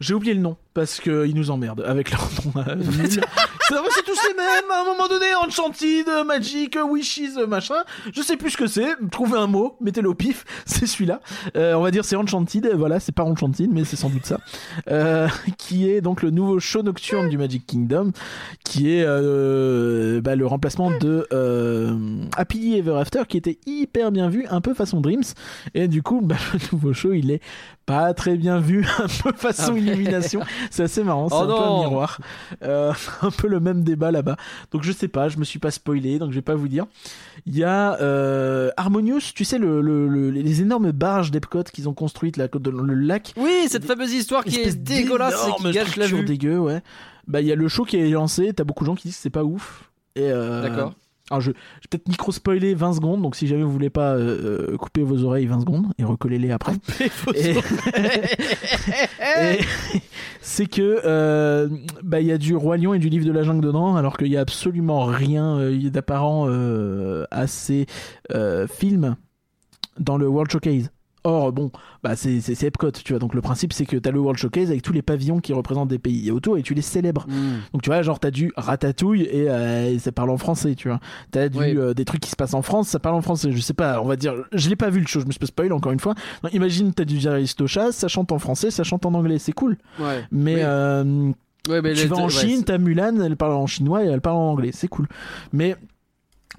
j'ai 0.04 0.14
oublié 0.14 0.34
le 0.34 0.42
nom 0.42 0.58
parce 0.74 1.00
qu'ils 1.00 1.34
nous 1.36 1.50
emmerdent 1.50 1.84
avec 1.86 2.12
leur 2.12 2.22
nom. 2.22 2.62
euh, 2.68 2.76
c'est 3.70 3.76
vrai, 3.76 3.88
c'est 3.92 4.04
tous 4.04 4.20
les 4.28 4.34
mêmes. 4.36 4.72
À 4.72 4.82
un 4.82 4.86
moment 4.86 5.08
donné, 5.08 5.28
Enchanted, 5.36 6.08
Magic, 6.26 6.78
Wishes, 6.90 7.38
machin. 7.48 7.76
Je 8.14 8.22
sais 8.22 8.36
plus 8.36 8.52
ce 8.52 8.58
que 8.58 8.68
c'est. 8.68 8.90
Trouvez 9.12 9.38
un 9.38 9.48
mot, 9.48 9.78
mettez-le 9.80 10.10
au 10.10 10.14
pif. 10.14 10.44
C'est 10.66 10.86
celui-là. 10.88 11.22
Euh, 11.56 11.76
on 11.76 11.82
va 11.82 11.92
dire 11.92 12.04
c'est 12.04 12.16
Enchanted. 12.16 12.70
Voilà, 12.76 13.00
c'est 13.00 13.14
pas 13.14 13.24
Enchanted, 13.24 13.70
mais 13.72 13.86
c'est 13.86 13.96
sans 13.96 14.10
doute 14.10 14.26
ça. 14.26 14.40
Euh, 14.90 15.28
qui 15.58 15.90
est 15.90 16.02
donc 16.02 16.22
le 16.22 16.32
nouveau 16.32 16.60
show 16.60 16.82
nocturne 16.82 17.30
du 17.30 17.38
Magic 17.38 17.66
Kingdom, 17.66 18.12
qui 18.66 18.92
est 18.92 19.04
euh, 19.06 20.20
bah, 20.22 20.36
le 20.36 20.46
remplacement 20.46 20.92
de 20.92 21.28
Happily 22.36 22.78
Ever 22.78 22.98
After, 22.98 23.24
qui 23.28 23.38
était 23.38 23.60
hyper 23.66 24.12
bien 24.12 24.30
vu, 24.30 24.46
un 24.50 24.60
peu 24.60 24.74
façon 24.74 25.00
Dreams. 25.00 25.24
Et 25.74 25.88
du 25.88 26.02
coup, 26.02 26.22
bah, 26.22 26.36
le 26.54 26.60
nouveau 26.74 26.94
show, 26.94 27.14
il 27.14 27.32
est 27.32 27.42
pas 27.86 28.14
très 28.14 28.36
bien 28.38 28.60
vu, 28.60 28.86
un 29.00 29.08
peu 29.24 29.32
façon 29.36 29.76
Illumination. 29.94 30.42
C'est 30.72 30.84
assez 30.84 31.04
marrant, 31.04 31.30
c'est 31.30 31.36
Oh 31.38 31.42
un 31.44 31.46
peu 31.48 31.54
un 31.54 31.80
miroir. 31.82 32.20
Euh, 32.64 32.94
un 33.22 33.32
peu 33.32 33.48
le 33.48 33.60
même 33.60 33.84
débat 33.84 34.12
là-bas. 34.12 34.38
Donc 34.72 34.84
je 34.84 34.92
sais 34.92 35.08
pas, 35.08 35.30
je 35.30 35.38
me 35.38 35.44
suis 35.44 35.60
pas 35.60 35.72
spoilé, 35.72 36.20
donc 36.20 36.32
je 36.32 36.36
vais 36.36 36.42
pas 36.42 36.56
vous 36.56 36.68
dire. 36.68 36.86
Il 37.46 37.56
y 37.58 37.64
a 37.64 38.00
euh, 38.02 38.70
Harmonious, 38.78 39.20
tu 39.36 39.44
sais, 39.46 39.58
le, 39.58 39.82
le- 39.82 40.08
le- 40.08 40.30
les 40.32 40.62
énormes 40.62 40.92
barges 40.92 41.32
d'Epcot 41.32 41.64
qu'ils 41.64 41.88
ont 41.90 41.94
construites 41.94 42.38
là, 42.38 42.48
le 42.54 42.94
lac. 42.94 43.34
Oui, 43.38 43.68
cette 43.70 43.86
fameuse 43.86 44.14
histoire 44.14 44.44
qui 44.44 44.60
est 44.60 44.76
dégueulasse 44.76 45.48
et 45.48 45.62
qui 45.62 45.72
gâche 45.72 45.96
la 45.98 46.08
vue. 46.08 46.24
dégueu, 46.24 46.58
ouais. 46.60 46.82
Bah, 47.28 47.42
il 47.42 47.48
y 47.48 47.52
a 47.52 47.56
le 47.56 47.68
show 47.68 47.86
qui 47.86 47.98
est 47.98 48.10
lancé, 48.10 48.52
t'as 48.54 48.64
beaucoup 48.64 48.84
de 48.84 48.88
gens 48.88 48.96
qui 48.96 49.08
disent 49.08 49.16
que 49.18 49.22
c'est 49.24 49.30
pas 49.30 49.44
ouf. 49.44 49.90
Et 50.16 50.30
euh, 50.32 50.62
D'accord. 50.62 50.94
Alors, 51.30 51.40
je, 51.42 51.52
je 51.52 51.52
vais 51.54 51.88
peut-être 51.90 52.08
micro-spoiler 52.10 52.74
20 52.76 52.94
secondes, 52.94 53.22
donc 53.22 53.36
si 53.36 53.48
jamais 53.48 53.64
vous 53.64 53.72
voulez 53.72 53.90
pas 53.90 54.14
euh, 54.16 54.70
euh, 54.74 54.78
couper 54.78 55.04
vos 55.04 55.24
oreilles 55.24 55.46
20 55.46 55.62
secondes 55.62 55.86
et 55.98 56.04
recoller-les 56.04 56.52
après. 56.52 56.74
Et- 57.36 57.56
Et 59.54 59.60
c'est 60.42 60.66
que 60.68 61.02
euh, 61.06 61.70
bah 62.04 62.20
il 62.20 62.28
y 62.28 62.32
a 62.32 62.38
du 62.38 62.56
roi 62.56 62.78
lion 62.78 62.94
et 62.94 63.00
du 63.00 63.10
livre 63.10 63.26
de 63.26 63.32
la 63.32 63.44
jungle 63.44 63.66
dedans 63.66 63.96
alors 63.96 64.18
qu'il 64.18 64.28
y 64.28 64.38
a 64.38 64.42
absolument 64.42 65.06
rien 65.06 65.58
euh, 65.60 65.90
d'apparent 65.90 66.48
à 67.32 67.48
ces 67.48 67.86
films 68.70 69.16
dans 70.00 70.18
le 70.18 70.28
World 70.28 70.52
Showcase. 70.52 70.92
Or 71.26 71.54
bon, 71.54 71.72
bah 72.04 72.16
c'est 72.18 72.42
c'est 72.42 72.54
c'est 72.54 72.68
Epcot, 72.68 72.92
tu 72.92 73.14
vois. 73.14 73.20
Donc 73.20 73.34
le 73.34 73.42
principe 73.42 73.72
c'est 73.72 73.86
que 73.86 73.96
t'as 73.96 74.12
le 74.12 74.20
World 74.20 74.38
Showcase 74.38 74.70
avec 74.72 74.82
tous 74.82 74.92
les 74.92 75.02
pavillons 75.02 75.40
qui 75.40 75.54
représentent 75.54 75.88
des 75.88 76.00
pays 76.00 76.30
autour 76.32 76.58
et 76.58 76.64
tu 76.64 76.74
les 76.74 76.82
célèbres. 76.82 77.26
Hmm. 77.30 77.60
Donc 77.72 77.82
tu 77.82 77.90
vois, 77.90 78.02
genre 78.02 78.20
t'as 78.20 78.30
du 78.32 78.52
ratatouille 78.58 79.24
et, 79.24 79.50
euh, 79.50 79.90
et 79.94 80.00
ça 80.00 80.12
parle 80.12 80.30
en 80.32 80.38
français, 80.38 80.76
tu 80.76 80.90
vois. 80.90 81.00
T'as 81.32 81.48
du 81.48 81.58
Oui. 81.58 81.78
euh, 81.78 81.94
des 81.94 82.04
trucs 82.04 82.20
qui 82.22 82.30
se 82.30 82.36
passent 82.36 82.54
en 82.54 82.62
France, 82.62 82.90
ça 82.90 83.00
parle 83.00 83.16
en 83.16 83.22
français. 83.22 83.52
Je 83.54 83.60
sais 83.62 83.74
pas, 83.74 84.02
on 84.02 84.06
va 84.06 84.16
dire, 84.18 84.34
je 84.52 84.68
l'ai 84.70 84.76
pas 84.76 84.90
vu 84.90 85.00
le 85.00 85.08
show, 85.08 85.22
je 85.22 85.26
me 85.26 85.32
suis 85.32 85.40
pas 85.40 85.46
spoil 85.46 85.72
encore 85.72 85.94
une 85.94 86.00
fois. 86.02 86.14
Non, 86.44 86.50
imagine 86.52 86.94
t'as 86.94 87.06
du 87.06 87.26
Aristochas, 87.26 87.94
ça 87.94 88.08
chante 88.10 88.32
en 88.34 88.40
français, 88.40 88.70
ça 88.70 88.84
chante 88.84 89.06
en 89.06 89.14
anglais, 89.14 89.40
c'est 89.40 89.54
cool. 89.54 89.78
Ouais. 90.00 90.26
Mais 90.32 90.56
Oui. 90.56 90.62
euh, 90.64 91.32
Ouais, 91.70 91.82
mais 91.82 91.94
tu 91.94 92.02
les- 92.02 92.08
vas 92.08 92.18
en 92.18 92.24
ouais, 92.26 92.30
Chine, 92.30 92.58
c'est- 92.58 92.66
t'as 92.66 92.78
Mulan, 92.78 93.22
elle 93.22 93.38
parle 93.38 93.54
en 93.54 93.68
chinois 93.68 94.04
et 94.04 94.08
elle 94.08 94.20
parle 94.20 94.36
en 94.36 94.50
anglais, 94.52 94.72
c'est 94.74 94.90
cool. 94.90 95.08
Mais 95.54 95.78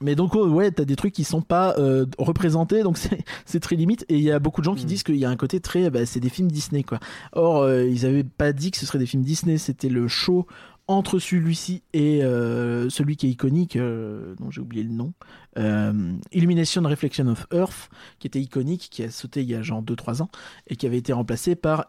mais 0.01 0.14
donc 0.14 0.34
oh, 0.34 0.47
ouais, 0.49 0.70
t'as 0.70 0.84
des 0.84 0.97
trucs 0.97 1.12
qui 1.14 1.24
sont 1.24 1.42
pas 1.42 1.74
euh, 1.78 2.07
représentés, 2.18 2.82
donc 2.82 2.99
c'est 2.99 3.24
c'est 3.45 3.61
très 3.61 3.76
limite. 3.76 4.05
Et 4.09 4.16
il 4.16 4.22
y 4.22 4.30
a 4.30 4.38
beaucoup 4.38 4.61
de 4.61 4.64
gens 4.64 4.74
qui 4.74 4.84
Mm. 4.84 4.88
disent 4.88 5.03
qu'il 5.03 5.16
y 5.16 5.24
a 5.24 5.30
un 5.30 5.36
côté 5.36 5.61
très, 5.61 5.90
bah, 5.90 6.05
c'est 6.07 6.20
des 6.20 6.28
films 6.28 6.51
Disney 6.51 6.82
quoi. 6.82 6.99
Or 7.32 7.62
euh, 7.62 7.84
ils 7.86 8.07
avaient 8.07 8.24
pas 8.24 8.53
dit 8.53 8.70
que 8.70 8.78
ce 8.78 8.86
serait 8.86 8.99
des 8.99 9.07
films 9.07 9.22
Disney, 9.22 9.59
c'était 9.59 9.88
le 9.88 10.09
show 10.09 10.47
entre 10.86 11.18
celui-ci 11.18 11.82
et 11.95 12.22
euh, 12.22 12.90
celui 12.90 13.16
qui 13.16 13.26
est 13.26 13.30
iconique, 13.30 13.76
euh, 13.76 14.34
dont 14.38 14.51
j'ai 14.51 14.61
oublié 14.61 14.82
le 14.82 14.90
nom, 14.90 15.14
euh, 15.57 16.12
Illumination 16.32 16.82
Reflection 16.82 17.26
of 17.28 17.47
Earth, 17.55 17.88
qui 18.18 18.26
était 18.26 18.40
iconique, 18.40 18.88
qui 18.90 19.03
a 19.03 19.11
sauté 19.11 19.40
il 19.40 19.51
y 19.51 19.55
a 19.55 19.62
genre 19.62 19.82
2-3 19.82 20.20
ans, 20.20 20.28
et 20.66 20.76
qui 20.76 20.84
avait 20.84 20.99
été 20.99 21.14
remplacé 21.14 21.55
par 21.55 21.86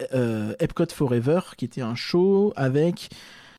Epcot 0.60 0.86
Forever, 0.94 1.42
qui 1.58 1.66
était 1.66 1.82
un 1.82 1.96
show 1.96 2.54
avec 2.56 3.10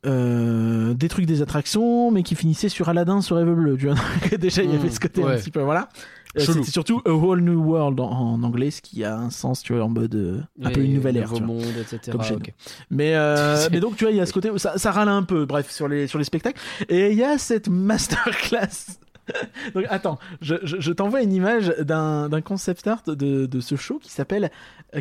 euh, 0.05 0.93
des 0.93 1.07
trucs 1.07 1.25
des 1.25 1.41
attractions, 1.41 2.11
mais 2.11 2.23
qui 2.23 2.35
finissait 2.35 2.69
sur 2.69 2.89
Aladdin 2.89 3.21
sur 3.21 3.35
Rêve 3.35 3.53
Bleu. 3.53 3.77
Tu 3.77 3.87
vois 3.87 3.95
Donc, 4.31 4.35
déjà 4.39 4.63
il 4.63 4.71
y 4.71 4.75
avait 4.75 4.87
Mm, 4.87 4.91
ce 4.91 4.99
côté 4.99 5.23
un 5.23 5.35
petit 5.37 5.51
peu 5.51 5.61
voilà. 5.61 5.89
Euh. 6.37 6.41
C'était 6.41 6.71
surtout 6.71 7.01
A 7.05 7.11
Whole 7.11 7.41
New 7.41 7.63
World 7.63 7.99
en, 7.99 8.09
en 8.09 8.43
anglais, 8.43 8.71
ce 8.71 8.81
qui 8.81 9.03
a 9.03 9.17
un 9.17 9.29
sens, 9.29 9.63
tu 9.63 9.73
vois, 9.73 9.83
en 9.83 9.89
mode 9.89 10.15
euh, 10.15 10.41
un 10.61 10.71
peu 10.71 10.81
une 10.81 10.93
nouvelle 10.93 11.17
ère. 11.17 11.31
tu 11.31 11.39
vois. 11.43 11.47
monde, 11.47 11.63
etc. 11.79 12.11
Comme 12.11 12.21
ok. 12.21 12.53
Mais, 12.91 13.15
euh, 13.15 13.67
mais 13.71 13.79
donc, 13.79 13.95
tu 13.95 14.03
vois, 14.03 14.11
il 14.11 14.17
y 14.17 14.21
a 14.21 14.25
ce 14.25 14.33
côté 14.33 14.51
ça, 14.57 14.77
ça 14.77 14.91
râle 14.91 15.09
un 15.09 15.23
peu, 15.23 15.45
bref, 15.45 15.71
sur 15.71 15.87
les, 15.87 16.07
sur 16.07 16.19
les 16.19 16.25
spectacles. 16.25 16.59
Et 16.89 17.11
il 17.11 17.17
y 17.17 17.23
a 17.23 17.37
cette 17.37 17.69
masterclass. 17.69 18.99
donc, 19.73 19.85
attends, 19.89 20.19
je, 20.41 20.55
je, 20.63 20.79
je 20.79 20.91
t'envoie 20.91 21.21
une 21.21 21.33
image 21.33 21.73
d'un 21.79 22.41
concept 22.41 22.87
art 22.87 23.03
de, 23.07 23.45
de 23.45 23.59
ce 23.59 23.75
show 23.75 23.99
qui 23.99 24.11
s'appelle 24.11 24.51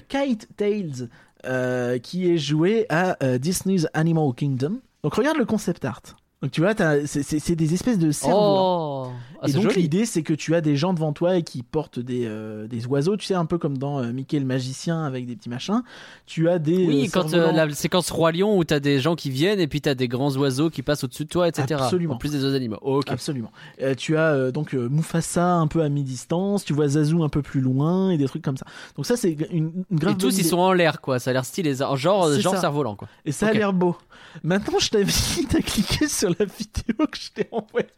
Kite 0.09 0.49
Tales, 0.57 1.09
euh, 1.45 1.99
qui 1.99 2.31
est 2.31 2.39
joué 2.39 2.87
à 2.89 3.17
euh, 3.23 3.39
Disney's 3.39 3.87
Animal 3.95 4.33
Kingdom. 4.35 4.79
Donc, 5.03 5.15
regarde 5.15 5.37
le 5.37 5.45
concept 5.45 5.85
art. 5.85 6.03
Donc, 6.43 6.51
tu 6.51 6.61
vois, 6.61 6.75
c'est- 7.07 7.55
des 7.57 7.75
espèces 7.75 7.99
de 7.99 8.11
cerfs 8.11 8.31
volants. 8.31 9.13
Ah, 9.43 9.49
et 9.49 9.53
donc 9.53 9.75
l'idée 9.75 10.07
c'est 10.07 10.23
que 10.23 10.35
tu 10.35 10.55
as 10.55 10.61
des 10.61 10.77
gens 10.77 10.93
devant 10.93 11.13
toi 11.13 11.37
et 11.37 11.43
qui 11.43 11.63
portent 11.63 11.99
des, 11.99 12.25
euh, 12.27 12.67
des 12.67 12.87
oiseaux, 12.87 13.17
tu 13.17 13.27
sais, 13.27 13.35
un 13.35 13.47
peu 13.47 13.59
comme 13.59 13.79
dans 13.79 14.01
euh, 14.01 14.13
Mickey 14.13 14.39
le 14.39 14.47
magicien 14.47 15.05
avec 15.05 15.27
des 15.27 15.37
petits 15.37 15.49
machins. 15.49 15.83
Tu 16.27 16.49
as 16.49 16.59
des... 16.59 16.87
Oui, 16.87 17.05
euh, 17.07 17.11
quand 17.13 17.33
euh, 17.35 17.53
la 17.53 17.71
séquence 17.71 18.11
Roi 18.11 18.33
Lion 18.33 18.57
où 18.57 18.65
t'as 18.65 18.81
des 18.81 19.01
gens 19.01 19.15
qui 19.15 19.31
viennent 19.31 19.61
et 19.61 19.67
puis 19.67 19.81
t'as 19.81 19.95
des 19.95 20.09
grands 20.09 20.35
oiseaux 20.37 20.71
qui 20.71 20.83
passent 20.83 21.05
au-dessus 21.05 21.25
de 21.25 21.29
toi, 21.29 21.49
etc. 21.49 21.81
Absolument. 21.83 22.15
En 22.15 22.19
plus 22.19 22.33
des 22.33 22.45
autres 22.45 22.57
animaux. 22.57 22.79
Ok. 22.83 23.11
Absolument. 23.11 23.51
Tu 23.99 24.17
as 24.17 24.51
donc 24.51 24.73
Mufasa 24.73 25.55
un 25.55 25.67
peu 25.67 25.83
à 25.83 25.89
mi-distance, 25.89 26.65
tu 26.65 26.73
vois 26.73 26.89
Zazu 26.89 27.23
un 27.23 27.29
peu 27.29 27.43
plus 27.43 27.61
loin 27.61 28.11
et 28.11 28.19
des 28.19 28.27
trucs 28.27 28.43
comme 28.43 28.57
ça. 28.57 28.67
Donc 28.97 29.07
ça 29.07 29.17
c'est 29.17 29.33
une, 29.51 29.85
une 29.91 29.99
grave 29.99 30.15
Et 30.15 30.19
tous 30.19 30.39
ils 30.39 30.45
sont 30.45 30.59
en 30.59 30.73
l'air 30.73 31.01
quoi, 31.01 31.19
ça 31.19 31.31
a 31.31 31.33
l'air 31.33 31.45
stylé, 31.45 31.75
genre 31.75 31.97
genre 31.97 32.57
cerf-volant 32.57 32.97
quoi. 32.97 33.09
et 33.25 33.33
ça 33.33 33.49
a 33.49 33.53
l'air 33.53 33.73
beau. 33.73 33.97
Maintenant 34.43 34.79
je 34.79 34.91
t'invite 34.91 35.55
à 35.55 35.61
cliquer 35.61 36.09
sur 36.09 36.31
la 36.31 36.45
vidéo 36.45 37.07
que 37.07 37.19
je 37.19 37.31
t'ai 37.31 37.49
envoyée. 37.53 37.89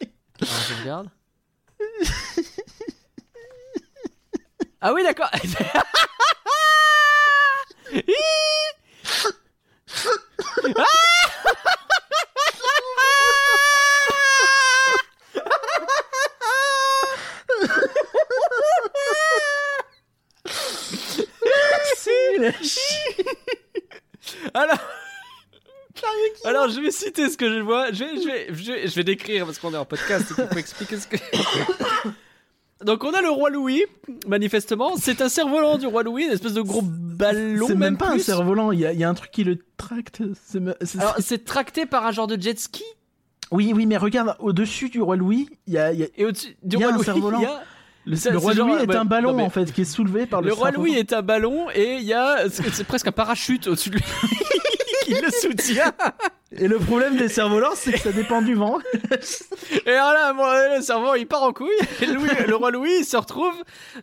Alors, 0.40 0.54
je 0.68 0.82
regarde. 0.82 1.08
Ah 4.80 4.92
oui 4.92 5.02
d'accord. 5.02 5.30
Alors. 24.54 24.78
Alors 26.44 26.68
je 26.68 26.80
vais 26.80 26.90
citer 26.90 27.28
ce 27.28 27.36
que 27.36 27.52
je 27.52 27.60
vois. 27.60 27.92
Je 27.92 28.04
vais, 28.04 28.16
je 28.22 28.26
vais, 28.26 28.46
je 28.54 28.72
vais, 28.72 28.88
je 28.88 28.94
vais 28.94 29.04
décrire 29.04 29.44
parce 29.46 29.58
qu'on 29.58 29.72
est 29.74 29.76
en 29.76 29.84
podcast 29.84 30.30
et 30.30 30.34
qu'il 30.34 30.46
faut 30.46 30.58
expliquer 30.58 30.96
ce 30.98 31.06
que. 31.06 31.16
Donc 32.84 33.02
on 33.02 33.10
a 33.12 33.20
le 33.20 33.30
roi 33.30 33.50
Louis, 33.50 33.82
manifestement. 34.28 34.96
C'est 34.96 35.20
un 35.20 35.28
cerf-volant 35.28 35.78
du 35.78 35.86
roi 35.88 36.04
Louis, 36.04 36.24
une 36.26 36.30
espèce 36.30 36.54
de 36.54 36.60
gros 36.62 36.82
ballon. 36.82 37.66
C'est 37.66 37.74
même 37.74 37.96
pas 37.96 38.10
un 38.10 38.18
cerf-volant, 38.18 38.70
il 38.70 38.78
y, 38.80 38.86
a- 38.86 38.92
y 38.92 39.02
a 39.02 39.08
un 39.08 39.14
truc 39.14 39.32
qui 39.32 39.42
le 39.42 39.58
tracte. 39.76 40.22
c'est 40.46 40.60
me- 40.60 40.76
Alors 41.00 41.16
c'est 41.18 41.44
tracté 41.44 41.86
par 41.86 42.06
un 42.06 42.12
genre 42.12 42.28
de 42.28 42.40
jet 42.40 42.58
ski. 42.58 42.84
Oui, 43.50 43.72
oui, 43.74 43.86
mais 43.86 43.96
regarde, 43.96 44.36
au-dessus 44.38 44.90
du 44.90 45.00
roi 45.02 45.16
Louis, 45.16 45.48
il 45.66 45.72
y 45.74 45.78
a, 45.78 45.92
y 45.92 46.04
a- 46.04 46.08
Et 46.16 46.24
au-dessus 46.24 46.56
du 46.62 46.76
y 46.76 46.84
a 46.84 46.88
roi 46.90 46.96
un 46.98 47.02
cerf-volant. 47.02 47.40
le, 48.06 48.36
roi 48.38 48.52
genre- 48.52 48.68
Louis 48.68 48.76
est 48.82 48.86
ouais, 48.88 48.94
un 48.96 49.04
ballon 49.04 49.30
non, 49.32 49.36
mais- 49.38 49.42
en 49.42 49.50
fait 49.50 49.72
qui 49.72 49.80
est 49.80 49.84
soulevé 49.84 50.26
par 50.26 50.40
le, 50.42 50.48
le 50.48 50.54
roi. 50.54 50.70
Louis 50.70 50.94
est 50.94 51.12
un 51.12 51.22
ballon 51.22 51.68
et 51.74 51.96
il 51.96 52.04
y 52.04 52.12
a 52.12 52.48
c'est 52.48 52.68
c'est 52.72 52.84
presque 52.84 53.08
un 53.08 53.12
parachute 53.12 53.66
au-dessus 53.66 53.90
de 53.90 53.96
lui 53.96 54.04
qui 55.14 55.20
le 55.20 55.30
soutient. 55.30 55.92
Et 56.52 56.66
le 56.68 56.78
problème 56.78 57.16
des 57.16 57.28
cerfs-volants, 57.28 57.74
c'est 57.74 57.92
que 57.92 57.98
ça 57.98 58.12
dépend 58.12 58.40
du 58.42 58.54
vent. 58.54 58.78
Et 59.86 59.90
alors 59.90 60.12
là, 60.12 60.32
bon, 60.32 60.76
le 60.76 60.82
cerveau 60.82 61.14
il 61.16 61.26
part 61.26 61.42
en 61.42 61.52
couille. 61.52 61.68
Et 62.00 62.06
Louis- 62.06 62.28
le 62.46 62.54
roi 62.56 62.70
Louis 62.70 62.90
il 63.00 63.04
se 63.04 63.16
retrouve 63.16 63.54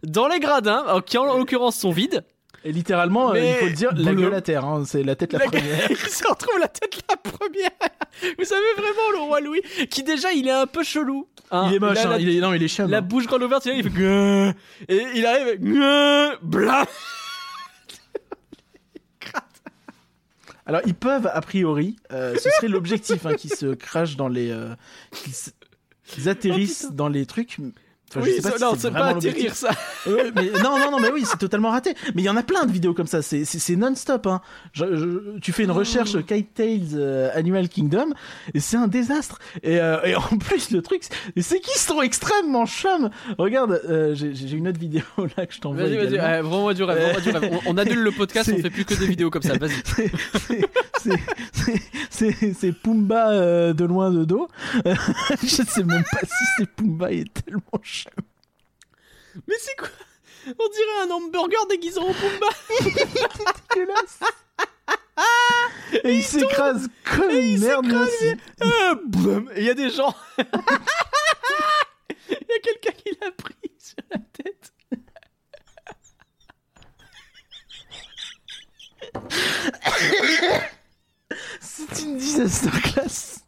dans 0.04 0.28
les 0.28 0.40
gradins, 0.40 0.86
qui 1.06 1.18
en 1.18 1.26
l'occurrence 1.26 1.78
sont 1.78 1.92
vides. 1.92 2.24
Et 2.68 2.72
littéralement, 2.72 3.32
euh, 3.32 3.38
il 3.40 3.54
faut 3.56 3.66
le 3.66 3.72
dire, 3.74 3.92
la 3.96 4.14
gueule 4.16 4.34
à 4.34 4.42
terre, 4.42 4.66
hein, 4.66 4.84
c'est 4.88 5.04
la 5.04 5.16
tête 5.16 5.34
la, 5.34 5.40
La- 5.40 5.46
première. 5.46 5.86
il 5.92 5.98
se 5.98 6.28
retrouve 6.28 6.60
la 6.60 6.68
tête 6.68 6.98
la 7.08 7.16
première. 7.18 7.70
Vous 8.40 8.46
savez 8.46 8.64
vraiment 8.76 9.12
le 9.14 9.20
roi 9.20 9.40
Louis 9.40 9.62
qui 9.92 10.02
déjà 10.02 10.32
il 10.32 10.48
est 10.48 10.52
un 10.52 10.66
peu 10.66 10.82
chelou. 10.84 11.28
hein. 11.52 11.68
il 11.70 11.76
est 11.76 11.80
moche, 11.80 12.00
hein, 12.04 12.10
la, 12.10 12.18
il 12.18 12.36
est, 12.36 12.40
non, 12.40 12.54
il 12.54 12.64
est 12.64 12.68
chum. 12.68 12.90
la 12.90 13.02
bouche 13.02 13.28
grande 13.28 13.44
ouverte, 13.44 13.68
il 13.68 13.84
fait 13.84 13.90
Gueuh 13.90 14.54
et 14.90 15.06
il 15.14 15.26
arrive 15.28 15.58
Gueuh 15.60 16.38
Alors, 20.66 20.82
ils 20.86 20.96
peuvent, 20.96 21.30
a 21.32 21.42
priori, 21.42 21.96
euh, 22.12 22.36
ce 22.36 22.50
serait 22.50 22.68
l'objectif, 22.68 23.26
hein, 23.26 23.36
qu'ils 23.36 23.54
se 23.54 23.74
crachent 23.74 24.16
dans 24.16 24.28
les. 24.28 24.50
euh, 24.50 24.76
qu'ils 25.12 25.34
qu'ils 26.06 26.30
atterrissent 26.30 26.90
dans 26.92 27.08
les 27.08 27.26
trucs. 27.26 27.58
Enfin, 28.16 28.22
je 28.26 28.30
oui, 28.32 28.36
sais 28.38 28.42
pas 28.42 28.50
ça- 28.52 28.58
si 28.58 28.64
non, 28.64 28.74
c'est 28.78 28.92
pas 28.92 29.06
atterrir 29.08 29.56
ça. 29.56 29.70
Ouais, 30.08 30.32
mais 30.36 30.52
non, 30.64 30.78
non, 30.78 30.92
non, 30.92 31.00
mais 31.00 31.10
oui, 31.12 31.24
c'est 31.26 31.38
totalement 31.40 31.72
raté. 31.72 31.96
Mais 32.14 32.22
il 32.22 32.26
y 32.26 32.30
en 32.30 32.38
a 32.38 32.44
plein 32.44 32.66
de 32.66 32.72
vidéos 32.72 32.94
comme 32.94 33.08
ça. 33.08 33.22
C'est, 33.24 33.44
c'est, 33.44 33.58
c'est 33.60 33.76
non-stop. 33.76 34.28
Hein. 34.28 34.42
Je- 34.74 34.96
je- 34.96 35.40
tu 35.40 35.52
fais 35.52 35.64
une 35.64 35.72
Oh. 35.72 35.76
recherche 35.76 36.16
Kite 36.26 36.54
Tales 36.54 36.80
euh, 36.94 37.30
Animal 37.34 37.68
Kingdom 37.70 38.14
et 38.54 38.60
c'est 38.60 38.78
un 38.78 38.88
désastre. 38.88 39.40
Et, 39.64 39.80
euh, 39.80 40.02
et 40.04 40.16
en 40.16 40.22
plus, 40.40 40.70
le 40.72 40.82
truc, 40.84 41.02
c'est, 41.38 41.60
qu'ils 41.60 41.80
sont 41.80 42.02
extrêmement 42.02 42.66
chum. 42.68 43.10
Regarde, 43.40 43.82
euh, 43.90 44.14
j'ai, 44.16 44.34
j'ai 44.36 44.56
une 44.58 44.68
autre 44.68 44.80
vidéo 44.80 45.02
là 45.38 45.46
que 45.48 45.54
je 45.54 45.60
t'envoie. 45.60 45.84
Vas-y, 45.84 45.98
vas-y, 45.98 46.18
vraiment 46.18 46.72
du 46.74 46.84
rêve, 46.84 47.22
du 47.24 47.30
rêve. 47.32 47.50
On, 47.66 47.74
on 47.74 47.78
annule 47.78 48.00
le 48.04 48.12
podcast, 48.12 48.52
on 48.56 48.62
fait 48.62 48.70
plus 48.70 48.86
que 48.86 48.94
des 48.94 49.08
vidéos 49.08 49.30
comme 49.32 49.42
ça. 49.42 49.58
Vas-y. 49.58 49.74
C'est 52.10 52.72
Pumba 52.72 53.32
euh, 53.32 53.74
de 53.74 53.86
loin 53.86 54.12
de 54.12 54.24
dos. 54.26 54.48
je 55.42 55.48
sais 55.48 55.84
même 55.84 56.04
pas 56.12 56.20
si 56.22 56.44
c'est 56.58 56.70
Pumba, 56.70 57.12
il 57.12 57.22
est 57.22 57.34
tellement 57.46 57.62
chum. 57.82 58.05
Mais 59.48 59.56
c'est 59.60 59.76
quoi? 59.78 59.90
On 60.48 60.70
dirait 60.70 61.02
un 61.08 61.12
hamburger 61.12 61.66
déguisé 61.68 62.00
en 62.00 62.14
Pumba. 62.14 62.48
dégueulasse. 63.76 64.20
Et 66.04 66.16
il 66.16 66.24
s'écrase 66.24 66.88
comme 67.04 67.32
une 67.32 67.60
merde 67.60 67.92
aussi. 67.92 68.28
Et 68.28 69.58
il 69.58 69.64
y 69.64 69.70
a 69.70 69.74
des 69.74 69.90
gens. 69.90 70.14
Il 72.28 72.48
y 72.50 72.54
a 72.54 72.60
quelqu'un 72.60 72.92
qui 72.92 73.18
l'a 73.22 73.32
pris 73.32 73.72
sur 73.78 73.98
la 74.10 74.18
tête. 74.18 74.74
C'est 81.60 82.02
une 82.04 82.18
disaster 82.18 82.70
class. 82.84 83.46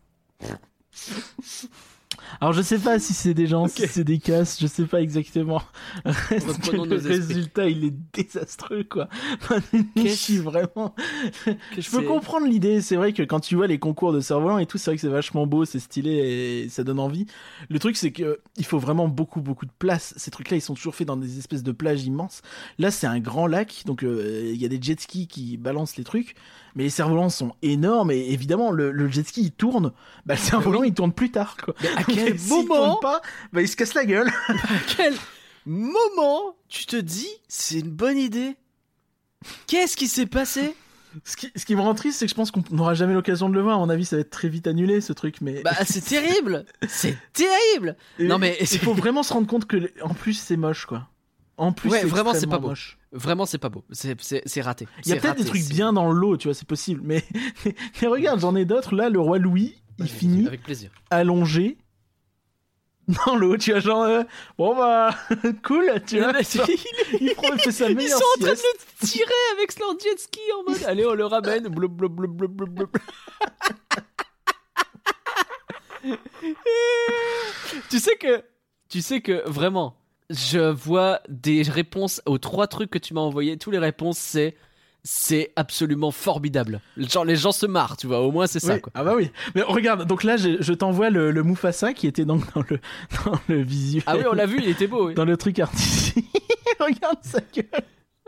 Alors 2.41 2.53
je 2.53 2.61
sais 2.61 2.79
pas 2.79 2.99
si 2.99 3.13
c'est 3.13 3.33
des 3.33 3.47
gens, 3.47 3.67
si 3.67 3.83
Ok. 3.83 3.89
c'est 3.91 4.03
des 4.03 4.19
casses, 4.19 4.57
je 4.59 4.67
sais 4.67 4.85
pas 4.85 5.01
exactement. 5.01 5.61
Reste 6.05 6.61
que 6.61 6.75
le 6.75 6.95
résultat 6.97 7.67
il 7.67 7.85
est 7.85 7.93
désastreux 8.13 8.83
quoi. 8.83 9.07
Je 9.95 10.07
suis 10.07 10.37
vraiment. 10.37 10.93
Je 11.77 11.89
peux 11.89 12.03
comprendre 12.03 12.47
l'idée, 12.47 12.81
c'est 12.81 12.95
vrai 12.95 13.13
que 13.13 13.23
quand 13.23 13.39
tu 13.39 13.55
vois 13.55 13.67
les 13.67 13.79
concours 13.79 14.13
de 14.13 14.19
cerf-volant 14.19 14.57
et 14.57 14.65
tout, 14.65 14.77
c'est 14.77 14.91
vrai 14.91 14.95
que 14.95 15.01
c'est 15.01 15.07
vachement 15.07 15.47
beau, 15.47 15.65
c'est 15.65 15.79
stylé 15.79 16.11
et 16.65 16.69
ça 16.69 16.83
donne 16.83 16.99
envie. 16.99 17.25
Le 17.69 17.79
truc 17.79 17.97
c'est 17.97 18.11
que 18.11 18.39
il 18.57 18.65
faut 18.65 18.79
vraiment 18.79 19.07
beaucoup 19.07 19.41
beaucoup 19.41 19.65
de 19.65 19.71
place. 19.79 20.13
Ces 20.17 20.31
trucs-là 20.31 20.57
ils 20.57 20.61
sont 20.61 20.75
toujours 20.75 20.95
faits 20.95 21.07
dans 21.07 21.17
des 21.17 21.37
espèces 21.39 21.63
de 21.63 21.71
plages 21.71 22.03
immenses. 22.03 22.41
Là 22.77 22.91
c'est 22.91 23.07
un 23.07 23.19
grand 23.19 23.47
lac, 23.47 23.83
donc 23.85 24.03
euh, 24.03 24.51
il 24.53 24.61
y 24.61 24.65
a 24.65 24.69
des 24.69 24.79
jet 24.81 24.99
skis 24.99 25.27
qui 25.27 25.57
balancent 25.57 25.97
les 25.97 26.03
trucs, 26.03 26.35
mais 26.77 26.83
les 26.83 26.89
cerfs-volants 26.89 27.29
sont 27.29 27.53
énormes 27.63 28.11
et 28.11 28.31
évidemment 28.31 28.71
le, 28.71 28.91
le 28.91 29.09
jet 29.09 29.27
ski 29.27 29.41
il 29.41 29.51
tourne, 29.51 29.91
bah 30.25 30.35
le 30.35 30.39
cerf-volant 30.39 30.83
il 30.83 30.93
tourne 30.93 31.11
plus 31.11 31.31
tard 31.31 31.57
quoi. 31.57 31.73
Mais 31.81 31.89
à 31.89 32.03
quel 32.07 32.39
moment 32.47 32.75
tourne 32.75 32.99
pas, 33.01 33.21
bah 33.51 33.61
il 33.61 33.67
se 33.67 33.75
casse 33.75 33.93
la 33.95 34.05
gueule. 34.05 34.29
À 34.47 34.53
quel 34.95 35.13
moment 35.65 36.55
tu 36.69 36.85
te 36.85 36.95
dis 36.95 37.27
c'est 37.47 37.79
une 37.79 37.91
bonne 37.91 38.17
idée? 38.17 38.55
Qu'est-ce 39.67 39.97
qui 39.97 40.07
s'est 40.07 40.25
passé? 40.25 40.75
Ce 41.23 41.35
qui, 41.35 41.51
ce 41.55 41.65
qui 41.65 41.75
me 41.75 41.81
rend 41.81 41.95
triste, 41.95 42.19
c'est 42.19 42.25
que 42.25 42.29
je 42.29 42.35
pense 42.35 42.51
qu'on 42.51 42.63
n'aura 42.71 42.93
jamais 42.93 43.13
l'occasion 43.13 43.49
de 43.49 43.55
le 43.55 43.61
voir. 43.61 43.77
À 43.77 43.79
mon 43.79 43.89
avis, 43.89 44.05
ça 44.05 44.17
va 44.17 44.21
être 44.21 44.29
très 44.29 44.49
vite 44.49 44.67
annulé 44.67 45.01
ce 45.01 45.13
truc, 45.13 45.37
mais. 45.41 45.61
Bah 45.63 45.71
c'est 45.85 46.03
terrible 46.03 46.65
C'est 46.87 47.17
terrible 47.33 47.95
Et 48.19 48.25
non, 48.25 48.37
mais- 48.37 48.57
il 48.59 48.67
faut 48.79 48.93
vraiment 48.93 49.23
se 49.23 49.33
rendre 49.33 49.47
compte 49.47 49.65
que, 49.65 49.91
en 50.03 50.13
plus, 50.13 50.33
c'est 50.33 50.57
moche, 50.57 50.85
quoi. 50.85 51.07
En 51.59 51.71
plus, 51.71 51.89
Ouais, 51.89 52.05
vraiment, 52.05 52.33
c'est 52.35 52.45
pas 52.47 52.59
beau. 52.59 52.69
moche. 52.69 52.97
Vraiment 53.11 53.45
c'est 53.47 53.57
pas 53.57 53.69
beau, 53.69 53.83
c'est- 53.91 54.61
raté. 54.61 54.87
Il 55.05 55.09
y 55.09 55.13
a 55.13 55.15
peut-être 55.19 55.37
des 55.37 55.45
trucs 55.45 55.67
bien 55.67 55.91
dans 55.91 56.11
l'eau, 56.11 56.37
tu 56.37 56.47
vois, 56.47 56.53
c'est 56.53 56.67
possible. 56.67 57.01
Mais, 57.03 57.23
mais 58.01 58.07
regarde, 58.07 58.39
j'en 58.39 58.55
ai 58.55 58.63
d'autres. 58.65 58.93
Là, 58.95 59.09
le 59.09 59.19
roi 59.19 59.39
Louis, 59.39 59.81
il 59.97 60.07
finit 60.07 60.45
Avec 60.45 60.61
plaisir. 60.61 60.91
allongé 61.09 61.77
dans 63.25 63.35
l'eau. 63.37 63.57
Tu 63.57 63.71
vois, 63.71 63.79
genre, 63.79 64.03
euh, 64.03 64.23
bon 64.59 64.75
bah, 64.75 65.15
cool, 65.63 65.89
tu 66.05 66.19
vois. 66.19 66.33
Il- 67.19 67.33
prend, 67.35 67.53
il 67.53 67.59
fait 67.59 67.71
sa 67.71 67.89
Ils 67.89 67.95
meilleure 67.95 68.19
sont 68.19 68.25
en 68.37 68.41
train 68.43 68.53
de 68.53 68.57
le 68.59 69.07
tirer 69.07 69.31
avec 69.53 69.79
leur 69.79 69.97
jet 69.99 70.19
ski 70.19 70.39
en 70.59 70.69
mode 70.71 70.83
Allez, 70.85 71.05
on 71.07 71.13
le 71.15 71.25
ramène. 71.25 71.69
Blub, 71.69 71.91
blub, 71.91 72.11
blub, 72.11 72.31
blub, 72.31 72.51
blub, 72.51 72.69
blub. 72.69 72.89
tu 77.89 77.99
sais 77.99 78.15
que, 78.17 78.43
tu 78.89 79.01
sais 79.01 79.21
que 79.21 79.47
vraiment, 79.49 79.96
je 80.29 80.59
vois 80.71 81.21
des 81.29 81.61
réponses 81.61 82.21
aux 82.25 82.37
trois 82.37 82.67
trucs 82.67 82.89
que 82.89 82.97
tu 82.97 83.13
m'as 83.13 83.21
envoyés. 83.21 83.57
Tous 83.57 83.71
les 83.71 83.77
réponses, 83.79 84.17
c'est, 84.17 84.55
c'est 85.03 85.53
absolument 85.55 86.11
formidable. 86.11 86.81
Genre 86.97 87.23
les 87.25 87.35
gens 87.35 87.51
se 87.51 87.65
marrent, 87.65 87.97
tu 87.97 88.07
vois. 88.07 88.21
Au 88.21 88.31
moins 88.31 88.47
c'est 88.47 88.59
ça. 88.59 88.75
Oui. 88.75 88.81
Quoi. 88.81 88.91
Ah 88.95 89.03
bah 89.03 89.13
oui. 89.15 89.31
Mais 89.55 89.61
regarde, 89.61 90.05
donc 90.05 90.23
là, 90.23 90.35
je, 90.37 90.61
je 90.61 90.73
t'envoie 90.73 91.09
le, 91.09 91.31
le 91.31 91.43
Mufasa 91.43 91.93
qui 91.93 92.07
était 92.07 92.25
donc 92.25 92.43
dans 92.53 92.63
le, 92.69 92.79
dans 93.25 93.39
le 93.47 93.61
visuel. 93.61 94.03
Ah 94.05 94.17
oui, 94.17 94.23
on 94.29 94.33
l'a 94.33 94.45
vu, 94.45 94.57
il 94.59 94.67
était 94.67 94.87
beau. 94.87 95.07
oui. 95.07 95.13
Dans 95.13 95.25
le 95.25 95.37
truc 95.37 95.59
artistique. 95.59 96.25
regarde 96.79 97.19
sa 97.21 97.39
gueule. 97.53 97.65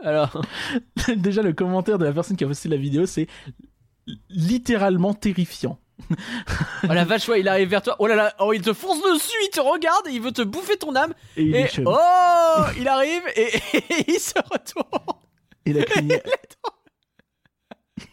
Alors, 0.01 0.41
Déjà, 1.17 1.41
le 1.41 1.51
commentaire 1.51 1.97
de 1.97 2.05
la 2.05 2.13
personne 2.13 2.37
qui 2.37 2.45
a 2.45 2.47
posté 2.47 2.69
la 2.69 2.77
vidéo, 2.77 3.05
c'est 3.05 3.27
littéralement 4.29 5.13
terrifiant. 5.13 5.77
Oh 6.09 6.93
la 6.93 7.05
vache, 7.05 7.27
ouais, 7.29 7.39
il 7.39 7.47
arrive 7.47 7.69
vers 7.69 7.81
toi. 7.81 7.95
Oh 7.99 8.07
là 8.07 8.15
là, 8.15 8.33
oh 8.39 8.53
il 8.53 8.61
te 8.61 8.73
fonce 8.73 9.01
dessus, 9.01 9.37
il 9.43 9.49
te 9.49 9.59
regarde, 9.59 10.07
et 10.07 10.11
il 10.11 10.21
veut 10.21 10.31
te 10.31 10.41
bouffer 10.41 10.77
ton 10.77 10.95
âme. 10.95 11.13
Et 11.37 11.43
il 11.43 11.55
Et 11.55 11.69
oh, 11.85 12.63
il 12.77 12.87
arrive 12.87 13.23
et, 13.35 13.55
et 13.73 13.83
il 14.07 14.19
se 14.19 14.35
retourne. 14.51 15.17
Et 15.65 15.73
la 15.73 15.83
crinière. 15.83 16.21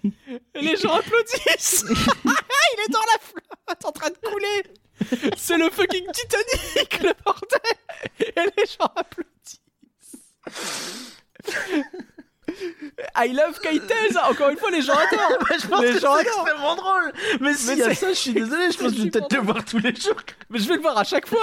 Les 0.55 0.77
gens 0.77 0.95
applaudissent. 0.95 1.85
il 2.25 2.81
est 2.85 2.93
dans 2.93 2.99
la 3.01 3.19
flotte 3.21 3.85
en 3.85 3.93
train 3.93 4.11
de 4.11 4.17
couler. 4.17 4.63
C'est 5.37 5.59
le 5.59 5.71
fucking 5.71 6.07
Titanic, 6.13 7.03
le 7.03 7.13
bordel. 7.25 7.61
Et 8.19 8.33
les 8.57 8.67
gens 8.67 8.91
applaudissent. 8.97 9.61
I 13.17 13.29
love 13.33 13.59
Kaites. 13.61 13.93
Encore 14.29 14.51
une 14.51 14.57
fois, 14.57 14.71
les 14.71 14.83
gens 14.83 14.93
adorent. 14.95 15.39
je 15.63 15.67
pense 15.67 15.81
Les 15.83 15.93
que 15.95 16.01
gens 16.01 16.15
c'est 16.17 16.21
adorent. 16.29 16.47
extrêmement 16.47 16.77
drôle. 16.77 17.13
Mais 17.41 17.55
s'il 17.55 17.79
y 17.79 17.83
a 17.83 17.89
c'est- 17.89 17.95
ça, 17.95 18.09
je 18.11 18.15
suis 18.19 18.33
désolé. 18.33 18.71
Je 18.71 18.79
pense 18.79 18.93
que 18.93 18.99
je 18.99 19.03
vais 19.05 19.11
peut-être 19.11 19.33
le 19.35 19.41
voir 19.41 19.65
tous 19.65 19.79
les 19.79 19.95
jours. 19.95 20.15
Mais 20.51 20.59
je 20.59 20.69
vais 20.69 20.77
le 20.77 20.81
voir 20.83 20.97
à 20.99 21.05
chaque 21.05 21.27
fois. 21.29 21.41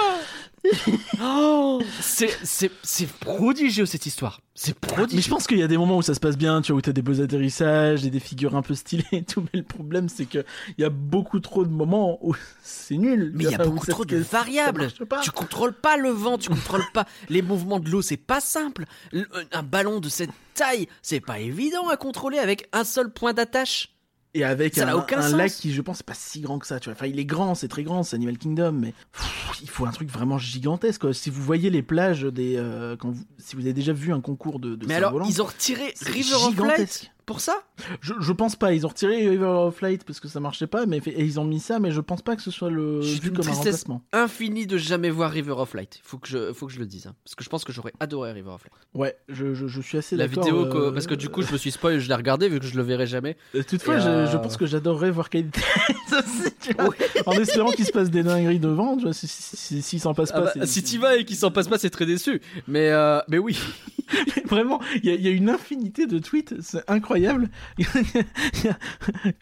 Oh, 1.22 1.80
c'est 2.00 3.08
prodigieux 3.20 3.86
cette 3.86 4.06
histoire. 4.06 4.40
C'est 4.54 4.78
prodigieux. 4.78 5.16
Mais 5.16 5.22
je 5.22 5.28
pense 5.28 5.46
qu'il 5.46 5.58
y 5.58 5.62
a 5.62 5.66
des 5.68 5.76
moments 5.76 5.96
où 5.98 6.02
ça 6.02 6.14
se 6.14 6.20
passe 6.20 6.36
bien, 6.38 6.62
tu 6.62 6.72
vois, 6.72 6.78
où 6.78 6.82
t'as 6.82 6.92
des 6.92 7.02
beaux 7.02 7.20
atterrissages 7.20 8.04
et 8.04 8.10
des 8.10 8.20
figures 8.20 8.54
un 8.56 8.62
peu 8.62 8.74
stylées 8.74 9.04
et 9.12 9.22
tout. 9.24 9.42
Mais 9.52 9.60
le 9.60 9.64
problème, 9.64 10.08
c'est 10.08 10.26
que 10.26 10.44
il 10.78 10.82
y 10.82 10.84
a 10.84 10.90
beaucoup 10.90 11.40
trop 11.40 11.64
de 11.64 11.70
moments 11.70 12.18
où 12.22 12.34
c'est 12.62 12.96
nul. 12.96 13.32
Mais 13.34 13.44
il 13.44 13.50
y 13.50 13.54
a 13.54 13.58
beaucoup 13.58 13.86
trop 13.86 14.04
de 14.04 14.16
variables. 14.18 14.88
Tu 15.22 15.30
contrôles 15.30 15.74
pas 15.74 15.96
le 15.96 16.10
vent, 16.10 16.38
tu 16.38 16.50
contrôles 16.50 16.84
pas 16.92 17.06
les 17.28 17.42
mouvements 17.42 17.80
de 17.80 17.88
l'eau, 17.90 18.02
c'est 18.02 18.16
pas 18.16 18.40
simple. 18.40 18.84
Le- 19.12 19.26
Un 19.52 19.62
ballon 19.62 20.00
de 20.00 20.08
cette 20.08 20.30
taille, 20.54 20.88
c'est 21.02 21.20
pas 21.20 21.40
évident 21.40 21.88
à 21.88 21.96
contrôler 21.96 22.38
avec 22.38 22.68
un 22.72 22.84
seul 22.84 23.12
point 23.12 23.32
d'attache. 23.32 23.90
Et 24.34 24.42
avec 24.42 24.74
Ça 24.74 24.88
un, 24.88 24.94
aucun 24.94 25.28
lac 25.30 25.52
qui, 25.52 25.72
je 25.72 25.80
pense, 25.80 26.02
pas 26.02 26.14
si 26.14 26.40
grand 26.40 26.58
que 26.58 26.66
ça. 26.66 26.80
Tu 26.80 26.88
vois. 26.88 26.94
Enfin, 26.94 27.06
il 27.06 27.18
est 27.20 27.24
grand, 27.24 27.54
c'est 27.54 27.68
très 27.68 27.84
grand, 27.84 28.02
c'est 28.02 28.16
Animal 28.16 28.36
Kingdom, 28.36 28.72
mais 28.72 28.92
pff, 29.12 29.60
il 29.62 29.70
faut 29.70 29.86
un 29.86 29.92
truc 29.92 30.10
vraiment 30.10 30.38
gigantesque. 30.38 31.02
quoi. 31.02 31.14
Si 31.14 31.30
vous 31.30 31.42
voyez 31.42 31.70
les 31.70 31.82
plages 31.82 32.22
des, 32.22 32.56
euh, 32.56 32.96
quand 32.96 33.10
vous, 33.10 33.24
si 33.38 33.54
vous 33.54 33.62
avez 33.62 33.72
déjà 33.72 33.92
vu 33.92 34.12
un 34.12 34.20
concours 34.20 34.58
de, 34.58 34.74
de 34.74 34.86
Mais 34.86 34.94
alors, 34.94 35.24
ils 35.28 35.40
ont 35.40 35.46
retiré 35.46 35.94
River 36.02 36.34
of. 36.34 36.58
Light 36.58 37.13
pour 37.26 37.40
ça? 37.40 37.54
Je, 38.00 38.12
je 38.20 38.32
pense 38.32 38.56
pas. 38.56 38.72
Ils 38.74 38.84
ont 38.84 38.88
retiré 38.88 39.28
River 39.28 39.46
of 39.46 39.80
Light 39.80 40.04
parce 40.04 40.20
que 40.20 40.28
ça 40.28 40.40
marchait 40.40 40.66
pas, 40.66 40.86
mais 40.86 40.98
et 41.06 41.24
ils 41.24 41.40
ont 41.40 41.44
mis 41.44 41.60
ça, 41.60 41.78
mais 41.78 41.90
je 41.90 42.00
pense 42.00 42.22
pas 42.22 42.36
que 42.36 42.42
ce 42.42 42.50
soit 42.50 42.70
le 42.70 43.00
vu 43.00 43.28
une 43.28 43.36
comme 43.36 43.48
un 43.48 43.52
remplacement. 43.52 44.02
infinie 44.12 44.66
de 44.66 44.76
jamais 44.78 45.10
voir 45.10 45.30
River 45.30 45.54
of 45.56 45.74
Light. 45.74 45.98
Faut 46.02 46.18
que 46.18 46.28
je, 46.28 46.52
faut 46.52 46.66
que 46.66 46.72
je 46.72 46.78
le 46.78 46.86
dise. 46.86 47.06
hein. 47.06 47.14
Parce 47.24 47.34
que 47.34 47.42
je 47.44 47.48
pense 47.48 47.64
que 47.64 47.72
j'aurais 47.72 47.92
adoré 48.00 48.32
River 48.32 48.50
of 48.50 48.62
Light. 48.64 48.72
Ouais, 48.94 49.16
je, 49.28 49.54
je, 49.54 49.80
suis 49.80 49.98
assez 49.98 50.16
La 50.16 50.28
d'accord. 50.28 50.44
vidéo, 50.44 50.66
que- 50.66 50.76
euh, 50.76 50.92
parce 50.92 51.06
que 51.06 51.14
du 51.14 51.28
coup, 51.28 51.42
je 51.42 51.52
me 51.52 51.56
suis 51.58 51.70
spoil, 51.70 51.98
je 51.98 52.08
l'ai 52.08 52.14
regardé 52.14 52.48
vu 52.48 52.60
que 52.60 52.66
je 52.66 52.76
le 52.76 52.82
verrai 52.82 53.06
jamais. 53.06 53.36
euh, 53.54 53.62
Toutefois, 53.62 53.96
Et, 53.96 54.00
je, 54.00 54.08
euh, 54.08 54.26
je 54.26 54.36
pense 54.36 54.56
que 54.56 54.66
j'adorerais 54.66 55.10
voir 55.10 55.30
Kate 55.30 55.46
aussi, 56.12 56.52
tu 56.60 56.72
vois. 56.74 56.94
en 57.26 57.32
espérant 57.32 57.70
qu'il 57.72 57.84
se 57.86 57.92
passe 57.92 58.10
des 58.10 58.22
dingueries 58.22 58.60
devant. 58.60 58.96
tu 58.96 59.04
vois, 59.04 59.12
si- 59.12 59.26
si- 59.26 59.82
si- 59.82 59.98
s'en 59.98 60.14
passe 60.14 60.30
Ah 60.34 60.42
pas, 60.42 60.52
bah, 60.56 60.66
si 60.66 60.82
t'y 60.82 60.98
vas 60.98 61.16
et 61.16 61.24
qu'il 61.24 61.36
s'en 61.36 61.50
passe 61.50 61.68
pas, 61.68 61.78
c'est 61.78 61.90
très 61.90 62.06
déçu. 62.06 62.40
Mais, 62.68 62.90
euh, 62.90 63.20
mais 63.28 63.38
oui. 63.38 63.58
Vraiment, 64.44 64.80
il 65.02 65.10
y, 65.10 65.22
y 65.22 65.28
a 65.28 65.30
une 65.30 65.48
infinité 65.48 66.06
de 66.06 66.18
tweets, 66.18 66.54
c'est 66.60 66.84
incroyable. 66.88 67.13
A- 67.14 67.38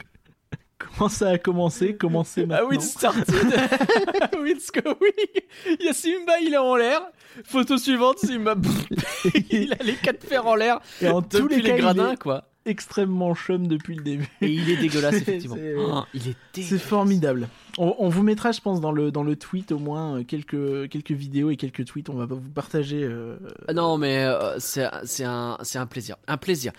Comment 0.96 1.08
ça 1.08 1.28
a 1.30 1.38
commencé? 1.38 1.96
Comment 1.96 2.24
c'est 2.24 2.42
Ah 2.42 2.46
maintenant? 2.46 2.68
oui, 2.70 2.80
started. 2.80 3.24
oui. 5.00 5.10
Il 5.80 5.86
y 5.86 5.88
a 5.88 5.92
Simba, 5.92 6.32
il 6.42 6.52
est 6.54 6.58
en 6.58 6.74
l'air. 6.76 7.02
Photo 7.44 7.78
suivante, 7.78 8.18
Simba. 8.18 8.56
il 9.50 9.72
a 9.72 9.82
les 9.84 9.94
quatre 9.94 10.24
fers 10.26 10.44
en 10.46 10.54
l'air. 10.56 10.80
Et 11.00 11.08
en 11.08 11.22
tous 11.22 11.46
les 11.46 11.62
cas, 11.62 11.76
gradins, 11.78 12.12
est 12.12 12.16
quoi. 12.18 12.48
extrêmement 12.66 13.34
chum 13.34 13.68
depuis 13.68 13.94
le 13.94 14.02
début. 14.02 14.28
Et 14.40 14.48
il 14.48 14.68
est 14.70 14.76
dégueulasse, 14.76 15.14
effectivement. 15.14 15.56
Oh, 15.78 16.02
il 16.14 16.28
est 16.30 16.36
C'est 16.62 16.78
formidable. 16.80 17.48
On, 17.78 17.94
on 18.00 18.08
vous 18.08 18.22
mettra, 18.24 18.50
je 18.52 18.60
pense, 18.60 18.80
dans 18.80 18.92
le, 18.92 19.10
dans 19.12 19.22
le 19.22 19.36
tweet 19.36 19.70
au 19.72 19.78
moins 19.78 20.18
euh, 20.18 20.24
quelques, 20.24 20.90
quelques 20.90 21.12
vidéos 21.12 21.50
et 21.50 21.56
quelques 21.56 21.84
tweets. 21.86 22.10
On 22.10 22.14
va 22.14 22.26
vous 22.26 22.40
partager. 22.50 23.02
euh, 23.04 23.36
Ah 23.68 23.72
Non, 23.72 23.96
mais 23.98 24.24
euh, 24.24 24.58
c'est 24.58 24.82
un, 25.24 25.56
c'est 25.62 25.78
un 25.78 25.86
plaisir. 25.86 26.16
Un 26.26 26.36
plaisir. 26.36 26.72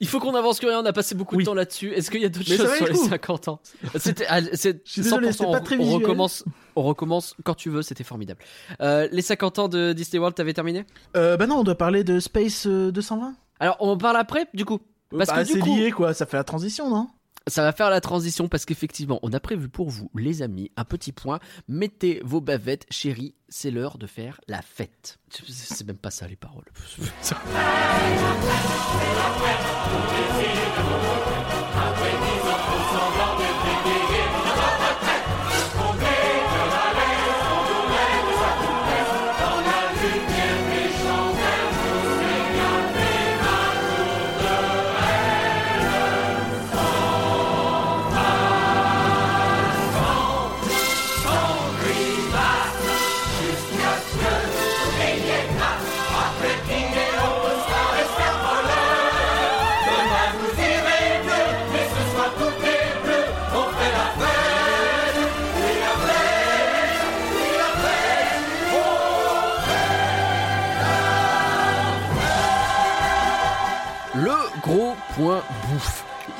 Il 0.00 0.08
faut 0.08 0.18
qu'on 0.20 0.34
avance 0.34 0.60
que 0.60 0.66
rien, 0.66 0.80
on 0.80 0.84
a 0.84 0.92
passé 0.92 1.14
beaucoup 1.14 1.36
Oui. 1.36 1.44
de 1.44 1.48
temps 1.48 1.54
là-dessus. 1.54 1.92
Est-ce 1.92 2.10
qu'il 2.10 2.20
y 2.20 2.24
a 2.24 2.28
d'autres 2.28 2.46
choses 2.46 2.74
sur 2.76 2.84
le 2.86 2.92
les 2.92 2.98
coup. 2.98 3.08
50 3.08 3.48
ans? 3.48 3.60
C'était 3.96 4.26
ah, 4.28 4.40
c'est 4.52 4.82
Je 4.84 4.92
suis 4.92 5.02
désolé, 5.02 5.28
100%, 5.28 5.32
c'était 5.32 5.50
pas 5.52 5.60
très 5.60 5.78
on, 5.78 5.90
recommence, 5.94 6.44
on 6.76 6.82
recommence 6.82 7.34
quand 7.44 7.54
tu 7.54 7.70
veux, 7.70 7.82
c'était 7.82 8.04
formidable. 8.04 8.40
Euh, 8.80 9.08
les 9.10 9.22
50 9.22 9.58
ans 9.58 9.68
de 9.68 9.92
Disney 9.92 10.18
World, 10.18 10.36
t'avais 10.36 10.52
terminé? 10.54 10.84
Euh, 11.16 11.36
bah 11.36 11.46
non, 11.46 11.56
on 11.60 11.64
doit 11.64 11.76
parler 11.76 12.04
de 12.04 12.20
Space 12.20 12.66
euh, 12.66 12.90
220. 12.92 13.34
Alors, 13.60 13.76
on 13.80 13.88
en 13.90 13.96
parle 13.96 14.16
après, 14.18 14.46
du 14.54 14.64
coup? 14.64 14.78
Parce 15.16 15.30
Bah, 15.30 15.42
que 15.42 15.46
du 15.46 15.52
c'est 15.54 15.58
coup- 15.60 15.76
lié 15.76 15.90
quoi, 15.92 16.12
ça 16.14 16.26
fait 16.26 16.36
la 16.36 16.44
transition, 16.44 16.90
non? 16.90 17.08
Ça 17.48 17.62
va 17.62 17.70
faire 17.70 17.90
la 17.90 18.00
transition 18.00 18.48
parce 18.48 18.64
qu'effectivement, 18.64 19.20
on 19.22 19.32
a 19.32 19.38
prévu 19.38 19.68
pour 19.68 19.88
vous, 19.88 20.10
les 20.16 20.42
amis, 20.42 20.72
un 20.76 20.84
petit 20.84 21.12
point. 21.12 21.38
Mettez 21.68 22.20
vos 22.24 22.40
bavettes, 22.40 22.86
chérie, 22.90 23.36
c'est 23.48 23.70
l'heure 23.70 23.98
de 23.98 24.08
faire 24.08 24.40
la 24.48 24.62
fête. 24.62 25.20
C'est 25.46 25.86
même 25.86 25.96
pas 25.96 26.10
ça 26.10 26.26
les 26.26 26.34
paroles. 26.34 26.66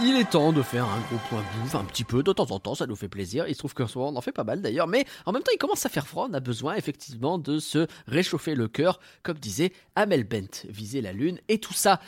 Il 0.09 0.15
est 0.15 0.31
temps 0.31 0.53
de 0.53 0.63
faire 0.63 0.85
un 0.85 1.01
gros 1.01 1.19
point 1.29 1.43
bouffe, 1.57 1.75
un 1.75 1.83
petit 1.83 2.05
peu, 2.05 2.23
de 2.23 2.33
temps 2.33 2.53
en 2.53 2.61
temps, 2.61 2.77
ça 2.77 2.87
nous 2.87 2.95
fait 2.95 3.09
plaisir. 3.09 3.49
Il 3.49 3.55
se 3.55 3.59
trouve 3.59 3.75
qu'en 3.75 3.89
ce 3.89 3.99
on 3.99 4.15
en 4.15 4.21
fait 4.21 4.31
pas 4.31 4.45
mal 4.45 4.63
d'ailleurs, 4.63 4.87
mais 4.87 5.05
en 5.25 5.33
même 5.33 5.43
temps, 5.43 5.51
il 5.53 5.59
commence 5.59 5.85
à 5.85 5.89
faire 5.89 6.07
froid. 6.07 6.29
On 6.31 6.35
a 6.35 6.39
besoin 6.39 6.77
effectivement 6.77 7.39
de 7.39 7.59
se 7.59 7.89
réchauffer 8.07 8.55
le 8.55 8.69
cœur, 8.69 9.01
comme 9.25 9.37
disait 9.37 9.73
Amel 9.97 10.23
Bent, 10.23 10.65
viser 10.69 11.01
la 11.01 11.13
lune 11.13 11.41
et 11.49 11.59
tout 11.59 11.73
ça. 11.73 11.99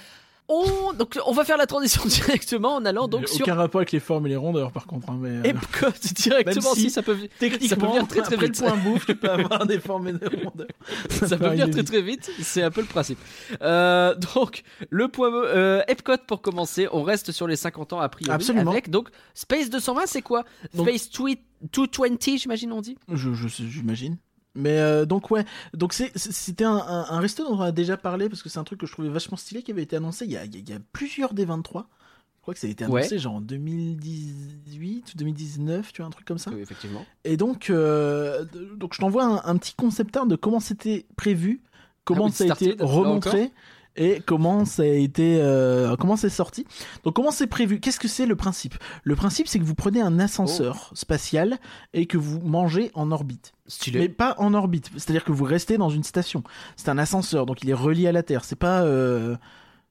On, 0.50 0.94
donc, 0.94 1.18
on 1.26 1.32
va 1.32 1.44
faire 1.44 1.58
la 1.58 1.66
transition 1.66 2.02
directement 2.06 2.76
en 2.76 2.84
allant 2.86 3.06
donc 3.06 3.28
sur 3.28 3.42
Aucun 3.42 3.54
rapport 3.54 3.80
avec 3.80 3.92
les 3.92 4.00
formes 4.00 4.26
et 4.26 4.30
les 4.30 4.36
rondeurs 4.36 4.72
par 4.72 4.86
contre. 4.86 5.10
hein, 5.10 5.18
mais, 5.20 5.28
euh, 5.28 5.42
Epcot 5.42 5.90
directement. 6.14 6.54
Même 6.70 6.74
si, 6.74 6.80
si, 6.82 6.90
ça 6.90 7.02
peut, 7.02 7.16
techniquement, 7.38 7.68
ça 7.68 7.76
peut 7.76 7.86
venir 7.86 8.08
très 8.08 8.22
très 8.22 8.36
vite. 8.36 8.60
le 8.60 8.66
point 8.66 8.76
bouffe, 8.76 9.04
tu 9.06 9.14
peux 9.14 9.30
avoir 9.30 9.66
des 9.66 9.78
formes 9.78 10.08
et 10.08 10.12
des 10.14 10.26
rondeurs. 10.26 10.66
ça 11.10 11.28
peut 11.36 11.36
peut 11.36 11.50
venir 11.50 11.70
très 11.70 11.82
très 11.82 12.00
vite, 12.00 12.30
c'est 12.40 12.62
un 12.62 12.70
peu 12.70 12.80
le 12.80 12.86
principe. 12.86 13.18
Euh, 13.60 14.14
donc, 14.34 14.62
le 14.88 15.08
point 15.08 15.30
euh, 15.32 15.82
Epcot 15.86 16.16
pour 16.26 16.40
commencer, 16.40 16.88
on 16.92 17.02
reste 17.02 17.30
sur 17.30 17.46
les 17.46 17.56
50 17.56 17.92
ans 17.92 18.00
a 18.00 18.08
priori. 18.08 18.34
Absolument. 18.34 18.70
Avec 18.70 18.88
donc 18.88 19.10
Space 19.34 19.68
220, 19.68 20.02
c'est 20.06 20.22
quoi? 20.22 20.44
Donc- 20.72 20.88
Space 20.88 21.10
Tweet 21.10 21.40
220, 21.72 22.38
j'imagine 22.38 22.72
on 22.72 22.80
dit? 22.80 22.96
Je, 23.12 23.30
j'imagine. 23.34 24.16
Mais 24.58 24.78
euh, 24.78 25.06
donc 25.06 25.30
ouais, 25.30 25.44
donc 25.72 25.92
c'était 25.94 26.64
un, 26.64 26.76
un, 26.76 27.06
un 27.10 27.20
resto 27.20 27.44
dont 27.44 27.56
on 27.56 27.60
a 27.60 27.72
déjà 27.72 27.96
parlé 27.96 28.28
parce 28.28 28.42
que 28.42 28.48
c'est 28.48 28.58
un 28.58 28.64
truc 28.64 28.80
que 28.80 28.86
je 28.86 28.92
trouvais 28.92 29.08
vachement 29.08 29.36
stylé 29.36 29.62
qui 29.62 29.70
avait 29.70 29.82
été 29.84 29.96
annoncé 29.96 30.24
il 30.24 30.32
y 30.32 30.36
a, 30.36 30.44
il 30.44 30.68
y 30.68 30.72
a- 30.72 30.78
plusieurs 30.92 31.32
des 31.32 31.44
23. 31.44 31.88
Je 32.36 32.42
crois 32.42 32.54
que 32.54 32.60
ça 32.60 32.66
a 32.66 32.70
été 32.70 32.84
annoncé 32.84 33.14
Ouais. 33.14 33.18
genre 33.18 33.34
en 33.36 33.40
2018 33.42 35.14
ou 35.14 35.18
2019, 35.18 35.92
tu 35.92 36.02
vois, 36.02 36.06
un 36.06 36.10
truc 36.10 36.26
comme 36.26 36.38
ça. 36.38 36.50
Oui, 36.50 36.60
effectivement. 36.60 37.04
Et 37.24 37.36
donc, 37.36 37.70
euh, 37.70 38.44
donc 38.76 38.94
je 38.94 38.98
t'envoie 39.00 39.24
un, 39.24 39.42
un 39.44 39.56
petit 39.56 39.74
concept 39.74 40.16
art 40.16 40.26
de 40.26 40.36
comment 40.36 40.60
c'était 40.60 41.06
prévu, 41.16 41.62
comment 42.04 42.24
Ah 42.26 42.28
oui, 42.28 42.32
ça 42.32 42.44
a 42.44 42.46
été 42.48 42.76
remontré. 42.80 43.52
Et 43.98 44.22
comment 44.24 44.64
ça 44.64 44.84
a 44.84 44.86
été, 44.86 45.38
euh, 45.42 45.94
comment 45.96 46.16
c'est 46.16 46.30
sorti. 46.30 46.64
Donc 47.04 47.14
comment 47.14 47.30
c'est 47.30 47.46
prévu? 47.48 47.80
Qu'est-ce 47.80 48.00
que 48.00 48.08
c'est 48.08 48.24
le 48.24 48.36
principe? 48.36 48.76
Le 49.02 49.14
principe, 49.16 49.48
c'est 49.48 49.58
que 49.58 49.64
vous 49.64 49.74
prenez 49.74 50.00
un 50.00 50.18
ascenseur 50.18 50.90
spatial 50.94 51.58
et 51.92 52.06
que 52.06 52.16
vous 52.16 52.40
mangez 52.40 52.90
en 52.94 53.10
orbite. 53.10 53.52
Stylé. 53.66 53.98
Mais 53.98 54.08
pas 54.08 54.34
en 54.38 54.54
orbite, 54.54 54.90
c'est-à-dire 54.96 55.24
que 55.24 55.32
vous 55.32 55.44
restez 55.44 55.76
dans 55.76 55.90
une 55.90 56.04
station. 56.04 56.42
C'est 56.76 56.88
un 56.88 56.96
ascenseur, 56.96 57.44
donc 57.44 57.62
il 57.62 57.68
est 57.68 57.74
relié 57.74 58.06
à 58.08 58.12
la 58.12 58.22
Terre. 58.22 58.44
C'est 58.44 58.56
pas, 58.56 58.82
euh, 58.84 59.36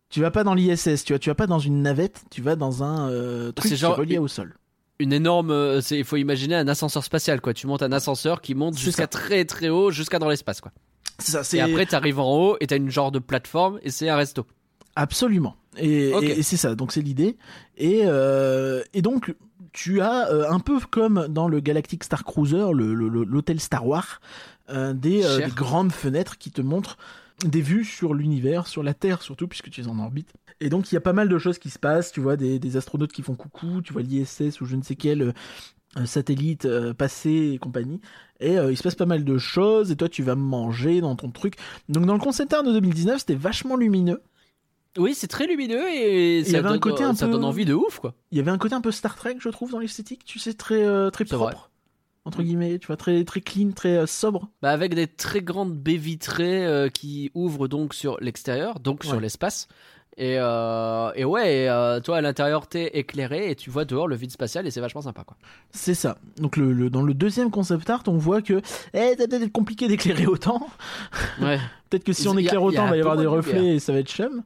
tu 0.10 0.22
vas 0.22 0.32
pas 0.32 0.44
dans 0.44 0.54
l'ISS, 0.54 1.04
tu 1.04 1.14
vas, 1.14 1.20
tu 1.20 1.30
vas 1.30 1.36
pas 1.36 1.46
dans 1.48 1.60
une 1.60 1.82
navette, 1.84 2.24
tu 2.32 2.42
vas 2.42 2.56
dans 2.56 2.84
un 2.84 3.10
euh, 3.12 3.52
truc 3.52 3.74
qui 3.74 3.84
est 3.84 3.86
relié 3.88 4.16
une- 4.16 4.22
au 4.22 4.28
sol. 4.28 4.56
Une 5.00 5.14
énorme. 5.14 5.52
euh, 5.52 5.80
Il 5.92 6.04
faut 6.06 6.16
imaginer 6.16 6.56
un 6.56 6.68
ascenseur 6.68 7.04
spatial, 7.04 7.40
quoi. 7.40 7.54
Tu 7.54 7.68
montes 7.68 7.84
un 7.84 7.92
ascenseur 7.92 8.42
qui 8.42 8.56
monte 8.56 8.76
jusqu'à 8.80 9.06
très 9.06 9.46
très 9.46 9.70
haut, 9.70 9.92
jusqu'à 9.92 10.18
dans 10.18 10.28
l'espace, 10.30 10.60
quoi. 10.60 10.72
Ça. 11.20 11.42
Et 11.54 11.62
après, 11.62 11.86
t'arrives 11.86 12.20
en 12.20 12.32
haut 12.32 12.58
et 12.60 12.68
t'as 12.68 12.78
une 12.78 12.92
genre 12.92 13.12
de 13.12 13.20
plateforme 13.20 13.80
et 13.82 13.90
c'est 13.90 14.10
un 14.10 14.16
resto. 14.16 14.46
Absolument. 14.96 15.56
Et, 15.78 16.42
c'est 16.42 16.58
ça, 16.58 16.76
donc 16.76 16.92
c'est 16.92 17.02
l'idée. 17.02 17.38
Et, 17.78 18.02
euh, 18.06 18.84
et 18.94 19.02
donc, 19.04 19.36
tu 19.72 20.02
as 20.02 20.32
euh, 20.32 20.50
un 20.50 20.60
peu 20.60 20.80
comme 20.80 21.28
dans 21.30 21.48
le 21.48 21.60
Galactic 21.60 22.04
Star 22.04 22.24
Cruiser, 22.24 22.66
l'hôtel 22.74 23.60
Star 23.60 23.86
Wars, 23.86 24.22
euh, 24.70 24.94
des 24.94 25.24
grandes 25.56 25.92
fenêtres 25.92 26.38
qui 26.38 26.52
te 26.52 26.62
montrent 26.62 26.98
des 27.46 27.62
vues 27.62 27.86
sur 27.86 28.16
l'univers, 28.16 28.66
sur 28.66 28.82
la 28.82 28.96
Terre 28.96 29.22
surtout, 29.22 29.48
puisque 29.48 29.70
tu 29.70 29.82
es 29.82 29.88
en 29.88 30.00
orbite. 30.00 30.34
Et 30.60 30.70
donc, 30.70 30.92
il 30.92 30.96
y 30.96 30.98
a 30.98 31.02
pas 31.02 31.14
mal 31.14 31.30
de 31.30 31.38
choses 31.38 31.60
qui 31.60 31.70
se 31.70 31.78
passent. 31.78 32.12
Tu 32.12 32.20
vois 32.20 32.36
des, 32.36 32.58
des 32.58 32.78
astronautes 32.78 33.12
qui 33.12 33.22
font 33.22 33.36
coucou, 33.36 33.82
tu 33.84 33.94
vois 33.94 34.02
l'ISS 34.02 34.60
ou 34.62 34.66
je 34.66 34.76
ne 34.76 34.82
sais 34.82 34.96
quel 34.96 35.36
euh, 35.98 36.02
euh, 36.02 36.06
satellite 36.06 36.66
euh, 36.66 36.94
passer 36.94 37.52
et 37.54 37.58
compagnie. 37.58 38.00
Et 38.40 38.58
euh, 38.58 38.72
il 38.72 38.78
se 38.78 38.84
passe 38.84 38.96
pas 38.96 39.06
mal 39.06 39.24
de 39.24 39.38
choses, 39.38 39.92
et 39.92 39.96
toi, 39.96 40.10
tu 40.10 40.24
vas 40.24 40.36
manger 40.36 41.02
dans 41.02 41.16
ton 41.16 41.32
truc. 41.32 41.56
Donc, 41.90 42.06
dans 42.06 42.14
le 42.14 42.20
concept 42.20 42.54
art 42.54 42.64
de 42.64 42.72
2019, 42.72 43.20
c'était 43.20 43.36
vachement 43.36 43.76
lumineux. 43.76 44.22
Oui, 44.98 45.14
c'est 45.14 45.28
très 45.28 45.46
lumineux 45.46 45.84
et 45.94 46.44
ça, 46.44 46.58
avait 46.58 46.68
un 46.68 46.72
donne, 46.72 46.80
côté 46.80 47.04
un 47.04 47.14
ça 47.14 47.28
peu- 47.28 47.34
donne 47.34 47.44
envie 47.44 47.66
de 47.66 47.74
ouf, 47.76 48.00
quoi. 48.00 48.16
il 48.32 48.38
y 48.38 48.42
avait 48.42 48.50
un 48.50 48.58
côté 48.58 48.74
un 48.74 48.82
peu 48.82 48.92
Star 48.92 49.16
Trek, 49.16 49.38
je 49.40 49.50
trouve, 49.50 49.72
dans 49.72 49.78
l'esthétique, 49.80 50.26
tu 50.26 50.40
sais, 50.40 50.54
très, 50.54 50.84
euh, 50.84 51.12
très 51.12 51.24
vrai. 51.26 51.38
propre, 51.52 51.70
entre 52.26 52.42
guillemets, 52.42 52.80
tu 52.80 52.88
vois, 52.88 52.98
très, 52.98 53.24
très 53.24 53.42
clean, 53.42 53.72
très 53.76 53.96
euh, 53.96 54.06
sobre. 54.08 54.50
Bah, 54.64 54.72
avec 54.72 54.96
des 54.96 55.06
très 55.06 55.42
grandes 55.42 55.78
baies 55.78 55.98
vitrées 55.98 56.90
qui 56.96 57.30
ouvrent 57.36 57.68
donc 57.68 57.94
sur 57.94 58.18
l'extérieur, 58.22 58.80
donc 58.80 59.04
sur 59.04 59.20
l'espace. 59.20 59.68
Et, 60.20 60.38
euh, 60.40 61.12
et 61.16 61.26
ouais, 61.26 61.54
et, 61.64 61.70
euh, 61.70 62.00
toi 62.00 62.18
à 62.18 62.22
l'intérieur 62.22 62.66
t'es 62.66 62.88
éclairé 62.96 63.52
et 63.52 63.56
tu 63.56 63.70
vois 63.70 63.86
dehors 63.86 64.08
le 64.08 64.16
vide 64.16 64.32
spatial 64.32 64.66
et 64.66 64.72
c'est 64.72 64.82
vachement 64.82 65.02
sympa 65.04 65.24
quoi. 65.24 65.38
C'est 65.72 65.94
ça. 65.94 66.18
Donc, 66.38 66.58
le, 66.58 66.74
le- 66.74 66.90
dans 66.90 67.04
le 67.04 67.14
deuxième 67.14 67.52
concept 67.52 67.88
art, 67.92 68.02
on 68.08 68.18
voit 68.18 68.42
que, 68.42 68.62
eh, 68.96 69.16
ça 69.18 69.28
peut-être 69.28 69.44
être 69.44 69.52
compliqué 69.52 69.88
d'éclairer 69.88 70.26
autant. 70.26 70.68
Ouais. 71.40 71.60
Peut-être 71.90 72.04
que 72.04 72.14
si 72.14 72.28
on 72.28 72.38
éclaire 72.38 72.62
a 72.62 72.66
autant, 72.66 72.86
il 72.88 72.90
va 72.90 72.98
y 72.98 73.00
avoir 73.00 73.16
des 73.16 73.28
reflets 73.28 73.76
et 73.76 73.80
ça 73.80 73.94
va 73.94 74.00
être 74.00 74.10
chum. 74.10 74.44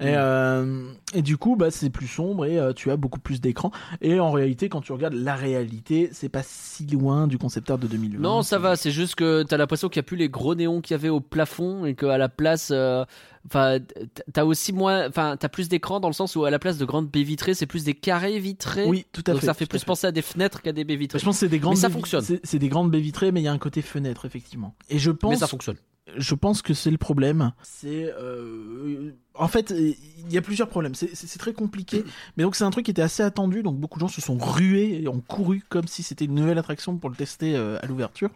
Et, 0.00 0.04
Mm. 0.12 0.14
euh, 0.16 0.92
et 1.14 1.22
du 1.22 1.36
coup, 1.36 1.54
bah, 1.54 1.70
c'est 1.70 1.90
plus 1.90 2.06
sombre 2.06 2.46
et 2.46 2.58
euh, 2.58 2.72
tu 2.72 2.90
as 2.90 2.96
beaucoup 2.96 3.20
plus 3.20 3.40
d'écran. 3.40 3.70
Et 4.00 4.18
en 4.20 4.30
réalité, 4.32 4.68
quand 4.68 4.80
tu 4.80 4.92
regardes 4.92 5.14
la 5.14 5.34
réalité, 5.36 6.08
c'est 6.12 6.28
pas 6.30 6.42
si 6.42 6.86
loin 6.86 7.26
du 7.26 7.36
concept 7.38 7.70
art 7.70 7.78
de 7.78 7.86
2020. 7.86 8.20
Non, 8.20 8.42
ça 8.42 8.58
va, 8.58 8.74
c'est 8.76 8.90
juste 8.90 9.14
que 9.16 9.42
t'as 9.42 9.58
l'impression 9.58 9.88
qu'il 9.90 10.00
n'y 10.00 10.04
a 10.04 10.08
plus 10.08 10.16
les 10.16 10.28
gros 10.30 10.54
néons 10.54 10.80
qu'il 10.80 10.94
y 10.94 10.98
avait 10.98 11.10
au 11.10 11.20
plafond 11.20 11.84
et 11.84 11.94
qu'à 11.94 12.16
la 12.18 12.28
place. 12.28 12.70
euh, 12.72 13.04
Enfin, 13.48 13.80
t- 13.80 14.06
t'as 14.32 14.44
aussi 14.44 14.72
moins. 14.72 15.08
Enfin, 15.08 15.36
t'as 15.36 15.48
plus 15.48 15.68
d'écran 15.68 15.98
dans 15.98 16.06
le 16.06 16.14
sens 16.14 16.36
où 16.36 16.44
à 16.44 16.50
la 16.52 16.60
place 16.60 16.78
de 16.78 16.84
grandes 16.84 17.08
baies 17.10 17.24
vitrées, 17.24 17.54
c'est 17.54 17.66
plus 17.66 17.82
des 17.82 17.94
carrés 17.94 18.38
vitrés. 18.38 18.84
Oui, 18.86 19.04
tout 19.10 19.24
à 19.26 19.32
donc 19.32 19.40
fait. 19.40 19.46
ça 19.46 19.54
fait 19.54 19.66
plus 19.66 19.82
penser 19.82 20.06
à 20.06 20.12
des 20.12 20.22
fenêtres 20.22 20.62
qu'à 20.62 20.70
des 20.70 20.84
baies 20.84 20.94
vitrées. 20.94 21.18
Je 21.18 21.24
pense 21.24 21.34
que 21.34 21.40
c'est 21.40 21.48
des 21.48 21.58
grandes 21.58 21.76
ça 21.76 21.88
baies- 21.88 21.94
fonctionne. 21.94 22.24
C'est 22.44 22.58
des 22.60 22.68
grandes 22.68 22.92
baies 22.92 23.00
vitrées, 23.00 23.32
mais 23.32 23.40
il 23.40 23.44
y 23.44 23.48
a 23.48 23.52
un 23.52 23.58
côté 23.58 23.82
fenêtre, 23.82 24.26
effectivement. 24.26 24.76
Et 24.88 25.00
je 25.00 25.10
pense 25.10 25.30
Mais 25.32 25.36
ça 25.38 25.48
fonctionne. 25.48 25.74
Je 26.16 26.34
pense 26.34 26.62
que 26.62 26.74
c'est 26.74 26.90
le 26.90 26.98
problème. 26.98 27.52
C'est 27.62 28.12
euh, 28.18 29.12
en 29.34 29.48
fait 29.48 29.70
il 29.70 30.32
y 30.32 30.36
a 30.38 30.42
plusieurs 30.42 30.68
problèmes. 30.68 30.94
C'est- 30.94 31.38
très 31.38 31.52
compliqué, 31.52 32.04
mais 32.36 32.42
donc 32.44 32.56
c'est 32.56 32.64
un 32.64 32.70
truc 32.70 32.84
qui 32.86 32.90
était 32.90 33.02
assez 33.02 33.22
attendu. 33.22 33.62
Donc 33.62 33.78
beaucoup 33.78 33.98
de 33.98 34.04
gens 34.04 34.08
se 34.08 34.20
sont 34.20 34.36
rués 34.38 35.02
et 35.02 35.08
ont 35.08 35.20
couru 35.20 35.62
comme 35.68 35.86
si 35.86 36.02
c'était 36.02 36.24
une 36.24 36.34
nouvelle 36.34 36.58
attraction 36.58 36.96
pour 36.98 37.10
le 37.10 37.16
tester 37.16 37.54
euh, 37.56 37.78
à 37.82 37.86
l'ouverture. 37.86 38.30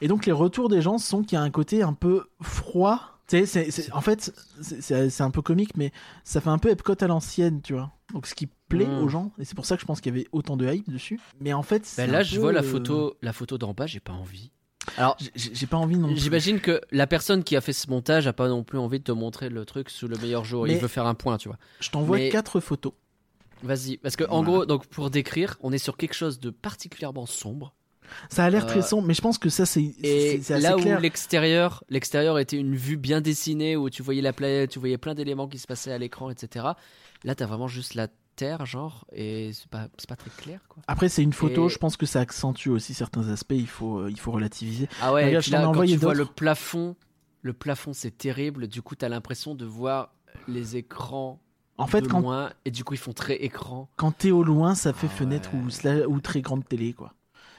Et 0.00 0.08
donc 0.08 0.26
les 0.26 0.32
retours 0.32 0.68
des 0.68 0.80
gens 0.82 0.98
sont 0.98 1.22
qu'il 1.22 1.36
y 1.36 1.38
a 1.38 1.42
un 1.42 1.50
côté 1.50 1.82
un 1.82 1.92
peu 1.92 2.24
froid. 2.42 3.16
En 3.92 4.00
fait, 4.00 4.32
c'est- 4.60 5.20
un 5.20 5.30
peu 5.30 5.40
comique, 5.42 5.76
mais 5.76 5.92
ça 6.24 6.40
fait 6.40 6.48
un 6.50 6.58
peu 6.58 6.68
Epcot 6.70 6.94
à 7.00 7.06
l'ancienne, 7.06 7.62
tu 7.62 7.74
vois. 7.74 7.92
Donc 8.12 8.26
ce 8.26 8.34
qui 8.34 8.48
plaît 8.68 8.86
Mm. 8.88 9.02
aux 9.04 9.08
gens, 9.08 9.30
et 9.38 9.44
c'est 9.44 9.54
pour 9.54 9.66
ça 9.66 9.76
que 9.76 9.80
je 9.82 9.86
pense 9.86 10.00
qu'il 10.00 10.12
y 10.12 10.18
avait 10.18 10.26
autant 10.32 10.56
de 10.56 10.66
hype 10.66 10.90
dessus. 10.90 11.20
Mais 11.40 11.52
en 11.52 11.62
fait, 11.62 11.88
Ben 11.96 12.10
là, 12.10 12.24
je 12.24 12.40
vois 12.40 12.52
la 12.52 12.64
photo, 12.64 13.16
la 13.22 13.32
photo 13.32 13.56
d'en 13.56 13.72
bas, 13.72 13.86
j'ai 13.86 14.00
pas 14.00 14.12
envie. 14.12 14.50
Alors, 14.96 15.16
J'ai 15.34 15.66
pas 15.66 15.76
envie 15.76 15.96
non. 15.96 16.14
J'imagine 16.16 16.60
que 16.60 16.80
la 16.90 17.06
personne 17.06 17.44
qui 17.44 17.54
a 17.56 17.60
fait 17.60 17.72
ce 17.72 17.88
montage 17.90 18.26
a 18.26 18.32
pas 18.32 18.48
non 18.48 18.64
plus 18.64 18.78
envie 18.78 18.98
de 18.98 19.04
te 19.04 19.12
montrer 19.12 19.48
le 19.48 19.64
truc 19.64 19.90
sous 19.90 20.08
le 20.08 20.16
meilleur 20.18 20.44
jour. 20.44 20.64
Mais- 20.64 20.72
Il 20.74 20.78
veut 20.78 20.88
faire 20.88 21.06
un 21.06 21.14
point, 21.14 21.36
tu 21.38 21.48
vois. 21.48 21.58
Je 21.80 21.90
t'envoie 21.90 22.16
Mais- 22.16 22.28
quatre 22.30 22.60
photos. 22.60 22.92
Vas-y, 23.62 23.98
parce 23.98 24.16
que 24.16 24.24
en 24.30 24.42
gros, 24.42 24.64
donc 24.64 24.86
pour 24.86 25.10
décrire, 25.10 25.58
on 25.60 25.70
est 25.70 25.78
sur 25.78 25.98
quelque 25.98 26.14
chose 26.14 26.40
de 26.40 26.48
particulièrement 26.48 27.26
sombre. 27.26 27.74
Ça 28.30 28.44
a 28.44 28.50
l'air 28.50 28.64
Euh, 28.64 28.68
très 28.68 28.82
sombre, 28.82 29.06
mais 29.06 29.12
je 29.14 29.20
pense 29.20 29.36
que 29.38 29.50
ça 29.50 29.66
c'est 29.66 29.94
là 30.48 30.72
clair. 30.74 30.98
où 30.98 31.00
l'extérieur, 31.00 31.84
l'extérieur 31.90 32.38
était 32.38 32.56
une 32.56 32.74
vue 32.74 32.96
bien 32.96 33.20
dessinée 33.20 33.76
où 33.76 33.90
tu 33.90 34.02
voyais 34.02 34.22
la 34.22 34.32
planète, 34.32 34.70
tu 34.70 34.78
voyais 34.78 34.96
plein 34.98 35.14
d'éléments 35.14 35.46
qui 35.46 35.58
se 35.58 35.66
passaient 35.66 35.92
à 35.92 35.98
l'écran, 35.98 36.30
etc. 36.30 36.64
Là, 37.22 37.34
t'as 37.34 37.46
vraiment 37.46 37.68
juste 37.68 37.94
la 37.94 38.08
terre, 38.40 38.66
genre, 38.66 39.04
et 39.12 39.52
c'est 39.52 39.68
pas, 39.68 39.88
pas 40.08 40.16
très 40.16 40.30
clair, 40.30 40.60
quoi. 40.68 40.82
Après 40.88 41.08
c'est 41.08 41.22
une 41.22 41.32
photo, 41.32 41.66
Et- 41.66 41.68
je 41.68 41.78
pense 41.78 41.96
que 41.96 42.06
ça 42.06 42.20
accentue 42.20 42.68
aussi 42.70 42.94
certains 42.94 43.28
aspects. 43.28 43.54
Il 43.56 43.68
faut 43.68 43.98
euh, 44.00 44.10
il 44.10 44.18
faut 44.18 44.32
relativiser. 44.32 44.88
Ah 45.00 45.12
ouais, 45.12 45.26
Regarde, 45.26 45.44
je 45.44 45.50
là, 45.52 45.62
quand 45.72 45.84
tu 45.84 45.96
vois 45.96 46.14
le 46.14 46.24
plafond, 46.26 46.96
le 47.42 47.52
plafond 47.52 47.92
c'est 47.92 48.16
terrible. 48.16 48.66
Du 48.68 48.82
coup, 48.82 48.94
t'as 48.96 49.08
l'impression 49.08 49.54
de 49.54 49.64
voir 49.64 50.14
les 50.48 50.76
écrans 50.76 51.40
En 51.78 51.86
fait 51.86 52.02
de 52.02 52.08
quand 52.08 52.20
loin, 52.20 52.52
et 52.64 52.70
du 52.70 52.84
coup, 52.84 52.94
ils 52.94 52.98
font 52.98 53.12
très 53.12 53.36
écran. 53.36 53.88
quand 53.96 54.12
t'es 54.12 54.30
au 54.30 54.42
loin, 54.42 54.74
ça 54.74 54.92
fait 54.92 55.08
Ah 55.08 55.10
fenêtre 55.10 55.50
ouais. 55.54 55.60
ou 56.08 56.14
ou 56.14 56.20
très 56.20 56.40
grande 56.42 56.66
télé 56.66 56.92
quoi. 56.92 57.14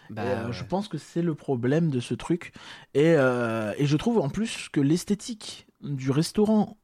Bah, 0.09 0.23
euh, 0.23 0.47
ouais. 0.47 0.53
Je 0.53 0.63
pense 0.63 0.87
que 0.87 0.97
c'est 0.97 1.21
le 1.21 1.35
problème 1.35 1.89
de 1.89 1.99
ce 1.99 2.13
truc. 2.13 2.53
Et 2.93 3.13
euh, 3.17 3.73
et 3.77 3.85
je 3.85 3.97
trouve 3.97 4.19
en 4.19 4.29
plus 4.29 4.69
que 4.69 4.81
l'esthétique 4.81 5.67
du 5.81 6.11
restaurant 6.11 6.77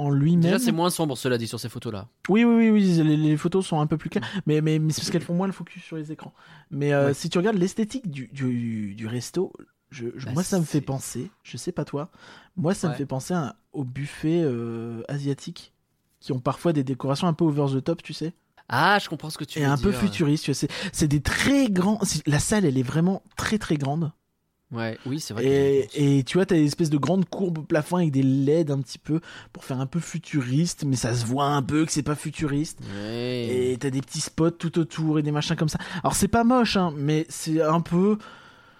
en 0.00 0.10
lui-même. 0.10 0.40
Déjà, 0.42 0.58
c'est 0.58 0.72
moins 0.72 0.90
sombre, 0.90 1.16
cela 1.16 1.38
dit, 1.38 1.46
sur 1.46 1.60
ces 1.60 1.68
photos-là. 1.68 2.08
Oui, 2.28 2.44
oui, 2.44 2.54
oui, 2.54 2.70
oui, 2.70 3.02
les, 3.04 3.16
les 3.16 3.36
photos 3.36 3.66
sont 3.66 3.80
un 3.80 3.86
peu 3.86 3.96
plus 3.96 4.10
claires, 4.10 4.26
mais, 4.46 4.60
mais, 4.60 4.78
mais 4.78 4.92
c'est 4.92 5.00
parce 5.00 5.10
qu'elles 5.10 5.22
font 5.22 5.34
moins 5.34 5.46
le 5.46 5.52
focus 5.52 5.82
sur 5.82 5.96
les 5.96 6.10
écrans. 6.12 6.32
Mais 6.70 6.92
euh, 6.92 7.08
Ouais. 7.08 7.14
si 7.14 7.28
tu 7.30 7.38
regardes 7.38 7.56
l'esthétique 7.58 8.10
du, 8.10 8.28
du, 8.32 8.94
du 8.94 9.06
resto, 9.06 9.52
je, 9.90 10.06
je- 10.16 10.26
Bah, 10.26 10.32
moi 10.32 10.42
ça 10.42 10.58
me 10.58 10.64
fait 10.64 10.80
penser, 10.80 11.30
je 11.42 11.56
sais 11.56 11.72
pas 11.72 11.84
toi, 11.84 12.10
moi 12.56 12.74
ça 12.74 12.88
me 12.88 12.94
fait 12.94 13.06
penser 13.06 13.34
à- 13.34 13.56
au 13.72 13.84
buffet 13.84 14.40
euh, 14.44 15.02
asiatique 15.08 15.72
qui 16.20 16.32
ont 16.32 16.38
parfois 16.40 16.72
des 16.72 16.84
décorations 16.84 17.26
un 17.26 17.32
peu 17.32 17.44
over 17.44 17.66
the 17.78 17.82
top, 17.82 18.02
tu 18.02 18.12
sais, 18.12 18.32
Ah, 18.68 18.98
je 19.02 19.08
comprends 19.08 19.30
ce 19.30 19.38
que 19.38 19.42
tu 19.44 19.58
et 19.58 19.62
veux 19.62 19.68
un 19.68 19.76
peu 19.76 19.90
futuriste. 19.90 20.44
Tu 20.44 20.54
sais. 20.54 20.68
C'est, 20.92 21.08
des 21.08 21.20
très 21.20 21.68
grands. 21.68 21.98
La 22.26 22.38
salle, 22.38 22.64
elle 22.64 22.78
est 22.78 22.84
vraiment 22.84 23.22
très 23.36 23.58
très 23.58 23.76
grande. 23.76 24.12
Ouais, 24.72 24.96
oui, 25.04 25.18
c'est 25.18 25.34
vrai. 25.34 25.88
Et, 25.94 26.22
tu 26.22 26.38
vois, 26.38 26.46
t'as 26.46 26.54
des 26.54 26.64
espèces 26.64 26.90
de 26.90 26.96
grandes 26.98 27.28
courbes 27.28 27.66
plafond 27.66 27.96
avec 27.96 28.12
des 28.12 28.22
LED 28.22 28.70
un 28.70 28.80
petit 28.80 28.98
peu 28.98 29.20
pour 29.52 29.64
faire 29.64 29.80
un 29.80 29.86
peu 29.86 29.98
futuriste, 29.98 30.84
mais 30.84 30.94
ça 30.96 31.12
se 31.14 31.24
voit 31.26 31.46
un 31.46 31.62
peu 31.62 31.84
que 31.84 31.90
c'est 31.92 32.04
pas 32.04 32.14
futuriste. 32.14 32.78
Ouais. 32.94 33.72
Et 33.72 33.76
t'as 33.78 33.90
des 33.90 34.00
petits 34.00 34.20
spots 34.20 34.52
tout 34.52 34.78
autour 34.78 35.18
et 35.18 35.22
des 35.22 35.32
machins 35.32 35.56
comme 35.56 35.68
ça. 35.68 35.78
Alors 36.04 36.14
c'est 36.14 36.28
pas 36.28 36.44
moche, 36.44 36.76
hein, 36.76 36.92
mais 36.96 37.26
c'est 37.28 37.60
un 37.60 37.80
peu. 37.80 38.18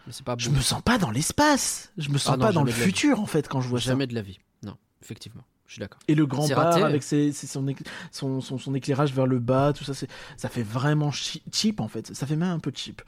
Mais 0.06 0.12
c'est 0.12 0.24
pas 0.24 0.36
Je 0.38 0.50
me 0.50 0.60
sens 0.60 0.80
pas 0.82 0.96
dans 0.96 1.10
l'espace. 1.10 1.92
Je 1.98 2.08
me 2.10 2.18
sens 2.18 2.34
Ah 2.34 2.36
non, 2.36 2.46
pas 2.46 2.52
dans 2.52 2.62
le 2.64 2.70
jamais 2.70 2.84
futur 2.84 3.20
en 3.20 3.26
fait 3.26 3.48
quand 3.48 3.60
je 3.60 3.68
vois 3.68 3.80
Jamais 3.80 4.06
de 4.06 4.14
la 4.14 4.22
vie. 4.22 4.38
Non, 4.62 4.76
effectivement. 5.02 5.42
Je 5.66 5.74
suis 5.74 5.80
d'accord. 5.80 5.98
ça. 6.00 6.04
Et 6.12 6.14
le 6.16 6.26
grand 6.26 6.48
bar 6.48 6.72
raté. 6.72 6.82
avec 6.82 7.02
ses- 7.02 7.30
ses- 7.32 7.46
son, 7.46 7.64
son, 8.10 8.40
son, 8.40 8.58
son 8.58 8.74
éclairage 8.74 9.12
vers 9.12 9.26
le 9.26 9.38
bas, 9.38 9.72
tout 9.72 9.84
ça, 9.84 9.92
ça 10.36 10.48
fait 10.48 10.62
vraiment 10.64 11.10
cheap 11.12 11.80
en 11.80 11.86
fait. 11.88 12.12
Ça 12.14 12.26
fait 12.26 12.34
même 12.36 12.50
un 12.50 12.58
peu 12.58 12.72
cheap. 12.74 13.02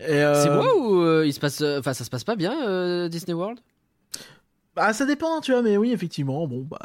Euh, 0.00 0.42
C'est 0.44 0.50
moi 0.50 0.76
ou 0.76 1.00
euh, 1.02 1.26
il 1.26 1.32
se 1.32 1.40
passe. 1.40 1.60
euh, 1.60 1.78
Enfin, 1.80 1.92
ça 1.94 2.04
se 2.04 2.10
passe 2.10 2.24
pas 2.24 2.36
bien, 2.36 3.08
Disney 3.08 3.34
World? 3.34 3.58
Bah 4.78 4.92
ça 4.92 5.04
dépend, 5.06 5.40
tu 5.40 5.50
vois, 5.50 5.60
mais 5.62 5.76
oui 5.76 5.90
effectivement, 5.92 6.46
bon 6.46 6.64
bah. 6.70 6.78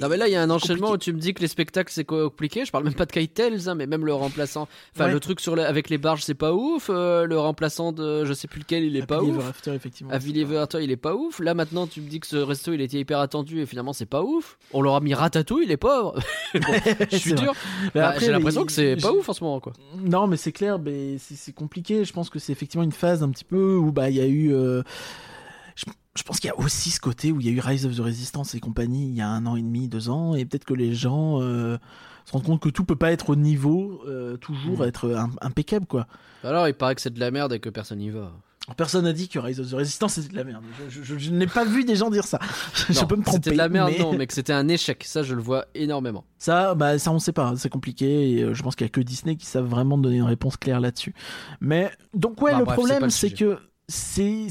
Non, 0.00 0.08
mais 0.08 0.16
là, 0.16 0.26
il 0.26 0.32
y 0.32 0.36
a 0.36 0.42
un 0.42 0.50
enchaînement 0.50 0.88
compliqué. 0.88 1.10
où 1.10 1.12
tu 1.12 1.16
me 1.16 1.20
dis 1.20 1.34
que 1.34 1.40
les 1.40 1.46
spectacles 1.48 1.92
c'est 1.92 2.04
compliqué. 2.04 2.64
Je 2.64 2.72
parle 2.72 2.82
même 2.84 2.94
pas 2.94 3.06
de 3.06 3.12
Kite-Tails, 3.12 3.68
hein, 3.68 3.74
mais 3.76 3.86
même 3.86 4.04
le 4.04 4.12
remplaçant. 4.12 4.66
Enfin, 4.96 5.06
Ouais. 5.06 5.12
le 5.12 5.20
truc 5.20 5.38
sur 5.40 5.54
la- 5.54 5.68
avec 5.68 5.88
les 5.88 5.98
barges, 5.98 6.22
c'est 6.24 6.34
pas 6.34 6.52
ouf. 6.52 6.88
euh, 6.90 7.24
le 7.26 7.38
remplaçant 7.38 7.92
de 7.92 8.24
je 8.24 8.32
sais 8.32 8.48
plus 8.48 8.58
lequel, 8.60 8.82
il 8.84 8.96
est 8.96 9.06
pas 9.06 9.18
Happy 9.18 9.26
ouf. 9.26 9.48
After, 9.48 9.72
effectivement. 9.74 10.12
À 10.12 10.18
Villiers 10.18 10.44
Verton, 10.44 10.78
il 10.82 10.90
est 10.90 10.96
pas 10.96 11.14
ouf. 11.14 11.38
Là 11.38 11.54
maintenant, 11.54 11.86
tu 11.86 12.00
me 12.00 12.08
dis 12.08 12.18
que 12.18 12.26
ce 12.26 12.36
resto 12.36 12.72
il 12.72 12.80
était 12.80 12.98
hyper 12.98 13.20
attendu 13.20 13.60
et 13.60 13.66
finalement 13.66 13.92
c'est 13.92 14.06
pas 14.06 14.22
ouf. 14.22 14.58
On 14.72 14.82
leur 14.82 14.96
a 14.96 15.00
mis 15.00 15.14
ratatouille, 15.14 15.66
les 15.66 15.76
pauvres. 15.76 16.18
Bon, 16.54 16.60
je 17.12 17.16
suis 17.16 17.34
dur. 17.34 17.52
Bah, 17.94 18.14
J'ai 18.18 18.30
l'impression 18.32 18.64
que 18.64 18.72
c'est 18.72 18.96
pas 18.96 19.12
ouf 19.12 19.28
en 19.28 19.32
ce 19.32 19.44
moment 19.44 19.60
quoi. 19.60 19.74
Non, 19.98 20.26
mais 20.26 20.36
c'est 20.38 20.50
clair, 20.52 20.78
mais 20.78 21.18
c'est 21.18 21.34
c'est 21.36 21.52
compliqué. 21.52 22.04
Je 22.04 22.12
pense 22.12 22.30
que 22.30 22.38
c'est 22.38 22.52
effectivement 22.52 22.82
une 22.84 22.90
phase 22.92 23.22
un 23.22 23.28
petit 23.30 23.44
peu 23.44 23.76
où 23.76 23.92
bah 23.92 24.08
il 24.10 24.16
y 24.16 24.20
a 24.20 24.26
eu. 24.26 24.52
euh, 24.54 24.82
Je, 26.16 26.22
pense 26.24 26.40
qu'il 26.40 26.48
y 26.48 26.50
a 26.50 26.58
aussi 26.58 26.90
ce 26.90 27.00
côté 27.00 27.30
où 27.32 27.40
il 27.40 27.46
y 27.46 27.50
a 27.50 27.52
eu 27.52 27.60
Rise 27.60 27.86
of 27.86 27.94
the 27.96 28.00
Resistance 28.00 28.54
et 28.54 28.60
compagnie 28.60 29.08
il 29.08 29.14
y 29.14 29.20
a 29.20 29.28
un 29.28 29.46
an 29.46 29.56
et 29.56 29.62
demi, 29.62 29.88
deux 29.88 30.08
ans, 30.10 30.34
et 30.34 30.44
peut-être 30.44 30.64
que 30.64 30.74
les 30.74 30.94
gens 30.94 31.40
euh, 31.42 31.78
se 32.24 32.32
rendent 32.32 32.44
compte 32.44 32.60
que 32.60 32.68
tout 32.70 32.84
peut 32.84 32.96
pas 32.96 33.12
être 33.12 33.30
au 33.30 33.36
niveau, 33.36 34.02
euh, 34.08 34.36
toujours 34.36 34.80
Mhm. 34.80 34.88
être 34.88 35.10
im- 35.14 35.30
impeccable 35.40 35.86
quoi. 35.86 36.06
Alors 36.42 36.66
il 36.68 36.74
paraît 36.74 36.94
que 36.94 37.00
c'est 37.00 37.12
de 37.14 37.20
la 37.20 37.30
merde 37.30 37.52
et 37.52 37.60
que 37.60 37.68
personne 37.68 37.98
n'y 37.98 38.10
va. 38.10 38.32
Personne 38.76 39.04
n'a 39.04 39.14
dit 39.14 39.28
que 39.28 39.38
Rise 39.38 39.60
of 39.60 39.70
the 39.70 39.74
Resistance 39.74 40.14
c'était 40.14 40.28
de 40.28 40.36
la 40.36 40.44
merde. 40.44 40.62
Je, 40.90 41.02
je- 41.02 41.16
je 41.18 41.30
n'ai 41.30 41.46
pas 41.46 41.64
vu 41.64 41.84
des 41.84 41.96
gens 41.96 42.10
dire 42.10 42.24
ça. 42.24 42.38
je 42.90 43.00
Non, 43.00 43.06
peux 43.06 43.16
me 43.16 43.22
tromper. 43.22 43.36
C'était 43.44 43.52
de 43.52 43.56
la 43.56 43.68
merde, 43.70 43.92
mais 43.96 44.02
non, 44.02 44.12
mais 44.14 44.26
que 44.26 44.34
c'était 44.34 44.52
un 44.52 44.68
échec. 44.68 45.04
Ça, 45.06 45.22
je 45.22 45.34
le 45.34 45.40
vois 45.40 45.64
énormément. 45.74 46.24
Ça, 46.38 46.74
bah, 46.74 46.98
ça 46.98 47.10
on 47.10 47.18
sait 47.18 47.32
pas. 47.32 47.54
C'est 47.56 47.70
compliqué. 47.70 48.32
Et 48.32 48.42
euh, 48.42 48.52
je 48.54 48.62
pense 48.62 48.76
qu'il 48.76 48.84
y 48.84 48.90
a 48.90 48.90
que 48.90 49.00
Disney 49.00 49.36
qui 49.36 49.46
savent 49.46 49.64
vraiment 49.66 49.96
donner 49.96 50.16
une 50.16 50.24
réponse 50.24 50.58
claire 50.58 50.80
là-dessus. 50.80 51.14
Mais 51.62 51.90
donc 52.12 52.42
ouais, 52.42 52.50
Bah, 52.52 52.58
le 52.58 52.64
bref, 52.66 52.76
problème 52.76 53.08
c'est 53.08 53.30
que 53.30 53.56
c'est 53.88 54.48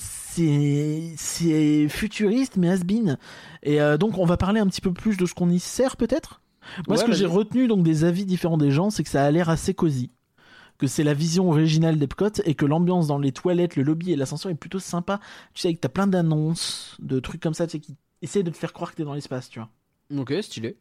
c'est 1.18 1.88
futuriste 1.89 2.57
mais 2.57 2.69
has-been. 2.69 3.18
Et 3.64 3.81
euh, 3.81 3.97
donc 3.97 4.18
on 4.18 4.26
va 4.26 4.38
parler 4.38 4.59
un 4.59 4.68
petit 4.68 4.81
peu 4.81 4.93
plus 4.93 5.18
de 5.18 5.26
ce 5.26 5.34
qu'on 5.34 5.49
y 5.49 5.59
sert 5.59 5.97
peut-être? 5.97 6.41
Moi, 6.88 6.97
Ouais, 6.97 7.01
ce 7.01 7.07
que 7.07 7.14
j'ai 7.14 7.26
retenu 7.26 7.68
donc 7.68 7.84
des 7.84 8.03
avis 8.03 8.26
différents 8.26 8.57
des 8.57 8.72
gens, 8.72 8.89
c'est 8.89 9.03
que 9.03 9.09
ça 9.09 9.23
a 9.23 9.31
l'air 9.31 9.49
assez 9.49 9.73
cosy, 9.73 10.11
que 10.77 10.88
c'est 10.88 11.03
la 11.03 11.14
vision 11.14 11.49
originale 11.49 11.97
d'Epcot 11.97 12.41
et 12.43 12.55
que 12.55 12.65
l'ambiance 12.65 13.07
dans 13.07 13.19
les 13.19 13.31
toilettes, 13.31 13.76
le 13.77 13.84
lobby 13.84 14.11
et 14.11 14.15
l'ascenseur 14.15 14.51
est 14.51 14.55
plutôt 14.55 14.80
sympa. 14.80 15.19
Tu 15.53 15.61
sais, 15.61 15.73
que 15.73 15.80
t'as 15.80 15.89
plein 15.89 16.07
d'annonces, 16.07 16.97
de 16.99 17.19
trucs 17.19 17.41
comme 17.41 17.53
ça, 17.53 17.68
tu 17.68 17.72
sais, 17.72 17.80
qui 17.80 17.95
essaient 18.22 18.43
de 18.43 18.51
te 18.51 18.57
faire 18.57 18.73
croire 18.73 18.91
que 18.91 18.97
t'es 18.97 19.03
dans 19.03 19.14
l'espace, 19.14 19.49
tu 19.49 19.59
vois. 19.59 19.69
Ok, 20.15 20.34
stylé. 20.41 20.77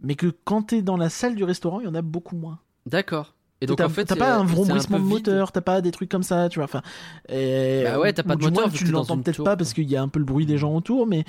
Mais 0.00 0.16
que 0.16 0.26
quand 0.44 0.62
t'es 0.62 0.82
dans 0.82 0.96
la 0.96 1.08
salle 1.08 1.36
du 1.36 1.44
restaurant, 1.44 1.80
il 1.80 1.84
y 1.84 1.88
en 1.88 1.94
a 1.94 2.02
beaucoup 2.02 2.36
moins. 2.36 2.58
D'accord. 2.86 3.34
Et 3.62 3.66
donc 3.66 3.78
t'as 3.78 3.86
en 3.86 3.88
fait, 3.88 4.04
t'as 4.04 4.14
c'est- 4.14 4.18
pas 4.20 4.36
un 4.36 4.46
c'est 4.46 4.52
vrombrissement 4.52 4.96
peu 4.98 5.02
de 5.04 5.08
moteur, 5.08 5.52
t'as 5.52 5.60
pas 5.60 5.80
des 5.80 5.90
trucs 5.92 6.10
comme 6.10 6.22
ça, 6.22 6.48
tu 6.48 6.58
vois. 6.58 6.64
Enfin, 6.64 6.82
et- 7.28 7.82
Bah 7.84 7.98
ouais, 8.00 8.12
t'as 8.12 8.22
pas 8.22 8.36
de 8.36 8.42
moteur, 8.42 8.66
moins, 8.68 8.70
tu 8.76 8.84
l'entends 8.86 9.18
peut-être 9.18 9.42
pas 9.44 9.56
parce 9.56 9.72
qu'il 9.72 9.88
y 9.90 9.96
a 9.96 10.02
un 10.02 10.08
peu 10.08 10.18
le 10.18 10.24
bruit 10.24 10.46
des 10.46 10.58
gens 10.58 10.74
autour, 10.74 11.06
mais 11.06 11.24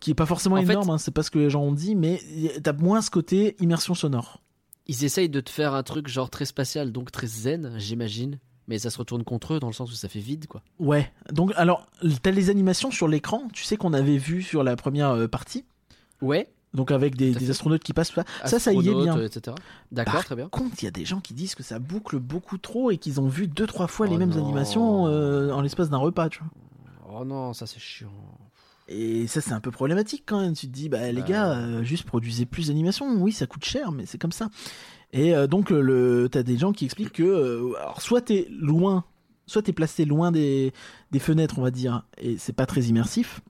qui 0.00 0.10
est 0.12 0.14
pas 0.14 0.26
forcément 0.26 0.56
En 0.56 0.58
énorme. 0.60 0.90
hein, 0.90 0.98
c'est 0.98 1.10
pas 1.12 1.22
ce 1.22 1.30
que 1.30 1.38
les 1.38 1.50
gens 1.50 1.62
ont 1.62 1.72
dit, 1.72 1.94
mais 1.96 2.20
t'as 2.62 2.72
moins 2.72 3.00
ce 3.02 3.10
côté 3.10 3.56
immersion 3.60 3.94
sonore. 3.94 4.40
Ils 4.86 5.04
essayent 5.04 5.28
de 5.28 5.40
te 5.40 5.50
faire 5.50 5.74
un 5.74 5.82
truc 5.82 6.08
genre 6.08 6.30
très 6.30 6.44
spatial, 6.44 6.92
donc 6.92 7.10
très 7.10 7.26
zen, 7.26 7.72
j'imagine. 7.78 8.38
Mais 8.68 8.78
ça 8.78 8.90
se 8.90 8.98
retourne 8.98 9.24
contre 9.24 9.54
eux 9.54 9.60
dans 9.60 9.66
le 9.66 9.72
sens 9.72 9.90
où 9.90 9.94
ça 9.94 10.08
fait 10.10 10.18
vide, 10.20 10.46
quoi. 10.46 10.60
Ouais. 10.78 11.10
Donc 11.32 11.52
alors, 11.56 11.86
t'as 12.22 12.30
les 12.30 12.50
animations 12.50 12.90
sur 12.90 13.08
l'écran. 13.08 13.44
Tu 13.54 13.64
sais 13.64 13.78
qu'on 13.78 13.94
avait 13.94 14.18
vu 14.18 14.42
sur 14.42 14.62
la 14.62 14.76
première 14.76 15.08
euh, 15.12 15.26
partie? 15.26 15.64
Ouais. 16.20 16.48
Donc 16.74 16.90
avec 16.90 17.16
des, 17.16 17.50
astronautes 17.50 17.82
qui 17.82 17.92
passent. 17.94 18.12
Ça, 18.12 18.24
ça, 18.44 18.58
ça 18.58 18.72
y 18.72 18.88
est 18.88 18.94
bien. 18.94 19.16
euh, 19.18 19.26
etc. 19.26 19.56
D'accord, 19.90 20.14
Par 20.14 20.24
très 20.24 20.36
bien. 20.36 20.48
Par 20.48 20.60
contre, 20.60 20.76
il 20.82 20.84
y 20.84 20.88
a 20.88 20.90
des 20.90 21.04
gens 21.06 21.20
qui 21.20 21.32
disent 21.34 21.54
que 21.54 21.62
ça 21.62 21.78
boucle 21.78 22.18
beaucoup 22.18 22.58
trop 22.58 22.90
et 22.90 22.98
qu'ils 22.98 23.20
ont 23.20 23.26
vu 23.28 23.46
deux 23.46 23.66
trois 23.66 23.86
fois 23.86 24.06
les 24.06 24.16
Oh 24.16 24.18
mêmes 24.18 24.30
non. 24.30 24.44
animations 24.44 25.06
euh, 25.06 25.50
en 25.50 25.62
l'espace 25.62 25.88
d'un 25.88 25.96
repas, 25.96 26.28
tu 26.28 26.40
vois. 26.40 27.20
Oh 27.20 27.24
non, 27.24 27.54
ça 27.54 27.66
c'est 27.66 27.80
chiant. 27.80 28.12
Et 28.86 29.26
ça, 29.26 29.40
c'est 29.40 29.52
un 29.52 29.60
peu 29.60 29.70
problématique 29.70 30.24
quand 30.26 30.40
même. 30.40 30.54
Tu 30.54 30.66
te 30.66 30.72
dis, 30.72 30.88
bah 30.88 31.10
les 31.12 31.20
Bah, 31.22 31.26
gars, 31.28 31.50
euh, 31.58 31.82
juste 31.82 32.04
produisez 32.04 32.44
plus 32.46 32.68
d'animations. 32.68 33.14
Oui, 33.16 33.32
ça 33.32 33.46
coûte 33.46 33.64
cher, 33.64 33.92
mais 33.92 34.04
c'est 34.06 34.18
comme 34.18 34.32
ça. 34.32 34.48
Et 35.12 35.32
donc, 35.48 35.70
le, 35.70 36.28
t'as 36.30 36.42
des 36.42 36.58
gens 36.58 36.72
qui 36.72 36.84
expliquent 36.84 37.14
que, 37.14 37.74
alors, 37.80 38.02
soit 38.02 38.20
t'es 38.20 38.46
loin, 38.50 39.04
soit 39.48 39.62
t'es 39.62 39.72
placé 39.72 40.04
loin 40.04 40.30
des, 40.30 40.72
des 41.10 41.18
fenêtres, 41.18 41.58
on 41.58 41.62
va 41.62 41.70
dire, 41.72 42.04
et 42.18 42.38
c'est 42.38 42.52
pas 42.52 42.66
très 42.66 42.82
immersif. 42.82 43.40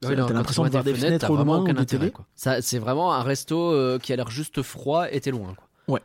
T'as 0.00 0.08
Ouais, 0.08 0.16
non, 0.16 0.26
quand 0.26 0.34
l'impression 0.34 0.64
de 0.64 0.68
voir 0.68 0.84
des 0.84 0.94
fenêtres 0.94 1.26
t'as 1.26 1.32
au 1.32 1.36
loin 1.36 1.58
aucun 1.58 1.74
ou 1.74 1.80
intérêt, 1.80 2.10
quoi. 2.10 2.26
Ça, 2.34 2.60
c'est 2.60 2.78
vraiment 2.78 3.14
un 3.14 3.22
resto 3.22 3.58
euh, 3.58 3.98
qui 3.98 4.12
a 4.12 4.16
l'air 4.16 4.30
juste 4.30 4.60
froid 4.62 5.10
et 5.10 5.20
t'es 5.20 5.30
loin, 5.30 5.54
quoi. 5.54 5.68
Ouais. 5.88 6.02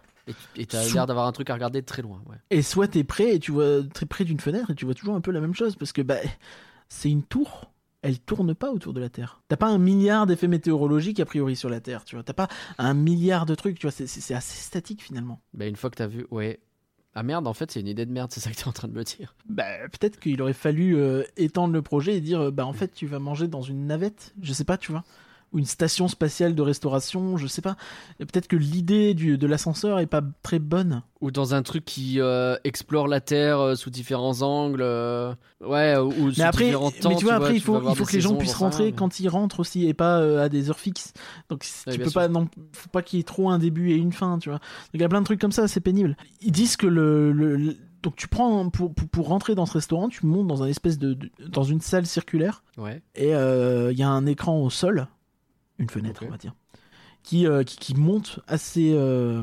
Et 0.55 0.65
t'as 0.65 0.87
l'air 0.87 1.07
d'avoir 1.07 1.27
un 1.27 1.31
truc 1.31 1.49
à 1.49 1.53
regarder 1.53 1.81
de 1.81 1.85
très 1.85 2.01
loin, 2.01 2.21
ouais. 2.29 2.37
Et 2.51 2.61
soit 2.61 2.87
t'es 2.87 3.03
près 3.03 3.35
et 3.35 3.39
tu 3.39 3.51
vois 3.51 3.83
très 3.93 4.05
près 4.05 4.23
d'une 4.23 4.39
fenêtre 4.39 4.71
et 4.71 4.75
tu 4.75 4.85
vois 4.85 4.93
toujours 4.93 5.15
un 5.15 5.21
peu 5.21 5.31
la 5.31 5.41
même 5.41 5.55
chose 5.55 5.75
parce 5.75 5.91
que 5.91 6.01
bah 6.01 6.17
c'est 6.87 7.09
une 7.09 7.23
tour. 7.23 7.71
Elle 8.01 8.17
tourne 8.17 8.55
pas 8.55 8.71
autour 8.71 8.93
de 8.93 9.01
la 9.01 9.09
Terre. 9.09 9.41
T'as 9.49 9.57
pas 9.57 9.67
un 9.67 9.77
milliard 9.77 10.25
d'effets 10.25 10.47
météorologiques 10.47 11.19
a 11.19 11.25
priori 11.25 11.57
sur 11.57 11.69
la 11.69 11.81
Terre, 11.81 12.05
tu 12.05 12.15
vois. 12.15 12.23
T'as 12.23 12.31
pas 12.31 12.47
un 12.77 12.93
milliard 12.93 13.45
de 13.45 13.55
trucs, 13.55 13.77
tu 13.77 13.87
vois. 13.87 13.91
C'est 13.91 14.33
assez 14.33 14.61
statique 14.61 15.03
finalement. 15.03 15.41
Bah, 15.53 15.65
une 15.65 15.75
fois 15.75 15.89
que 15.89 15.97
t'as 15.97 16.07
vu, 16.07 16.25
ouais. 16.31 16.61
Ah 17.15 17.23
merde, 17.23 17.47
en 17.47 17.53
fait, 17.53 17.71
c'est 17.71 17.79
une 17.79 17.87
idée 17.87 18.05
de 18.05 18.11
merde, 18.11 18.31
c'est 18.31 18.39
ça 18.39 18.51
que 18.51 18.55
t'es 18.55 18.67
en 18.67 18.71
train 18.71 18.87
de 18.87 18.93
me 18.93 19.03
dire. 19.03 19.35
Bah, 19.47 19.65
peut-être 19.91 20.19
qu'il 20.19 20.41
aurait 20.41 20.53
fallu 20.53 20.95
euh, 20.95 21.23
étendre 21.37 21.73
le 21.73 21.81
projet 21.81 22.15
et 22.15 22.21
dire, 22.21 22.39
euh, 22.39 22.51
bah 22.51 22.65
en 22.65 22.73
fait, 22.73 22.93
tu 22.93 23.07
vas 23.07 23.19
manger 23.19 23.47
dans 23.47 23.61
une 23.61 23.87
navette, 23.87 24.33
je 24.41 24.53
sais 24.53 24.63
pas, 24.63 24.77
tu 24.77 24.91
vois, 24.91 25.03
ou 25.51 25.59
une 25.59 25.65
station 25.65 26.07
spatiale 26.07 26.53
de 26.55 26.61
restauration, 26.61 27.37
je 27.37 27.47
sais 27.47 27.61
pas. 27.61 27.75
Peut-être 28.19 28.47
que 28.47 28.55
l'idée 28.55 29.13
de 29.15 29.47
l'ascenseur 29.47 29.99
est 29.99 30.05
pas 30.05 30.21
très 30.43 30.59
bonne. 30.59 31.01
Ou 31.21 31.31
dans 31.31 31.53
un 31.55 31.63
truc 31.63 31.85
qui 31.85 32.19
euh, 32.21 32.55
explore 32.63 33.07
la 33.07 33.19
Terre 33.19 33.59
euh, 33.59 33.75
sous 33.75 33.89
différents 33.89 34.41
angles. 34.41 34.81
euh, 34.81 35.33
Ouais, 35.61 35.97
ou, 35.97 36.07
ou 36.07 36.31
sous 36.31 36.39
Mais 36.39 36.45
après, 36.45 36.65
différents 36.65 36.91
temps. 36.91 37.09
mais 37.09 37.15
tu 37.15 37.25
vois, 37.25 37.33
après, 37.33 37.55
il 37.55 37.61
faut, 37.61 37.81
il 37.89 37.95
faut 37.95 38.05
que 38.05 38.13
les 38.13 38.21
gens 38.21 38.35
puissent 38.35 38.53
rentrer 38.55 38.85
mais- 38.85 38.91
quand 38.93 39.19
ils 39.19 39.27
rentrent 39.27 39.59
aussi 39.59 39.87
et 39.87 39.93
pas 39.93 40.41
à 40.43 40.49
des 40.49 40.69
heures 40.69 40.79
fixes. 40.79 41.13
Donc 41.49 41.65
Ouais, 41.87 41.93
tu 41.93 41.99
peux 41.99 42.05
sûr. 42.09 42.21
pas, 42.21 42.27
non, 42.27 42.47
faut 42.73 42.89
pas 42.89 43.01
qu'il 43.01 43.17
y 43.17 43.19
ait 43.21 43.25
trop 43.25 43.49
un 43.49 43.57
début 43.59 43.91
et 43.91 43.95
une 43.95 44.13
fin, 44.13 44.37
tu 44.39 44.49
vois. 44.49 44.59
Donc 44.59 44.93
il 44.93 45.01
y 45.01 45.03
a 45.03 45.09
plein 45.09 45.19
de 45.21 45.25
trucs 45.25 45.41
comme 45.41 45.51
ça, 45.51 45.67
c'est 45.67 45.81
pénible. 45.81 46.15
Ils 46.41 46.51
disent 46.51 46.77
que 46.77 46.87
le, 46.87 47.31
le- 47.33 47.55
le- 47.57 47.75
donc 48.01 48.15
tu 48.15 48.29
prends 48.29 48.69
pour, 48.69 48.93
pour, 48.93 49.09
pour 49.09 49.27
rentrer 49.27 49.55
dans 49.55 49.65
ce 49.65 49.73
restaurant, 49.73 50.07
tu 50.07 50.25
montes 50.25 50.47
dans 50.47 50.63
un 50.63 50.67
espèce 50.67 50.97
de, 50.97 51.15
de- 51.15 51.29
dans 51.47 51.63
une 51.63 51.81
salle 51.81 52.05
circulaire 52.05 52.63
Ouais. 52.77 53.01
et 53.15 53.35
euh, 53.35 53.91
il 53.91 53.97
y 53.99 54.03
a 54.03 54.09
un 54.09 54.25
écran 54.25 54.61
au 54.61 54.69
sol, 54.69 55.07
une 55.79 55.89
fenêtre 55.89 56.23
on 56.25 56.29
va 56.29 56.37
dire, 56.37 56.53
qui, 57.23 57.47
euh, 57.47 57.63
qui, 57.63 57.77
qui 57.77 57.95
monte 57.95 58.39
assez, 58.47 58.91
euh, 58.93 59.41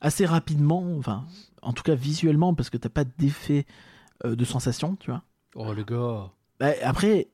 assez 0.00 0.24
rapidement, 0.24 0.84
enfin 0.98 1.26
en 1.62 1.72
tout 1.72 1.82
cas 1.82 1.94
visuellement 1.94 2.54
parce 2.54 2.70
que 2.70 2.78
t'as 2.78 2.88
pas 2.88 3.04
d'effet 3.04 3.66
euh, 4.24 4.34
de 4.34 4.44
sensation, 4.44 4.96
tu 4.96 5.10
vois. 5.10 5.22
Oh, 5.54 5.72
le 5.74 5.84
gars. 5.84 6.30
Bah, 6.58 6.72
après, 6.82 7.28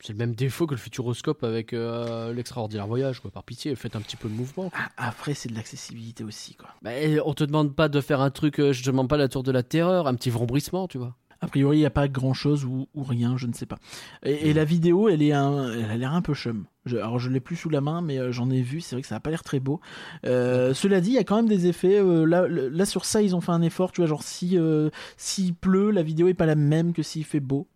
C'est 0.00 0.12
le 0.12 0.18
même 0.18 0.34
défaut 0.34 0.66
que 0.66 0.74
le 0.74 0.80
futuroscope 0.80 1.42
avec 1.42 1.72
l'extraordinaire 1.72 2.86
voyage, 2.86 3.20
quoi. 3.20 3.30
Par 3.30 3.42
pitié, 3.42 3.74
faites 3.74 3.96
un 3.96 4.00
petit 4.00 4.16
peu 4.16 4.28
de 4.28 4.34
mouvement. 4.34 4.70
quoi. 4.70 4.78
ah, 4.96 5.08
après 5.08 5.34
c'est 5.34 5.48
de 5.48 5.54
l'accessibilité 5.54 6.22
aussi 6.24 6.54
quoi. 6.54 6.68
Bah, 6.82 6.92
on 7.24 7.34
te 7.34 7.44
demande 7.44 7.74
pas 7.74 7.88
de 7.88 8.00
faire 8.00 8.20
un 8.20 8.30
truc, 8.30 8.56
je 8.58 8.80
te 8.82 8.86
demande 8.86 9.08
pas 9.08 9.16
la 9.16 9.28
tour 9.28 9.42
de 9.42 9.50
la 9.52 9.62
terreur, 9.62 10.06
un 10.06 10.14
petit 10.14 10.30
vrombrissement, 10.30 10.86
tu 10.88 10.98
vois. 10.98 11.16
A 11.40 11.46
priori, 11.46 11.76
il 11.76 11.80
n'y 11.80 11.86
a 11.86 11.90
pas 11.90 12.08
grand 12.08 12.34
chose 12.34 12.64
ou, 12.64 12.88
ou 12.94 13.02
rien, 13.04 13.36
je 13.36 13.46
ne 13.46 13.52
sais 13.52 13.66
pas. 13.66 13.78
Et, 14.24 14.50
et 14.50 14.52
la 14.52 14.64
vidéo, 14.64 15.08
elle, 15.08 15.22
est 15.22 15.32
un, 15.32 15.72
elle 15.72 15.90
a 15.90 15.96
l'air 15.96 16.12
un 16.12 16.22
peu 16.22 16.34
chum. 16.34 16.64
Je, 16.84 16.96
alors, 16.96 17.18
je 17.18 17.30
l'ai 17.30 17.40
plus 17.40 17.54
sous 17.54 17.70
la 17.70 17.80
main, 17.80 18.02
mais 18.02 18.18
euh, 18.18 18.32
j'en 18.32 18.50
ai 18.50 18.60
vu. 18.60 18.80
C'est 18.80 18.96
vrai 18.96 19.02
que 19.02 19.08
ça 19.08 19.14
n'a 19.14 19.20
pas 19.20 19.30
l'air 19.30 19.44
très 19.44 19.60
beau. 19.60 19.80
Euh, 20.26 20.74
cela 20.74 21.00
dit, 21.00 21.10
il 21.10 21.14
y 21.14 21.18
a 21.18 21.24
quand 21.24 21.36
même 21.36 21.48
des 21.48 21.66
effets. 21.66 22.00
euh, 22.00 22.24
là, 22.24 22.48
là, 22.48 22.84
sur 22.84 23.04
ça, 23.04 23.22
ils 23.22 23.36
ont 23.36 23.40
fait 23.40 23.52
un 23.52 23.62
effort. 23.62 23.92
Tu 23.92 24.00
vois, 24.00 24.08
genre, 24.08 24.22
si, 24.22 24.58
euh, 24.58 24.90
s'il 25.16 25.54
pleut, 25.54 25.90
la 25.90 26.02
vidéo 26.02 26.28
est 26.28 26.34
pas 26.34 26.46
la 26.46 26.56
même 26.56 26.92
que 26.92 27.02
s'il 27.02 27.24
fait 27.24 27.40
beau. 27.40 27.68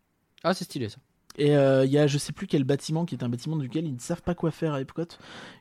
Ah, 0.43 0.55
c'est 0.55 0.65
stylé 0.65 0.89
ça. 0.89 0.99
Et 1.39 1.57
euh, 1.57 1.85
il 1.85 1.91
y 1.91 1.99
a, 1.99 2.07
je 2.07 2.19
sais 2.19 2.33
plus 2.33 2.47
quel 2.47 2.65
bâtiment, 2.65 3.05
qui 3.05 3.15
est 3.15 3.25
un 3.25 3.29
bâtiment 3.29 3.57
duquel 3.57 3.87
ils 3.87 3.95
ne 3.95 4.01
savent 4.01 4.23
pas 4.23 4.35
quoi 4.35 4.51
faire 4.51 4.75
à 4.75 4.81
Epcot, 4.81 5.07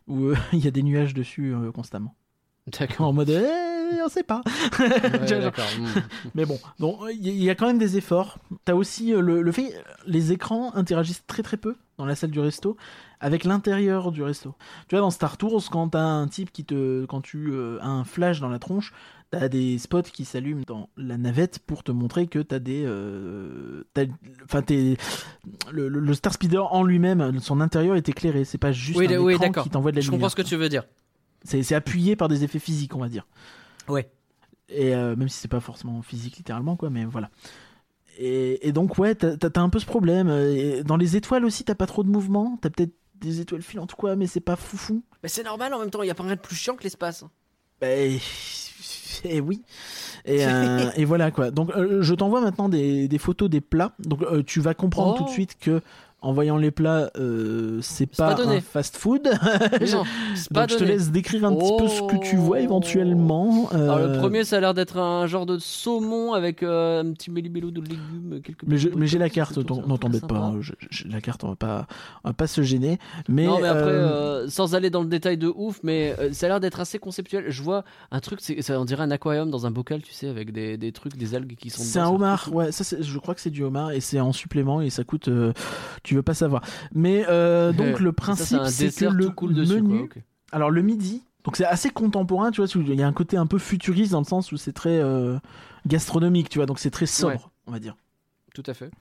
où 0.07 0.25
euh, 0.25 0.35
il 0.53 0.63
y 0.63 0.67
a 0.67 0.71
des 0.71 0.83
nuages 0.83 1.13
dessus 1.13 1.53
euh, 1.53 1.71
constamment. 1.71 2.15
D'accord. 2.79 3.07
En 3.07 3.13
mode, 3.13 3.29
on 4.03 4.09
sait 4.09 4.23
pas. 4.23 4.41
Ouais, 4.79 4.89
Tu 5.01 5.17
vois, 5.17 5.25
genre, 5.27 5.39
d'accord. 5.41 5.65
mm. 5.79 5.85
Mais 6.35 6.45
bon, 6.45 6.59
donc 6.79 6.97
il 7.13 7.27
y, 7.43 7.49
a 7.49 7.55
quand 7.55 7.67
même 7.67 7.79
des 7.79 7.97
efforts. 7.97 8.37
T'as 8.65 8.73
aussi 8.73 9.13
euh, 9.13 9.21
le, 9.21 9.41
le 9.41 9.51
fait, 9.51 9.73
les 10.07 10.31
écrans 10.31 10.73
interagissent 10.75 11.23
très 11.27 11.43
très 11.43 11.57
peu 11.57 11.75
dans 11.97 12.05
la 12.05 12.15
salle 12.15 12.31
du 12.31 12.39
resto 12.39 12.77
avec 13.19 13.43
l'intérieur 13.43 14.11
du 14.11 14.23
resto. 14.23 14.55
Tu 14.87 14.95
vois, 14.95 15.01
dans 15.01 15.11
Star 15.11 15.37
Tours, 15.37 15.63
quand 15.69 15.89
t'as 15.89 16.01
un 16.03 16.27
type 16.27 16.51
qui 16.51 16.65
te, 16.65 17.05
quand 17.05 17.21
tu 17.21 17.51
euh, 17.51 17.77
as 17.81 17.87
un 17.87 18.03
flash 18.03 18.39
dans 18.39 18.49
la 18.49 18.57
tronche, 18.57 18.93
t'as 19.29 19.47
des 19.47 19.77
spots 19.77 20.01
qui 20.01 20.25
s'allument 20.25 20.63
dans 20.65 20.89
la 20.97 21.17
navette 21.17 21.59
pour 21.59 21.83
te 21.83 21.91
montrer 21.91 22.25
que 22.27 22.39
t'as 22.39 22.59
des, 22.59 22.83
euh, 22.85 23.83
enfin 24.43 24.61
t'es, 24.63 24.97
le, 25.71 25.87
le- 25.87 25.99
le 25.99 26.13
Star 26.15 26.33
Speeder 26.33 26.73
en 26.73 26.83
lui-même, 26.83 27.39
son 27.39 27.61
intérieur 27.61 27.95
est 27.95 28.09
éclairé. 28.09 28.43
C'est 28.43 28.57
pas 28.57 28.71
juste 28.71 28.97
Oui, 28.99 29.13
un 29.13 29.19
oui, 29.19 29.35
écran 29.35 29.51
qui 29.63 29.69
t'envoie 29.69 29.91
de 29.91 29.97
la 29.97 30.01
Je 30.01 30.07
lumière. 30.07 30.19
comprends 30.19 30.29
ce 30.29 30.35
que 30.35 30.41
tu 30.41 30.55
veux 30.55 30.69
dire. 30.69 30.83
C'est 31.43 31.73
appuyé 31.73 32.15
par 32.15 32.27
des 32.27 32.43
effets 32.43 32.59
physiques, 32.59 32.95
on 32.95 32.99
va 32.99 33.09
dire. 33.09 33.25
Ouais. 33.91 34.09
Et 34.69 34.95
euh, 34.95 35.15
même 35.15 35.29
si 35.29 35.37
c'est 35.39 35.47
pas 35.47 35.59
forcément 35.59 36.01
physique 36.01 36.37
littéralement, 36.37 36.75
quoi, 36.75 36.89
mais 36.89 37.05
voilà. 37.05 37.29
Et, 38.17 38.67
et 38.67 38.71
donc, 38.71 38.97
ouais, 38.97 39.15
t'as 39.15 39.61
un 39.61 39.69
peu 39.69 39.79
ce 39.79 39.85
problème. 39.85 40.29
Et 40.29 40.83
dans 40.83 40.97
les 40.97 41.15
étoiles 41.15 41.45
aussi, 41.45 41.63
t'as 41.63 41.75
pas 41.75 41.87
trop 41.87 42.03
de 42.03 42.09
mouvement. 42.09 42.57
T'as 42.61 42.69
peut-être 42.69 42.93
des 43.15 43.39
étoiles 43.39 43.61
filantes, 43.61 43.93
quoi, 43.95 44.15
mais 44.15 44.27
c'est 44.27 44.39
pas 44.39 44.55
foufou. 44.55 45.03
Mais 45.23 45.29
c'est 45.29 45.43
normal 45.43 45.73
en 45.73 45.79
même 45.79 45.89
temps, 45.91 46.01
il 46.03 46.07
y 46.07 46.11
a 46.11 46.15
pas 46.15 46.23
rien 46.23 46.35
de 46.35 46.39
plus 46.41 46.55
chiant 46.55 46.75
que 46.75 46.83
l'espace. 46.83 47.23
Bah, 47.79 47.87
et 49.23 49.41
oui. 49.41 49.61
Et, 50.25 50.45
euh, 50.45 50.89
et 50.95 51.05
voilà, 51.05 51.31
quoi. 51.31 51.51
Donc, 51.51 51.71
euh, 51.75 52.01
je 52.01 52.13
t'envoie 52.13 52.41
maintenant 52.41 52.69
des, 52.69 53.07
des 53.07 53.17
photos 53.17 53.49
des 53.49 53.61
plats. 53.61 53.93
Donc, 53.99 54.21
euh, 54.23 54.43
tu 54.43 54.59
vas 54.59 54.73
comprendre 54.73 55.13
Oh. 55.15 55.17
tout 55.19 55.25
de 55.25 55.29
suite 55.29 55.57
que. 55.59 55.81
En 56.23 56.33
voyant 56.33 56.57
les 56.57 56.69
plats, 56.69 57.09
euh, 57.17 57.79
c'est 57.81 58.05
pas 58.05 58.35
un. 58.43 58.59
Non, 59.91 60.03
pas 60.53 60.67
Donc 60.67 60.69
je 60.69 60.75
te 60.77 60.83
laisse 60.83 61.09
décrire 61.11 61.45
un 61.45 61.55
petit 61.55 61.71
peu 61.79 61.87
ce 61.87 62.01
que 62.03 62.17
tu 62.23 62.35
vois 62.35 62.57
Oh. 62.59 62.63
éventuellement. 62.63 63.69
Alors 63.71 63.97
le 63.97 64.03
Euh, 64.05 64.19
premier, 64.19 64.43
ça 64.43 64.57
a 64.57 64.59
l'air 64.59 64.73
d'être 64.75 64.97
un 64.99 65.25
genre 65.25 65.45
de 65.47 65.57
saumon 65.57 66.33
avec 66.33 66.61
euh, 66.61 67.01
un 67.03 67.11
petit 67.13 67.31
méli-mélo 67.31 67.71
de 67.71 67.81
légumes, 67.81 68.39
quelques. 68.43 68.63
Mais 68.63 69.07
j'ai 69.07 69.17
la 69.17 69.29
carte, 69.29 69.57
non 69.57 69.97
t'embête 69.97 70.27
pas. 70.27 70.53
je- 70.59 70.73
je- 70.91 71.07
la 71.07 71.21
carte, 71.21 71.43
on 71.43 71.49
va 71.49 71.55
pas, 71.55 71.87
on 72.23 72.29
va 72.29 72.33
pas 72.33 72.45
se 72.47 72.61
gêner. 72.61 72.99
Mais, 73.27 73.45
non, 73.47 73.59
mais 73.59 73.67
après, 73.67 73.81
euh, 73.89 74.43
euh, 74.43 74.47
sans 74.49 74.75
aller 74.75 74.89
dans 74.91 75.01
le 75.01 75.07
détail 75.09 75.37
de 75.37 75.47
ouf, 75.53 75.79
mais 75.81 76.15
euh, 76.19 76.31
ça 76.33 76.45
a 76.45 76.49
l'air 76.49 76.59
d'être 76.59 76.79
assez 76.79 76.99
conceptuel. 76.99 77.45
Je 77.49 77.63
vois 77.63 77.83
un 78.11 78.19
truc, 78.19 78.41
ça, 78.41 78.79
on 78.79 78.85
dirait 78.85 79.03
un 79.03 79.11
aquarium 79.11 79.49
dans 79.49 79.65
un 79.65 79.71
bocal, 79.71 80.01
tu 80.03 80.13
sais, 80.13 80.27
avec 80.27 80.51
des, 80.51 80.77
des 80.77 80.91
trucs, 80.91 81.17
des 81.17 81.33
algues 81.33 81.55
qui 81.55 81.69
sont. 81.71 81.81
c'est 81.81 81.97
un 81.99 82.09
homard. 82.09 82.47
Ouais, 82.53 82.71
ça, 82.71 82.95
je 82.99 83.17
crois 83.17 83.33
que 83.33 83.41
c'est 83.41 83.49
du 83.49 83.63
homard 83.63 83.91
et 83.91 84.01
c'est 84.01 84.19
en 84.19 84.33
supplément 84.33 84.81
et 84.81 84.91
ça 84.91 85.03
coûte. 85.03 85.27
euh, 85.29 85.51
tu 86.11 86.15
veux 86.15 86.23
pas 86.23 86.33
savoir. 86.33 86.61
Mais 86.93 87.25
euh, 87.29 87.71
donc 87.81 88.01
le 88.01 88.11
principe, 88.11 88.65
c'est 88.65 88.93
que 88.93 89.05
le 89.05 89.27
tout 89.27 89.31
cool 89.31 89.53
dessus, 89.53 89.75
menu. 89.81 90.09
quoi. 90.09 90.21
Alors 90.51 90.69
le 90.69 90.81
midi. 90.81 91.23
Donc 91.45 91.55
c'est 91.55 91.63
assez 91.65 91.89
contemporain, 91.89 92.51
tu 92.51 92.61
vois. 92.61 92.69
Il 92.75 92.93
y 92.99 93.01
a 93.01 93.07
un 93.07 93.13
côté 93.13 93.37
un 93.37 93.47
peu 93.47 93.57
futuriste 93.59 94.11
dans 94.11 94.19
le 94.19 94.25
sens 94.25 94.51
où 94.51 94.57
c'est 94.57 94.73
très 94.73 94.99
euh, 94.99 95.37
gastronomique, 95.87 96.49
tu 96.49 96.59
vois. 96.59 96.65
Donc 96.65 96.79
c'est 96.79 96.89
très 96.91 97.05
sobre, 97.05 97.49
on 97.65 97.71
va 97.71 97.79
dire. 97.79 97.95
Tout 98.53 98.63
à 98.65 98.73
fait. 98.73 98.91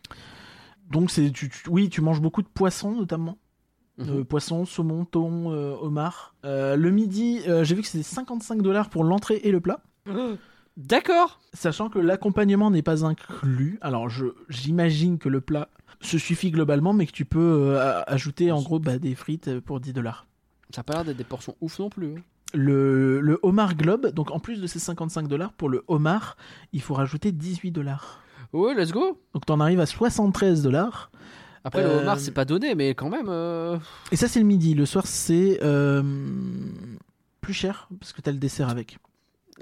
Donc 0.88 1.10
c'est, 1.10 1.32
tu, 1.32 1.48
tu- 1.48 1.68
oui, 1.68 1.88
tu 1.88 2.00
manges 2.00 2.20
beaucoup 2.20 2.42
de 2.42 2.48
poissons 2.48 2.92
notamment. 2.94 3.38
Mhm. 3.98 4.20
Euh, 4.20 4.24
poisson, 4.24 4.64
saumon, 4.66 5.04
thon, 5.04 5.50
euh, 5.50 5.74
homard. 5.80 6.36
Le 6.44 6.90
midi, 6.90 7.40
j'ai 7.44 7.74
vu 7.74 7.82
que 7.82 7.88
c'était 7.88 8.04
55 8.04 8.62
dollars 8.62 8.88
pour 8.88 9.02
l'entrée 9.02 9.40
et 9.42 9.50
le 9.50 9.58
plat. 9.60 9.82
D'accord. 10.76 11.40
Sachant 11.52 11.88
que 11.90 11.98
l'accompagnement 11.98 12.70
n'est 12.70 12.82
pas 12.82 13.04
inclus. 13.04 13.78
Alors 13.80 14.08
je, 14.08 14.26
j'imagine 14.48 15.18
que 15.18 15.28
le 15.28 15.40
plat 15.40 15.68
se 16.00 16.18
suffit 16.18 16.50
globalement, 16.50 16.92
mais 16.92 17.06
que 17.06 17.12
tu 17.12 17.24
peux 17.24 17.74
euh, 17.76 18.02
ajouter 18.06 18.50
en 18.52 18.62
gros 18.62 18.78
bah, 18.78 18.98
des 18.98 19.14
frites 19.14 19.48
euh, 19.48 19.60
pour 19.60 19.80
10 19.80 19.92
dollars. 19.92 20.26
Ça 20.74 20.80
a 20.80 20.84
pas 20.84 20.94
l'air 20.94 21.04
d'être 21.04 21.16
des 21.16 21.24
portions 21.24 21.56
ouf 21.60 21.78
non 21.78 21.90
plus. 21.90 22.14
hein. 22.16 22.22
Le, 22.52 23.20
le 23.20 23.38
homard 23.42 23.76
globe, 23.76 24.08
donc 24.08 24.30
en 24.32 24.40
plus 24.40 24.60
de 24.60 24.66
ces 24.66 24.78
55 24.80 25.28
dollars, 25.28 25.52
pour 25.52 25.68
le 25.68 25.84
homard, 25.88 26.36
il 26.72 26.80
faut 26.82 26.94
rajouter 26.94 27.30
18 27.32 27.70
dollars. 27.70 28.22
Ouais, 28.52 28.74
let's 28.74 28.90
go. 28.90 29.20
Donc 29.34 29.46
t'en 29.46 29.60
arrives 29.60 29.78
à 29.80 29.86
73 29.86 30.62
dollars. 30.62 31.10
Après, 31.62 31.82
le 31.82 31.90
Euh, 31.90 32.00
homard, 32.00 32.18
c'est 32.18 32.32
pas 32.32 32.44
donné, 32.44 32.74
mais 32.74 32.94
quand 32.94 33.08
même. 33.10 33.26
euh, 33.28 33.78
Et 34.10 34.16
ça, 34.16 34.26
c'est 34.26 34.40
le 34.40 34.46
midi. 34.46 34.74
Le 34.74 34.86
soir, 34.86 35.06
c'est 35.06 35.60
euh, 35.62 36.02
plus 37.40 37.52
cher 37.54 37.88
parce 38.00 38.12
que 38.12 38.20
t'as 38.20 38.32
le 38.32 38.38
dessert 38.38 38.68
avec. 38.68 38.98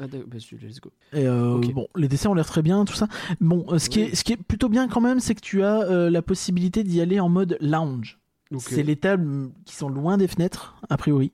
Ah, 0.00 0.06
bah, 0.06 0.18
let's 0.32 0.80
go. 0.80 0.90
Et 1.12 1.26
euh, 1.26 1.58
bon, 1.74 1.88
les 1.96 2.08
desserts 2.08 2.30
ont 2.30 2.34
l'air 2.34 2.46
très 2.46 2.62
bien, 2.62 2.84
tout 2.84 2.94
ça. 2.94 3.08
Bon, 3.40 3.64
euh, 3.68 3.78
ce, 3.78 3.88
qui 3.90 4.00
Oui. 4.02 4.08
est, 4.10 4.14
ce 4.14 4.22
qui 4.24 4.32
est 4.32 4.36
plutôt 4.36 4.68
bien 4.68 4.88
quand 4.88 5.00
même, 5.00 5.18
c'est 5.20 5.34
que 5.34 5.40
tu 5.40 5.62
as 5.62 5.80
euh, 5.82 6.08
la 6.10 6.22
possibilité 6.22 6.84
d'y 6.84 7.00
aller 7.00 7.18
en 7.20 7.28
mode 7.28 7.56
lounge. 7.60 8.18
C'est 8.58 8.82
les 8.82 8.96
tables 8.96 9.50
qui 9.66 9.74
sont 9.76 9.88
loin 9.88 10.16
des 10.16 10.28
fenêtres, 10.28 10.76
a 10.88 10.96
priori. 10.96 11.32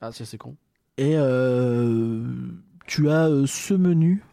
Ah, 0.00 0.12
ça, 0.12 0.24
c'est 0.26 0.36
con. 0.38 0.56
Et 0.98 1.12
tu 2.86 3.08
as 3.08 3.28
ce 3.46 3.74
menu 3.74 4.24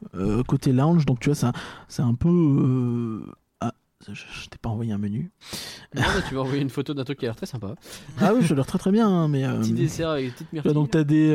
côté 0.48 0.74
lounge, 0.74 1.06
donc 1.06 1.20
tu 1.20 1.30
vois, 1.30 1.36
c'est 1.36 1.46
un, 1.46 1.54
c'est 1.88 2.02
un 2.02 2.16
peu. 2.16 3.24
Ah, 3.62 3.74
je, 4.08 4.14
je 4.14 4.50
t'ai 4.50 4.58
pas 4.58 4.70
envoyé 4.70 4.92
un 4.92 4.98
menu. 4.98 5.32
Non, 5.96 6.02
tu 6.28 6.36
vas 6.36 6.42
envoyer 6.42 6.62
une 6.62 6.70
photo 6.70 6.94
d'un 6.94 7.04
truc 7.04 7.20
qui 7.20 7.26
a 7.26 7.30
l'air 7.30 7.36
très 7.36 7.46
sympa. 7.46 7.76
Ah 8.20 8.34
oui, 8.36 8.46
ça 8.46 8.54
a 8.54 8.56
l'air 8.56 8.66
très 8.66 8.78
très 8.80 8.92
bien, 8.92 9.08
hein, 9.08 9.28
mais. 9.28 9.46
euh, 9.46 9.60
Petit 9.62 9.74
dessert 9.74 10.10
avec 10.10 10.26
une 10.26 10.32
petite 10.32 10.54
myrtille. 10.54 10.72
vois, 10.74 10.82
donc 10.82 10.92
t'as 10.92 11.04
des. 11.04 11.30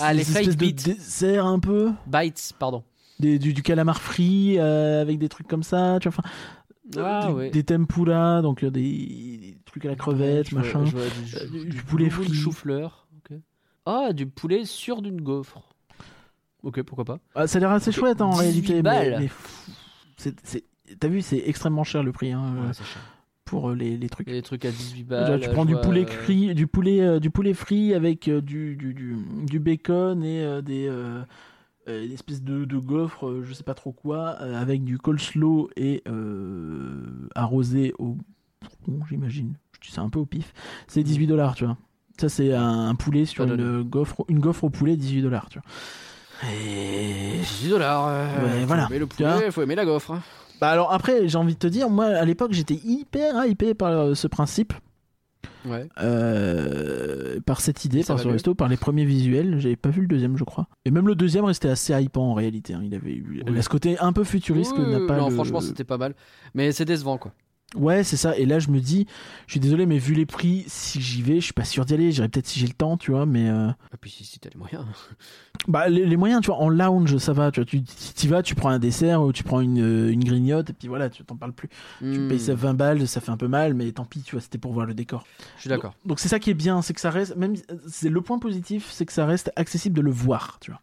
Ah, 0.00 0.12
les 0.12 0.20
des 0.20 0.24
fake 0.24 0.40
espèces 0.48 0.56
de 0.56 0.66
beats. 0.66 0.94
desserts 0.94 1.46
un 1.46 1.58
peu. 1.58 1.92
Bites, 2.06 2.52
pardon. 2.58 2.84
Des- 3.20 3.38
du, 3.38 3.52
du 3.54 3.62
calamar 3.62 4.00
frit 4.00 4.56
euh, 4.58 5.00
avec 5.02 5.18
des 5.18 5.28
trucs 5.28 5.46
comme 5.46 5.62
ça, 5.62 5.98
tu 6.00 6.08
vois. 6.08 6.18
enfin, 6.18 6.28
Ah, 7.02 7.26
du- 7.28 7.32
ouais. 7.34 7.50
Des 7.50 7.62
tempura, 7.64 8.42
donc 8.42 8.62
euh, 8.64 8.70
des, 8.70 8.80
des 8.82 9.58
trucs 9.64 9.84
à 9.84 9.88
la 9.88 9.96
crevette, 9.96 10.50
machin. 10.52 10.80
vois 10.84 11.02
du, 11.02 11.36
Euh, 11.36 11.46
du- 11.48 11.64
du 11.64 11.70
du 11.76 11.82
poulet 11.82 12.10
frit. 12.10 12.32
chou-fleur. 12.34 13.06
ok. 13.18 13.38
Ah, 13.86 14.12
du 14.12 14.26
poulet 14.26 14.64
sur 14.64 15.00
d'une 15.02 15.20
gaufre. 15.20 15.62
Ok, 16.62 16.82
pourquoi 16.82 17.04
pas. 17.04 17.18
Ah, 17.34 17.46
ça 17.46 17.58
a 17.58 17.60
l'air 17.60 17.70
assez 17.70 17.92
chouette 17.92 18.20
hein, 18.20 18.26
en 18.26 18.30
18 18.32 18.40
réalité. 18.42 18.74
mais- 18.76 18.82
balles. 18.82 19.16
Mais, 19.20 20.32
T'as 21.00 21.08
vu, 21.08 21.22
c'est 21.22 21.42
extrêmement 21.46 21.84
cher 21.84 22.02
le 22.02 22.12
prix 22.12 22.32
hein, 22.32 22.54
Ouais, 22.56 22.72
c'est 22.72 22.84
cher. 22.84 23.00
Pour 23.44 23.70
euh, 23.70 23.74
les, 23.74 23.96
les 23.96 24.08
trucs. 24.08 24.26
Des 24.28 24.42
trucs 24.42 24.64
à 24.64 24.70
18 24.70 24.96
Tu 24.98 25.04
balles. 25.04 25.40
tu 25.40 25.50
prends 25.50 25.64
du 25.64 25.76
poulet 25.76 26.04
euh, 26.04 26.06
frit, 26.06 26.54
du 26.54 26.66
poulet, 26.66 27.00
euh, 27.00 27.20
du 27.20 27.30
poulet 27.30 27.54
frit 27.54 27.94
avec 27.94 28.28
euh, 28.28 28.40
du, 28.40 28.76
du, 28.76 28.94
du, 28.94 29.16
du 29.46 29.58
bacon 29.60 30.22
et 30.24 30.62
des 30.62 30.86
une 31.86 32.12
espèce 32.12 32.42
de, 32.42 32.64
de 32.64 32.78
gaufre, 32.78 33.42
je 33.42 33.52
sais 33.52 33.62
pas 33.62 33.74
trop 33.74 33.92
quoi, 33.92 34.30
avec 34.30 34.84
du 34.84 34.96
coleslaw 34.98 35.68
et 35.76 36.02
arrosé 37.34 37.92
au 37.98 38.16
bon, 38.88 39.00
j'imagine. 39.08 39.54
Je 39.80 39.88
dis 39.88 39.94
ça 39.94 40.00
un 40.00 40.08
peu 40.08 40.18
au 40.18 40.24
pif. 40.24 40.52
C'est 40.86 41.02
18 41.02 41.26
dollars, 41.26 41.54
tu 41.54 41.64
vois. 41.66 41.76
Ça 42.18 42.28
c'est 42.30 42.54
un, 42.54 42.88
un 42.88 42.94
poulet 42.94 43.26
sur 43.26 43.44
une 43.44 43.82
gaufre, 43.82 44.24
une 44.28 44.38
gaufre 44.38 44.64
au 44.64 44.70
poulet 44.70 44.96
18 44.96 45.20
dollars, 45.22 45.48
tu 45.50 45.58
vois. 45.58 46.48
Et 46.50 47.38
18 47.40 47.68
dollars. 47.70 48.06
Ouais, 48.06 48.64
voilà. 48.64 48.86
Faut 48.86 48.90
aimer 48.92 48.98
le 49.00 49.06
poulet, 49.06 49.50
faut 49.50 49.62
aimer 49.62 49.74
la 49.74 49.84
gaufre. 49.84 50.12
hein. 50.12 50.22
Bah 50.64 50.70
alors 50.70 50.92
après, 50.92 51.28
j'ai 51.28 51.36
envie 51.36 51.54
de 51.54 51.58
te 51.58 51.66
dire, 51.66 51.90
moi 51.90 52.06
à 52.06 52.24
l'époque 52.24 52.52
j'étais 52.52 52.80
hyper 52.84 53.44
hypé 53.46 53.74
par 53.74 53.90
euh, 53.90 54.14
ce 54.14 54.26
principe. 54.26 54.72
Ouais. 55.66 55.88
Euh, 56.02 57.40
par 57.44 57.60
cette 57.60 57.84
idée, 57.84 58.02
Ça 58.02 58.14
par 58.14 58.22
ce 58.22 58.28
resto, 58.28 58.54
par 58.54 58.68
les 58.68 58.76
premiers 58.76 59.04
visuels. 59.04 59.60
J'avais 59.60 59.76
pas 59.76 59.88
vu 59.90 60.02
le 60.02 60.06
deuxième, 60.06 60.36
je 60.36 60.44
crois. 60.44 60.68
Et 60.84 60.90
même 60.90 61.06
le 61.06 61.14
deuxième 61.14 61.44
restait 61.44 61.68
assez 61.68 61.92
hypant 61.94 62.30
en 62.30 62.34
réalité. 62.34 62.74
hein. 62.74 62.80
Il 62.84 62.94
avait 62.94 63.12
eu 63.14 63.42
Oui. 63.46 63.62
ce 63.62 63.68
côté 63.68 63.98
un 63.98 64.12
peu 64.12 64.24
futuriste 64.24 64.74
que 64.74 64.80
n'a 64.80 65.06
pas. 65.06 65.18
non, 65.18 65.28
le- 65.28 65.34
franchement, 65.34 65.60
c'était 65.60 65.84
pas 65.84 65.98
mal. 65.98 66.14
Mais 66.54 66.72
c'est 66.72 66.84
décevant, 66.84 67.16
quoi. 67.18 67.32
Ouais, 67.74 68.04
c'est 68.04 68.16
ça. 68.16 68.36
Et 68.36 68.46
là, 68.46 68.58
je 68.58 68.70
me 68.70 68.80
dis, 68.80 69.06
je 69.46 69.52
suis 69.52 69.60
désolé, 69.60 69.86
mais 69.86 69.98
vu 69.98 70.14
les 70.14 70.26
prix, 70.26 70.64
si 70.68 71.00
j'y 71.00 71.22
vais, 71.22 71.36
je 71.36 71.44
suis 71.46 71.52
pas 71.52 71.64
sûr 71.64 71.84
d'y 71.84 71.94
aller. 71.94 72.12
J'irai 72.12 72.28
peut-être 72.28 72.46
si 72.46 72.60
j'ai 72.60 72.66
le 72.66 72.72
temps, 72.72 72.96
tu 72.96 73.10
vois. 73.10 73.26
Mais 73.26 73.48
euh, 73.50 73.68
Et 73.92 73.96
puis, 74.00 74.10
si, 74.10 74.24
si 74.24 74.38
t'as 74.38 74.50
les 74.50 74.58
moyens. 74.58 74.84
bah 75.68 75.88
les, 75.88 76.06
les 76.06 76.16
moyens, 76.16 76.40
tu 76.42 76.48
vois, 76.48 76.58
en 76.60 76.68
lounge, 76.68 77.16
ça 77.18 77.32
va. 77.32 77.50
Tu 77.50 77.60
vois, 77.60 77.66
tu 77.66 77.78
y 77.78 78.26
vas, 78.28 78.42
tu 78.42 78.54
prends 78.54 78.68
un 78.70 78.78
dessert 78.78 79.22
ou 79.22 79.32
tu 79.32 79.42
prends 79.44 79.60
une, 79.60 79.80
euh, 79.80 80.12
une 80.12 80.24
grignote 80.24 80.70
et 80.70 80.72
puis 80.72 80.88
voilà, 80.88 81.10
tu 81.10 81.24
t'en 81.24 81.36
parles 81.36 81.52
plus. 81.52 81.68
Tu 82.10 82.20
Hmm, 82.20 82.28
payes 82.28 82.38
ça 82.40 82.54
20 82.54 82.74
balles, 82.74 83.06
ça 83.08 83.20
fait 83.20 83.30
un 83.30 83.36
peu 83.36 83.48
mal, 83.48 83.74
mais 83.74 83.90
tant 83.92 84.04
pis, 84.04 84.22
tu 84.22 84.36
vois, 84.36 84.40
c'était 84.40 84.58
pour 84.58 84.72
voir 84.72 84.86
le 84.86 84.94
décor. 84.94 85.24
Je 85.56 85.62
suis 85.62 85.68
d'accord. 85.70 85.94
Donc 86.04 86.20
c'est 86.20 86.28
ça 86.28 86.38
qui 86.38 86.50
est 86.50 86.54
bien, 86.54 86.82
c'est 86.82 86.94
que 86.94 87.00
ça 87.00 87.10
reste, 87.10 87.36
même 87.36 87.54
c'est 87.88 88.08
le 88.10 88.20
point 88.20 88.38
positif, 88.38 88.90
c'est 88.92 89.06
que 89.06 89.12
ça 89.12 89.26
reste 89.26 89.50
accessible 89.56 89.96
de 89.96 90.02
le 90.02 90.10
voir, 90.10 90.58
tu 90.60 90.70
vois. 90.70 90.80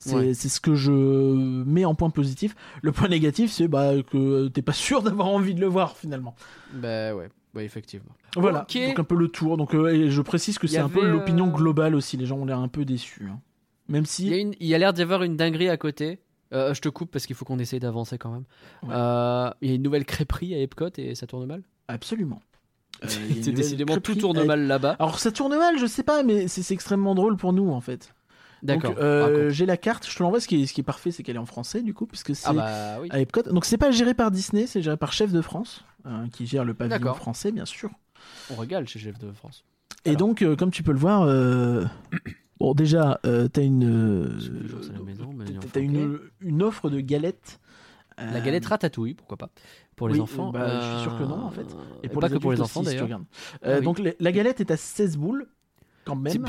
C'est 0.00 0.14
Ouais. 0.14 0.32
ce 0.34 0.60
que 0.60 0.74
je 0.76 0.92
mets 0.92 1.84
en 1.84 1.94
point 1.94 2.10
positif. 2.10 2.54
Le 2.82 2.92
point 2.92 3.08
négatif, 3.08 3.50
c'est 3.50 3.66
bah, 3.68 3.92
que 4.08 4.46
t'es 4.48 4.62
pas 4.62 4.72
sûr 4.72 5.02
d'avoir 5.02 5.26
envie 5.28 5.54
de 5.54 5.60
le 5.60 5.66
voir 5.66 5.96
finalement. 5.96 6.36
Bah 6.72 7.14
ouais, 7.16 7.28
ouais, 7.54 7.64
effectivement. 7.64 8.12
Voilà, 8.36 8.64
donc 8.72 8.98
un 8.98 9.04
peu 9.04 9.16
le 9.16 9.28
tour. 9.28 9.56
Donc 9.56 9.74
euh, 9.74 9.88
et 9.92 10.10
je 10.10 10.22
précise 10.22 10.58
que 10.58 10.66
c'est 10.68 10.78
un 10.78 10.88
peu 10.88 11.04
l'opinion 11.08 11.48
euh, 11.48 11.52
globale 11.52 11.94
aussi. 11.96 12.16
Les 12.16 12.26
gens 12.26 12.36
ont 12.38 12.44
l'air 12.44 12.60
un 12.60 12.68
peu 12.68 12.84
déçus. 12.84 13.26
hein. 13.28 13.40
Même 13.88 14.06
si 14.06 14.26
Il 14.26 14.30
y 14.30 14.34
a, 14.34 14.38
une- 14.38 14.54
il 14.60 14.66
y 14.68 14.74
a 14.74 14.78
l'air 14.78 14.92
d'y 14.92 15.02
avoir 15.02 15.22
une 15.24 15.36
dinguerie 15.36 15.68
à 15.68 15.76
côté. 15.76 16.20
Euh, 16.54 16.72
je 16.74 16.80
te 16.80 16.88
coupe 16.88 17.10
parce 17.10 17.26
qu'il 17.26 17.34
faut 17.36 17.44
qu'on 17.44 17.58
essaye 17.58 17.80
d'avancer 17.80 18.18
quand 18.18 18.30
même. 18.30 18.44
Ouais. 18.84 18.90
Euh, 18.94 19.50
il 19.62 19.68
y 19.68 19.72
a 19.72 19.74
une 19.74 19.82
nouvelle 19.82 20.04
crêperie 20.04 20.54
à 20.54 20.58
Epcot 20.60 20.90
et 20.96 21.14
ça 21.14 21.26
tourne 21.26 21.44
mal? 21.46 21.62
absolument. 21.88 22.40
Euh, 23.02 23.06
C'est 23.42 23.52
décidément 23.52 23.96
tout 23.98 24.14
tourne 24.14 24.36
avec- 24.36 24.46
mal 24.48 24.66
là-bas. 24.66 24.96
Alors 24.98 25.18
ça 25.18 25.32
tourne 25.32 25.56
mal, 25.56 25.78
je 25.78 25.86
sais 25.86 26.02
pas, 26.02 26.22
mais 26.22 26.46
c'est 26.48 26.72
extrêmement 26.74 27.14
drôle 27.14 27.36
pour 27.36 27.52
nous 27.52 27.70
en 27.70 27.80
fait. 27.80 28.14
D'accord. 28.62 28.94
Euh, 28.98 29.24
raconte. 29.24 29.50
j'ai 29.50 29.66
la 29.66 29.76
carte, 29.76 30.08
je 30.08 30.16
te 30.16 30.22
l'envoie. 30.22 30.40
Ce 30.40 30.48
qui 30.48 30.62
est, 30.62 30.66
ce 30.66 30.72
qui 30.72 30.80
est 30.80 30.84
parfait, 30.84 31.10
c'est 31.10 31.22
qu'elle 31.22 31.36
est 31.36 31.40
en 31.40 31.46
français 31.46 31.82
du 31.82 31.94
coup, 31.94 32.06
puisque 32.06 32.34
c'est 32.34 32.46
Ah 32.48 32.52
bah 32.52 32.98
oui. 33.00 33.08
à 33.10 33.20
Epcot. 33.20 33.42
Donc 33.42 33.64
c'est 33.64 33.78
pas 33.78 33.90
géré 33.90 34.14
par 34.14 34.30
Disney, 34.30 34.66
c'est 34.66 34.82
géré 34.82 34.96
par 34.96 35.12
Chef 35.12 35.32
de 35.32 35.40
France, 35.40 35.84
euh, 36.06 36.26
qui 36.32 36.46
gère 36.46 36.64
le 36.64 36.74
pavillon 36.74 37.14
français, 37.14 37.52
bien 37.52 37.64
sûr. 37.64 37.90
On 38.50 38.56
régale 38.56 38.86
chez 38.88 38.98
Chef 38.98 39.18
de 39.18 39.30
France. 39.32 39.64
Et 40.04 40.10
Alors. 40.10 40.18
donc, 40.20 40.42
euh, 40.42 40.56
comme 40.56 40.70
tu 40.70 40.82
peux 40.82 40.92
le 40.92 40.98
voir, 40.98 41.26
bon 42.60 42.74
déjà, 42.74 43.20
t'as 43.22 43.62
une, 43.62 44.38
C'est 45.62 45.72
t'as- 45.72 45.80
une, 45.80 46.18
une 46.40 46.62
offre 46.62 46.90
de 46.90 47.00
galettes. 47.00 47.60
La 48.18 48.40
galette 48.40 48.66
ratatouille, 48.66 49.14
pourquoi 49.14 49.36
pas 49.36 49.50
Pour 49.94 50.08
les 50.08 50.14
oui, 50.14 50.20
enfants. 50.20 50.50
bah, 50.50 50.80
je 50.80 50.86
suis 50.94 51.02
sûr 51.02 51.16
que 51.18 51.22
non, 51.22 51.44
en 51.44 51.50
fait. 51.52 51.66
Et, 52.02 52.06
Et 52.06 52.08
pour 52.08 52.20
pas 52.20 52.26
les 52.26 52.34
que 52.34 52.38
pour 52.40 52.50
les 52.50 52.60
enfants 52.60 52.80
si 52.82 52.86
d'ailleurs. 52.86 53.20
Ah 53.62 53.76
oui. 53.78 53.84
Donc 53.84 54.00
la 54.18 54.32
galette 54.32 54.60
est 54.60 54.72
à 54.72 54.76
16 54.76 55.16
boules, 55.16 55.46
quand 56.08 56.16
même. 56.16 56.44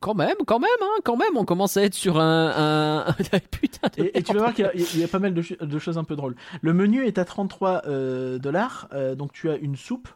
Quand 0.00 0.14
même, 0.14 0.36
quand 0.46 0.58
même, 0.60 0.68
hein, 0.80 1.00
quand 1.04 1.16
même, 1.16 1.36
on 1.36 1.44
commence 1.44 1.76
à 1.76 1.82
être 1.82 1.94
sur 1.94 2.20
un. 2.20 3.04
un... 3.08 3.14
Putain 3.50 3.88
de 3.96 4.04
Et, 4.04 4.18
et 4.18 4.22
tu 4.22 4.32
vas 4.34 4.40
voir 4.40 4.54
qu'il 4.54 4.64
y 4.64 4.68
a- 4.68 4.74
il 4.74 4.98
y, 4.98 5.04
a 5.04 5.08
pas 5.08 5.18
mal 5.18 5.34
de, 5.34 5.42
ch- 5.42 5.58
de 5.58 5.78
choses 5.78 5.98
un 5.98 6.04
peu 6.04 6.16
drôles. 6.16 6.36
Le 6.62 6.72
menu 6.72 7.04
est 7.06 7.18
à 7.18 7.24
33 7.24 7.82
euh, 7.86 8.38
dollars, 8.38 8.88
euh, 8.92 9.14
donc 9.14 9.32
tu 9.32 9.50
as 9.50 9.56
une 9.56 9.76
soupe 9.76 10.08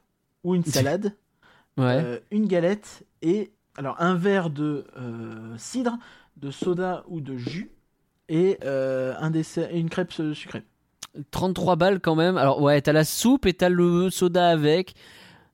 ou 0.44 0.54
une 0.54 0.64
salade, 0.64 1.14
Ouais. 1.76 2.00
euh, 2.04 2.18
une 2.30 2.46
galette 2.46 3.04
et 3.22 3.50
alors 3.76 3.96
un 4.00 4.14
verre 4.14 4.50
de 4.50 4.84
cidre, 5.56 5.98
de 6.36 6.50
soda 6.50 7.04
ou 7.08 7.20
de 7.20 7.36
jus 7.36 7.70
et 8.28 8.58
un 8.64 9.30
dessert 9.30 9.68
et 9.74 9.78
une 9.80 9.90
crêpe 9.90 10.12
sucrée. 10.34 10.62
33 11.30 11.76
balles 11.76 12.00
quand 12.00 12.14
même. 12.16 12.36
Alors 12.36 12.60
ouais, 12.62 12.80
t'as 12.80 12.92
la 12.92 13.04
soupe 13.04 13.46
et 13.46 13.54
t'as 13.54 13.68
le 13.68 14.10
soda 14.10 14.48
avec. 14.48 14.94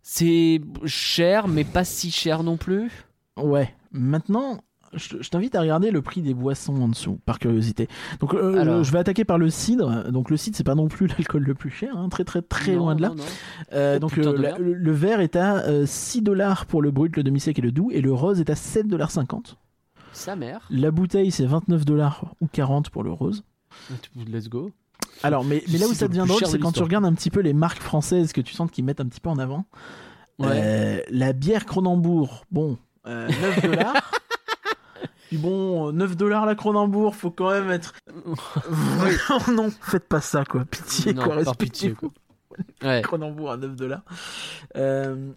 C'est 0.02 0.61
cher, 0.86 1.48
mais 1.48 1.65
pas 1.65 1.85
si 1.85 2.11
cher 2.11 2.43
non 2.43 2.57
plus. 2.57 2.90
Ouais. 3.45 3.75
Maintenant, 3.93 4.59
je, 4.93 5.17
je 5.21 5.31
t'invite 5.31 5.55
à 5.55 5.61
regarder 5.61 5.91
le 5.91 6.03
prix 6.03 6.21
des 6.23 6.35
boissons 6.35 6.81
en 6.83 6.89
dessous, 6.89 7.19
par 7.25 7.39
curiosité. 7.39 7.89
Donc, 8.21 8.35
euh, 8.35 8.59
Alors. 8.61 8.79
le- 8.79 8.83
je 8.83 8.91
vais 8.93 8.99
attaquer 8.99 9.25
par 9.25 9.39
le 9.39 9.51
cidre. 9.51 10.11
Donc, 10.11 10.31
le 10.31 10.37
cidre, 10.37 10.57
c'est 10.57 10.65
pas 10.65 10.75
non 10.75 10.89
plus 10.89 11.07
l'alcool 11.19 11.43
le 11.45 11.55
plus 11.55 11.71
cher, 11.71 11.97
hein, 11.97 12.09
très 12.09 12.25
très 12.25 12.43
très 12.43 12.73
Non, 12.73 12.79
loin 12.79 12.95
de 12.97 13.03
là. 13.03 13.09
non, 13.11 13.15
non. 13.17 13.23
Euh, 13.73 13.99
donc, 13.99 14.19
euh, 14.19 14.37
la- 14.37 14.59
le, 14.59 14.75
le 14.75 14.93
verre 14.93 15.21
est 15.21 15.37
à 15.37 15.59
euh, 15.67 15.87
6 15.87 16.23
dollars 16.23 16.67
pour 16.67 16.83
le 16.83 16.91
brut, 16.91 17.17
le 17.17 17.23
demi-sec 17.23 17.59
et 17.59 17.62
le 17.62 17.73
doux, 17.73 17.91
et 17.93 18.01
le 18.01 18.12
rose 18.12 18.41
est 18.41 18.51
à 18.51 18.57
7 18.57 18.89
dollars 18.89 19.11
50. 19.11 19.57
Sa 20.12 20.35
mère. 20.35 20.67
La 20.71 20.91
bouteille, 20.91 21.31
c'est 21.31 21.47
29 21.47 21.85
dollars 21.85 22.35
ou 22.41 22.49
40 22.49 22.91
pour 22.91 23.05
le 23.05 23.12
rose. 23.12 23.45
Let's 24.17 24.49
go. 24.49 24.73
Alors, 25.23 25.45
mais, 25.45 25.62
mais 25.71 25.79
là 25.79 25.87
où 25.87 25.95
ça 25.95 26.09
devient 26.09 26.25
drôle, 26.27 26.41
de 26.41 26.47
c'est 26.47 26.59
quand 26.59 26.73
tu 26.73 26.83
regardes 26.83 27.05
un 27.05 27.12
petit 27.15 27.31
peu 27.31 27.41
les 27.41 27.53
marques 27.53 27.81
françaises 27.81 28.33
que 28.33 28.41
tu 28.41 28.55
sens 28.55 28.69
qu'ils 28.71 28.85
mettent 28.85 29.01
un 29.01 29.07
petit 29.07 29.21
peu 29.21 29.29
en 29.31 29.39
avant. 29.39 29.65
Ouais. 30.41 30.47
Euh, 30.51 31.01
la 31.11 31.33
bière 31.33 31.65
Cronenbourg, 31.67 32.45
bon, 32.51 32.77
euh, 33.06 33.28
9 33.28 33.62
dollars. 33.62 34.10
Puis 35.28 35.39
bon, 35.39 35.89
euh, 35.89 35.93
9 35.93 36.16
dollars 36.16 36.44
la 36.47 36.55
Cronenbourg, 36.55 37.14
faut 37.14 37.31
quand 37.31 37.51
même 37.51 37.70
être. 37.70 37.94
Vraiment, 38.68 39.64
non, 39.64 39.70
faites 39.81 40.09
pas 40.09 40.20
ça, 40.20 40.44
quoi. 40.44 40.64
Pitié, 40.64 41.14
Non, 41.14 41.22
quoi. 41.24 41.35
respectez-vous. 41.36 42.12
Ouais. 42.82 43.01
Cronenbourg 43.02 43.52
à 43.52 43.56
9 43.56 43.77
dollars. 43.77 44.02
Euh, 44.77 45.31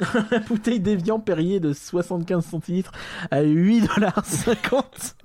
la 0.30 0.38
bouteille 0.40 0.80
d'Evian 0.80 1.20
Perrier 1.20 1.60
de 1.60 1.72
75 1.72 2.44
centilitres 2.44 2.92
à 3.30 3.42
8 3.42 3.88
dollars 3.94 4.24
50. 4.24 5.16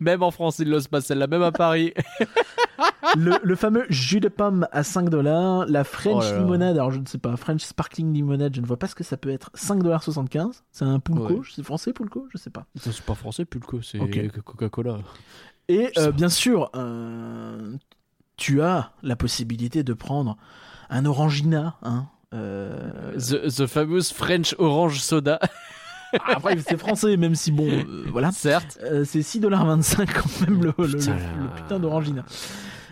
Même 0.00 0.22
en 0.22 0.30
France, 0.30 0.58
ils 0.58 0.68
l'osent 0.68 0.88
pas 0.88 1.00
celle-là, 1.00 1.26
même 1.26 1.42
à 1.42 1.52
Paris. 1.52 1.92
le, 3.16 3.32
le 3.42 3.56
fameux 3.56 3.84
jus 3.88 4.20
de 4.20 4.28
pomme 4.28 4.66
à 4.72 4.82
5 4.82 5.08
dollars, 5.08 5.66
la 5.66 5.84
French 5.84 6.24
Oh 6.34 6.38
limonade, 6.38 6.76
alors 6.76 6.90
je 6.90 6.98
ne 7.00 7.06
sais 7.06 7.18
pas, 7.18 7.36
French 7.36 7.62
sparkling 7.62 8.12
limonade, 8.12 8.54
je 8.54 8.60
ne 8.60 8.66
vois 8.66 8.78
pas 8.78 8.86
ce 8.88 8.94
que 8.94 9.04
ça 9.04 9.16
peut 9.16 9.30
être, 9.30 9.50
5 9.54 9.82
dollars 9.82 10.02
75, 10.02 10.64
c'est 10.70 10.84
un 10.84 10.98
pulco, 11.00 11.22
Ouais. 11.34 11.40
c'est 11.54 11.62
français 11.62 11.92
pulco, 11.92 12.26
je 12.32 12.38
sais 12.38 12.50
pas. 12.50 12.66
C'est 12.80 13.00
pas 13.02 13.14
français, 13.14 13.44
Pulco, 13.44 13.80
c'est. 13.82 13.98
Coca-Cola. 14.44 14.98
Et 15.68 15.90
euh, 15.98 16.10
bien 16.12 16.28
sûr, 16.28 16.70
euh, 16.74 17.76
tu 18.36 18.62
as 18.62 18.92
la 19.02 19.16
possibilité 19.16 19.82
de 19.84 19.92
prendre 19.92 20.36
un 20.90 21.04
Orangina, 21.06 21.76
hein. 21.82 22.06
euh, 22.34 23.12
The, 23.16 23.48
the 23.54 23.66
famous 23.66 24.12
French 24.14 24.54
Orange 24.58 25.00
Soda, 25.00 25.38
après 26.26 26.58
c'est 26.58 26.76
français, 26.76 27.16
même 27.16 27.34
si 27.34 27.52
bon, 27.52 27.66
euh, 27.70 28.04
voilà. 28.10 28.32
certes. 28.32 28.78
Euh, 28.82 29.04
c'est 29.04 29.20
6,25$ 29.20 30.06
quand 30.12 30.40
même 30.46 30.62
le, 30.64 30.74
le- 30.76 30.86
le- 30.86 30.98
Putain, 30.98 31.14
le 31.14 31.44
là. 31.44 31.50
putain 31.56 31.78
d'Orangina. 31.78 32.24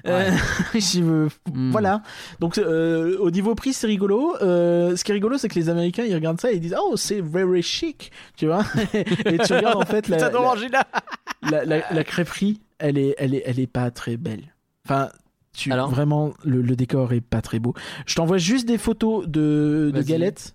Euh, 0.06 0.30
je 0.74 1.00
veux- 1.02 1.28
Mm. 1.52 1.70
Voilà. 1.72 2.02
Donc 2.38 2.58
euh, 2.58 3.16
au 3.18 3.30
niveau 3.30 3.54
prix, 3.54 3.72
c'est 3.72 3.86
rigolo. 3.86 4.36
Euh, 4.42 4.96
ce 4.96 5.04
qui 5.04 5.10
est 5.10 5.14
rigolo, 5.14 5.36
c'est 5.38 5.48
que 5.48 5.54
les 5.56 5.68
Américains 5.68 6.04
ils 6.04 6.14
regardent 6.14 6.40
ça 6.40 6.50
et 6.52 6.56
ils 6.56 6.60
disent 6.60 6.76
oh 6.80 6.96
c'est 6.96 7.20
very 7.20 7.62
chic, 7.62 8.10
tu 8.36 8.46
vois. 8.46 8.64
et 8.94 9.38
tu 9.38 9.52
regardes 9.52 9.76
en 9.76 9.84
fait 9.86 10.08
la, 10.08 10.16
la, 10.18 10.24
la, 11.50 11.64
la- 11.64 11.92
la 11.92 12.04
crêperie, 12.04 12.60
elle 12.78 12.98
est, 12.98 13.14
elle 13.18 13.34
est, 13.34 13.42
elle 13.46 13.58
est 13.60 13.66
pas 13.66 13.90
très 13.90 14.16
belle. 14.16 14.42
Enfin. 14.86 15.08
Tu, 15.52 15.72
Alors 15.72 15.90
vraiment, 15.90 16.32
le, 16.44 16.62
le 16.62 16.76
décor 16.76 17.12
est 17.12 17.20
pas 17.20 17.42
très 17.42 17.58
beau. 17.58 17.74
Je 18.06 18.14
t'envoie 18.14 18.38
juste 18.38 18.68
des 18.68 18.78
photos 18.78 19.26
de, 19.26 19.90
galettes, 20.06 20.54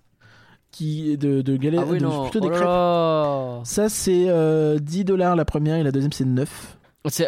qui, 0.72 1.18
de, 1.18 1.42
de 1.42 1.56
galettes, 1.58 1.80
Ah 1.82 1.86
oui, 1.86 1.98
de- 1.98 2.22
plutôt 2.30 2.40
des 2.40 2.48
Oh 2.48 3.60
crêpes. 3.60 3.66
Ça 3.66 3.88
c'est 3.90 4.24
euh, 4.28 4.78
10 4.78 5.04
dollars 5.04 5.36
la 5.36 5.44
première 5.44 5.76
et 5.76 5.82
la 5.82 5.92
deuxième 5.92 6.12
c'est 6.12 6.24
9. 6.24 6.78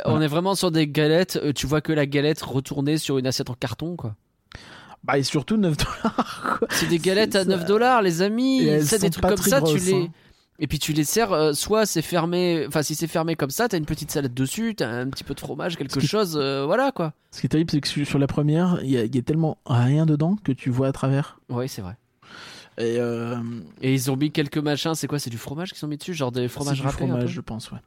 On 0.07 0.21
est 0.21 0.27
vraiment 0.27 0.55
sur 0.55 0.71
des 0.71 0.87
galettes, 0.89 1.39
euh, 1.43 1.53
tu 1.53 1.67
vois 1.67 1.81
que 1.81 1.93
la 1.93 2.07
galette 2.07 2.43
retournée 2.43 2.99
sur 2.99 3.19
une 3.19 3.27
assiette 3.27 3.51
en 3.51 3.55
carton, 3.55 3.97
quoi. 3.97 4.15
Bah 5.05 5.17
et 5.19 5.23
surtout 5.23 5.57
9 5.57 5.77
dollars. 5.77 6.61
C'est 6.71 6.89
des 6.89 6.99
galettes 6.99 7.37
à 7.37 7.45
9 7.45 7.61
ça. 7.61 7.67
dollars, 7.67 8.03
les 8.03 8.21
amis. 8.23 8.69
Ça, 8.83 8.99
des 8.99 9.11
trucs 9.11 9.25
comme 9.25 9.37
ça, 9.37 9.63
tu 9.63 9.79
les. 9.79 9.95
hein. 9.95 10.09
Et 10.61 10.67
puis 10.67 10.81
tu 10.81 10.93
les 10.93 11.05
sers, 11.05 11.31
euh, 11.33 11.53
soit 11.53 11.87
c'est 11.87 12.03
fermé, 12.03 12.65
enfin 12.67 12.83
si 12.83 12.97
c'est 12.97 13.07
fermé 13.07 13.37
comme 13.37 13.51
ça, 13.51 13.69
t'as 13.69 13.79
une 13.79 13.85
petite 13.87 14.11
salade 14.11 14.35
dessus, 14.35 14.75
t'as 14.77 14.89
un 14.89 15.09
petit 15.09 15.23
peu 15.23 15.35
de 15.35 15.39
fromage, 15.39 15.77
quelque 15.77 16.01
chose, 16.01 16.37
euh, 16.37 16.65
voilà 16.67 16.91
quoi. 16.91 17.13
Ce 17.31 17.39
qui 17.41 17.47
est 17.47 17.49
terrible, 17.49 17.71
c'est 17.71 17.81
que 17.81 18.05
sur 18.05 18.19
la 18.19 18.27
première, 18.27 18.81
il 18.83 18.89
y, 18.91 18.95
y 18.95 19.19
a 19.19 19.23
tellement 19.23 19.59
rien 19.67 20.05
dedans 20.05 20.37
que 20.43 20.51
tu 20.51 20.71
vois 20.71 20.89
à 20.89 20.93
travers. 20.93 21.39
Oui, 21.49 21.69
c'est 21.69 21.81
vrai. 21.81 21.97
Et 22.79 22.97
euh, 22.99 23.37
Et 23.83 23.93
ils 23.93 24.11
ont 24.11 24.17
mis 24.17 24.31
quelques 24.31 24.59
machins, 24.59 24.95
c'est 24.95 25.07
quoi 25.09 25.19
C'est 25.19 25.31
du 25.31 25.37
fromage 25.39 25.73
qu'ils 25.73 25.85
ont 25.85 25.89
mis 25.89 25.97
dessus 25.99 26.15
Genre 26.15 26.33
des 26.33 26.49
fromages 26.49 26.77
du 26.81 26.83
râpés 26.83 27.05
un 27.05 27.09
fromage, 27.09 27.31
je 27.31 27.41
pense, 27.41 27.71
ouais. 27.73 27.79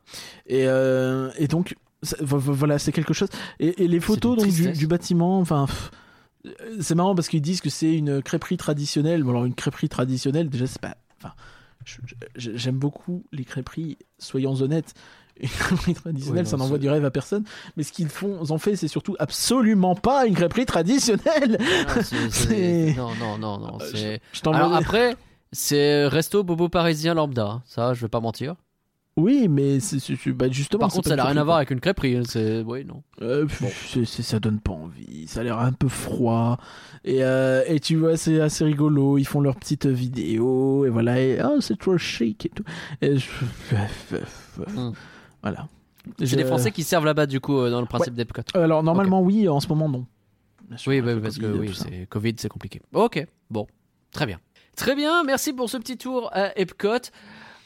Et, 0.47 0.68
euh, 0.68 1.31
et 1.38 1.47
donc, 1.47 1.76
voilà, 2.19 2.77
c'est 2.77 2.91
quelque 2.91 3.13
chose. 3.13 3.30
Et, 3.59 3.84
et 3.84 3.88
les 3.88 3.99
photos 3.99 4.38
donc, 4.38 4.47
du, 4.51 4.72
du 4.73 4.88
bâtiment, 4.88 5.39
enfin. 5.39 5.65
euh, 6.45 6.51
C'est 6.81 6.95
marrant 6.95 7.15
parce 7.15 7.30
qu'ils 7.30 7.41
disent 7.41 7.61
que 7.61 7.69
c'est 7.69 7.93
une 7.93 8.22
crêperie 8.22 8.57
traditionnelle. 8.57 9.23
Bon, 9.23 9.30
alors, 9.31 9.45
une 9.45 9.55
crêperie 9.55 9.88
traditionnelle, 9.89 10.49
déjà, 10.49 10.68
c'est 10.68 10.81
pas. 10.81 10.97
Enfin, 11.23 11.34
j'aime 12.35 12.77
beaucoup 12.77 13.23
les 13.31 13.45
crêperies, 13.45 13.97
soyons 14.19 14.55
honnêtes. 14.61 14.93
Une 15.43 15.49
crêperie 15.49 15.93
traditionnelle, 15.93 16.43
Oui, 16.43 16.49
ça 16.49 16.57
n'envoie 16.57 16.77
du 16.77 16.89
rêve 16.89 17.03
à 17.05 17.11
personne. 17.11 17.43
Mais 17.77 17.84
ce 17.84 17.91
qu'ils 17.91 18.09
font, 18.09 18.39
ont 18.49 18.57
fait, 18.57 18.76
c'est 18.76 18.88
surtout 18.88 19.15
absolument 19.19 19.95
pas 19.95 20.26
une 20.27 20.35
crêperie 20.35 20.65
traditionnelle. 20.65 21.57
C'est- 22.30 22.93
non, 22.95 23.09
non, 23.19 23.38
non, 23.38 23.57
non. 23.59 23.77
Euh, 23.81 24.18
Je 24.34 24.49
Alors 24.49 24.73
après, 24.76 25.15
c'est 25.51 26.07
resto 26.07 26.43
bobo 26.43 26.69
parisien 26.69 27.13
lambda, 27.13 27.61
ça 27.65 27.93
je 27.93 28.01
vais 28.01 28.07
pas 28.09 28.19
mentir. 28.19 28.55
Oui, 29.18 29.49
mais 29.49 29.81
c'est- 29.81 29.99
c'est- 29.99 30.31
bah, 30.31 30.45
justement. 30.49 30.80
Par 30.80 30.89
contre, 30.89 31.09
ça 31.09 31.18
n'a 31.18 31.26
rien 31.26 31.35
à 31.35 31.43
voir 31.43 31.57
avec 31.57 31.69
une 31.72 31.81
crêperie, 31.81 32.15
hein, 32.15 32.22
c'est. 32.26 32.61
Oui, 32.65 32.85
non. 32.85 33.03
Euh, 33.22 33.45
c'est- 33.85 34.05
ça 34.05 34.39
donne 34.39 34.61
pas 34.61 34.72
envie. 34.72 35.27
Ça 35.27 35.41
a 35.41 35.43
l'air 35.43 35.59
un 35.59 35.73
peu 35.73 35.89
froid. 35.89 36.57
Et, 37.03 37.22
euh, 37.22 37.61
et 37.68 37.81
tu 37.81 37.97
vois, 37.97 38.15
c'est 38.15 38.39
assez 38.39 38.63
rigolo. 38.63 39.18
Ils 39.18 39.26
font 39.27 39.41
leurs 39.41 39.57
petites 39.57 39.85
vidéos. 39.85 40.85
Et 40.85 40.89
voilà. 40.89 41.19
Et 41.19 41.39
oh, 41.43 41.59
c'est 41.59 41.77
trop 41.77 41.97
chic 41.97 42.45
et 42.45 42.49
tout. 42.49 42.63
Et 43.01 43.18
je- 43.18 43.27
Hmm. 44.76 44.91
Voilà. 45.41 45.68
C'est 46.19 46.26
Je- 46.26 46.35
les 46.35 46.45
Français 46.45 46.72
qui 46.72 46.84
servent 46.84 47.05
là-bas, 47.05 47.26
du 47.27 47.39
coup, 47.39 47.57
euh, 47.59 47.69
dans 47.69 47.80
le 47.81 47.85
principe 47.88 48.13
d'Epcot. 48.15 48.41
Alors, 48.55 48.81
normalement, 48.84 49.22
oui. 49.22 49.47
En 49.47 49.59
ce 49.59 49.68
moment, 49.68 49.88
non. 49.89 50.05
Sûr, 50.77 50.91
Oui, 50.91 51.01
le 51.01 51.22
parce 51.22 51.38
que 51.38 51.45
oui, 51.45 51.72
c'est 51.73 52.07
Covid, 52.09 52.34
c'est 52.38 52.47
compliqué. 52.49 52.81
Ok, 52.93 53.26
bon, 53.49 53.68
très 54.11 54.26
bien. 54.26 54.39
Très 54.77 54.95
bien, 54.95 55.23
merci 55.23 55.51
pour 55.51 55.69
ce 55.69 55.77
petit 55.77 55.97
tour 55.97 56.30
à 56.34 56.57
Epcot. 56.57 57.11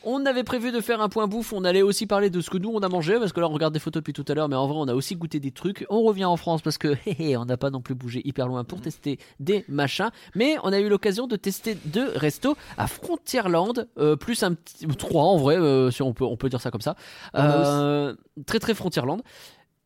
On 0.05 0.25
avait 0.25 0.43
prévu 0.43 0.71
de 0.71 0.79
faire 0.81 1.01
un 1.01 1.09
point 1.09 1.27
bouffe, 1.27 1.51
on 1.51 1.63
allait 1.63 1.81
aussi 1.81 2.05
parler 2.05 2.29
de 2.29 2.39
ce 2.41 2.49
que 2.49 2.57
nous 2.57 2.69
on 2.73 2.79
a 2.79 2.89
mangé, 2.89 3.17
parce 3.19 3.33
que 3.33 3.39
là 3.39 3.47
on 3.49 3.53
regarde 3.53 3.73
des 3.73 3.79
photos 3.79 4.01
depuis 4.01 4.13
tout 4.13 4.25
à 4.27 4.33
l'heure, 4.35 4.47
mais 4.47 4.55
en 4.55 4.67
vrai 4.67 4.77
on 4.79 4.87
a 4.87 4.93
aussi 4.93 5.15
goûté 5.15 5.39
des 5.39 5.51
trucs. 5.51 5.85
On 5.89 6.03
revient 6.03 6.25
en 6.25 6.37
France 6.37 6.61
parce 6.61 6.77
que 6.77 6.89
hé, 7.07 7.15
hé, 7.31 7.37
on 7.37 7.45
n'a 7.45 7.57
pas 7.57 7.71
non 7.71 7.81
plus 7.81 7.95
bougé 7.95 8.21
hyper 8.23 8.47
loin 8.47 8.63
pour 8.63 8.81
tester 8.81 9.19
des 9.39 9.65
machins, 9.67 10.09
mais 10.35 10.55
on 10.63 10.71
a 10.71 10.79
eu 10.79 10.89
l'occasion 10.89 11.25
de 11.27 11.35
tester 11.35 11.75
deux 11.85 12.09
restos 12.15 12.55
à 12.77 12.87
Frontierland, 12.87 13.87
euh, 13.97 14.15
plus 14.15 14.43
un 14.43 14.53
petit 14.53 14.85
trois 14.87 15.23
en 15.23 15.37
vrai, 15.37 15.57
euh, 15.57 15.89
si 15.91 16.01
on 16.03 16.13
peut 16.13 16.23
on 16.25 16.37
peut 16.37 16.49
dire 16.49 16.61
ça 16.61 16.71
comme 16.71 16.81
ça. 16.81 16.95
Aussi- 17.33 17.43
Euh, 17.43 18.15
très 18.45 18.59
très 18.59 18.73
Frontierland. 18.73 19.21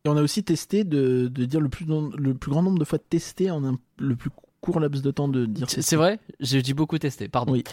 Et 0.04 0.08
on 0.08 0.16
a 0.16 0.22
aussi 0.22 0.42
testé 0.44 0.84
de, 0.84 1.28
de 1.28 1.44
dire 1.44 1.60
le 1.60 1.68
plus, 1.68 1.84
le 1.86 2.34
plus 2.34 2.50
grand 2.50 2.62
nombre 2.62 2.78
de 2.78 2.84
fois 2.84 2.98
testé 2.98 3.50
en 3.50 3.64
un, 3.64 3.78
le 3.98 4.16
plus 4.16 4.30
court 4.62 4.80
laps 4.80 5.02
de 5.02 5.10
temps 5.10 5.28
de 5.28 5.44
dire. 5.46 5.66
C'est 5.68 5.96
vrai 5.96 6.18
J'ai 6.40 6.62
dit 6.62 6.72
beaucoup 6.74 6.98
tester, 6.98 7.28
pardon. 7.28 7.52
Oui. 7.52 7.64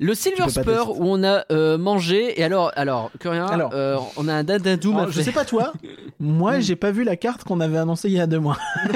Le 0.00 0.14
Silver 0.14 0.48
Spur 0.48 0.98
où 1.00 1.04
on 1.06 1.22
a 1.22 1.44
euh, 1.52 1.78
mangé 1.78 2.40
et 2.40 2.42
alors 2.44 2.72
alors 2.74 3.10
que 3.20 3.28
rien 3.28 3.46
Alors. 3.46 3.70
euh, 3.72 3.98
on 4.16 4.26
a 4.26 4.34
un 4.34 4.42
dadadou 4.42 4.92
Alors, 4.98 5.12
je 5.12 5.20
sais 5.22 5.30
pas 5.32 5.44
toi, 5.44 5.72
moi 6.20 6.58
j'ai 6.60 6.74
pas 6.76 6.90
vu 6.90 7.04
la 7.04 7.14
carte 7.16 7.44
qu'on 7.44 7.60
avait 7.60 7.78
annoncée 7.78 8.08
il 8.08 8.14
y 8.14 8.20
a 8.20 8.26
deux 8.26 8.40
mois. 8.40 8.56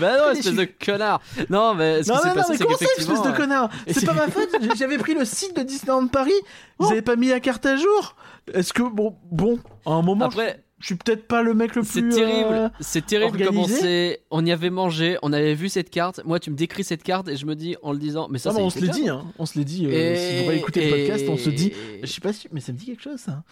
bah 0.00 0.18
non 0.18 0.30
espèce 0.32 0.54
de 0.54 0.68
connard 0.84 1.20
non 1.50 1.74
mais 1.74 2.02
ce 2.02 2.10
Non, 2.10 2.18
qui 2.18 2.26
non, 2.26 2.28
non, 2.28 2.34
passé 2.34 2.52
mais 2.52 2.56
c'est 2.58 2.64
comment 2.64 2.76
espèce 2.78 3.22
de 3.22 3.28
euh, 3.28 3.32
connard 3.32 3.70
C'est 3.86 4.00
c'est- 4.00 4.06
pas 4.06 4.12
ma 4.14 4.28
faute, 4.28 4.48
j'avais 4.76 4.98
pris 4.98 5.14
le 5.14 5.24
site 5.24 5.56
de 5.56 5.62
Disneyland 5.62 6.06
Paris, 6.08 6.32
vous 6.78 6.88
Oh. 6.88 6.92
avez 6.92 7.02
pas 7.02 7.16
mis 7.16 7.28
la 7.28 7.40
carte 7.40 7.64
à 7.66 7.76
jour 7.76 8.16
Est-ce 8.52 8.72
que, 8.72 8.82
bon, 8.82 9.14
bon, 9.30 9.58
à 9.86 9.90
un 9.92 10.02
moment, 10.02 10.24
après 10.26 10.64
je 10.71 10.71
suis 10.86 10.94
peut-être 10.96 11.26
pas 11.28 11.42
le 11.42 11.54
mec 11.54 11.74
le 11.74 11.82
c'est 11.82 12.00
plus... 12.02 12.10
terrible 12.10 12.52
euh, 12.54 12.68
c'est 12.80 13.04
terrible 13.06 13.38
comme 13.44 13.56
on 13.56 13.60
organisé. 13.62 13.80
s'est 13.80 14.22
on 14.30 14.44
y 14.44 14.52
avait 14.52 14.70
mangé 14.70 15.16
on 15.22 15.32
avait 15.32 15.54
vu 15.54 15.68
cette 15.68 15.90
carte 15.90 16.20
moi 16.24 16.40
tu 16.40 16.50
me 16.50 16.56
décris 16.56 16.84
cette 16.84 17.02
carte 17.02 17.28
et 17.28 17.36
je 17.36 17.46
me 17.46 17.54
dis 17.54 17.76
en 17.82 17.92
le 17.92 17.98
disant 17.98 18.28
mais 18.30 18.38
ça 18.38 18.50
Non, 18.50 18.54
c'est 18.56 18.60
mais 18.60 18.66
on 18.66 18.70
se 18.70 18.78
l'est 18.80 18.88
dit, 18.88 19.04
non 19.06 19.18
hein. 19.18 19.32
on 19.38 19.46
se 19.46 19.58
l'est 19.58 19.64
dit, 19.64 19.86
euh, 19.86 19.90
Et- 20.14 20.16
si 20.16 20.42
vous 20.42 20.48
réécoutez 20.50 20.84
le 20.90 20.96
podcast, 20.96 21.24
on 21.28 21.36
se 21.36 21.50
dit... 21.50 21.68
et- 21.68 22.00
Je 22.02 22.06
suis 22.06 22.20
pas 22.20 22.32
sûr, 22.32 22.50
mais 22.52 22.60
ça 22.60 22.72
me 22.72 22.78
dit 22.78 22.86
quelque 22.86 23.02
chose, 23.02 23.18
ça. 23.20 23.42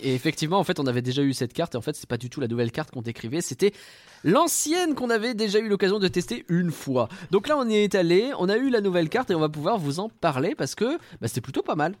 Et 0.00 0.14
effectivement, 0.14 0.58
en 0.58 0.64
fait, 0.64 0.78
on 0.80 0.86
avait 0.86 1.02
déjà 1.02 1.22
eu 1.22 1.32
cette 1.32 1.52
carte, 1.52 1.74
et 1.74 1.78
en 1.78 1.80
fait, 1.80 1.94
c'est 1.96 2.08
pas 2.08 2.16
du 2.18 2.28
tout 2.30 2.40
la 2.40 2.48
nouvelle 2.48 2.70
carte 2.72 2.90
qu'on 2.90 3.02
décrivait, 3.02 3.40
c'était 3.40 3.72
l'ancienne 4.24 4.94
qu'on 4.94 5.10
avait 5.10 5.34
déjà 5.34 5.58
eu 5.58 5.68
l'occasion 5.68 5.98
de 5.98 6.08
tester 6.08 6.44
une 6.48 6.70
fois. 6.70 7.08
Donc 7.30 7.48
là, 7.48 7.56
on 7.58 7.68
y 7.68 7.76
est 7.76 7.94
allé, 7.94 8.30
on 8.38 8.48
a 8.48 8.56
eu 8.56 8.70
la 8.70 8.80
nouvelle 8.80 9.08
carte, 9.08 9.30
et 9.30 9.34
on 9.34 9.40
va 9.40 9.48
pouvoir 9.48 9.78
vous 9.78 10.00
en 10.00 10.08
parler 10.08 10.54
parce 10.54 10.74
que 10.74 10.96
bah, 11.20 11.28
c'était 11.28 11.40
plutôt 11.40 11.62
pas 11.62 11.76
mal. 11.76 11.94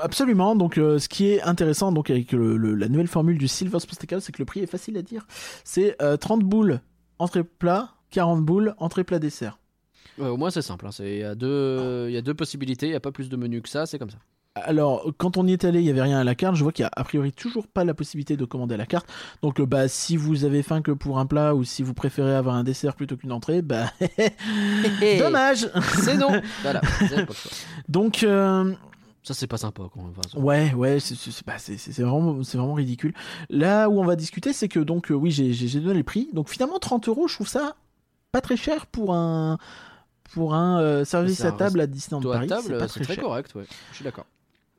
Absolument. 0.00 0.54
Donc, 0.56 0.78
euh, 0.78 0.98
ce 0.98 1.08
qui 1.08 1.28
est 1.28 1.42
intéressant 1.42 1.90
donc 1.92 2.10
avec 2.10 2.32
le- 2.32 2.56
le- 2.56 2.74
la 2.74 2.88
nouvelle 2.88 3.06
formule 3.08 3.38
du 3.38 3.48
Silver 3.48 3.78
Steakhouse, 3.80 4.22
c'est 4.24 4.32
que 4.32 4.40
le 4.42 4.44
prix 4.44 4.60
est 4.60 4.66
facile 4.66 4.96
à 4.98 5.02
dire. 5.02 5.26
C'est 5.64 6.00
euh, 6.02 6.16
30 6.16 6.42
boules 6.42 6.80
entrée 7.18 7.44
plat, 7.44 7.90
40 8.10 8.42
boules 8.44 8.74
entrée 8.78 9.04
plat 9.04 9.18
dessert. 9.18 9.58
Ouais, 10.18 10.28
au 10.28 10.36
moins, 10.36 10.50
c'est 10.50 10.62
simple. 10.62 10.86
hein, 10.86 10.92
c'est- 10.92 11.14
Il 11.14 11.20
y, 11.20 11.24
a 11.24 11.34
deux- 11.34 12.06
il 12.08 12.14
y 12.14 12.16
a 12.16 12.22
deux 12.22 12.34
possibilités, 12.34 12.86
il 12.86 12.90
n'y 12.90 12.94
a 12.96 13.00
pas 13.00 13.12
plus 13.12 13.28
de 13.28 13.36
menus 13.36 13.62
que 13.62 13.68
ça, 13.68 13.86
c'est 13.86 13.98
comme 13.98 14.10
ça. 14.10 14.18
Alors, 14.54 15.12
quand 15.18 15.36
on 15.36 15.46
y 15.46 15.52
est 15.52 15.64
allé, 15.66 15.80
il 15.80 15.84
y 15.84 15.90
avait 15.90 16.00
rien 16.00 16.18
à 16.18 16.24
la 16.24 16.34
carte. 16.34 16.56
Je 16.56 16.62
vois 16.62 16.72
qu'il 16.72 16.82
y 16.84 16.86
a 16.86 16.90
a 16.96 17.04
priori 17.04 17.30
toujours 17.30 17.66
pas 17.66 17.84
la 17.84 17.92
possibilité 17.92 18.38
de 18.38 18.44
commander 18.46 18.74
à 18.74 18.78
la 18.78 18.86
carte. 18.86 19.06
Donc, 19.42 19.60
euh, 19.60 19.66
bah, 19.66 19.86
si 19.86 20.16
vous 20.16 20.46
avez 20.46 20.62
faim 20.62 20.80
que 20.80 20.92
pour 20.92 21.18
un 21.18 21.26
plat 21.26 21.54
ou 21.54 21.62
si 21.62 21.82
vous 21.82 21.92
préférez 21.92 22.34
avoir 22.34 22.54
un 22.56 22.64
dessert 22.64 22.94
plutôt 22.94 23.18
qu'une 23.18 23.32
entrée, 23.32 23.60
bah, 23.60 23.92
dommage. 25.18 25.68
C'est 26.02 26.16
non 26.16 26.40
Voilà. 26.62 26.80
Donc, 27.88 28.22
euh, 28.22 28.72
Ça, 29.26 29.34
c'est 29.34 29.48
pas 29.48 29.56
sympa. 29.56 29.82
Quand 29.92 30.00
ça- 30.30 30.38
Ouais, 30.38 30.72
ouais, 30.74 31.00
c'est- 31.00 31.16
bah, 31.44 31.54
vraiment, 31.98 32.44
c'est 32.44 32.58
vraiment 32.58 32.74
ridicule. 32.74 33.12
Là 33.50 33.88
où 33.88 33.98
on 34.00 34.04
va 34.04 34.14
discuter, 34.14 34.52
c'est 34.52 34.68
que 34.68 34.78
donc 34.78 35.10
euh, 35.10 35.14
oui, 35.14 35.32
j'ai 35.32 35.80
donné 35.80 35.94
les 35.94 36.02
prix. 36.04 36.28
Donc 36.32 36.48
finalement, 36.48 36.78
30 36.78 37.08
euros, 37.08 37.26
je 37.26 37.34
trouve 37.34 37.48
ça 37.48 37.74
pas 38.30 38.40
très 38.40 38.56
cher 38.56 38.86
pour 38.86 39.14
un 39.14 39.58
pour 40.32 40.54
un 40.54 40.80
euh, 40.80 41.04
service 41.04 41.40
un 41.44 41.48
à 41.48 41.52
table 41.52 41.80
à 41.80 41.86
Disneyland 41.88 42.20
Paris. 42.34 42.46
table, 42.46 42.62
c'est 42.66 42.72
pas 42.78 42.86
très, 42.86 43.00
très 43.00 43.14
correct, 43.22 43.52
ouais. 43.56 43.64
Je 43.90 43.96
suis 43.96 44.04
d'accord. 44.04 44.26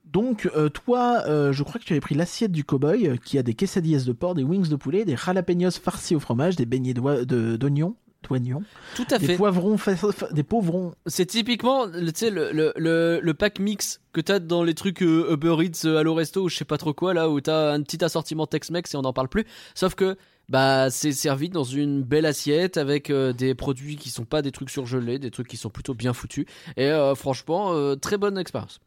Donc 0.06 0.50
euh, 0.56 0.70
toi, 0.70 1.24
euh, 1.28 1.52
je 1.52 1.64
crois 1.64 1.82
que 1.82 1.86
tu 1.86 1.92
avais 1.92 2.00
pris 2.00 2.16
l'assiette 2.16 2.54
du 2.54 2.64
cowboy 2.64 3.08
euh, 3.10 3.18
qui 3.18 3.38
a 3.38 3.44
des 3.44 3.54
quesadillas 3.54 4.06
de 4.06 4.14
porc, 4.14 4.36
des 4.36 4.44
wings 4.44 4.70
de 4.70 4.76
poulet, 4.78 5.04
des 5.04 5.18
jalapenos 5.18 5.78
farcis 5.78 6.16
au 6.16 6.22
fromage, 6.22 6.56
des 6.56 6.66
beignets 6.66 6.94
d'oignons, 6.94 7.96
d'oignons, 8.28 8.64
Tout 8.96 9.06
à 9.12 9.18
des 9.20 9.28
fait. 9.28 9.36
poivrons, 9.38 9.78
fa- 9.78 9.96
des 10.32 10.44
poivrons. 10.44 10.94
C'est 11.06 11.26
typiquement 11.26 11.86
le, 11.86 12.12
tu 12.12 12.20
sais, 12.20 12.30
le, 12.30 12.52
le, 12.52 13.20
le, 13.22 13.34
pack 13.34 13.60
mix 13.60 14.02
que 14.14 14.22
t'as 14.22 14.40
dans 14.40 14.64
les 14.64 14.74
trucs 14.74 15.02
euh, 15.04 15.34
Uber 15.34 15.56
Eats, 15.64 15.86
euh, 15.86 15.98
Allo 16.00 16.14
Resto 16.14 16.44
ou 16.44 16.50
je 16.50 16.56
sais 16.58 16.66
pas 16.66 16.78
trop 16.78 16.94
quoi, 16.94 17.14
là 17.14 17.30
où 17.30 17.40
t'as 17.42 17.74
un 17.74 17.82
petit 17.82 18.04
assortiment 18.04 18.48
Tex-Mex 18.48 18.94
et 18.94 18.98
on 18.98 19.02
n'en 19.04 19.14
parle 19.14 19.30
plus. 19.30 19.46
Sauf 19.76 19.96
que 19.96 20.18
bah 20.50 20.90
c'est 20.90 21.12
servi 21.12 21.50
dans 21.50 21.64
une 21.66 22.04
belle 22.04 22.26
assiette 22.26 22.78
avec 22.78 23.10
euh, 23.10 23.34
des 23.34 23.54
produits 23.54 23.98
qui 23.98 24.10
sont 24.10 24.24
pas 24.26 24.42
des 24.42 24.52
trucs 24.52 24.70
surgelés, 24.70 25.20
des 25.20 25.32
trucs 25.32 25.48
qui 25.48 25.58
sont 25.58 25.70
plutôt 25.70 25.94
bien 25.94 26.14
foutus. 26.14 26.46
Et 26.78 26.86
euh, 26.86 27.16
franchement, 27.16 27.74
euh, 27.74 27.96
très 27.96 28.18
bonne 28.18 28.38
expérience. 28.38 28.80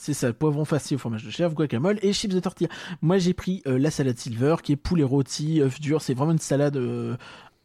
C'est 0.00 0.14
ça, 0.14 0.32
poivron 0.32 0.64
farci 0.64 0.94
au 0.94 0.98
fromage 0.98 1.24
de 1.24 1.30
chèvre, 1.30 1.54
guacamole 1.54 1.98
et 2.02 2.12
chips 2.12 2.32
de 2.32 2.38
tortilla. 2.38 2.70
Moi, 3.02 3.18
j'ai 3.18 3.34
pris 3.34 3.62
euh, 3.66 3.80
la 3.80 3.90
salade 3.90 4.16
silver, 4.16 4.54
qui 4.62 4.70
est 4.72 4.76
poulet 4.76 5.02
rôti, 5.02 5.60
œufs 5.60 5.80
durs. 5.80 6.02
C'est 6.02 6.14
vraiment 6.14 6.30
une 6.30 6.38
salade 6.38 6.76
euh, 6.76 7.16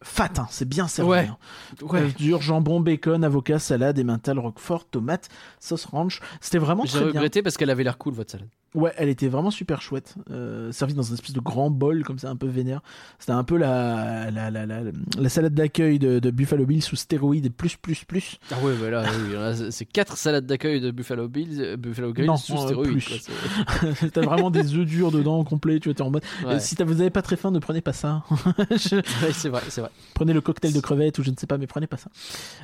fat, 0.04 0.30
hein, 0.38 0.48
c'est 0.52 0.68
bien 0.68 0.88
servi. 0.88 1.10
Ouais. 1.10 1.28
hein. 1.30 1.38
Ouais. 1.82 2.02
Œufs 2.02 2.16
durs, 2.16 2.42
jambon, 2.42 2.80
bacon, 2.80 3.24
avocat, 3.24 3.60
salade, 3.60 3.98
emmental, 4.00 4.38
roquefort, 4.40 4.86
tomate, 4.86 5.30
sauce 5.60 5.86
ranch. 5.86 6.20
C'était 6.42 6.58
vraiment 6.60 6.84
J'ai 6.86 6.92
très 6.92 7.00
bien. 7.02 7.08
regretté 7.14 7.42
parce 7.42 7.58
qu'elle 7.58 7.70
avait 7.70 7.84
l'air 7.84 7.98
cool 7.98 8.14
votre 8.14 8.32
salade. 8.32 8.50
Ouais, 8.76 8.91
elle 8.98 9.10
était 9.10 9.28
vraiment 9.28 9.52
super 9.52 9.82
chouette. 9.82 10.16
Euh, 10.32 10.72
servie 10.72 10.94
dans 10.95 11.04
une 11.04 11.14
espèce 11.14 11.34
de 11.34 11.40
grand 11.40 11.70
bol, 11.70 12.04
comme 12.04 12.18
ça, 12.18 12.30
un 12.30 12.36
peu 12.36 12.48
vénère. 12.48 12.82
C'était 13.20 13.32
un 13.34 13.44
peu 13.44 13.56
la, 13.58 14.32
la, 14.32 14.50
la, 14.50 14.66
la, 14.66 14.82
la 15.20 15.30
salade 15.30 15.54
d'accueil 15.54 16.00
de, 16.00 16.20
de 16.20 16.32
Buffalo 16.32 16.66
Bill 16.66 16.82
sous 16.82 16.95
stéroïdes 16.95 17.45
et 17.45 17.50
plus, 17.52 17.76
plus, 17.76 18.04
plus. 18.04 18.38
Ah 18.52 18.56
ouais, 18.64 18.74
voilà, 18.74 19.04
là, 19.04 19.56
c'est- 19.56 19.72
c'est 19.72 19.86
quatre 19.86 20.18
salades 20.18 20.45
d'accueil 20.48 20.82
de 20.82 20.90
Buffalo 20.91 21.28
Bills, 21.28 21.60
euh, 21.62 21.78
Buffalo 21.78 22.14
Grill 22.14 22.26
Non, 22.28 22.38
sous 22.38 22.58
stéroïdes. 22.58 23.00
T'as 24.14 24.22
vraiment 24.22 24.50
des 24.50 24.74
œufs 24.76 24.86
durs 24.86 25.12
dedans, 25.12 25.44
complet. 25.44 25.80
Tu 25.80 25.90
vois, 25.90 25.94
t'es 25.95 26.02
en 26.02 26.10
mode. 26.10 26.24
Ouais. 26.45 26.54
Euh, 26.56 26.60
Si 26.60 26.76
t'as- 26.76 26.84
vous 26.84 27.00
avez 27.02 27.10
pas 27.10 27.22
très 27.22 27.36
faim, 27.36 27.52
ne 27.52 27.60
prenez 27.60 27.82
pas 27.82 27.94
ça. 27.94 28.24
Je- 28.72 28.95
Ouais, 29.26 29.34
c'est 29.34 29.50
vrai, 29.50 29.62
c'est 29.70 29.82
vrai. 29.82 29.91
Prenez 30.16 30.34
le 30.34 30.41
cocktail 30.41 30.74
de 30.74 30.80
crevettes 30.80 31.20
ou 31.20 31.24
je 31.24 31.30
ne 31.32 31.36
sais 31.38 31.48
pas, 31.48 31.58
mais 31.58 31.68
prenez 31.68 31.88
pas 31.88 31.98
ça. 31.98 32.10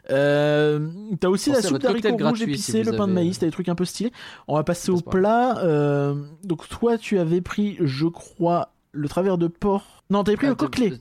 Euh, 0.10 0.90
T'as 1.20 1.28
aussi 1.30 1.50
Pensez 1.52 1.62
la 1.62 1.68
soupe 1.68 1.78
d'haricots 1.82 2.18
rouges 2.30 2.42
épicés, 2.54 2.72
si 2.72 2.78
le 2.84 2.92
pain 2.98 3.08
de 3.08 3.14
maïs, 3.14 3.40
t'as 3.40 3.46
des 3.46 3.52
trucs 3.52 3.70
un 3.70 3.76
peu 3.76 3.86
stylés. 3.86 4.12
On 4.48 4.56
va 4.56 4.64
passer 4.64 4.92
au 4.92 5.02
plat. 5.02 5.58
euh, 5.60 5.99
donc 6.44 6.68
toi, 6.68 6.98
tu 6.98 7.20
avais 7.20 7.42
pris, 7.42 7.78
je 7.82 8.08
crois, 8.08 8.74
le 8.92 9.08
travers 9.10 9.38
de 9.38 9.48
porc. 9.48 10.04
Non, 10.10 10.24
t'avais 10.24 10.38
pris 10.38 10.48
Ah, 10.48 10.52
le 10.52 10.56
coquelet. 10.56 10.94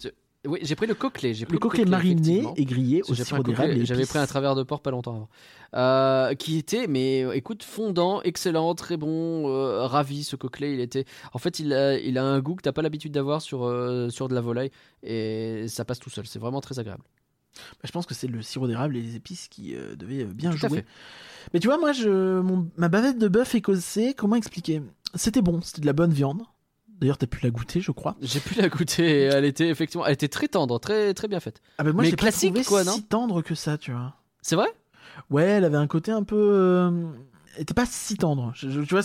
Oui, 0.47 0.61
j'ai 0.63 0.77
pris 0.77 0.87
le 0.87 0.95
coquelet. 0.95 1.35
J'ai 1.35 1.45
pris 1.47 1.55
Le 1.55 1.59
coquelet 1.59 1.85
mariné 1.85 2.45
et 2.57 2.65
grillé 2.65 3.03
au 3.09 3.15
sirop 3.15 3.43
d'érable. 3.43 3.85
J'avais 3.85 4.07
pris 4.07 4.19
un 4.19 4.27
travers 4.27 4.55
de 4.55 4.63
porc 4.63 4.81
pas 4.81 4.91
longtemps 4.93 5.15
avant. 5.17 5.29
Euh, 5.75 6.35
qui 6.35 6.57
était, 6.59 6.87
mais 6.87 7.25
euh, 7.25 7.33
écoute, 7.33 7.65
fondant, 7.65 8.23
excellent, 8.23 8.75
très 8.75 8.97
bon, 8.97 9.49
euh, 9.49 9.87
ravi 9.87 10.23
ce 10.25 10.37
coquelet. 10.37 10.73
Il 10.75 10.81
était, 10.81 11.05
en 11.33 11.39
fait, 11.39 11.59
il 11.59 11.73
a, 11.75 11.99
il 11.99 12.17
a 12.17 12.25
un 12.25 12.39
goût 12.41 12.55
que 12.55 12.63
t'as 12.63 12.73
pas 12.73 12.83
l'habitude 12.83 13.13
d'avoir 13.13 13.43
sur, 13.43 13.65
euh, 13.67 14.09
sur 14.11 14.29
de 14.29 14.35
la 14.35 14.41
volaille 14.41 14.71
et 15.03 15.67
ça 15.69 15.85
passe 15.85 15.99
tout 15.99 16.09
seul. 16.09 16.27
C'est 16.27 16.39
vraiment 16.39 16.61
très 16.61 16.79
agréable. 16.79 17.03
Bah, 17.57 17.85
je 17.85 17.91
pense 17.91 18.07
que 18.07 18.15
c'est 18.15 18.29
le 18.29 18.41
sirop 18.41 18.69
d'érable 18.69 18.97
et 18.97 19.03
les 19.03 19.17
épices 19.17 19.49
qui 19.49 19.75
euh, 19.75 19.97
devaient 19.97 20.23
euh, 20.23 20.33
bien 20.33 20.51
Tout 20.53 20.65
à 20.67 20.69
jouer. 20.69 20.79
fait. 20.79 20.87
Mais 21.55 21.61
tu 21.61 21.69
vois, 21.69 21.79
moi, 21.79 21.93
je, 21.93 22.41
mon- 22.41 22.69
ma 22.77 22.89
bavette 22.89 23.19
de 23.19 23.29
bœuf 23.29 23.55
écossais, 23.55 24.15
comment 24.17 24.37
expliquer? 24.37 24.83
C'était 25.15 25.43
bon, 25.43 25.61
c'était 25.63 25.81
de 25.81 25.87
la 25.87 25.93
bonne 25.93 26.13
viande. 26.13 26.43
D'ailleurs, 27.01 27.17
t'as 27.19 27.27
pu 27.29 27.39
la 27.45 27.51
goûter, 27.51 27.81
je 27.81 27.93
crois. 27.93 28.17
J'ai 28.21 28.41
pu 28.41 28.55
la 28.61 28.69
goûter. 28.69 29.21
Elle 29.23 29.45
était 29.45 29.69
effectivement, 29.69 30.05
elle 30.05 30.15
était 30.15 30.29
très 30.29 30.49
tendre, 30.49 30.79
très 30.81 31.15
très 31.15 31.29
bien 31.29 31.39
faite. 31.41 31.61
Ah 31.79 31.85
ben 31.85 31.93
moi, 31.93 32.03
l'ai 32.11 32.17
pas 32.17 32.33
trouvé 32.49 32.65
quoi, 32.69 32.83
non 32.85 32.93
si 32.93 33.03
tendre 33.05 33.41
que 33.43 33.55
ça, 33.55 33.79
tu 33.79 33.93
vois. 33.93 34.15
C'est 34.43 34.57
vrai? 34.57 34.67
Ouais, 35.31 35.45
elle 35.45 35.65
avait 35.65 35.77
un 35.77 35.87
côté 35.87 36.11
un 36.11 36.25
peu. 36.25 36.37
euh, 36.37 36.91
Elle 37.57 37.63
était 37.63 37.75
pas 37.75 37.87
si 37.87 38.17
tendre. 38.17 38.53
Je- 38.55 38.69
je- 38.69 38.81
tu 38.81 38.91
vois, 38.95 39.03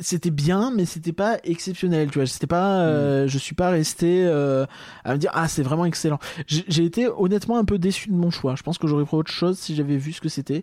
c'était, 0.00 0.30
bien, 0.30 0.70
mais 0.74 0.84
c'était 0.84 1.12
pas 1.12 1.38
exceptionnel. 1.44 2.10
Tu 2.10 2.18
vois, 2.18 2.26
c'était 2.26 2.46
pas. 2.46 2.82
euh, 2.84 3.26
Je 3.26 3.38
suis 3.38 3.54
pas 3.54 3.70
resté 3.70 4.24
euh, 4.26 4.64
à 5.04 5.12
me 5.14 5.18
dire 5.18 5.30
ah 5.34 5.48
c'est 5.48 5.62
vraiment 5.62 5.84
excellent. 5.86 6.18
J'ai, 6.46 6.64
j'ai 6.68 6.84
été 6.84 7.08
honnêtement 7.08 7.56
un 7.58 7.64
peu 7.64 7.78
déçu 7.78 8.10
de 8.10 8.14
mon 8.14 8.30
choix. 8.30 8.54
Je 8.54 8.62
pense 8.62 8.76
que 8.78 8.86
j'aurais 8.86 9.04
pris 9.04 9.16
autre 9.16 9.32
chose 9.32 9.58
si 9.58 9.74
j'avais 9.74 9.96
vu 9.96 10.12
ce 10.12 10.20
que 10.20 10.28
c'était. 10.28 10.62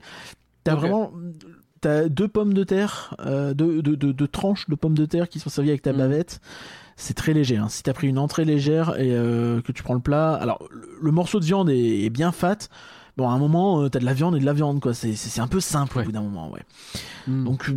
T'as 0.63 0.75
vraiment. 0.75 1.11
T'as 1.81 2.09
deux 2.09 2.27
pommes 2.27 2.53
de 2.53 2.63
terre, 2.63 3.15
euh, 3.25 3.55
deux, 3.55 3.81
deux- 3.81 3.95
deux- 3.97 4.13
deux 4.13 4.27
tranches 4.27 4.69
de 4.69 4.75
pommes 4.75 4.95
de 4.97 5.05
terre 5.05 5.27
qui 5.27 5.39
sont 5.39 5.49
servies 5.49 5.69
avec 5.71 5.81
ta 5.81 5.93
Mm. 5.93 5.97
bavette. 5.97 6.39
C'est 6.95 7.15
très 7.15 7.33
léger. 7.33 7.57
Hein. 7.57 7.69
Si 7.69 7.81
t'as 7.81 7.93
pris 7.93 8.07
une 8.07 8.19
entrée 8.19 8.45
légère 8.45 8.99
et 8.99 9.09
euh, 9.15 9.61
que 9.61 9.71
tu 9.71 9.81
prends 9.81 9.95
le 9.95 9.99
plat, 9.99 10.33
alors 10.35 10.59
le, 10.69 10.88
le 11.01 11.11
morceau 11.11 11.39
de 11.39 11.45
viande 11.45 11.71
est, 11.71 12.03
est 12.03 12.09
bien 12.11 12.31
fat. 12.31 12.67
Bon, 13.17 13.27
à 13.27 13.33
un 13.33 13.39
moment, 13.39 13.81
euh, 13.81 13.89
t'as 13.89 13.97
de 13.99 14.05
la 14.05 14.13
viande 14.13 14.35
et 14.35 14.39
de 14.39 14.45
la 14.45 14.53
viande, 14.53 14.79
quoi. 14.79 14.93
C'est, 14.93 15.39
un 15.39 15.47
peu 15.47 15.59
simple 15.59 15.97
Ouais. 15.97 16.03
au 16.03 16.05
bout 16.05 16.11
d'un 16.11 16.21
moment, 16.21 16.51
ouais. 16.51 16.61
Mm. 17.27 17.45
Donc, 17.45 17.65
je 17.67 17.73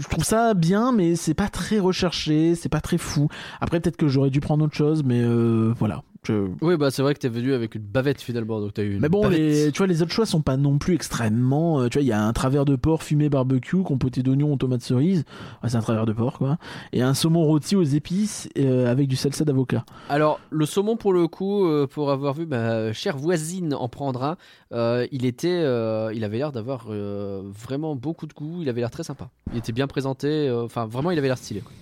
je 0.00 0.08
trouve 0.08 0.22
ça 0.24 0.54
bien, 0.54 0.92
mais 0.92 1.16
c'est 1.16 1.34
pas 1.34 1.48
très 1.48 1.80
recherché, 1.80 2.54
c'est 2.54 2.68
pas 2.68 2.80
très 2.80 2.98
fou. 2.98 3.28
Après, 3.60 3.80
peut-être 3.80 3.96
que 3.96 4.06
j'aurais 4.06 4.30
dû 4.30 4.38
prendre 4.40 4.64
autre 4.64 4.76
chose, 4.76 5.02
mais 5.04 5.20
euh, 5.20 5.74
voilà. 5.76 6.02
Je- 6.24 6.48
Oui, 6.60 6.76
bah 6.76 6.90
c'est 6.90 7.00
vrai 7.00 7.14
que 7.14 7.18
t'es 7.18 7.30
venu 7.30 7.54
avec 7.54 7.74
une 7.74 7.82
bavette 7.82 8.20
finalement, 8.20 8.60
donc 8.60 8.74
t'as 8.74 8.82
eu. 8.82 8.94
Une 8.96 9.00
Mais 9.00 9.08
bon, 9.08 9.22
bavette. 9.22 9.38
les, 9.38 9.72
tu 9.72 9.78
vois, 9.78 9.86
les 9.86 10.02
autres 10.02 10.12
choix 10.12 10.26
sont 10.26 10.42
pas 10.42 10.58
non 10.58 10.76
plus 10.76 10.92
extrêmement. 10.94 11.80
euh, 11.80 11.88
tu 11.88 11.96
vois, 11.96 12.02
il 12.02 12.08
y 12.08 12.12
a 12.12 12.22
un 12.22 12.32
travers 12.34 12.66
de 12.66 12.76
porc 12.76 13.02
fumé 13.02 13.30
barbecue, 13.30 13.82
compoté 13.82 14.22
d'oignons 14.22 14.54
tomates 14.58 14.82
cerises. 14.82 15.24
Ouais, 15.62 15.70
c'est 15.70 15.76
un 15.76 15.80
travers 15.80 16.04
de 16.04 16.12
porc, 16.12 16.36
quoi. 16.36 16.58
Et 16.92 17.00
un 17.00 17.14
saumon 17.14 17.44
rôti 17.44 17.74
aux 17.74 17.82
épices 17.82 18.50
euh, 18.58 18.90
avec 18.90 19.08
du 19.08 19.16
salsa 19.16 19.46
d'avocat. 19.46 19.86
Alors, 20.10 20.40
le 20.50 20.66
saumon, 20.66 20.96
pour 20.96 21.14
le 21.14 21.26
coup, 21.26 21.64
euh, 21.64 21.86
pour 21.86 22.10
avoir 22.10 22.34
vu 22.34 22.44
ma 22.44 22.92
chère 22.92 23.16
voisine 23.16 23.72
en 23.72 23.88
prendre 23.88 24.22
un, 24.72 25.06
il 25.12 25.24
était, 25.24 25.60
il 26.14 26.22
avait 26.24 26.36
l'air 26.36 26.52
d'avoir 26.52 26.88
vraiment 26.88 27.96
beaucoup 27.96 28.26
de 28.26 28.34
goût. 28.34 28.58
Il 28.60 28.68
avait 28.68 28.80
l'air 28.82 28.90
très 28.90 29.04
sympa. 29.04 29.30
Il 29.52 29.58
était 29.58 29.72
bien 29.72 29.86
présenté. 29.86 30.50
Enfin, 30.50 30.86
vraiment, 30.86 31.10
il 31.10 31.18
avait 31.18 31.28
l'air 31.28 31.38
stylé. 31.38 31.60
quoi. 31.60 31.72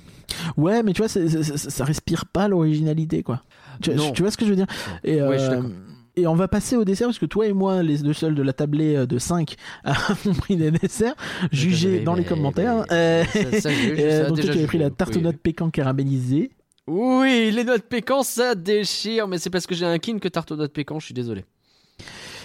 Ouais, 0.56 0.82
mais 0.82 0.92
tu 0.92 1.02
vois, 1.02 1.08
c'est- 1.08 1.28
c'est- 1.42 1.56
ça 1.70 1.84
respire 1.84 2.26
pas 2.26 2.46
l'originalité, 2.48 3.22
quoi. 3.22 3.42
Tu, 3.80 4.22
vois 4.22 4.30
ce 4.30 4.36
que 4.36 4.44
je 4.44 4.50
veux 4.50 4.56
dire 4.56 4.66
et, 5.04 5.22
Ouais, 5.22 5.38
je 5.38 5.44
suis 5.44 5.52
euh, 5.52 5.56
d'accord. 5.56 5.70
et 6.16 6.26
on 6.26 6.34
va 6.34 6.48
passer 6.48 6.76
au 6.76 6.84
dessert, 6.84 7.06
parce 7.08 7.18
que 7.18 7.26
toi 7.26 7.46
et 7.46 7.52
moi, 7.52 7.82
les 7.82 7.98
deux 7.98 8.12
seuls 8.12 8.34
de 8.34 8.42
la 8.42 8.52
tablée 8.52 8.96
euh, 8.96 9.06
de 9.06 9.18
5, 9.18 9.54
avons 9.84 10.34
pris 10.34 10.56
des 10.56 10.70
desserts, 10.70 11.14
oui, 11.52 12.02
dans 12.04 12.14
les 12.14 12.24
commentaires. 12.24 12.84
mais- 12.90 12.94
Euh, 12.96 13.24
Ça- 13.24 13.60
ça, 13.60 13.68
euh, 13.72 14.28
donc 14.28 14.40
toi, 14.40 14.50
tu 14.50 14.58
avais 14.58 14.66
pris 14.66 14.78
la 14.78 14.90
tarte 14.90 15.12
oui. 15.14 15.18
aux 15.18 15.22
noix 15.22 15.32
de 15.32 15.36
pécan 15.38 15.70
caramélisée. 15.70 16.50
Oui, 16.86 17.50
les 17.52 17.64
noix 17.64 17.76
de 17.76 17.82
pécan, 17.82 18.22
ça 18.22 18.54
déchire, 18.54 19.28
mais 19.28 19.36
c'est 19.38 19.50
parce 19.50 19.66
que 19.66 19.74
j'ai 19.74 19.84
un 19.86 19.98
king 19.98 20.20
que 20.20 20.28
tarte 20.28 20.50
aux 20.52 20.56
noix 20.56 20.66
de 20.66 20.72
pécan, 20.72 20.98
je 20.98 21.04
suis 21.04 21.14
désolé. 21.14 21.44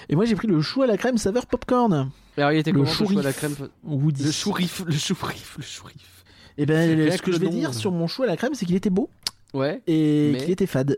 Et 0.09 0.15
moi, 0.15 0.25
j'ai 0.25 0.35
pris 0.35 0.47
le 0.49 0.59
chou 0.61 0.81
à 0.81 0.87
la 0.87 0.97
crème 0.97 1.17
saveur 1.17 1.45
popcorn. 1.45 2.09
Alors, 2.35 2.51
il 2.51 2.57
était 2.59 2.71
Le 2.71 2.79
comment 2.79 2.89
ce 2.91 3.05
chou 3.05 3.17
à 3.19 3.21
la 3.23 3.31
crème 3.31 3.55
Woody. 3.85 4.23
Le 4.25 4.31
chourif, 4.31 4.83
le 4.85 4.91
chourif, 4.91 5.55
le 5.57 5.63
chourif. 5.63 6.25
Et 6.57 6.65
ben, 6.65 7.09
ce 7.11 7.17
que 7.19 7.23
que 7.23 7.31
le 7.31 7.37
je 7.37 7.41
vais 7.41 7.47
dire 7.49 7.69
là. 7.69 7.73
sur 7.73 7.91
mon 7.91 8.05
chou 8.07 8.23
à 8.23 8.25
la 8.27 8.35
crème, 8.35 8.53
c'est 8.53 8.65
qu'il 8.65 8.75
était 8.75 8.89
beau 8.89 9.09
Ouais. 9.53 9.81
et 9.87 10.35
qu'il 10.39 10.51
était 10.51 10.65
fade. 10.65 10.97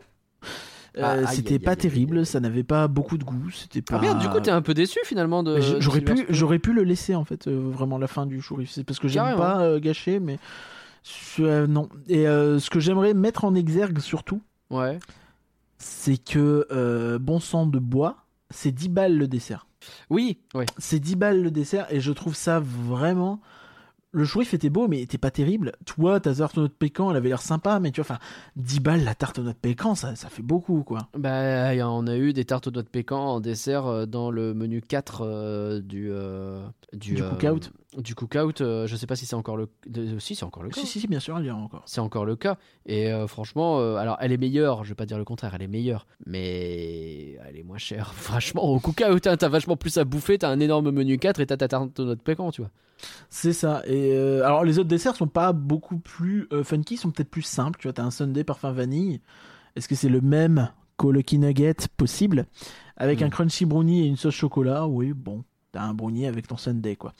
Euh, 0.98 1.24
Ah, 1.26 1.30
c'était 1.30 1.58
pas 1.58 1.72
aïe, 1.72 1.76
terrible, 1.76 2.24
ça 2.24 2.40
n'avait 2.40 2.62
pas 2.62 2.88
beaucoup 2.88 3.18
de 3.18 3.24
goût, 3.24 3.50
c'était 3.50 3.82
pas. 3.82 3.96
Ah 3.98 4.00
merde, 4.00 4.18
du 4.18 4.28
coup, 4.30 4.40
t'es 4.40 4.50
un 4.50 4.62
peu 4.62 4.72
déçu 4.74 4.98
finalement 5.04 5.42
de. 5.42 5.60
J'aurais 5.78 6.00
pu, 6.00 6.24
j'aurais 6.30 6.58
pu 6.58 6.72
le 6.72 6.84
laisser 6.84 7.14
en 7.14 7.24
fait, 7.24 7.46
euh, 7.48 7.68
vraiment 7.70 7.98
la 7.98 8.06
fin 8.06 8.24
du 8.26 8.40
chourif. 8.40 8.70
C'est 8.70 8.84
parce 8.84 8.98
que 8.98 9.08
j'aime 9.08 9.36
pas 9.36 9.60
euh, 9.60 9.78
gâcher, 9.78 10.20
mais 10.20 10.38
euh, 11.40 11.66
non. 11.66 11.88
Et 12.08 12.26
euh, 12.26 12.58
ce 12.58 12.70
que 12.70 12.80
j'aimerais 12.80 13.12
mettre 13.14 13.44
en 13.44 13.54
exergue 13.54 13.98
surtout, 13.98 14.40
Ouais. 14.70 14.98
c'est 15.78 16.16
que 16.16 16.66
euh, 16.72 17.18
bon 17.18 17.40
sang 17.40 17.66
de 17.66 17.78
bois, 17.78 18.16
c'est 18.50 18.72
10 18.72 18.88
balles 18.88 19.16
le 19.18 19.28
dessert. 19.28 19.66
Oui, 20.10 20.38
ouais. 20.54 20.66
C'est 20.78 20.98
10 20.98 21.16
balles 21.16 21.42
le 21.42 21.50
dessert 21.50 21.86
et 21.90 22.00
je 22.00 22.12
trouve 22.12 22.34
ça 22.34 22.58
vraiment. 22.60 23.40
Le 24.16 24.24
chourif 24.24 24.54
était 24.54 24.70
beau, 24.70 24.88
mais 24.88 25.02
était 25.02 25.18
pas 25.18 25.30
terrible. 25.30 25.72
Toi, 25.84 26.20
ta 26.20 26.34
tarte 26.34 26.56
aux 26.56 26.62
noix 26.62 26.68
de 26.68 26.72
pécan, 26.72 27.10
elle 27.10 27.18
avait 27.18 27.28
l'air 27.28 27.42
sympa, 27.42 27.80
mais 27.80 27.90
tu 27.90 28.00
vois, 28.00 28.16
enfin, 28.16 28.20
10 28.56 28.80
balles 28.80 29.04
la 29.04 29.14
tarte 29.14 29.38
aux 29.38 29.42
noix 29.42 29.52
de 29.52 29.58
pécan, 29.58 29.94
ça, 29.94 30.16
ça 30.16 30.30
fait 30.30 30.40
beaucoup, 30.40 30.84
quoi. 30.84 31.00
Bah, 31.18 31.72
on 31.86 32.06
a 32.06 32.16
eu 32.16 32.32
des 32.32 32.46
tartes 32.46 32.66
aux 32.66 32.70
noix 32.70 32.82
de 32.82 32.88
pécan 32.88 33.20
en 33.20 33.40
dessert 33.40 33.86
euh, 33.86 34.06
dans 34.06 34.30
le 34.30 34.54
menu 34.54 34.80
4 34.80 35.20
euh, 35.20 35.80
du, 35.82 36.08
euh, 36.10 36.66
du, 36.94 37.16
Du 37.16 37.22
euh, 37.22 37.28
cookout. 37.28 37.70
Du 37.96 38.14
cookout, 38.14 38.60
euh, 38.60 38.86
je 38.86 38.94
sais 38.96 39.06
pas 39.06 39.16
si 39.16 39.24
c'est 39.26 39.34
encore 39.36 39.56
le. 39.56 39.68
de- 39.86 40.18
si, 40.18 40.34
c'est 40.34 40.44
encore 40.44 40.62
le 40.62 40.68
cas. 40.70 40.80
Si, 40.80 40.86
si, 40.86 41.00
si, 41.00 41.06
bien 41.06 41.20
sûr, 41.20 41.38
il 41.40 41.46
y 41.46 41.50
en 41.50 41.56
a 41.58 41.60
encore. 41.62 41.82
C'est 41.86 42.00
encore 42.00 42.24
le 42.24 42.36
cas. 42.36 42.56
Et 42.84 43.10
euh, 43.12 43.26
franchement, 43.26 43.78
euh, 43.80 43.96
alors 43.96 44.16
elle 44.20 44.32
est 44.32 44.36
meilleure, 44.36 44.84
je 44.84 44.90
vais 44.90 44.94
pas 44.94 45.06
dire 45.06 45.16
le 45.18 45.24
contraire, 45.24 45.54
elle 45.54 45.62
est 45.62 45.66
meilleure, 45.68 46.06
mais 46.26 47.34
elle 47.46 47.56
est 47.56 47.62
moins 47.62 47.78
chère. 47.78 48.12
Franchement, 48.14 48.62
au 48.64 48.78
cookout, 48.80 49.26
hein, 49.26 49.36
t'as 49.36 49.48
vachement 49.48 49.76
plus 49.76 49.96
à 49.98 50.04
bouffer, 50.04 50.38
t'as 50.38 50.50
un 50.50 50.60
énorme 50.60 50.90
menu 50.90 51.18
4 51.18 51.40
et 51.40 51.46
t'as 51.46 51.56
ta 51.56 51.68
tarte 51.68 52.00
de 52.00 52.14
pécan, 52.14 52.50
tu 52.50 52.60
vois. 52.62 52.70
C'est 53.30 53.52
ça. 53.52 53.82
Et 53.86 54.12
euh, 54.12 54.44
alors, 54.44 54.64
les 54.64 54.78
autres 54.78 54.88
desserts 54.88 55.16
sont 55.16 55.26
pas 55.26 55.52
beaucoup 55.52 55.98
plus 55.98 56.48
funky, 56.64 56.96
sont 56.96 57.10
peut-être 57.10 57.30
plus 57.30 57.42
simples. 57.42 57.78
Tu 57.80 57.88
vois, 57.88 57.92
t'as 57.92 58.04
un 58.04 58.10
sundae 58.10 58.42
parfum 58.44 58.72
vanille. 58.72 59.20
Est-ce 59.74 59.88
que 59.88 59.94
c'est 59.94 60.08
le 60.08 60.20
même 60.22 60.70
qu'au 60.96 61.12
Lucky 61.12 61.38
Nugget 61.38 61.76
possible? 61.96 62.46
Avec 62.96 63.20
Mm. 63.20 63.24
un 63.24 63.28
crunchy 63.30 63.64
brownie 63.66 64.02
et 64.02 64.06
une 64.06 64.16
sauce 64.16 64.34
chocolat 64.34 64.86
Oui, 64.86 65.12
bon. 65.12 65.44
T'as 65.76 65.82
un 65.82 65.92
brownie 65.92 66.26
avec 66.26 66.46
ton 66.46 66.56
sundae, 66.56 66.96
quoi. 66.96 67.12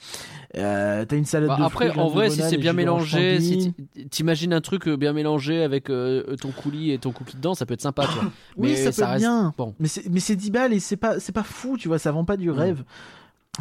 Euh, 0.55 1.05
t'as 1.05 1.15
une 1.15 1.25
salade 1.25 1.47
Bah, 1.49 1.57
de 1.57 1.61
après, 1.63 1.89
fruits, 1.89 2.01
en 2.01 2.07
vrai, 2.07 2.31
si 2.31 2.41
c'est 2.41 2.57
bien 2.57 2.73
mélangé, 2.73 3.39
si 3.39 3.71
t'imagines 4.09 4.51
un 4.51 4.61
truc 4.61 4.87
euh, 4.87 4.97
bien 4.97 5.13
mélangé 5.13 5.61
avec 5.61 5.91
euh, 5.91 6.35
ton 6.37 6.49
coulis 6.49 6.91
et 6.91 6.97
ton 6.97 7.11
cookie 7.11 7.35
dedans, 7.37 7.53
ça 7.53 7.67
peut 7.67 7.75
être 7.75 7.81
sympa, 7.83 8.07
tu 8.07 8.13
vois. 8.19 8.31
Oui, 8.57 8.69
Mais 8.71 8.75
ça 8.91 8.91
peut 9.05 9.07
reste- 9.11 9.19
bien. 9.21 9.53
Bon. 9.59 9.75
Mais 9.79 9.87
c'est 9.87 10.09
mais 10.09 10.19
c'est 10.19 10.35
10 10.35 10.49
balles 10.49 10.73
et 10.73 10.79
c'est 10.79 10.97
pas, 10.97 11.19
c'est 11.19 11.33
pas 11.33 11.43
fou, 11.43 11.77
tu 11.77 11.87
vois, 11.87 11.99
ça 11.99 12.11
vend 12.11 12.25
pas 12.25 12.35
du 12.35 12.49
rêve. 12.49 12.83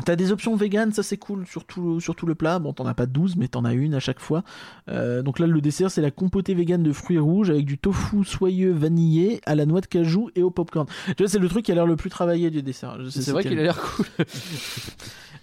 T'as 0.04 0.14
des 0.16 0.30
options 0.30 0.54
vegan, 0.56 0.92
ça 0.92 1.02
c'est 1.02 1.16
cool 1.16 1.46
sur 1.46 1.64
tout, 1.64 2.00
sur 2.00 2.14
tout 2.14 2.26
le 2.26 2.34
plat. 2.34 2.58
Bon, 2.58 2.72
t'en 2.72 2.84
as 2.86 2.94
pas 2.94 3.06
12, 3.06 3.36
mais 3.36 3.48
t'en 3.48 3.64
as 3.64 3.72
une 3.72 3.94
à 3.94 4.00
chaque 4.00 4.20
fois. 4.20 4.44
Euh, 4.88 5.22
donc 5.22 5.38
là, 5.38 5.46
le 5.46 5.60
dessert, 5.60 5.90
c'est 5.90 6.02
la 6.02 6.10
compotée 6.10 6.54
vegan 6.54 6.82
de 6.82 6.92
fruits 6.92 7.18
rouges 7.18 7.48
avec 7.50 7.64
du 7.64 7.78
tofu 7.78 8.22
soyeux 8.24 8.72
vanillé 8.72 9.40
à 9.46 9.54
la 9.54 9.64
noix 9.66 9.80
de 9.80 9.86
cajou 9.86 10.30
et 10.34 10.42
au 10.42 10.50
popcorn. 10.50 10.86
Tu 11.06 11.14
vois, 11.22 11.28
c'est 11.28 11.38
le 11.38 11.48
truc 11.48 11.64
qui 11.64 11.72
a 11.72 11.74
l'air 11.74 11.86
le 11.86 11.96
plus 11.96 12.10
travaillé 12.10 12.50
du 12.50 12.62
dessert. 12.62 12.98
C'est 13.10 13.30
vrai 13.32 13.42
qu'il 13.50 13.58
a 13.58 13.62
l'air 13.62 13.80
cool. 13.80 14.06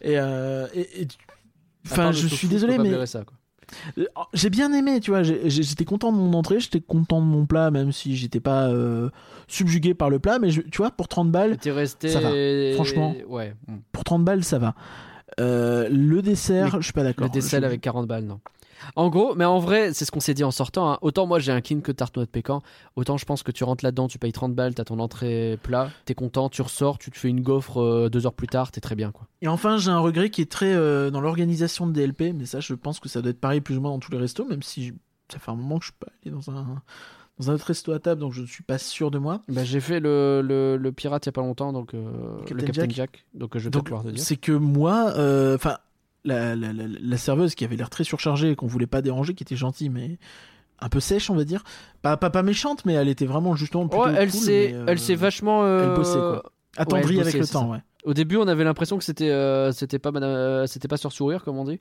Et, 0.01 0.19
euh, 0.19 0.67
et- 0.75 1.07
Enfin, 1.85 2.11
je 2.13 2.27
suis 2.27 2.47
désolé, 2.47 2.73
mais 2.84 3.05
ça, 3.07 3.23
quoi. 3.25 3.35
Euh, 3.98 4.06
J'ai 4.34 4.49
bien 4.49 4.72
aimé, 4.73 4.99
tu 4.99 5.11
vois. 5.11 5.23
J'étais 5.23 5.85
content 5.85 6.11
de 6.11 6.18
mon 6.18 6.34
entrée, 6.34 6.60
j'étais 6.60 6.81
content 6.81 7.22
de 7.22 7.26
mon 7.26 7.45
plat, 7.45 7.72
même 7.72 7.91
si 7.91 8.15
j'étais 8.15 8.40
pas 8.40 8.68
euh, 8.68 9.10
subjugué 9.48 9.94
par 9.94 10.10
le 10.10 10.19
plat. 10.19 10.40
Mais 10.40 10.49
je- 10.49 10.61
tu 10.61 10.77
vois, 10.77 10.91
pour 10.91 11.07
30 11.07 11.31
balles, 11.31 11.57
resté. 11.65 12.10
Ça 12.10 12.19
va. 12.19 12.30
Franchement. 12.76 13.15
Ouais. 13.27 13.53
pour 13.91 14.03
30 14.03 14.23
balles, 14.23 14.44
ça 14.44 14.60
va. 14.60 14.73
Euh, 15.40 15.88
le 15.90 16.22
dessert, 16.22 16.77
je 16.80 16.85
suis 16.85 16.94
pas 16.94 17.03
d'accord. 17.03 17.26
Le 17.27 17.31
dessert 17.31 17.61
Je- 17.61 17.65
avec 17.65 17.81
40 17.81 18.07
balles, 18.07 18.26
non. 18.26 18.40
En 18.95 19.10
gros, 19.10 19.36
mais 19.36 19.45
en 19.45 19.60
vrai, 19.60 19.94
c'est 19.94 20.06
ce 20.06 20.12
qu'on 20.12 20.20
s'est 20.20 20.34
dit 20.34 20.44
en 20.44 20.52
sortant. 20.52 20.91
hein. 20.91 20.98
Autant 21.02 21.26
moi 21.26 21.40
j'ai 21.40 21.52
un 21.52 21.62
king 21.62 21.82
que 21.82 21.91
tarte 21.91 22.16
noix 22.16 22.26
de 22.26 22.30
pécan, 22.30 22.62
autant 22.95 23.18
je 23.18 23.26
pense 23.26 23.44
que 23.44 23.52
tu 23.52 23.64
rentres 23.64 23.84
là-dedans, 23.84 24.08
tu 24.08 24.20
payes 24.20 24.32
30 24.32 24.54
balles, 24.56 24.74
t'as 24.76 24.84
ton 24.86 25.00
entrée 25.00 25.58
plat, 25.64 25.90
t'es 26.06 26.16
content, 26.16 26.50
tu 26.50 26.62
ressors, 26.62 26.98
tu 26.98 27.12
te 27.12 27.18
fais 27.18 27.30
une 27.30 27.41
gaufre 27.41 27.82
euh, 27.82 28.10
deux 28.10 28.26
heures 28.26 28.34
plus 28.34 28.48
tard, 28.48 28.72
t'es 28.72 28.82
très 28.82 28.95
bien 28.95 29.12
quoi. 29.12 29.28
Et 29.41 29.48
enfin, 29.48 29.78
j'ai 29.78 29.91
un 29.91 30.00
regret 30.00 30.30
qui 30.30 30.41
est 30.41 30.52
très 30.52 30.74
euh, 30.74 31.10
dans 31.12 31.22
l'organisation 31.22 31.88
de 31.88 31.91
DLP, 31.94 32.34
mais 32.34 32.45
ça, 32.45 32.60
je 32.60 32.74
pense 32.74 33.00
que 33.00 33.10
ça 33.10 33.22
doit 33.22 33.32
être 33.32 33.40
pareil 33.41 33.62
plus 33.62 33.78
ou 33.78 33.82
moins 33.82 33.91
dans 33.91 34.00
tous 34.00 34.12
les 34.12 34.18
restos, 34.18 34.45
même 34.45 34.64
si 34.64 34.88
je- 34.88 34.94
ça 35.32 35.40
fait 35.40 35.52
un 35.52 35.56
moment 35.56 35.80
que 35.80 35.86
je 35.86 35.91
suis 35.91 35.98
pas 36.00 36.12
allé 36.24 36.32
dans 36.36 36.50
un 36.52 36.82
dans 37.40 37.50
un 37.50 37.56
autre 37.56 37.66
resto 37.66 37.91
à 37.94 37.98
table, 38.00 38.22
donc 38.22 38.32
je 38.32 38.41
ne 38.41 38.45
suis 38.45 38.62
pas 38.64 38.78
sûr 38.78 39.10
de 39.10 39.18
moi. 39.18 39.41
Bah, 39.48 39.64
j'ai 39.64 39.80
fait 39.80 40.00
le, 40.00 40.44
le, 40.45 40.78
le 40.78 40.91
pirate 40.91 41.26
il 41.26 41.30
y 41.30 41.30
a 41.30 41.32
pas 41.32 41.41
longtemps, 41.41 41.74
donc 41.74 41.95
euh, 41.95 42.38
Captain 42.45 42.56
le 42.56 42.62
Captain 42.64 42.82
Jack. 42.84 42.91
Jack. 42.91 43.26
donc 43.34 43.56
euh, 43.56 43.60
je 43.60 43.64
vais 43.66 43.70
Donc, 43.72 43.86
pouvoir 43.86 44.04
te 44.04 44.10
dire. 44.10 44.24
c'est 44.24 44.36
que 44.38 44.52
moi, 44.52 45.14
euh, 45.18 45.56
enfin, 45.56 45.78
la, 46.26 46.56
la, 46.56 46.74
la, 46.74 46.84
la 46.88 47.18
serveuse 47.18 47.56
qui 47.56 47.66
avait 47.66 47.76
l'air 47.76 47.90
très 47.90 48.04
surchargée 48.04 48.52
et 48.52 48.56
qu'on 48.56 48.68
voulait 48.68 48.88
pas 48.88 49.02
déranger, 49.02 49.34
qui 49.34 49.44
était 49.44 49.56
gentille, 49.56 49.90
mais 49.90 50.18
un 50.80 50.90
peu 50.90 51.00
sèche, 51.00 51.30
on 51.30 51.36
va 51.36 51.44
dire. 51.44 51.64
Pas, 52.02 52.18
pas, 52.18 52.30
pas 52.30 52.44
méchante, 52.44 52.86
mais 52.86 52.94
elle 52.94 53.08
était 53.10 53.26
vraiment 53.26 53.56
justement 53.56 53.88
plutôt 53.88 54.06
Ouais, 54.06 54.14
elle 54.18 54.32
cool, 54.32 54.40
s'est 54.40 54.72
euh, 54.74 54.86
elle 54.88 55.00
s'est 55.00 55.16
vachement 55.16 55.64
euh, 55.64 55.90
elle 55.90 55.95
bossait, 55.95 56.20
quoi. 56.20 56.44
attendrie 56.78 57.16
Ouais, 57.16 57.22
avec 57.22 57.34
le 57.36 57.48
temps, 57.48 57.62
ça. 57.62 57.68
ouais. 57.68 57.80
Au 58.04 58.14
début, 58.14 58.36
on 58.38 58.48
avait 58.48 58.64
l'impression 58.66 58.98
que 58.98 59.04
c'était 59.04 59.30
euh, 59.30 59.72
c'était 59.72 60.00
pas 60.00 60.12
madame- 60.12 60.30
euh, 60.32 60.68
c'était 60.68 60.90
pas 60.90 60.98
sur 60.98 61.12
sourire 61.14 61.44
comme 61.44 61.58
on 61.58 61.64
dit. 61.66 61.80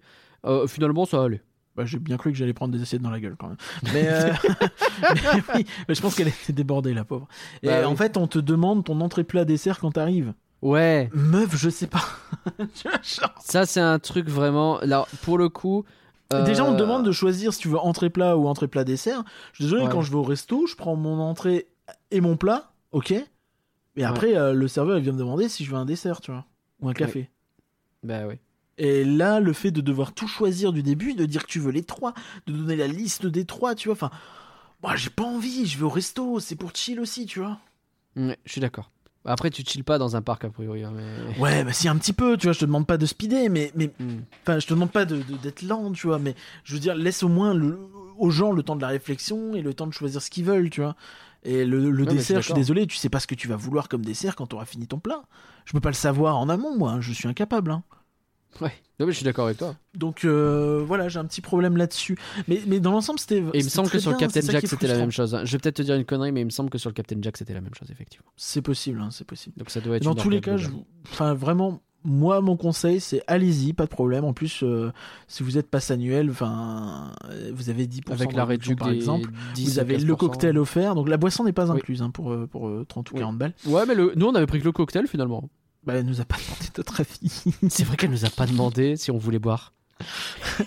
Finalement, 0.69 1.05
ça 1.07 1.23
allait. 1.25 1.43
Bah, 1.75 1.85
j'ai 1.87 1.99
bien 1.99 2.19
cru 2.19 2.31
que 2.33 2.37
j'allais 2.37 2.53
prendre 2.53 2.73
des 2.75 2.83
assiettes 2.83 3.01
dans 3.01 3.11
la 3.11 3.19
gueule 3.19 3.35
quand 3.39 3.49
même. 3.49 3.57
Mais, 3.95 4.07
euh, 4.07 4.31
mais 5.15 5.43
oui, 5.55 5.67
mais 5.89 5.95
je 5.95 6.01
pense 6.03 6.15
qu'elle 6.15 6.29
était 6.29 6.53
débordée, 6.53 6.93
la 6.95 7.05
pauvre. 7.05 7.27
Et 7.63 7.69
Bah 7.69 7.89
en 7.89 7.93
oui. 7.93 7.97
fait, 7.97 8.17
on 8.19 8.27
te 8.27 8.39
demande 8.39 8.85
ton 8.85 9.01
entrée 9.01 9.25
plat 9.25 9.45
dessert 9.47 9.79
quand 9.79 9.93
t'arrives. 9.93 10.35
Ouais. 10.63 11.11
Meuf, 11.13 11.57
je 11.57 11.69
sais 11.71 11.87
pas. 11.89 12.05
Tu 12.75 12.89
vois, 12.89 12.99
genre- 13.03 13.35
Ça, 13.41 13.67
c'est 13.67 13.81
un 13.81 13.99
truc 13.99 14.29
vraiment. 14.29 14.79
Alors, 14.79 15.07
pour 15.23 15.39
le 15.39 15.49
coup. 15.49 15.85
euh, 16.33 16.45
Déjà, 16.45 16.65
on 16.65 16.73
te 16.75 16.79
demande 16.79 17.05
de 17.05 17.13
choisir 17.13 17.53
si 17.53 17.61
tu 17.61 17.69
veux 17.69 17.79
entrée 17.79 18.11
plat 18.11 18.37
ou 18.37 18.47
entrée 18.49 18.69
plat 18.69 18.85
dessert. 18.85 19.23
Je 19.53 19.57
suis 19.57 19.65
désolé, 19.65 19.83
Ouais. 19.85 19.89
quand 19.91 20.03
je 20.03 20.11
vais 20.11 20.17
au 20.17 20.23
resto, 20.23 20.67
je 20.67 20.75
prends 20.77 20.97
mon 20.97 21.21
entrée 21.21 21.69
et 22.11 22.21
mon 22.21 22.37
plat, 22.37 22.73
ok. 22.93 23.13
Et 23.97 24.05
après, 24.05 24.37
euh, 24.37 24.53
le 24.55 24.69
serveur, 24.69 24.97
il 24.99 25.03
vient 25.05 25.13
me 25.13 25.19
demander 25.19 25.49
si 25.49 25.65
je 25.65 25.71
veux 25.71 25.77
un 25.77 25.85
dessert, 25.85 26.21
tu 26.21 26.31
vois, 26.31 26.47
ou 26.81 26.89
un 26.89 26.95
café. 26.95 27.31
Bah 28.03 28.27
oui. 28.27 28.37
Et 28.79 29.05
là, 29.05 29.39
le 29.41 29.53
fait 29.53 29.71
de 29.71 29.81
devoir 29.83 30.13
tout 30.15 30.27
choisir 30.27 30.73
du 30.73 30.83
début, 30.83 31.13
de 31.15 31.27
dire 31.27 31.43
que 31.45 31.51
tu 31.53 31.61
veux 31.61 31.71
les 31.73 31.83
trois, 31.85 32.15
de 32.47 32.53
donner 32.55 32.75
la 32.77 32.87
liste 32.87 33.27
des 33.27 33.45
trois, 33.45 33.75
tu 33.75 33.89
vois, 33.89 33.95
enfin, 33.95 34.11
moi, 34.83 34.97
j'ai 34.97 35.11
pas 35.11 35.25
envie, 35.25 35.67
je 35.67 35.77
vais 35.79 35.85
au 35.85 35.91
resto, 35.91 36.41
c'est 36.41 36.57
pour 36.57 36.75
chill 36.75 36.99
aussi, 36.99 37.27
tu 37.27 37.41
vois. 37.41 37.59
Ouais, 38.17 38.39
je 38.47 38.53
suis 38.53 38.61
d'accord. 38.63 38.91
Après, 39.25 39.51
tu 39.51 39.63
chill 39.65 39.85
pas 39.85 39.99
dans 39.99 40.17
un 40.17 40.23
parc 40.23 40.45
a 40.45 40.51
priori. 40.51 40.83
hein, 40.83 40.93
mais... 40.95 41.39
Ouais, 41.41 41.63
bah 41.65 41.73
si 41.73 41.89
un 41.89 41.97
petit 41.97 42.13
peu, 42.13 42.37
tu 42.37 42.47
vois, 42.47 42.53
je 42.53 42.59
te 42.59 42.65
demande 42.65 42.87
pas 42.87 42.97
de 42.99 43.07
speeder, 43.07 43.49
mais, 43.51 43.71
mais 43.77 43.91
Hmm. 44.01 44.21
Enfin, 44.43 44.59
je 44.59 44.67
te 44.67 44.75
demande 44.75 44.91
pas 44.91 45.05
de, 45.05 45.17
de- 45.17 45.37
d'être 45.37 45.63
lent, 45.63 45.93
tu 45.93 46.09
vois, 46.09 46.19
mais 46.19 46.35
je 46.65 46.75
veux 46.75 46.81
dire, 46.81 46.95
laisse 46.97 47.23
au 47.23 47.29
moins 47.29 47.55
le- 47.55 47.79
aux 48.19 48.31
gens 48.31 48.51
le 48.53 48.63
temps 48.63 48.75
de 48.77 48.83
la 48.83 48.89
réflexion 48.89 49.55
et 49.55 49.63
le 49.63 49.75
temps 49.75 49.87
de 49.87 49.93
choisir 49.93 50.21
ce 50.21 50.29
qu'ils 50.31 50.45
veulent, 50.45 50.71
tu 50.71 50.81
vois. 50.81 50.97
Et 51.45 51.65
le, 51.65 51.91
dessert, 52.17 52.37
je 52.39 52.47
suis 52.47 52.55
désolé, 52.55 52.87
tu 52.87 52.97
sais 52.97 53.09
pas 53.09 53.19
ce 53.21 53.27
que 53.27 53.35
tu 53.35 53.49
vas 53.49 53.57
vouloir 53.57 53.89
comme 53.89 54.05
dessert 54.05 54.37
quand 54.37 54.47
tu 54.49 54.55
auras 54.57 54.65
fini 54.65 54.87
ton 54.87 54.99
plat. 54.99 55.23
Je 55.65 55.73
peux 55.73 55.81
pas 55.81 55.89
le 55.91 55.95
savoir 55.95 56.37
en 56.39 56.49
amont, 56.49 56.77
moi, 56.77 56.99
je 57.01 57.13
suis 57.13 57.27
incapable. 57.29 57.71
hein. 57.73 57.83
Ouais. 58.61 58.73
Non, 59.03 59.07
mais 59.07 59.13
je 59.13 59.17
suis 59.17 59.25
d'accord 59.25 59.47
avec 59.47 59.59
toi. 59.59 59.75
Donc 59.97 60.25
euh, 60.25 60.85
voilà, 60.87 61.09
j'ai 61.09 61.19
un 61.19 61.25
petit 61.25 61.41
problème 61.41 61.77
là-dessus. 61.77 62.17
Mais, 62.47 62.63
mais 62.69 62.79
dans 62.79 62.93
l'ensemble, 62.93 63.19
c'était. 63.19 63.39
Et 63.53 63.59
il 63.59 63.65
me 63.65 63.69
semble 63.69 63.91
que 63.91 63.99
sur 63.99 64.13
le 64.13 64.17
Captain 64.17 64.41
Jack, 64.43 64.65
c'était 64.65 64.87
la 64.87 64.97
même 64.97 65.11
chose. 65.11 65.35
hein. 65.35 65.41
Je 65.45 65.51
vais 65.51 65.59
peut-être 65.59 65.75
te 65.75 65.83
dire 65.83 65.97
une 65.97 66.05
connerie, 66.05 66.31
mais 66.31 66.43
il 66.43 66.45
me 66.45 66.51
semble 66.51 66.71
que 66.71 66.79
sur 66.79 66.89
le 66.89 66.95
Captain 66.95 67.17
Jack, 67.21 67.37
c'était 67.37 67.53
la 67.53 67.61
même 67.61 67.75
chose, 67.75 67.91
effectivement. 67.91 68.29
C'est 68.37 68.63
possible, 68.63 69.01
hein, 69.01 69.09
c'est 69.11 69.27
possible. 69.27 69.57
Donc 69.59 69.71
ça 69.71 69.81
doit 69.81 69.97
être 69.97 70.05
Dans 70.05 70.15
tous 70.15 70.31
les 70.31 70.41
cas, 70.41 70.57
je... 70.57 70.69
enfin 71.11 71.35
vraiment, 71.35 71.81
moi 72.05 72.41
mon 72.41 72.57
conseil 72.57 73.01
c'est 73.01 73.23
allez-y, 73.27 73.73
pas 73.73 73.85
de 73.87 73.91
problème. 73.91 74.25
En 74.25 74.33
plus, 74.35 74.63
euh, 74.63 74.93
si 75.27 75.43
vous 75.43 75.59
êtes 75.59 75.69
passe 75.69 75.91
annuel, 75.91 76.31
enfin, 76.31 77.11
euh, 77.31 77.51
vous 77.53 77.71
avez 77.71 77.87
10% 77.89 78.13
Avec 78.13 78.33
la 78.35 78.45
réduction 78.45 78.77
par 78.77 78.91
exemple. 78.91 79.31
10 79.55 79.65
Vous 79.65 79.79
avez 79.81 79.99
le 79.99 80.13
15%. 80.15 80.17
cocktail 80.17 80.59
offert, 80.59 80.95
donc 80.95 81.09
la 81.09 81.17
boisson 81.17 81.43
n'est 81.43 81.53
pas 81.53 81.69
Oui. 81.73 81.79
incluse 81.79 82.03
hein, 82.03 82.11
pour, 82.11 82.37
pour 82.49 82.69
euh, 82.69 82.85
30 82.89 83.11
ou 83.11 83.15
Oui. 83.15 83.21
40 83.21 83.37
balles. 83.37 83.55
Ouais, 83.67 83.85
mais 83.87 83.97
le... 83.97 84.13
nous, 84.15 84.27
on 84.27 84.35
avait 84.37 84.47
pris 84.47 84.61
que 84.61 84.65
le 84.65 84.73
cocktail 84.73 85.09
finalement. 85.09 85.49
Bah, 85.85 85.95
elle 85.95 86.07
nous 86.07 86.21
a 86.21 86.25
pas 86.25 86.37
demandé 86.37 86.67
notre 86.77 87.01
avis. 87.01 87.45
C'est 87.69 87.85
vrai 87.85 87.97
qu'elle 87.97 88.11
nous 88.11 88.25
a 88.25 88.31
pas 88.31 88.47
demandé 88.47 88.97
si 88.97 89.11
on 89.11 89.19
voulait 89.19 89.39
boire. 89.41 89.73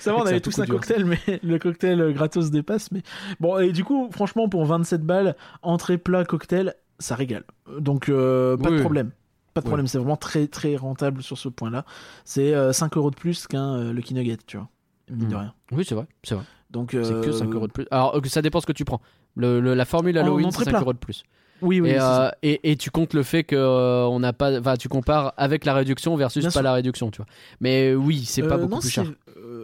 Ça 0.00 0.12
va, 0.12 0.18
on 0.18 0.26
avait 0.26 0.40
tous 0.40 0.58
un 0.58 0.64
dur. 0.64 0.74
cocktail, 0.76 1.04
mais 1.04 1.18
le 1.42 1.58
cocktail 1.58 2.00
euh, 2.00 2.12
gratos 2.12 2.50
dépasse. 2.50 2.90
Mais 2.92 3.02
bon, 3.40 3.58
et 3.58 3.72
du 3.72 3.84
coup, 3.84 4.08
franchement, 4.12 4.48
pour 4.48 4.64
27 4.64 5.02
balles, 5.02 5.36
entrée, 5.62 5.98
plat, 5.98 6.24
cocktail, 6.24 6.74
ça 6.98 7.14
régale. 7.14 7.44
Donc, 7.78 8.08
euh, 8.08 8.56
pas 8.56 8.70
de 8.70 8.80
problème. 8.80 9.10
Pas 9.54 9.60
de 9.60 9.66
Oui. 9.66 9.70
problème, 9.70 9.86
c'est 9.86 9.98
vraiment 9.98 10.16
très 10.16 10.46
très 10.46 10.76
rentable 10.76 11.22
sur 11.22 11.36
ce 11.38 11.48
point-là. 11.48 11.84
C'est 12.24 12.54
euh, 12.54 12.72
5 12.72 12.96
euros 12.96 13.10
de 13.10 13.16
plus 13.16 13.46
qu'un 13.46 13.74
euh, 13.76 13.92
Lucky 13.92 14.14
Nugget, 14.14 14.38
tu 14.46 14.56
vois. 14.56 14.68
Mine 15.10 15.28
de 15.28 15.34
Mm. 15.34 15.38
rien. 15.38 15.54
Oui, 15.72 15.84
c'est 15.88 15.94
vrai. 15.94 16.06
C'est 16.22 16.34
vrai. 16.34 16.44
Donc, 16.70 16.90
C'est 16.92 16.98
que 17.00 17.28
euh, 17.28 17.32
5 17.32 17.52
euros 17.54 17.66
de 17.66 17.72
plus. 17.72 17.86
Alors, 17.90 18.16
euh, 18.16 18.20
ça 18.26 18.42
dépend 18.42 18.60
ce 18.60 18.66
que 18.66 18.72
tu 18.72 18.84
prends. 18.84 19.00
Le, 19.36 19.58
le- 19.60 19.74
la 19.74 19.84
formule 19.84 20.18
En 20.18 20.22
Halloween, 20.22 20.50
c'est 20.50 20.64
5 20.64 20.70
plat. 20.70 20.80
euros 20.80 20.92
de 20.92 20.98
plus. 20.98 21.24
Oui, 21.62 21.80
oui, 21.80 21.90
et, 21.90 21.98
euh, 22.00 22.30
et, 22.42 22.70
et 22.70 22.76
tu 22.76 22.90
comptes 22.90 23.14
le 23.14 23.22
fait 23.22 23.42
que 23.44 23.56
euh, 23.56 24.06
on 24.06 24.20
n'a 24.20 24.32
pas. 24.32 24.58
Enfin, 24.60 24.76
tu 24.76 24.88
compares 24.88 25.34
avec 25.36 25.64
la 25.64 25.74
réduction 25.74 26.14
versus 26.16 26.42
Bien 26.42 26.48
pas 26.50 26.52
sûr. 26.52 26.62
la 26.62 26.72
réduction, 26.72 27.10
tu 27.10 27.16
vois. 27.18 27.26
Mais 27.60 27.94
oui, 27.94 28.24
c'est 28.24 28.42
pas 28.42 28.54
Euh, 28.54 28.58
beaucoup 28.58 28.74
non, 28.74 28.80
plus 28.80 28.90
cher. 28.90 29.04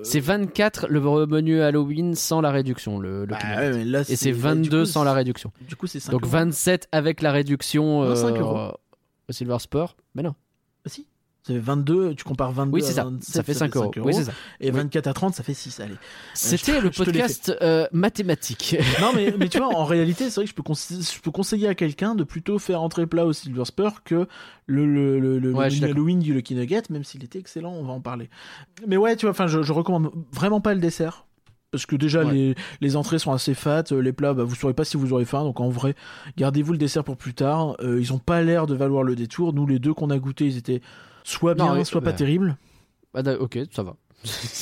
C'est 0.02 0.20
24 0.20 0.86
le 0.88 1.00
menu 1.26 1.60
Halloween 1.60 2.14
sans 2.14 2.40
la 2.40 2.50
réduction, 2.50 2.98
le, 2.98 3.20
le 3.20 3.26
bah, 3.26 3.38
ouais, 3.56 3.84
là, 3.84 4.00
Et 4.08 4.16
c'est 4.16 4.30
là, 4.32 4.36
22 4.38 4.62
du 4.62 4.70
coup, 4.70 4.84
sans 4.86 5.04
la 5.04 5.12
réduction. 5.12 5.52
Du 5.68 5.76
coup, 5.76 5.86
c'est 5.86 6.00
5 6.00 6.12
Donc 6.12 6.22
euros. 6.22 6.30
27 6.32 6.88
avec 6.92 7.22
la 7.22 7.32
réduction 7.32 8.02
Non, 8.02 8.10
euh, 8.10 8.14
5 8.14 8.36
euros. 8.38 8.72
au 9.28 9.32
Silver 9.32 9.58
Spur. 9.60 9.96
Mais 10.14 10.22
non. 10.22 10.34
Ah, 10.84 10.88
si. 10.88 11.06
Ça 11.46 11.52
fait 11.52 11.58
22, 11.58 12.14
tu 12.14 12.24
compares 12.24 12.52
22 12.52 12.72
Oui, 12.74 12.82
à 12.82 12.86
c'est 12.86 12.94
ça. 12.94 13.04
27, 13.04 13.34
Ça 13.34 13.42
fait 13.42 13.52
5 13.52 13.76
euros. 13.76 13.90
Oui, 13.98 14.14
c'est 14.14 14.24
ça. 14.24 14.32
Et 14.60 14.70
Oui. 14.70 14.76
24 14.78 15.06
à 15.08 15.12
30, 15.12 15.34
ça 15.34 15.42
fait 15.42 15.52
6, 15.52 15.78
allez. 15.80 15.94
C'était 16.32 16.78
je- 16.78 16.84
le 16.84 16.90
podcast 16.90 17.54
euh, 17.60 17.86
mathématique. 17.92 18.76
non, 19.02 19.10
mais, 19.14 19.34
mais 19.38 19.48
tu 19.50 19.58
vois, 19.58 19.68
en 19.76 19.84
réalité, 19.84 20.30
c'est 20.30 20.36
vrai 20.36 20.44
que 20.44 20.50
je 20.50 20.54
peux, 20.54 20.62
conse- 20.62 21.14
je 21.14 21.20
peux 21.20 21.30
conseiller 21.30 21.68
à 21.68 21.74
quelqu'un 21.74 22.14
de 22.14 22.24
plutôt 22.24 22.58
faire 22.58 22.80
entrer 22.80 23.06
plat 23.06 23.26
au 23.26 23.34
Silver 23.34 23.66
Spur 23.66 24.02
que 24.04 24.26
le, 24.66 24.86
le, 24.86 25.38
le, 25.38 25.52
Ouais. 25.52 25.66
Halloween 25.84 26.18
du 26.20 26.32
Lucky 26.32 26.54
Nugget, 26.54 26.84
même 26.88 27.04
s'il 27.04 27.22
était 27.24 27.38
excellent, 27.40 27.72
on 27.74 27.84
va 27.84 27.92
en 27.92 28.00
parler. 28.00 28.30
Mais 28.86 28.96
ouais, 28.96 29.14
tu 29.16 29.26
vois, 29.26 29.32
enfin, 29.32 29.46
je, 29.46 29.62
je 29.62 29.72
recommande 29.74 30.10
vraiment 30.32 30.62
pas 30.62 30.72
le 30.72 30.80
dessert. 30.80 31.26
Parce 31.72 31.84
que 31.84 31.96
déjà, 31.96 32.24
Ouais. 32.24 32.32
les, 32.32 32.54
les 32.80 32.96
entrées 32.96 33.18
sont 33.18 33.32
assez 33.32 33.52
fat, 33.52 33.82
euh, 33.92 34.00
les 34.00 34.12
plats, 34.14 34.32
bah, 34.32 34.44
vous 34.44 34.54
saurez 34.54 34.72
pas 34.74 34.84
si 34.84 34.96
vous 34.96 35.12
aurez 35.12 35.24
faim, 35.26 35.42
donc 35.42 35.60
en 35.60 35.68
vrai, 35.68 35.94
gardez-vous 36.38 36.72
le 36.72 36.78
dessert 36.78 37.04
pour 37.04 37.16
plus 37.18 37.34
tard. 37.34 37.76
Euh, 37.80 37.98
ils 38.00 38.12
ont 38.14 38.18
pas 38.18 38.40
l'air 38.42 38.66
de 38.66 38.74
valoir 38.74 39.02
le 39.02 39.14
détour. 39.16 39.52
Nous, 39.52 39.66
les 39.66 39.78
deux 39.80 39.92
qu'on 39.92 40.08
a 40.10 40.18
goûté, 40.18 40.46
ils 40.46 40.56
étaient 40.56 40.80
soit 41.24 41.55
bien, 41.55 41.82
soit 41.84 42.01
pas 42.01 42.12
bah. 42.12 42.16
terribles. 42.16 42.56
Ah, 43.14 43.22
ok, 43.40 43.59
ça 43.72 43.82
va. 43.82 43.96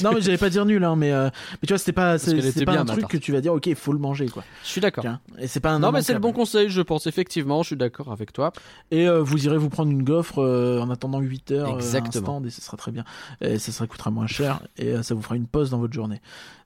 Non, 0.03 0.13
mais 0.13 0.21
j'allais 0.21 0.39
pas 0.39 0.51
dire 0.51 0.65
nul, 0.65 0.83
hein, 0.83 0.97
mais, 0.97 1.13
euh, 1.13 1.31
mais 1.53 1.67
tu 1.67 1.69
vois, 1.69 1.79
c'était 1.79 1.93
pas, 1.93 2.19
c'est, 2.19 2.65
pas 2.65 2.79
un 2.79 2.85
truc 2.85 3.07
que 3.07 3.17
tu 3.17 3.33
vas 3.33 3.41
dire, 3.41 3.53
ok, 3.53 3.67
il 3.67 3.77
faut 3.77 3.93
le 3.93 3.99
manger, 3.99 4.29
quoi. 4.29 4.43
Je 4.65 4.69
suis 4.69 4.81
d'accord. 4.81 5.05
Et 5.39 5.47
c'est 5.47 5.61
pas 5.61 5.71
un 5.71 5.79
Non, 5.79 5.93
mais 5.93 6.03
c'est 6.03 6.15
le 6.15 6.19
bon 6.19 6.33
conseil, 6.33 6.69
je 6.69 6.83
pense. 6.83 7.07
Effectivement, 7.07 7.63
je 7.63 7.69
suis 7.69 7.77
d'accord 7.77 8.11
avec 8.13 8.33
toi. 8.33 8.53
Et 8.91 9.09
euh, 9.09 9.23
vous 9.23 9.47
irez 9.47 9.59
vous 9.59 9.69
prendre 9.69 9.91
une 9.91 10.03
gaufre 10.03 10.39
euh, 10.39 10.81
en 10.81 10.91
attendant 10.91 11.21
8 11.21 11.53
heures 11.53 11.75
Exactement. 11.75 12.25
stand 12.25 12.47
et 12.47 12.51
ce 12.51 12.61
sera 12.61 12.77
très 12.77 12.91
bien. 12.91 13.05
Et 13.41 13.59
ça 13.59 13.73
sera 13.73 13.87
coûtera 13.87 14.11
moins 14.11 14.27
cher 14.27 14.63
et 14.77 15.03
ça 15.03 15.15
vous 15.15 15.23
fera 15.23 15.37
une 15.37 15.47
pause 15.47 15.71
dans 15.71 15.79
votre 15.79 15.93
journée. 15.93 16.21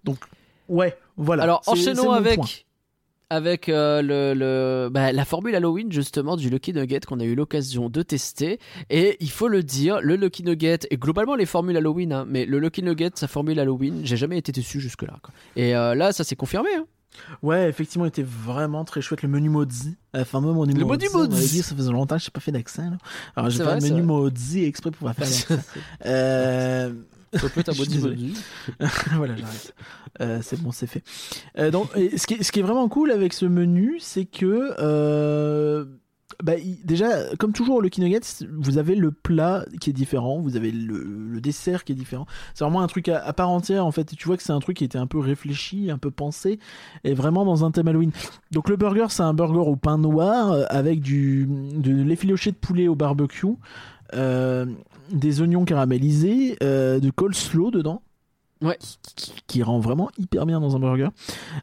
Donc 0.05 0.19
ouais, 0.69 0.97
voilà. 1.17 1.43
Alors, 1.43 1.63
enchaînons 1.67 2.13
avec. 2.13 2.66
Avec 3.29 3.69
euh, 3.69 4.03
le, 4.03 4.35
le- 4.39 4.89
bah, 4.89 5.11
la 5.11 5.25
formule 5.25 5.55
Halloween 5.57 5.91
justement 5.91 6.37
du 6.37 6.49
Lucky 6.49 6.73
Nugget 6.73 7.01
qu'on 7.01 7.19
a 7.19 7.25
eu 7.25 7.35
l'occasion 7.35 7.89
de 7.89 8.03
tester 8.03 8.61
et 8.89 9.17
il 9.19 9.31
faut 9.31 9.49
le 9.49 9.65
dire 9.65 10.01
le 10.01 10.15
Lucky 10.15 10.45
Nugget 10.45 10.79
et 10.93 10.97
globalement 10.97 11.35
les 11.35 11.45
formules 11.47 11.77
Halloween 11.77 12.13
hein, 12.13 12.25
mais 12.29 12.47
le 12.47 12.61
Lucky 12.61 12.85
Nugget 12.85 13.11
sa 13.17 13.27
formule 13.27 13.59
Halloween 13.59 14.03
j'ai 14.05 14.17
jamais 14.17 14.39
été 14.39 14.53
déçu 14.53 14.79
jusque 14.81 15.03
là 15.03 15.15
et 15.57 15.75
euh, 15.75 15.97
là 15.97 16.13
ça 16.13 16.23
s'est 16.23 16.37
confirmé 16.37 16.69
hein. 16.79 16.85
Ouais, 17.43 17.67
effectivement, 17.71 18.05
il 18.05 18.09
était 18.09 18.23
vraiment 18.23 18.85
très 18.85 19.01
chouette 19.01 19.23
le 19.23 19.31
menu 19.31 19.49
maudit. 19.49 19.97
Le 20.13 20.23
fameux 20.25 20.53
menu 20.53 20.75
Le 20.79 20.85
maudit. 20.85 21.07
menu 21.07 21.17
maudit. 21.29 21.49
dit, 21.49 21.63
ça 21.63 21.75
faisait 21.75 21.91
longtemps 21.91 22.19
que 22.19 22.23
j'ai 22.23 22.31
pas 22.31 22.41
fait 22.41 22.53
d'accent. 22.53 22.91
Alors 23.35 23.49
j'ai 23.49 23.65
fait 23.65 23.71
un 23.71 23.81
menu 23.81 24.03
maudit 24.03 24.65
exprès 24.65 24.91
pour 24.91 24.99
pouvoir 24.99 25.15
faire 25.15 25.27
l'accent. 25.51 25.55
euh... 26.05 26.93
Ça 27.35 27.49
peut 27.49 27.61
être 27.61 27.69
un 27.69 27.73
Je 27.73 27.83
suis 27.83 27.85
body 27.85 27.95
désolé. 27.95 28.17
body. 28.17 28.35
voilà, 29.17 29.37
j'arrête. 29.37 29.75
Euh, 30.21 30.39
c'est 30.43 30.61
bon, 30.61 30.73
c'est 30.73 30.87
fait. 30.87 31.03
Euh, 31.59 31.71
donc, 31.71 31.89
et 31.97 32.17
ce, 32.19 32.27
qui 32.27 32.35
est, 32.35 32.43
ce 32.43 32.53
qui 32.53 32.61
est 32.61 32.63
vraiment 32.63 32.89
cool 32.89 33.11
avec 33.11 33.33
ce 33.33 33.47
menu, 33.47 33.97
c'est 34.01 34.25
que 34.25 34.73
euh, 34.79 35.85
bah, 36.43 36.57
il- 36.57 36.85
déjà, 36.85 37.35
comme 37.39 37.53
toujours 37.53 37.77
au 37.77 37.81
Lucky 37.81 38.01
Nuggets, 38.01 38.21
vous 38.59 38.79
avez 38.79 38.95
le 38.95 39.11
plat 39.11 39.65
qui 39.81 39.91
est 39.91 39.93
différent, 39.93 40.41
vous 40.41 40.57
avez 40.57 40.71
le, 40.71 41.03
le 41.03 41.41
dessert 41.41 41.85
qui 41.85 41.93
est 41.93 41.97
différent. 41.97 42.27
C'est 42.55 42.65
vraiment 42.65 42.83
un 42.83 42.87
truc 42.89 43.09
à, 43.09 43.19
à 43.25 43.33
part 43.33 43.49
entière 43.51 43.85
en 43.87 43.91
fait. 43.93 44.13
Et 44.13 44.17
tu 44.17 44.27
vois 44.27 44.37
que 44.37 44.43
c'est 44.43 44.53
un 44.53 44.61
truc 44.61 44.77
qui 44.79 44.85
était 44.85 44.99
un 44.99 45.07
peu 45.07 45.19
réfléchi, 45.19 45.91
un 45.91 45.99
peu 45.99 46.11
pensé, 46.11 46.59
et 47.05 47.15
vraiment 47.15 47.45
dans 47.45 47.65
un 47.65 47.71
thème 47.71 47.89
Halloween. 47.89 48.13
Donc 48.53 48.69
le 48.69 48.77
burger, 48.77 49.07
c'est 49.11 49.23
un 49.23 49.35
burger 49.35 49.61
au 49.69 49.77
pain 49.77 49.99
noir 49.99 50.67
avec 50.71 51.01
du 51.01 51.47
de 51.49 51.93
l'effiloché 52.03 52.51
de 52.53 52.57
poulet 52.57 52.89
au 52.89 52.95
barbecue. 52.95 53.47
euh, 54.15 54.67
des 55.11 55.41
oignons 55.41 55.65
caramélisés, 55.65 56.57
euh, 56.63 56.99
de 57.01 57.11
coleslaw 57.11 57.71
dedans. 57.71 58.03
Ouais. 58.63 58.79
Qui, 59.17 59.33
qui 59.47 59.63
rend 59.63 59.81
vraiment 59.81 60.11
hyper 60.19 60.47
bien 60.47 60.61
dans 60.61 60.77
un 60.77 60.79
burger. 60.79 61.09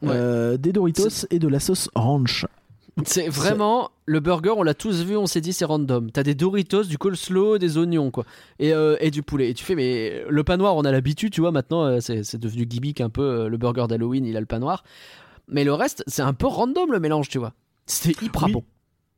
Ouais. 0.02 0.10
Euh, 0.11 0.57
des 0.57 0.72
Doritos 0.74 1.26
et 1.32 1.40
de 1.40 1.48
la 1.48 1.60
sauce 1.60 1.90
ranch. 1.95 2.45
C'est 3.06 3.28
vraiment 3.28 3.90
le 4.06 4.20
burger, 4.20 4.53
on 4.56 4.61
l'a 4.61 4.76
tous 4.76 5.02
vu, 5.03 5.18
on 5.18 5.26
s'est 5.26 5.41
dit 5.41 5.52
c'est 5.52 5.65
random. 5.65 6.11
T'as 6.11 6.22
des 6.22 6.36
Doritos, 6.36 6.84
du 6.84 6.99
coleslaw, 6.99 7.57
des 7.57 7.80
oignons 7.80 8.11
quoi, 8.11 8.24
et, 8.60 8.72
euh, 8.72 8.95
et 8.99 9.10
du 9.10 9.24
poulet. 9.24 9.49
Et 9.49 9.53
tu 9.56 9.65
fais 9.65 9.74
mais 9.74 10.24
le 10.30 10.44
pain 10.44 10.57
noir, 10.57 10.76
on 10.76 10.82
a 10.84 10.91
l'habitude, 10.91 11.34
tu 11.34 11.41
vois. 11.41 11.52
Maintenant, 11.52 11.84
euh, 11.86 11.99
c'est 11.99 12.38
devenu 12.38 12.68
gimmick 12.68 13.02
un 13.02 13.10
peu. 13.10 13.48
le 13.48 13.57
burger 13.57 13.88
d'Halloween, 13.90 14.26
il 14.28 14.38
a 14.38 14.40
le 14.40 14.45
pain 14.45 14.60
noir. 14.60 14.84
Mais 15.48 15.64
le 15.64 15.74
reste, 15.74 16.03
c'est 16.06 16.22
un 16.22 16.34
peu 16.34 16.45
random 16.45 16.91
le 16.91 16.99
mélange, 16.99 17.30
tu 17.30 17.40
vois. 17.40 17.53
C'était 17.88 18.24
hyper 18.24 18.44
Oui. 18.44 18.52
bon. 18.52 18.64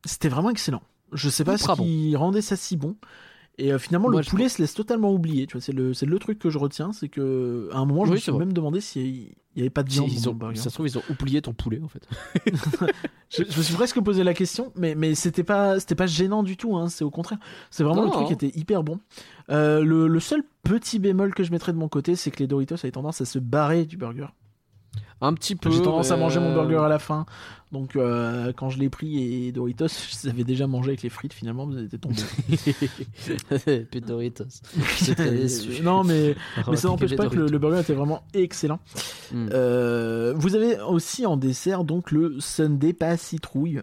C'était 0.06 0.30
vraiment 0.30 0.50
excellent. 0.52 0.82
Je 1.12 1.30
sais 1.30 1.44
pas 1.44 1.58
ce 1.58 1.70
qui 1.74 2.16
rendait 2.16 2.42
ça 2.42 2.56
si 2.56 2.78
bon. 2.78 2.96
Et 3.58 3.72
euh, 3.72 3.80
finalement, 3.80 4.10
Moi, 4.10 4.22
le 4.22 4.28
poulet 4.28 4.50
se 4.50 4.62
laisse 4.62 4.74
totalement 4.74 5.14
oublier. 5.14 5.48
Tu 5.48 5.54
vois, 5.54 5.62
c'est 5.62 5.72
le, 5.72 5.94
c'est 5.94 6.06
le 6.06 6.20
truc 6.20 6.40
que 6.40 6.50
je 6.50 6.58
retiens, 6.58 6.92
c'est 6.92 7.08
que 7.08 7.70
à 7.72 7.78
un 7.78 7.86
moment, 7.86 8.04
je 8.06 8.10
Oui, 8.12 8.16
me 8.18 8.20
suis 8.22 8.32
même 8.34 8.52
demandé 8.52 8.82
s'il 8.82 9.14
n'y 9.56 9.62
avait 9.62 9.70
pas 9.70 9.84
de 9.84 9.90
viande 9.90 10.12
Ils 10.12 10.28
ont- 10.28 10.34
burger. 10.34 10.58
ça 10.60 10.70
se 10.70 10.74
trouve, 10.76 10.88
ils 10.88 10.98
ont 10.98 11.04
oublié 11.10 11.42
ton 11.42 11.54
poulet 11.54 11.80
en 11.82 11.88
fait. 11.88 12.06
Je, 13.30 13.44
je 13.50 13.58
me 13.58 13.64
suis 13.64 13.74
presque 13.74 14.00
posé 14.02 14.24
la 14.24 14.34
question, 14.34 14.72
mais, 14.76 14.94
mais 14.94 15.16
c'était 15.16 15.44
pas, 15.44 15.80
c'était 15.80 15.96
pas 15.96 16.06
gênant 16.06 16.44
du 16.44 16.58
tout. 16.58 16.76
Hein, 16.78 16.90
c'est 16.90 17.04
au 17.04 17.10
contraire. 17.10 17.40
C'est 17.72 17.84
vraiment 17.84 18.02
Non, 18.04 18.08
le 18.08 18.12
truc 18.12 18.28
qui 18.28 18.34
était 18.34 18.58
hyper 18.60 18.84
bon. 18.84 19.00
Euh, 19.50 19.84
le, 19.84 20.08
le 20.08 20.20
seul 20.20 20.44
petit 20.64 21.00
bémol 21.00 21.34
que 21.34 21.44
je 21.44 21.52
mettrais 21.52 21.72
de 21.74 21.78
mon 21.78 21.88
côté, 21.90 22.16
c'est 22.16 22.30
que 22.32 22.40
les 22.40 22.48
Doritos 22.48 22.76
avaient 22.76 22.92
tendance 22.92 23.22
à 23.22 23.26
se 23.26 23.40
barrer 23.40 23.86
du 23.86 23.98
burger. 23.98 24.28
Un 25.22 25.34
petit 25.34 25.56
peu. 25.56 25.72
J'ai 25.72 25.82
tendance 25.82 26.12
à 26.12 26.18
manger 26.18 26.40
mon 26.40 26.52
euh, 26.52 26.54
burger 26.54 26.84
à 26.86 26.88
la 26.90 27.00
fin. 27.00 27.26
Donc 27.76 27.98
euh, 27.98 28.54
quand 28.56 28.70
je 28.70 28.80
l'ai 28.80 28.90
pris 28.90 29.22
et 29.22 29.52
Doritos, 29.52 29.88
je 30.10 30.16
les 30.24 30.30
avais 30.30 30.46
déjà 30.46 30.66
mangé 30.66 30.92
avec 30.92 31.02
les 31.02 31.10
frites 31.10 31.34
finalement, 31.34 31.66
vous 31.66 31.78
étaient 31.78 31.98
tombés. 31.98 32.16
Puis 33.92 34.00
Doritos. 34.00 34.46
Non 35.84 36.06
mais, 36.06 36.36
mais 36.70 36.78
ça 36.78 36.88
n'empêche 36.88 37.18
pas 37.18 37.28
que 37.28 37.36
le, 37.36 37.60
burger 37.60 37.82
était 37.82 37.94
vraiment 37.94 38.24
excellent. 38.34 38.80
Mm. 39.34 39.50
Euh, 39.52 40.34
vous 40.38 40.56
avez 40.56 40.80
aussi 40.80 41.26
en 41.26 41.36
dessert 41.36 41.84
donc 41.84 42.12
le 42.12 42.40
Sunday 42.40 42.94
pas 42.94 43.18
citrouille 43.18 43.82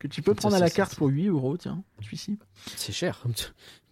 que 0.00 0.08
tu 0.08 0.20
peux 0.20 0.32
Ça, 0.32 0.36
prendre 0.36 0.56
à 0.56 0.58
la 0.58 0.66
ça, 0.68 0.74
carte 0.74 0.90
ça. 0.90 0.96
pour 0.96 1.06
8 1.06 1.28
euros, 1.28 1.56
tiens, 1.56 1.84
celui-ci. 2.02 2.36
C'est 2.74 2.92
cher. 2.92 3.22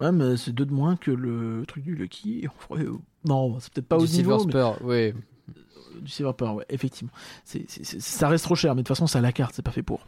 Ouais, 0.00 0.10
mais 0.10 0.36
c'est 0.36 0.52
deux 0.52 0.66
de 0.66 0.72
moins 0.72 0.96
que 0.96 1.12
le 1.12 1.62
truc 1.68 1.84
du 1.84 1.94
Lucky. 1.94 2.48
Euh, 2.72 2.96
Non, 3.24 3.60
c'est 3.60 3.72
peut-être 3.72 3.86
pas 3.86 3.98
du 3.98 4.02
au 4.02 4.06
Silver 4.08 4.22
niveau, 4.32 4.44
mais- 4.46 4.50
Spur, 4.50 4.78
oui. 4.82 5.14
Du 6.00 6.12
Power, 6.36 6.52
ouais, 6.54 6.66
effectivement. 6.68 7.12
C'est, 7.44 7.66
ça 7.68 8.28
reste 8.28 8.44
trop 8.44 8.54
cher, 8.54 8.74
mais 8.74 8.82
de 8.82 8.86
toute 8.86 8.96
façon, 8.96 9.06
c'est 9.06 9.18
à 9.18 9.22
la 9.22 9.32
carte, 9.32 9.54
c'est 9.54 9.62
pas 9.62 9.70
fait 9.70 9.82
pour. 9.82 10.06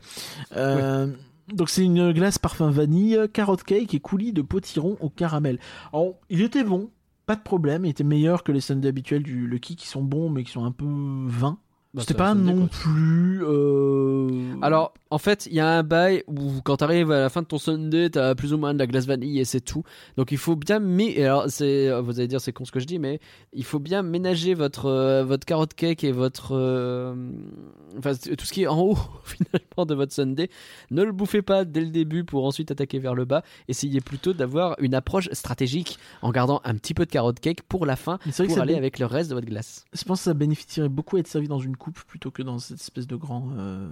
Euh, 0.57 1.09
Donc, 1.53 1.69
c'est 1.69 1.85
une 1.85 2.13
glace 2.13 2.39
parfum 2.39 2.71
vanille, 2.71 3.19
carotte 3.33 3.65
cake 3.65 3.93
et 3.95 4.01
coulis 4.01 4.33
de 4.33 4.43
potiron 4.43 4.97
au 5.01 5.11
caramel. 5.11 5.59
Alors, 5.93 6.15
il 6.31 6.41
était 6.41 6.65
bon, 6.65 6.91
pas 7.27 7.37
de 7.37 7.43
problème, 7.43 7.85
il 7.85 7.91
était 7.91 8.05
meilleur 8.05 8.43
que 8.45 8.53
les 8.53 8.61
sundaes 8.61 8.89
habituels 8.89 9.23
du 9.23 9.47
Lucky 9.47 9.77
qui 9.77 9.87
sont 9.87 10.03
bons, 10.03 10.31
mais 10.31 10.45
qui 10.45 10.53
sont 10.53 10.65
un 10.65 10.73
peu 10.73 10.87
vains. 11.27 11.59
Bah, 11.95 12.03
C'était 12.03 12.15
pas 12.15 12.35
non 12.35 12.67
plus. 12.67 13.45
euh, 13.45 14.55
Alors, 14.63 14.93
en 15.11 15.19
fait, 15.19 15.47
il 15.47 15.55
y 15.55 15.61
a 15.61 15.69
un 15.69 15.85
bail 15.85 16.25
où 16.27 16.61
quand 16.65 16.79
t'arrives 16.79 17.13
à 17.13 17.21
la 17.21 17.29
fin 17.29 17.43
de 17.43 17.47
ton 17.47 17.59
Sunday, 17.59 18.11
t'as 18.11 18.35
plus 18.35 18.53
ou 18.53 18.59
moins 18.59 18.75
de 18.75 18.81
la 18.81 18.89
glace 18.89 19.07
vanille 19.07 19.39
et 19.39 19.45
c'est 19.45 19.61
tout. 19.61 19.85
Donc 20.17 20.33
il 20.33 20.39
faut 20.39 20.57
bien 20.57 20.81
mais 20.81 21.23
alors 21.23 21.45
c'est 21.49 21.89
vous 22.01 22.19
allez 22.19 22.27
dire 22.27 22.41
c'est 22.41 22.53
con 22.53 22.65
ce 22.65 22.73
que 22.73 22.81
je 22.81 22.87
dis 22.87 22.99
mais 22.99 23.21
il 23.53 23.65
faut 23.65 23.79
bien 23.79 24.03
ménager 24.03 24.55
votre 24.55 24.87
euh, 24.87 25.23
votre 25.25 25.47
carotte 25.47 25.75
cake 25.75 26.03
et 26.03 26.11
votre 26.11 26.49
euh, 26.57 27.15
enfin 27.97 28.13
tout 28.15 28.45
ce 28.45 28.53
qui 28.53 28.63
est 28.63 28.67
en 28.67 28.81
haut 28.81 28.99
finalement 29.25 29.87
de 29.87 29.95
votre 29.95 30.13
Sunday. 30.13 30.51
Ne 30.91 31.05
le 31.05 31.13
bouffez 31.13 31.43
pas 31.43 31.65
dès 31.65 31.81
le 31.81 31.91
début 31.91 32.25
pour 32.25 32.45
ensuite 32.45 32.73
attaquer 32.73 32.99
vers 32.99 33.15
le 33.15 33.25
bas. 33.25 33.45
Essayez 33.69 34.01
plutôt 34.01 34.33
d'avoir 34.33 34.75
une 34.81 34.95
approche 34.95 35.29
stratégique 35.33 35.99
en 36.23 36.33
gardant 36.33 36.61
un 36.65 36.75
petit 36.75 36.95
peu 36.95 37.07
de 37.07 37.11
carotte 37.11 37.39
cake 37.39 37.63
pour 37.63 37.87
la 37.87 37.95
fin 37.95 38.19
mais 38.27 38.33
c'est 38.33 38.43
vrai 38.43 38.47
que 38.49 38.53
pour 38.53 38.57
ça 38.57 38.63
aller 38.63 38.75
avec 38.75 38.99
le 38.99 39.07
reste 39.07 39.31
de 39.31 39.35
votre 39.37 39.47
glace. 39.47 39.85
je 39.93 40.03
pense 40.03 40.19
que 40.21 40.25
ça 40.25 40.35
bénéficierait 40.35 40.89
beaucoup 40.89 41.17
à 41.17 41.21
être 41.21 41.29
servi 41.29 41.47
dans 41.47 41.61
une 41.61 41.77
coupe 41.85 42.01
plutôt 42.07 42.31
que 42.31 42.43
dans 42.43 42.59
cette 42.59 42.81
espèce 42.81 43.07
de 43.07 43.17
grand. 43.17 43.51
euh, 43.57 43.89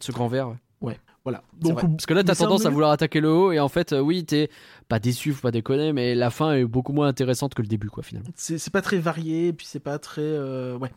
Ce 0.00 0.12
grand 0.12 0.28
verre. 0.28 0.54
ouais. 0.80 0.98
Voilà. 1.24 1.42
Donc. 1.60 1.80
Parce 1.80 2.06
que 2.06 2.14
là, 2.14 2.22
t'as 2.22 2.36
tendance 2.36 2.66
à 2.66 2.70
vouloir 2.70 2.92
attaquer 2.92 3.18
le 3.20 3.28
haut, 3.32 3.50
et 3.50 3.58
en 3.58 3.68
fait, 3.68 3.92
euh, 3.92 3.98
oui, 4.00 4.24
t'es 4.24 4.48
pas 4.88 5.00
déçu, 5.00 5.32
faut 5.32 5.40
pas 5.40 5.50
déconner, 5.50 5.92
mais 5.92 6.14
la 6.14 6.30
fin 6.30 6.52
est 6.52 6.64
beaucoup 6.64 6.92
moins 6.92 7.08
intéressante 7.08 7.52
que 7.52 7.62
le 7.62 7.66
début, 7.66 7.90
quoi, 7.90 8.04
finalement. 8.04 8.28
c'est 8.36 8.70
pas 8.72 8.80
très 8.80 8.98
varié, 8.98 9.52
puis 9.52 9.66
c'est 9.68 9.80
pas 9.80 9.98
très. 9.98 10.20
euh, 10.22 10.78
ouais. 10.78 10.92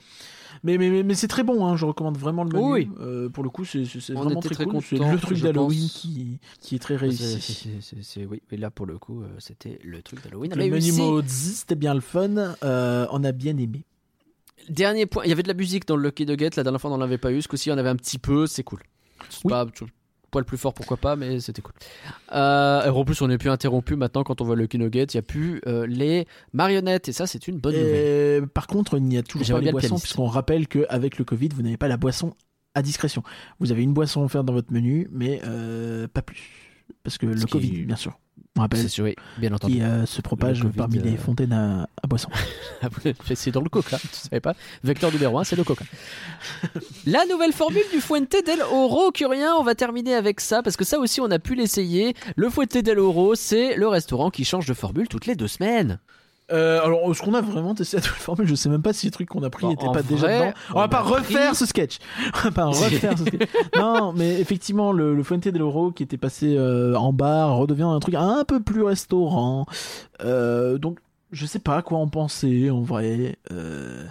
Mais, 0.63 0.77
mais, 0.77 0.91
mais, 0.91 1.01
mais 1.01 1.15
c'est 1.15 1.27
très 1.27 1.41
bon, 1.41 1.65
hein, 1.65 1.75
je 1.77 1.85
recommande 1.85 2.15
vraiment 2.15 2.43
le 2.43 2.51
menu. 2.51 2.63
Oui. 2.63 2.89
Euh, 2.99 3.27
pour 3.29 3.43
le 3.43 3.49
coup, 3.49 3.65
c'est 3.65 3.81
vraiment 4.13 4.39
très, 4.39 4.53
très 4.53 4.65
cool. 4.65 4.83
C'est 4.83 4.99
le 4.99 5.17
truc 5.17 5.39
d'Halloween 5.41 5.87
qui, 5.89 6.37
qui 6.61 6.75
est 6.75 6.79
très 6.79 6.95
réussi. 6.95 7.41
c'est- 8.03 8.25
oui, 8.27 8.43
et 8.51 8.57
là, 8.57 8.69
pour 8.69 8.85
le 8.85 8.99
coup, 8.99 9.23
c'était 9.39 9.79
le 9.83 10.03
truc 10.03 10.23
d'Halloween. 10.23 10.53
Le 10.55 10.69
menu 10.69 10.91
maudit, 10.91 11.53
c'était 11.55 11.73
bien 11.73 11.95
le 11.95 12.01
fun. 12.01 12.53
on 12.61 13.23
a 13.23 13.31
bien 13.31 13.57
aimé. 13.57 13.83
Dernier 14.67 15.05
point, 15.05 15.23
il 15.25 15.29
y 15.29 15.31
avait 15.31 15.43
de 15.43 15.47
la 15.47 15.53
musique 15.53 15.87
dans 15.87 15.95
le 15.95 16.03
Lucky 16.03 16.25
Nugget, 16.25 16.51
la 16.57 16.63
dernière 16.63 16.81
fois, 16.81 16.91
on 16.91 16.97
n'en 16.97 17.03
avait 17.03 17.17
pas 17.17 17.31
eu, 17.31 17.41
ce 17.41 17.47
coup-ci, 17.47 17.71
en 17.71 17.77
avait 17.77 17.89
un 17.89 17.95
petit 17.95 18.19
peu, 18.19 18.47
c'est 18.47 18.63
cool. 18.63 18.79
C'est 19.29 19.45
Oui. 19.45 19.51
pas 19.51 19.65
poil 20.31 20.45
plus 20.45 20.57
fort, 20.57 20.73
pourquoi 20.73 20.97
pas, 20.97 21.15
mais 21.15 21.39
c'était 21.39 21.61
cool. 21.61 21.73
Euh, 22.33 22.85
et 22.85 22.89
en 22.89 23.03
plus, 23.03 23.19
on 23.21 23.27
n'est 23.27 23.37
plus 23.37 23.49
interrompu 23.49 23.95
maintenant 23.95 24.23
quand 24.23 24.41
on 24.41 24.45
voit 24.45 24.55
le 24.55 24.61
Lucky 24.63 24.77
Nugget, 24.77 25.05
il 25.05 25.17
n'y 25.17 25.19
a 25.19 25.23
plus 25.23 25.61
euh, 25.65 25.87
les 25.87 26.27
marionnettes, 26.53 27.09
et 27.09 27.13
ça, 27.13 27.25
c'est 27.27 27.47
une 27.47 27.57
bonne 27.57 27.75
nouvelle. 27.75 28.43
Et, 28.43 28.47
par 28.47 28.67
contre, 28.67 28.97
il 28.97 29.03
n'y 29.03 29.17
a 29.17 29.23
toujours 29.23 29.47
pas 29.47 29.59
les 29.59 29.65
le 29.67 29.71
boissons, 29.71 29.97
puisqu'on 29.97 30.27
rappelle 30.27 30.67
qu'avec 30.67 31.17
le 31.17 31.25
Covid, 31.25 31.49
vous 31.55 31.61
n'avez 31.61 31.77
pas 31.77 31.87
la 31.87 31.97
boisson 31.97 32.35
à 32.75 32.81
discrétion. 32.81 33.23
Vous 33.59 33.71
avez 33.71 33.81
une 33.83 33.93
boisson 33.93 34.23
offerte 34.23 34.45
dans 34.45 34.53
votre 34.53 34.71
menu, 34.71 35.07
mais 35.11 35.41
euh, 35.45 36.07
pas 36.07 36.21
plus. 36.21 36.51
Parce 37.03 37.17
que 37.17 37.25
le 37.25 37.45
Covid, 37.45 37.83
bien 37.85 37.95
sûr, 37.95 38.19
rappelle, 38.59 38.81
C'est 38.81 38.89
sûr, 38.89 39.05
oui, 39.05 39.15
bien 39.37 39.51
entendu. 39.53 39.73
qui 39.75 39.81
euh, 39.81 40.05
se 40.05 40.21
propage 40.21 40.63
parmi 40.75 40.99
les 40.99 41.13
euh, 41.15 41.17
fontaines 41.17 41.53
à, 41.53 41.87
à 42.03 42.07
boissons. 42.07 42.29
c'est 43.35 43.51
dans 43.51 43.61
le 43.61 43.69
coca, 43.69 43.97
tu 43.97 44.07
savais 44.11 44.39
pas 44.39 44.53
Vecteur 44.83 45.11
numéro 45.11 45.37
1, 45.39 45.43
c'est 45.43 45.55
le 45.55 45.63
coca. 45.63 45.85
La 47.05 47.25
nouvelle 47.25 47.53
formule 47.53 47.83
du 47.91 48.01
Fuente 48.01 48.35
del 48.45 48.61
Oro, 48.61 49.11
Curien, 49.11 49.55
on 49.55 49.63
va 49.63 49.75
terminer 49.75 50.13
avec 50.15 50.39
ça, 50.39 50.61
parce 50.63 50.77
que 50.77 50.85
ça 50.85 50.99
aussi 50.99 51.21
on 51.21 51.31
a 51.31 51.39
pu 51.39 51.55
l'essayer. 51.55 52.13
Le 52.35 52.49
Fuente 52.49 52.77
del 52.77 52.99
Oro, 52.99 53.35
c'est 53.35 53.75
le 53.75 53.87
restaurant 53.87 54.29
qui 54.29 54.45
change 54.45 54.65
de 54.67 54.73
formule 54.73 55.07
toutes 55.07 55.25
les 55.25 55.35
deux 55.35 55.47
semaines. 55.47 55.99
Euh, 56.51 56.81
alors, 56.83 57.11
est-ce 57.11 57.21
qu'on 57.21 57.33
a 57.33 57.41
vraiment 57.41 57.75
testé 57.75 57.97
la 57.97 58.01
nouvelle 58.03 58.19
formule 58.19 58.47
Je 58.47 58.55
sais 58.55 58.69
même 58.69 58.81
pas 58.81 58.93
si 58.93 59.05
les 59.07 59.11
trucs 59.11 59.29
qu'on 59.29 59.43
a 59.43 59.49
pris 59.49 59.67
n'étaient 59.67 59.85
en 59.85 59.91
pas 59.91 60.01
déjà 60.01 60.27
dedans. 60.27 60.53
On, 60.71 60.75
on 60.77 60.79
va 60.79 60.87
pas 60.87 61.01
refaire 61.01 61.49
pris- 61.51 61.55
ce 61.57 61.65
sketch. 61.65 61.97
On 62.35 62.39
va 62.45 62.51
pas 62.51 62.65
refaire 62.65 63.17
ce 63.17 63.25
sketch. 63.25 63.49
Non, 63.77 64.13
mais 64.13 64.39
effectivement, 64.39 64.91
le, 64.91 65.15
le 65.15 65.23
Fuente 65.23 65.47
del 65.47 65.61
Oro 65.61 65.91
qui 65.91 66.03
était 66.03 66.17
passé 66.17 66.55
euh, 66.57 66.95
en 66.95 67.13
bar 67.13 67.55
redevient 67.57 67.83
un 67.83 67.99
truc 67.99 68.15
un 68.15 68.43
peu 68.45 68.59
plus 68.61 68.83
restaurant. 68.83 69.65
Euh, 70.23 70.77
donc, 70.77 70.99
je 71.31 71.45
sais 71.45 71.59
pas 71.59 71.77
à 71.77 71.81
quoi 71.81 71.99
en 71.99 72.07
penser 72.07 72.69
en 72.71 72.81
vrai. 72.81 73.37
Euh, 73.51 74.03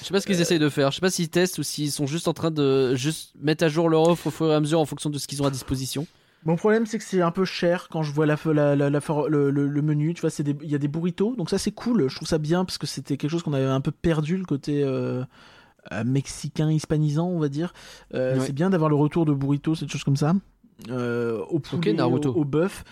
Je 0.00 0.06
sais 0.06 0.12
pas 0.12 0.20
ce 0.20 0.26
qu'ils 0.26 0.40
essayent 0.40 0.58
de 0.60 0.68
faire, 0.68 0.90
je 0.92 0.96
sais 0.96 1.00
pas 1.00 1.10
s'ils 1.10 1.28
testent 1.28 1.58
ou 1.58 1.62
s'ils 1.64 1.90
sont 1.90 2.06
juste 2.06 2.28
en 2.28 2.32
train 2.32 2.50
de 2.52 2.94
juste 2.94 3.32
mettre 3.40 3.64
à 3.64 3.68
jour 3.68 3.88
leur 3.88 4.08
offre 4.08 4.28
au 4.28 4.30
fur 4.30 4.46
et 4.50 4.54
à 4.54 4.60
mesure 4.60 4.78
en 4.78 4.84
fonction 4.86 5.10
de 5.10 5.18
ce 5.18 5.26
qu'ils 5.26 5.42
ont 5.42 5.46
à 5.46 5.50
disposition. 5.50 6.06
Mon 6.44 6.56
problème, 6.56 6.86
c'est 6.86 6.98
que 6.98 7.04
c'est 7.04 7.22
un 7.22 7.30
peu 7.30 7.44
cher 7.44 7.88
quand 7.88 8.02
je 8.02 8.12
vois 8.12 8.26
la, 8.26 8.36
la, 8.46 8.74
la, 8.76 8.90
la 8.90 9.00
for- 9.00 9.28
le, 9.28 9.50
le- 9.50 9.68
le 9.68 9.82
menu. 9.82 10.12
Tu 10.14 10.20
vois, 10.22 10.30
il 10.38 10.70
y 10.70 10.74
a 10.74 10.78
des 10.78 10.88
burritos, 10.88 11.36
donc 11.36 11.50
ça 11.50 11.58
c'est 11.58 11.70
cool. 11.70 12.08
Je 12.08 12.16
trouve 12.16 12.26
ça 12.28 12.38
bien 12.38 12.64
parce 12.64 12.78
que 12.78 12.86
c'était 12.86 13.16
quelque 13.16 13.30
chose 13.30 13.42
qu'on 13.42 13.52
avait 13.52 13.64
un 13.66 13.80
peu 13.80 13.92
perdu 13.92 14.36
le 14.36 14.44
côté 14.44 14.82
euh, 14.82 15.22
euh, 15.92 16.04
mexicain 16.04 16.70
hispanisant, 16.70 17.28
on 17.28 17.38
va 17.38 17.48
dire. 17.48 17.72
Euh, 18.14 18.34
Ouais. 18.38 18.46
C'est 18.46 18.52
bien 18.52 18.70
d'avoir 18.70 18.90
le 18.90 18.96
retour 18.96 19.24
de 19.24 19.32
burritos, 19.32 19.76
cette 19.76 19.90
chose 19.90 20.04
comme 20.04 20.16
ça. 20.16 20.34
Euh, 20.90 21.38
au 21.48 21.60
poulet, 21.60 21.80
au, 22.06 22.10
au 22.36 22.44
bœuf 22.44 22.82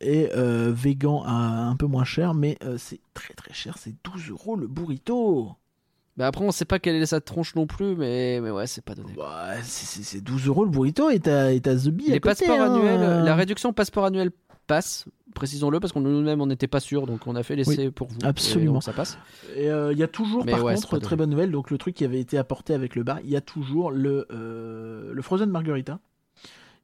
et 0.00 0.28
vegan 0.34 1.20
à 1.24 1.68
un 1.68 1.76
peu 1.76 1.86
moins 1.86 2.04
cher, 2.04 2.34
mais 2.34 2.58
c'est 2.76 3.00
très 3.14 3.34
très 3.34 3.54
cher. 3.54 3.78
C'est 3.78 3.94
12 4.04 4.30
euros 4.30 4.56
le 4.56 4.66
burrito. 4.66 5.52
Bah 6.16 6.26
après 6.28 6.44
on 6.44 6.50
sait 6.50 6.64
pas 6.64 6.78
quelle 6.78 6.96
est 6.96 7.06
sa 7.06 7.20
tronche 7.20 7.54
non 7.56 7.66
plus, 7.66 7.94
mais, 7.94 8.40
mais 8.40 8.50
ouais 8.50 8.66
c'est 8.66 8.84
pas 8.84 8.94
donné. 8.94 9.12
Bah, 9.16 9.50
c'est- 9.62 9.86
c'est 9.86 10.02
c'est 10.02 10.20
12 10.22 10.46
euros 10.46 10.64
le 10.64 10.70
burrito 10.70 11.10
et 11.10 11.20
t'as 11.20 11.52
The 11.58 11.88
Bee 11.88 12.10
à 12.10 12.14
Les 12.14 12.20
côté, 12.20 12.46
passeports 12.46 12.60
hein. 12.60 12.74
annuels, 12.74 13.24
la 13.24 13.34
réduction 13.34 13.72
passeport 13.74 14.06
annuel 14.06 14.30
passe, 14.66 15.04
précisons-le, 15.34 15.78
parce 15.78 15.92
qu'on 15.92 16.00
nous-mêmes 16.00 16.40
on 16.40 16.46
n'était 16.46 16.66
pas 16.68 16.80
sûr, 16.80 17.06
donc 17.06 17.26
on 17.26 17.36
a 17.36 17.42
fait 17.42 17.54
l'essai 17.54 17.90
pour 17.90 18.08
vous. 18.08 18.16
absolument. 18.24 18.80
Ça 18.80 18.92
passe. 18.94 19.18
Et 19.54 19.70
euh, 19.70 19.92
il 19.92 19.98
y 19.98 20.02
a 20.02 20.08
toujours, 20.08 20.44
Mais 20.44 20.52
par 20.52 20.64
ouais, 20.64 20.74
contre, 20.74 20.98
très 20.98 21.16
bonne 21.16 21.30
nouvelle, 21.30 21.50
donc 21.52 21.70
le 21.70 21.78
truc 21.78 21.94
qui 21.94 22.04
avait 22.04 22.18
été 22.18 22.36
apporté 22.38 22.72
avec 22.74 22.96
le 22.96 23.02
bar, 23.04 23.20
il 23.22 23.30
y 23.30 23.36
a 23.36 23.40
toujours 23.42 23.90
le, 23.92 24.26
euh, 24.32 25.12
le 25.12 25.22
Frozen 25.22 25.50
Margarita, 25.50 26.00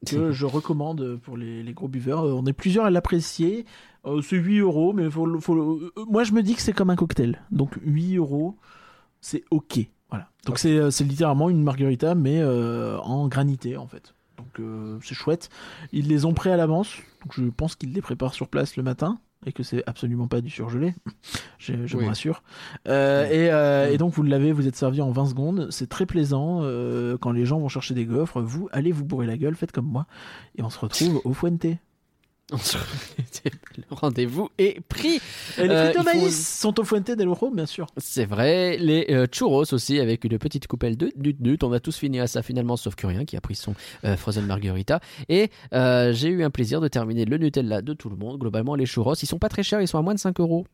que 0.06 0.30
je 0.32 0.46
recommande 0.46 1.18
pour 1.22 1.36
les, 1.36 1.62
les 1.62 1.72
gros 1.72 1.88
buveurs. 1.88 2.24
Euh, 2.26 2.32
On 2.34 2.44
est 2.46 2.52
plusieurs 2.52 2.84
à 2.84 2.90
l'apprécier. 2.90 3.64
Euh, 4.04 4.20
c'est 4.22 4.36
8 4.36 4.58
euros, 4.58 4.92
mais 4.92 5.08
faut, 5.10 5.40
faut 5.40 5.80
moi 6.08 6.22
je 6.24 6.32
me 6.32 6.42
dis 6.42 6.54
que 6.54 6.60
c'est 6.60 6.72
comme 6.74 6.90
un 6.90 6.96
cocktail. 6.96 7.40
Donc 7.50 7.70
8 7.84 8.16
euros, 8.16 8.56
c'est 9.22 9.42
ok. 9.50 9.80
Voilà. 10.10 10.28
Donc 10.44 10.62
euh, 10.66 10.90
c'est 10.90 11.04
littéralement 11.04 11.48
une 11.48 11.62
margarita, 11.62 12.14
mais 12.14 12.38
euh, 12.42 12.98
en 12.98 13.28
granité 13.28 13.78
en 13.78 13.86
fait. 13.86 14.14
Donc 14.36 14.60
euh, 14.60 14.98
c'est 15.02 15.14
chouette. 15.14 15.48
Ils 15.92 16.08
les 16.08 16.26
ont 16.26 16.34
prêts 16.34 16.52
à 16.52 16.56
l'avance, 16.58 16.96
donc 17.22 17.32
je 17.34 17.44
pense 17.48 17.74
qu'ils 17.76 17.94
les 17.94 18.02
préparent 18.02 18.34
sur 18.34 18.48
place 18.48 18.76
le 18.76 18.82
matin 18.82 19.18
et 19.46 19.52
que 19.52 19.62
c'est 19.62 19.82
absolument 19.88 20.28
pas 20.28 20.40
du 20.40 20.50
surgelé. 20.50 20.94
Je, 21.58 21.86
je 21.86 21.96
Oui. 21.96 22.02
me 22.04 22.08
rassure. 22.08 22.42
Euh, 22.88 23.26
Oui. 23.28 23.34
et, 23.36 23.50
euh, 23.52 23.86
Oui. 23.88 23.94
et 23.94 23.98
donc 23.98 24.12
vous 24.14 24.22
l'avez, 24.24 24.50
vous 24.52 24.66
êtes 24.68 24.74
servi 24.76 25.00
en 25.00 25.10
20 25.12 25.26
secondes. 25.26 25.68
C'est 25.70 25.88
très 25.88 26.06
plaisant. 26.06 26.60
euh, 26.62 27.16
quand 27.18 27.30
les 27.32 27.46
gens 27.46 27.58
vont 27.60 27.68
chercher 27.68 27.94
des 27.94 28.04
gaufres, 28.04 28.40
vous 28.40 28.68
allez 28.72 28.90
vous 28.92 29.04
bourrer 29.04 29.26
la 29.26 29.36
gueule, 29.36 29.54
faites 29.54 29.70
comme 29.72 29.86
moi. 29.86 30.06
Et 30.56 30.62
on 30.62 30.70
se 30.70 30.78
retrouve 30.78 31.20
au 31.24 31.32
Fuente. 31.34 31.66
Le 33.76 33.84
rendez-vous 33.90 34.50
est 34.58 34.80
pris. 34.82 35.20
Et 35.58 35.62
les 35.66 35.70
Euh, 35.70 35.84
frites 35.92 35.96
de 36.04 36.10
il 36.10 36.12
faut- 36.14 36.20
maïs 36.24 36.58
sont 36.60 36.78
au 36.78 36.84
fuente 36.84 37.10
del 37.10 37.28
Oro, 37.28 37.50
bien 37.50 37.66
sûr. 37.66 37.86
C'est 37.96 38.24
vrai, 38.26 38.76
les 38.78 39.06
euh, 39.10 39.26
churros 39.30 39.72
aussi 39.72 39.98
avec 40.00 40.24
une 40.24 40.38
petite 40.38 40.66
coupelle 40.66 40.96
de 40.96 41.10
nut 41.16 41.36
nut. 41.40 41.62
On 41.64 41.72
a 41.72 41.80
tous 41.80 41.96
fini 41.96 42.20
à 42.20 42.26
ça 42.26 42.42
finalement, 42.42 42.76
sauf 42.76 42.94
que 42.94 43.06
rien 43.06 43.24
qui 43.24 43.36
a 43.36 43.40
pris 43.40 43.54
son 43.54 43.74
euh, 44.04 44.16
frozen 44.16 44.44
margarita. 44.46 45.00
Et 45.28 45.50
euh, 45.72 46.12
j'ai 46.12 46.28
eu 46.28 46.42
un 46.44 46.50
plaisir 46.50 46.80
de 46.80 46.88
terminer 46.88 47.24
le 47.24 47.38
Nutella 47.38 47.80
de 47.80 47.94
tout 47.94 48.10
le 48.10 48.16
monde. 48.16 48.38
Globalement, 48.38 48.74
les 48.74 48.86
churros, 48.86 49.14
ils 49.14 49.26
sont 49.26 49.38
pas 49.38 49.48
très 49.48 49.62
chers, 49.62 49.80
ils 49.80 49.88
sont 49.88 49.98
à 49.98 50.02
moins 50.02 50.14
de 50.14 50.18
5 50.20 50.38
euros. 50.40 50.66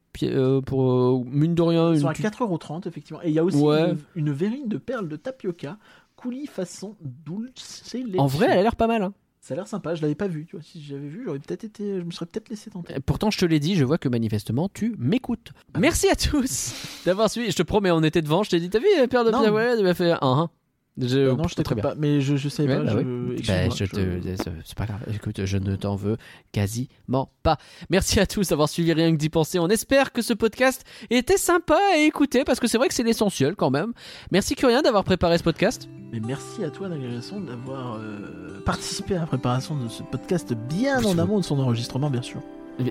Pour 0.67 1.25
mine 1.27 1.55
de 1.55 1.63
rien, 1.63 1.93
Ils 1.95 2.01
sont 2.01 2.09
à 2.09 2.13
petite- 2.13 2.25
4,30€ 2.25 2.87
effectivement. 2.89 3.23
Et 3.23 3.29
il 3.29 3.35
y 3.35 3.39
a 3.39 3.45
aussi 3.45 3.57
Ouais. 3.59 3.91
une, 4.17 4.27
une 4.29 4.33
verrine 4.33 4.67
de 4.69 4.79
perles 4.79 5.09
de 5.09 5.17
tapioca, 5.17 5.79
coulis 6.17 6.47
façon 6.47 6.97
dulce. 7.01 7.95
En 8.19 8.27
vrai, 8.27 8.47
elle 8.51 8.59
a 8.59 8.63
l'air 8.63 8.77
pas 8.77 8.89
mal. 8.89 9.03
hein. 9.03 9.13
Ça 9.41 9.55
a 9.55 9.57
l'air 9.57 9.67
sympa, 9.67 9.95
je 9.95 10.03
l'avais 10.03 10.15
pas 10.15 10.29
vu. 10.29 10.47
Tu 10.47 10.57
vois, 10.57 10.63
si 10.63 10.83
j'avais 10.83 11.07
vu, 11.07 11.23
j'aurais 11.25 11.39
peut-être 11.39 11.65
été, 11.65 11.99
je 12.01 12.05
me 12.05 12.11
serais 12.11 12.27
peut-être 12.27 12.49
laissé 12.49 12.71
tenter. 12.71 12.95
Et 12.97 13.01
Pourtant, 13.01 13.31
je 13.31 13.39
te 13.39 13.45
l'ai 13.45 13.61
dit, 13.61 13.77
je 13.77 13.85
vois 13.85 13.99
que 13.99 14.09
manifestement, 14.09 14.69
tu 14.73 14.95
m'écoutes. 14.99 15.53
Merci 15.79 16.09
à 16.09 16.17
tous 16.17 16.75
d'avoir 17.07 17.31
suivi. 17.31 17.51
Je 17.51 17.57
te 17.57 17.63
promets, 17.63 17.91
on 17.91 18.03
était 18.03 18.23
devant. 18.23 18.43
Je 18.43 18.51
t'ai 18.51 18.61
dit, 18.61 18.69
t'as 18.71 18.81
vu, 18.81 18.87
paire 19.09 19.25
de 19.25 19.31
pieds 19.31 19.49
Ouais, 19.51 19.75
elle 19.79 19.85
m'a 19.85 19.95
fait 19.95 20.15
un. 20.21 20.51
Je- 21.01 21.19
Euh, 21.19 21.35
non, 21.37 21.45
je 21.49 21.55
très 21.55 21.63
t'écoute 21.63 21.75
bien. 21.77 21.83
pas, 21.83 21.95
mais 21.97 22.21
je, 22.21 22.35
Ouais, 22.35 22.67
pas. 22.67 22.83
bah 22.83 22.91
je... 22.93 22.99
oui. 22.99 23.33
excuse-moi, 23.35 23.69
Bah, 23.69 23.75
je 23.79 23.85
je- 23.85 23.91
te... 23.91 24.43
c'est- 24.65 24.75
pas 24.75 24.87
grave. 24.87 25.01
Écoute, 25.15 25.45
je 25.45 25.57
ne 25.59 25.77
t'en 25.77 25.95
veux 25.97 26.17
quasiment 26.53 27.31
pas. 27.43 27.57
Merci 27.91 28.19
à 28.21 28.27
tous 28.27 28.49
d'avoir 28.49 28.69
suivi 28.69 28.93
Rien 28.93 29.13
que 29.13 29.17
d'y 29.17 29.29
penser. 29.29 29.59
On 29.59 29.69
espère 29.69 30.13
que 30.13 30.23
ce 30.23 30.33
podcast 30.35 30.85
était 31.11 31.37
sympa 31.37 31.79
à 31.95 31.99
écouter 31.99 32.43
parce 32.45 32.59
que 32.61 32.67
c'est 32.67 32.79
vrai 32.79 32.89
que 32.89 32.95
c'est 32.95 33.03
l'essentiel 33.05 33.55
quand 33.55 33.71
même. 33.71 33.93
Merci 34.33 34.55
Curien 34.57 34.83
d'avoir 34.83 35.05
préparé 35.05 35.39
ce 35.39 35.43
podcast. 35.45 35.89
Mais 36.13 36.21
merci 36.21 36.65
à 36.65 36.71
toi, 36.71 36.89
d'avoir 36.89 37.97
euh, 37.97 38.61
participé 38.65 39.15
à 39.17 39.21
la 39.21 39.27
préparation 39.27 39.77
de 39.77 39.89
ce 39.89 40.03
podcast 40.03 40.53
bien 40.69 41.05
en 41.05 41.19
amont 41.19 41.39
de 41.39 41.45
son 41.45 41.59
enregistrement, 41.61 42.11
bien 42.11 42.23
sûr. 42.23 42.41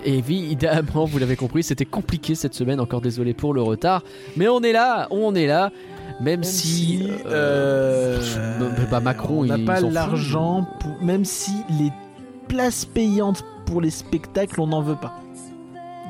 Évidemment, 0.04 1.04
vous 1.06 1.18
l'avez 1.18 1.36
compris, 1.36 1.62
c'était 1.62 1.84
compliqué 1.86 2.34
cette 2.34 2.54
semaine. 2.54 2.78
Encore 2.80 3.00
désolé 3.00 3.34
pour 3.34 3.54
le 3.54 3.62
retard. 3.62 4.02
Mais 4.36 4.46
on 4.48 4.60
est 4.62 4.72
là, 4.72 5.08
on 5.10 5.34
est 5.34 5.46
là. 5.46 5.70
Même, 6.20 6.42
si, 6.42 7.08
euh, 7.26 8.18
pff, 8.18 8.90
bah, 8.90 9.00
Macron, 9.00 9.40
on 9.40 9.44
n'a 9.44 9.58
pas 9.58 9.80
l'argent, 9.80 10.66
pour... 10.80 11.00
même 11.00 11.24
si 11.24 11.52
les 11.78 11.92
places 12.48 12.84
payantes 12.84 13.44
pour 13.66 13.80
les 13.80 13.90
spectacles, 13.90 14.60
on 14.60 14.68
n'en 14.68 14.82
veut 14.82 14.96
pas. 14.96 15.14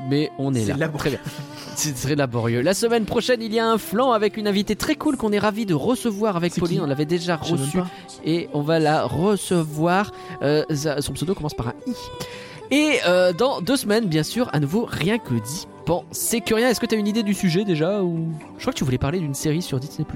mais 0.08 0.30
on 0.38 0.54
est, 0.54 0.64
là. 0.64 0.76
laborieux. 0.76 0.98
Très 0.98 1.10
bien. 1.10 1.20
C'est 1.74 1.94
très 1.94 2.16
laborieux. 2.16 2.60
La 2.60 2.74
semaine 2.74 3.04
prochaine, 3.04 3.40
il 3.40 3.52
y 3.52 3.60
a 3.60 3.70
un 3.70 3.78
flanc 3.78 4.12
avec 4.12 4.36
une 4.36 4.48
invitée 4.48 4.74
très 4.74 4.96
cool 4.96 5.16
qu'on 5.16 5.30
est 5.30 5.38
ravi 5.38 5.64
de 5.64 5.74
recevoir 5.74 6.36
avec 6.36 6.54
Pauline. 6.54 6.80
On 6.80 6.86
l'avait 6.86 7.04
déjà 7.04 7.36
reçue 7.36 7.78
et 8.24 8.48
on 8.52 8.62
va 8.62 8.80
la 8.80 9.04
recevoir. 9.04 10.10
Euh, 10.42 10.64
son 11.00 11.12
pseudo 11.12 11.34
commence 11.34 11.54
par 11.54 11.68
un 11.68 11.74
i. 11.86 11.92
Et 12.70 12.98
euh, 13.06 13.32
dans 13.32 13.60
deux 13.60 13.76
semaines, 13.76 14.06
bien 14.06 14.22
sûr, 14.22 14.48
à 14.52 14.60
nouveau, 14.60 14.86
rien 14.88 15.18
que 15.18 15.34
d'y 15.34 15.66
penser. 15.86 16.40
Curien, 16.40 16.68
est-ce 16.68 16.80
que 16.80 16.86
tu 16.86 16.94
as 16.94 16.98
une 16.98 17.06
idée 17.08 17.22
du 17.22 17.34
sujet 17.34 17.64
déjà 17.64 18.02
ou? 18.02 18.28
Je 18.56 18.62
crois 18.62 18.72
que 18.72 18.78
tu 18.78 18.84
voulais 18.84 18.98
parler 18.98 19.20
d'une 19.20 19.34
série 19.34 19.62
sur 19.62 19.80
Disney+. 19.80 20.06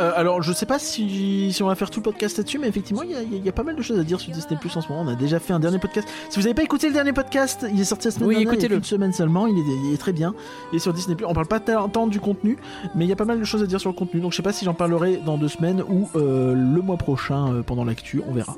Euh, 0.00 0.12
alors, 0.16 0.40
je 0.42 0.52
sais 0.52 0.64
pas 0.66 0.78
si, 0.78 1.52
si 1.52 1.62
on 1.62 1.66
va 1.66 1.74
faire 1.74 1.90
tout 1.90 2.00
le 2.00 2.04
podcast 2.04 2.38
là-dessus, 2.38 2.58
mais 2.58 2.68
effectivement, 2.68 3.02
il 3.02 3.10
y, 3.10 3.14
a- 3.14 3.22
y 3.22 3.46
y 3.48 3.52
pas 3.52 3.62
mal 3.64 3.76
de 3.76 3.82
choses 3.82 3.98
à 3.98 4.02
dire 4.02 4.18
sur 4.18 4.32
Disney 4.32 4.56
Plus 4.58 4.74
en 4.76 4.80
ce 4.80 4.88
moment. 4.88 5.02
On 5.02 5.08
a 5.12 5.14
déjà 5.14 5.38
fait 5.40 5.52
un 5.52 5.60
dernier 5.60 5.78
podcast. 5.78 6.08
Si 6.30 6.36
vous 6.38 6.42
n'avez 6.44 6.54
pas 6.54 6.62
écouté 6.62 6.86
le 6.86 6.94
dernier 6.94 7.12
podcast, 7.12 7.66
il 7.70 7.78
est 7.80 7.84
sorti 7.84 8.06
la 8.06 8.12
semaine 8.12 8.28
Oui, 8.28 8.34
dernière, 8.36 8.52
il 8.54 8.56
y 8.56 8.56
a 8.56 8.58
écoutez-le. 8.60 8.76
une 8.76 8.84
semaine 8.84 9.12
seulement. 9.12 9.46
Il 9.46 9.58
est, 9.58 9.62
il 9.88 9.92
est 9.92 9.98
très 9.98 10.12
bien. 10.12 10.32
Il 10.72 10.76
est 10.76 10.78
sur 10.78 10.94
Disney 10.94 11.16
Plus. 11.16 11.26
On 11.26 11.34
parle 11.34 11.46
pas 11.48 11.60
tant 11.60 11.88
tant 11.90 12.06
du 12.06 12.18
contenu, 12.18 12.56
mais 12.94 13.04
il 13.04 13.08
y 13.08 13.12
a 13.12 13.16
pas 13.16 13.26
mal 13.26 13.38
de 13.38 13.44
choses 13.44 13.62
à 13.62 13.66
dire 13.66 13.78
sur 13.80 13.90
le 13.90 13.94
contenu. 13.96 14.20
Donc, 14.20 14.32
je 14.32 14.36
sais 14.36 14.42
pas 14.42 14.52
si 14.54 14.64
j'en 14.64 14.74
parlerai 14.74 15.20
dans 15.26 15.36
deux 15.36 15.48
semaines 15.48 15.82
ou 15.88 16.08
euh, 16.16 16.54
le 16.54 16.80
mois 16.80 16.96
prochain 16.96 17.52
euh, 17.52 17.62
pendant 17.62 17.84
l'actu. 17.84 18.22
On 18.26 18.32
verra. 18.32 18.56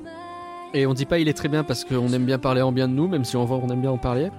Et 0.74 0.86
on 0.86 0.94
dit 0.94 1.06
pas 1.06 1.18
il 1.18 1.28
est 1.28 1.32
très 1.32 1.48
bien 1.48 1.64
parce 1.64 1.84
qu'on 1.84 2.12
aime 2.12 2.24
bien 2.24 2.38
parler 2.38 2.62
en 2.62 2.72
bien 2.72 2.88
de 2.88 2.92
nous, 2.92 3.08
même 3.08 3.24
si 3.24 3.36
on 3.36 3.44
voit 3.44 3.58
on 3.62 3.68
aime 3.68 3.80
bien 3.80 3.90
en 3.90 3.98
parler. 3.98 4.30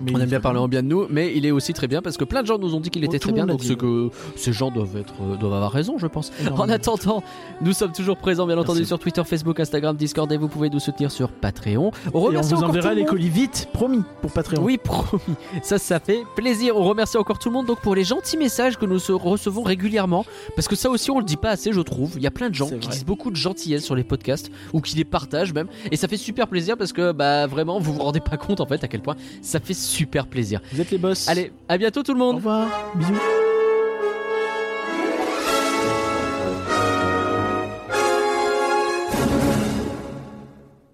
Mais 0.00 0.12
on 0.14 0.20
aime 0.20 0.28
bien 0.28 0.40
parler 0.40 0.58
en 0.58 0.68
bien 0.68 0.82
de 0.82 0.88
nous, 0.88 1.06
mais 1.10 1.34
il 1.34 1.46
est 1.46 1.50
aussi 1.50 1.72
très 1.72 1.88
bien 1.88 2.02
parce 2.02 2.16
que 2.16 2.24
plein 2.24 2.42
de 2.42 2.46
gens 2.46 2.58
nous 2.58 2.74
ont 2.74 2.80
dit 2.80 2.90
qu'il 2.90 3.04
était 3.04 3.18
très 3.18 3.32
bien, 3.32 3.46
donc 3.46 3.62
c'est 3.62 3.76
que 3.76 4.10
ces 4.36 4.52
gens 4.52 4.70
doivent, 4.70 4.96
être, 4.96 5.14
euh, 5.22 5.36
doivent 5.36 5.54
avoir 5.54 5.72
raison, 5.72 5.98
je 5.98 6.06
pense. 6.06 6.32
En 6.56 6.68
attendant, 6.68 7.22
nous 7.60 7.72
sommes 7.72 7.92
toujours 7.92 8.16
présents, 8.16 8.46
bien 8.46 8.58
entendu, 8.58 8.80
Merci. 8.80 8.88
sur 8.88 8.98
Twitter, 8.98 9.22
Facebook, 9.24 9.58
Instagram, 9.60 9.96
Discord, 9.96 10.30
et 10.32 10.36
vous 10.36 10.48
pouvez 10.48 10.70
nous 10.70 10.80
soutenir 10.80 11.10
sur 11.10 11.30
Patreon. 11.30 11.90
On 12.12 12.30
Et 12.30 12.36
on 12.36 12.40
vous 12.40 12.62
enverra 12.62 12.94
les 12.94 13.04
colis 13.04 13.28
vite, 13.28 13.68
promis, 13.72 14.02
pour 14.20 14.32
Patreon. 14.32 14.62
Oui, 14.62 14.78
promis. 14.78 15.20
Ça, 15.62 15.78
ça 15.78 16.00
fait 16.00 16.22
plaisir. 16.34 16.76
On 16.76 16.84
remercie 16.84 17.16
encore 17.16 17.38
tout 17.38 17.48
le 17.48 17.54
monde 17.54 17.66
donc 17.66 17.80
pour 17.80 17.94
les 17.94 18.04
gentils 18.04 18.36
messages 18.36 18.76
que 18.76 18.86
nous 18.86 18.98
recevons 19.18 19.62
régulièrement. 19.62 20.24
Parce 20.54 20.68
que 20.68 20.76
ça 20.76 20.90
aussi, 20.90 21.10
on 21.10 21.18
le 21.18 21.24
dit 21.24 21.36
pas 21.36 21.50
assez, 21.50 21.72
je 21.72 21.80
trouve. 21.80 22.12
Il 22.16 22.22
y 22.22 22.26
a 22.26 22.30
plein 22.30 22.48
de 22.50 22.54
gens 22.54 22.68
qui 22.68 22.74
vrai. 22.74 22.92
disent 22.92 23.04
beaucoup 23.04 23.30
de 23.30 23.36
gentillesse 23.36 23.84
sur 23.84 23.94
les 23.94 24.04
podcasts 24.04 24.50
ou 24.72 24.80
qui 24.80 24.96
les 24.96 25.04
partagent 25.04 25.52
même. 25.52 25.68
Et 25.90 25.96
ça 25.96 26.08
fait 26.08 26.16
super 26.16 26.48
plaisir 26.48 26.76
parce 26.76 26.92
que, 26.92 27.12
bah, 27.12 27.46
vraiment, 27.46 27.78
vous 27.78 27.92
vous 27.94 28.02
rendez 28.02 28.20
pas 28.20 28.36
compte 28.36 28.60
en 28.60 28.66
fait 28.66 28.82
à 28.84 28.88
quel 28.88 29.00
point 29.00 29.16
ça 29.42 29.60
fait 29.60 29.74
super 29.86 30.26
plaisir. 30.26 30.60
Vous 30.72 30.80
êtes 30.80 30.90
les 30.90 30.98
boss. 30.98 31.28
Allez, 31.28 31.52
à 31.68 31.78
bientôt 31.78 32.02
tout 32.02 32.12
le 32.12 32.20
au 32.20 32.24
monde. 32.24 32.36
revoir. 32.36 32.68
Bisous. 32.94 33.14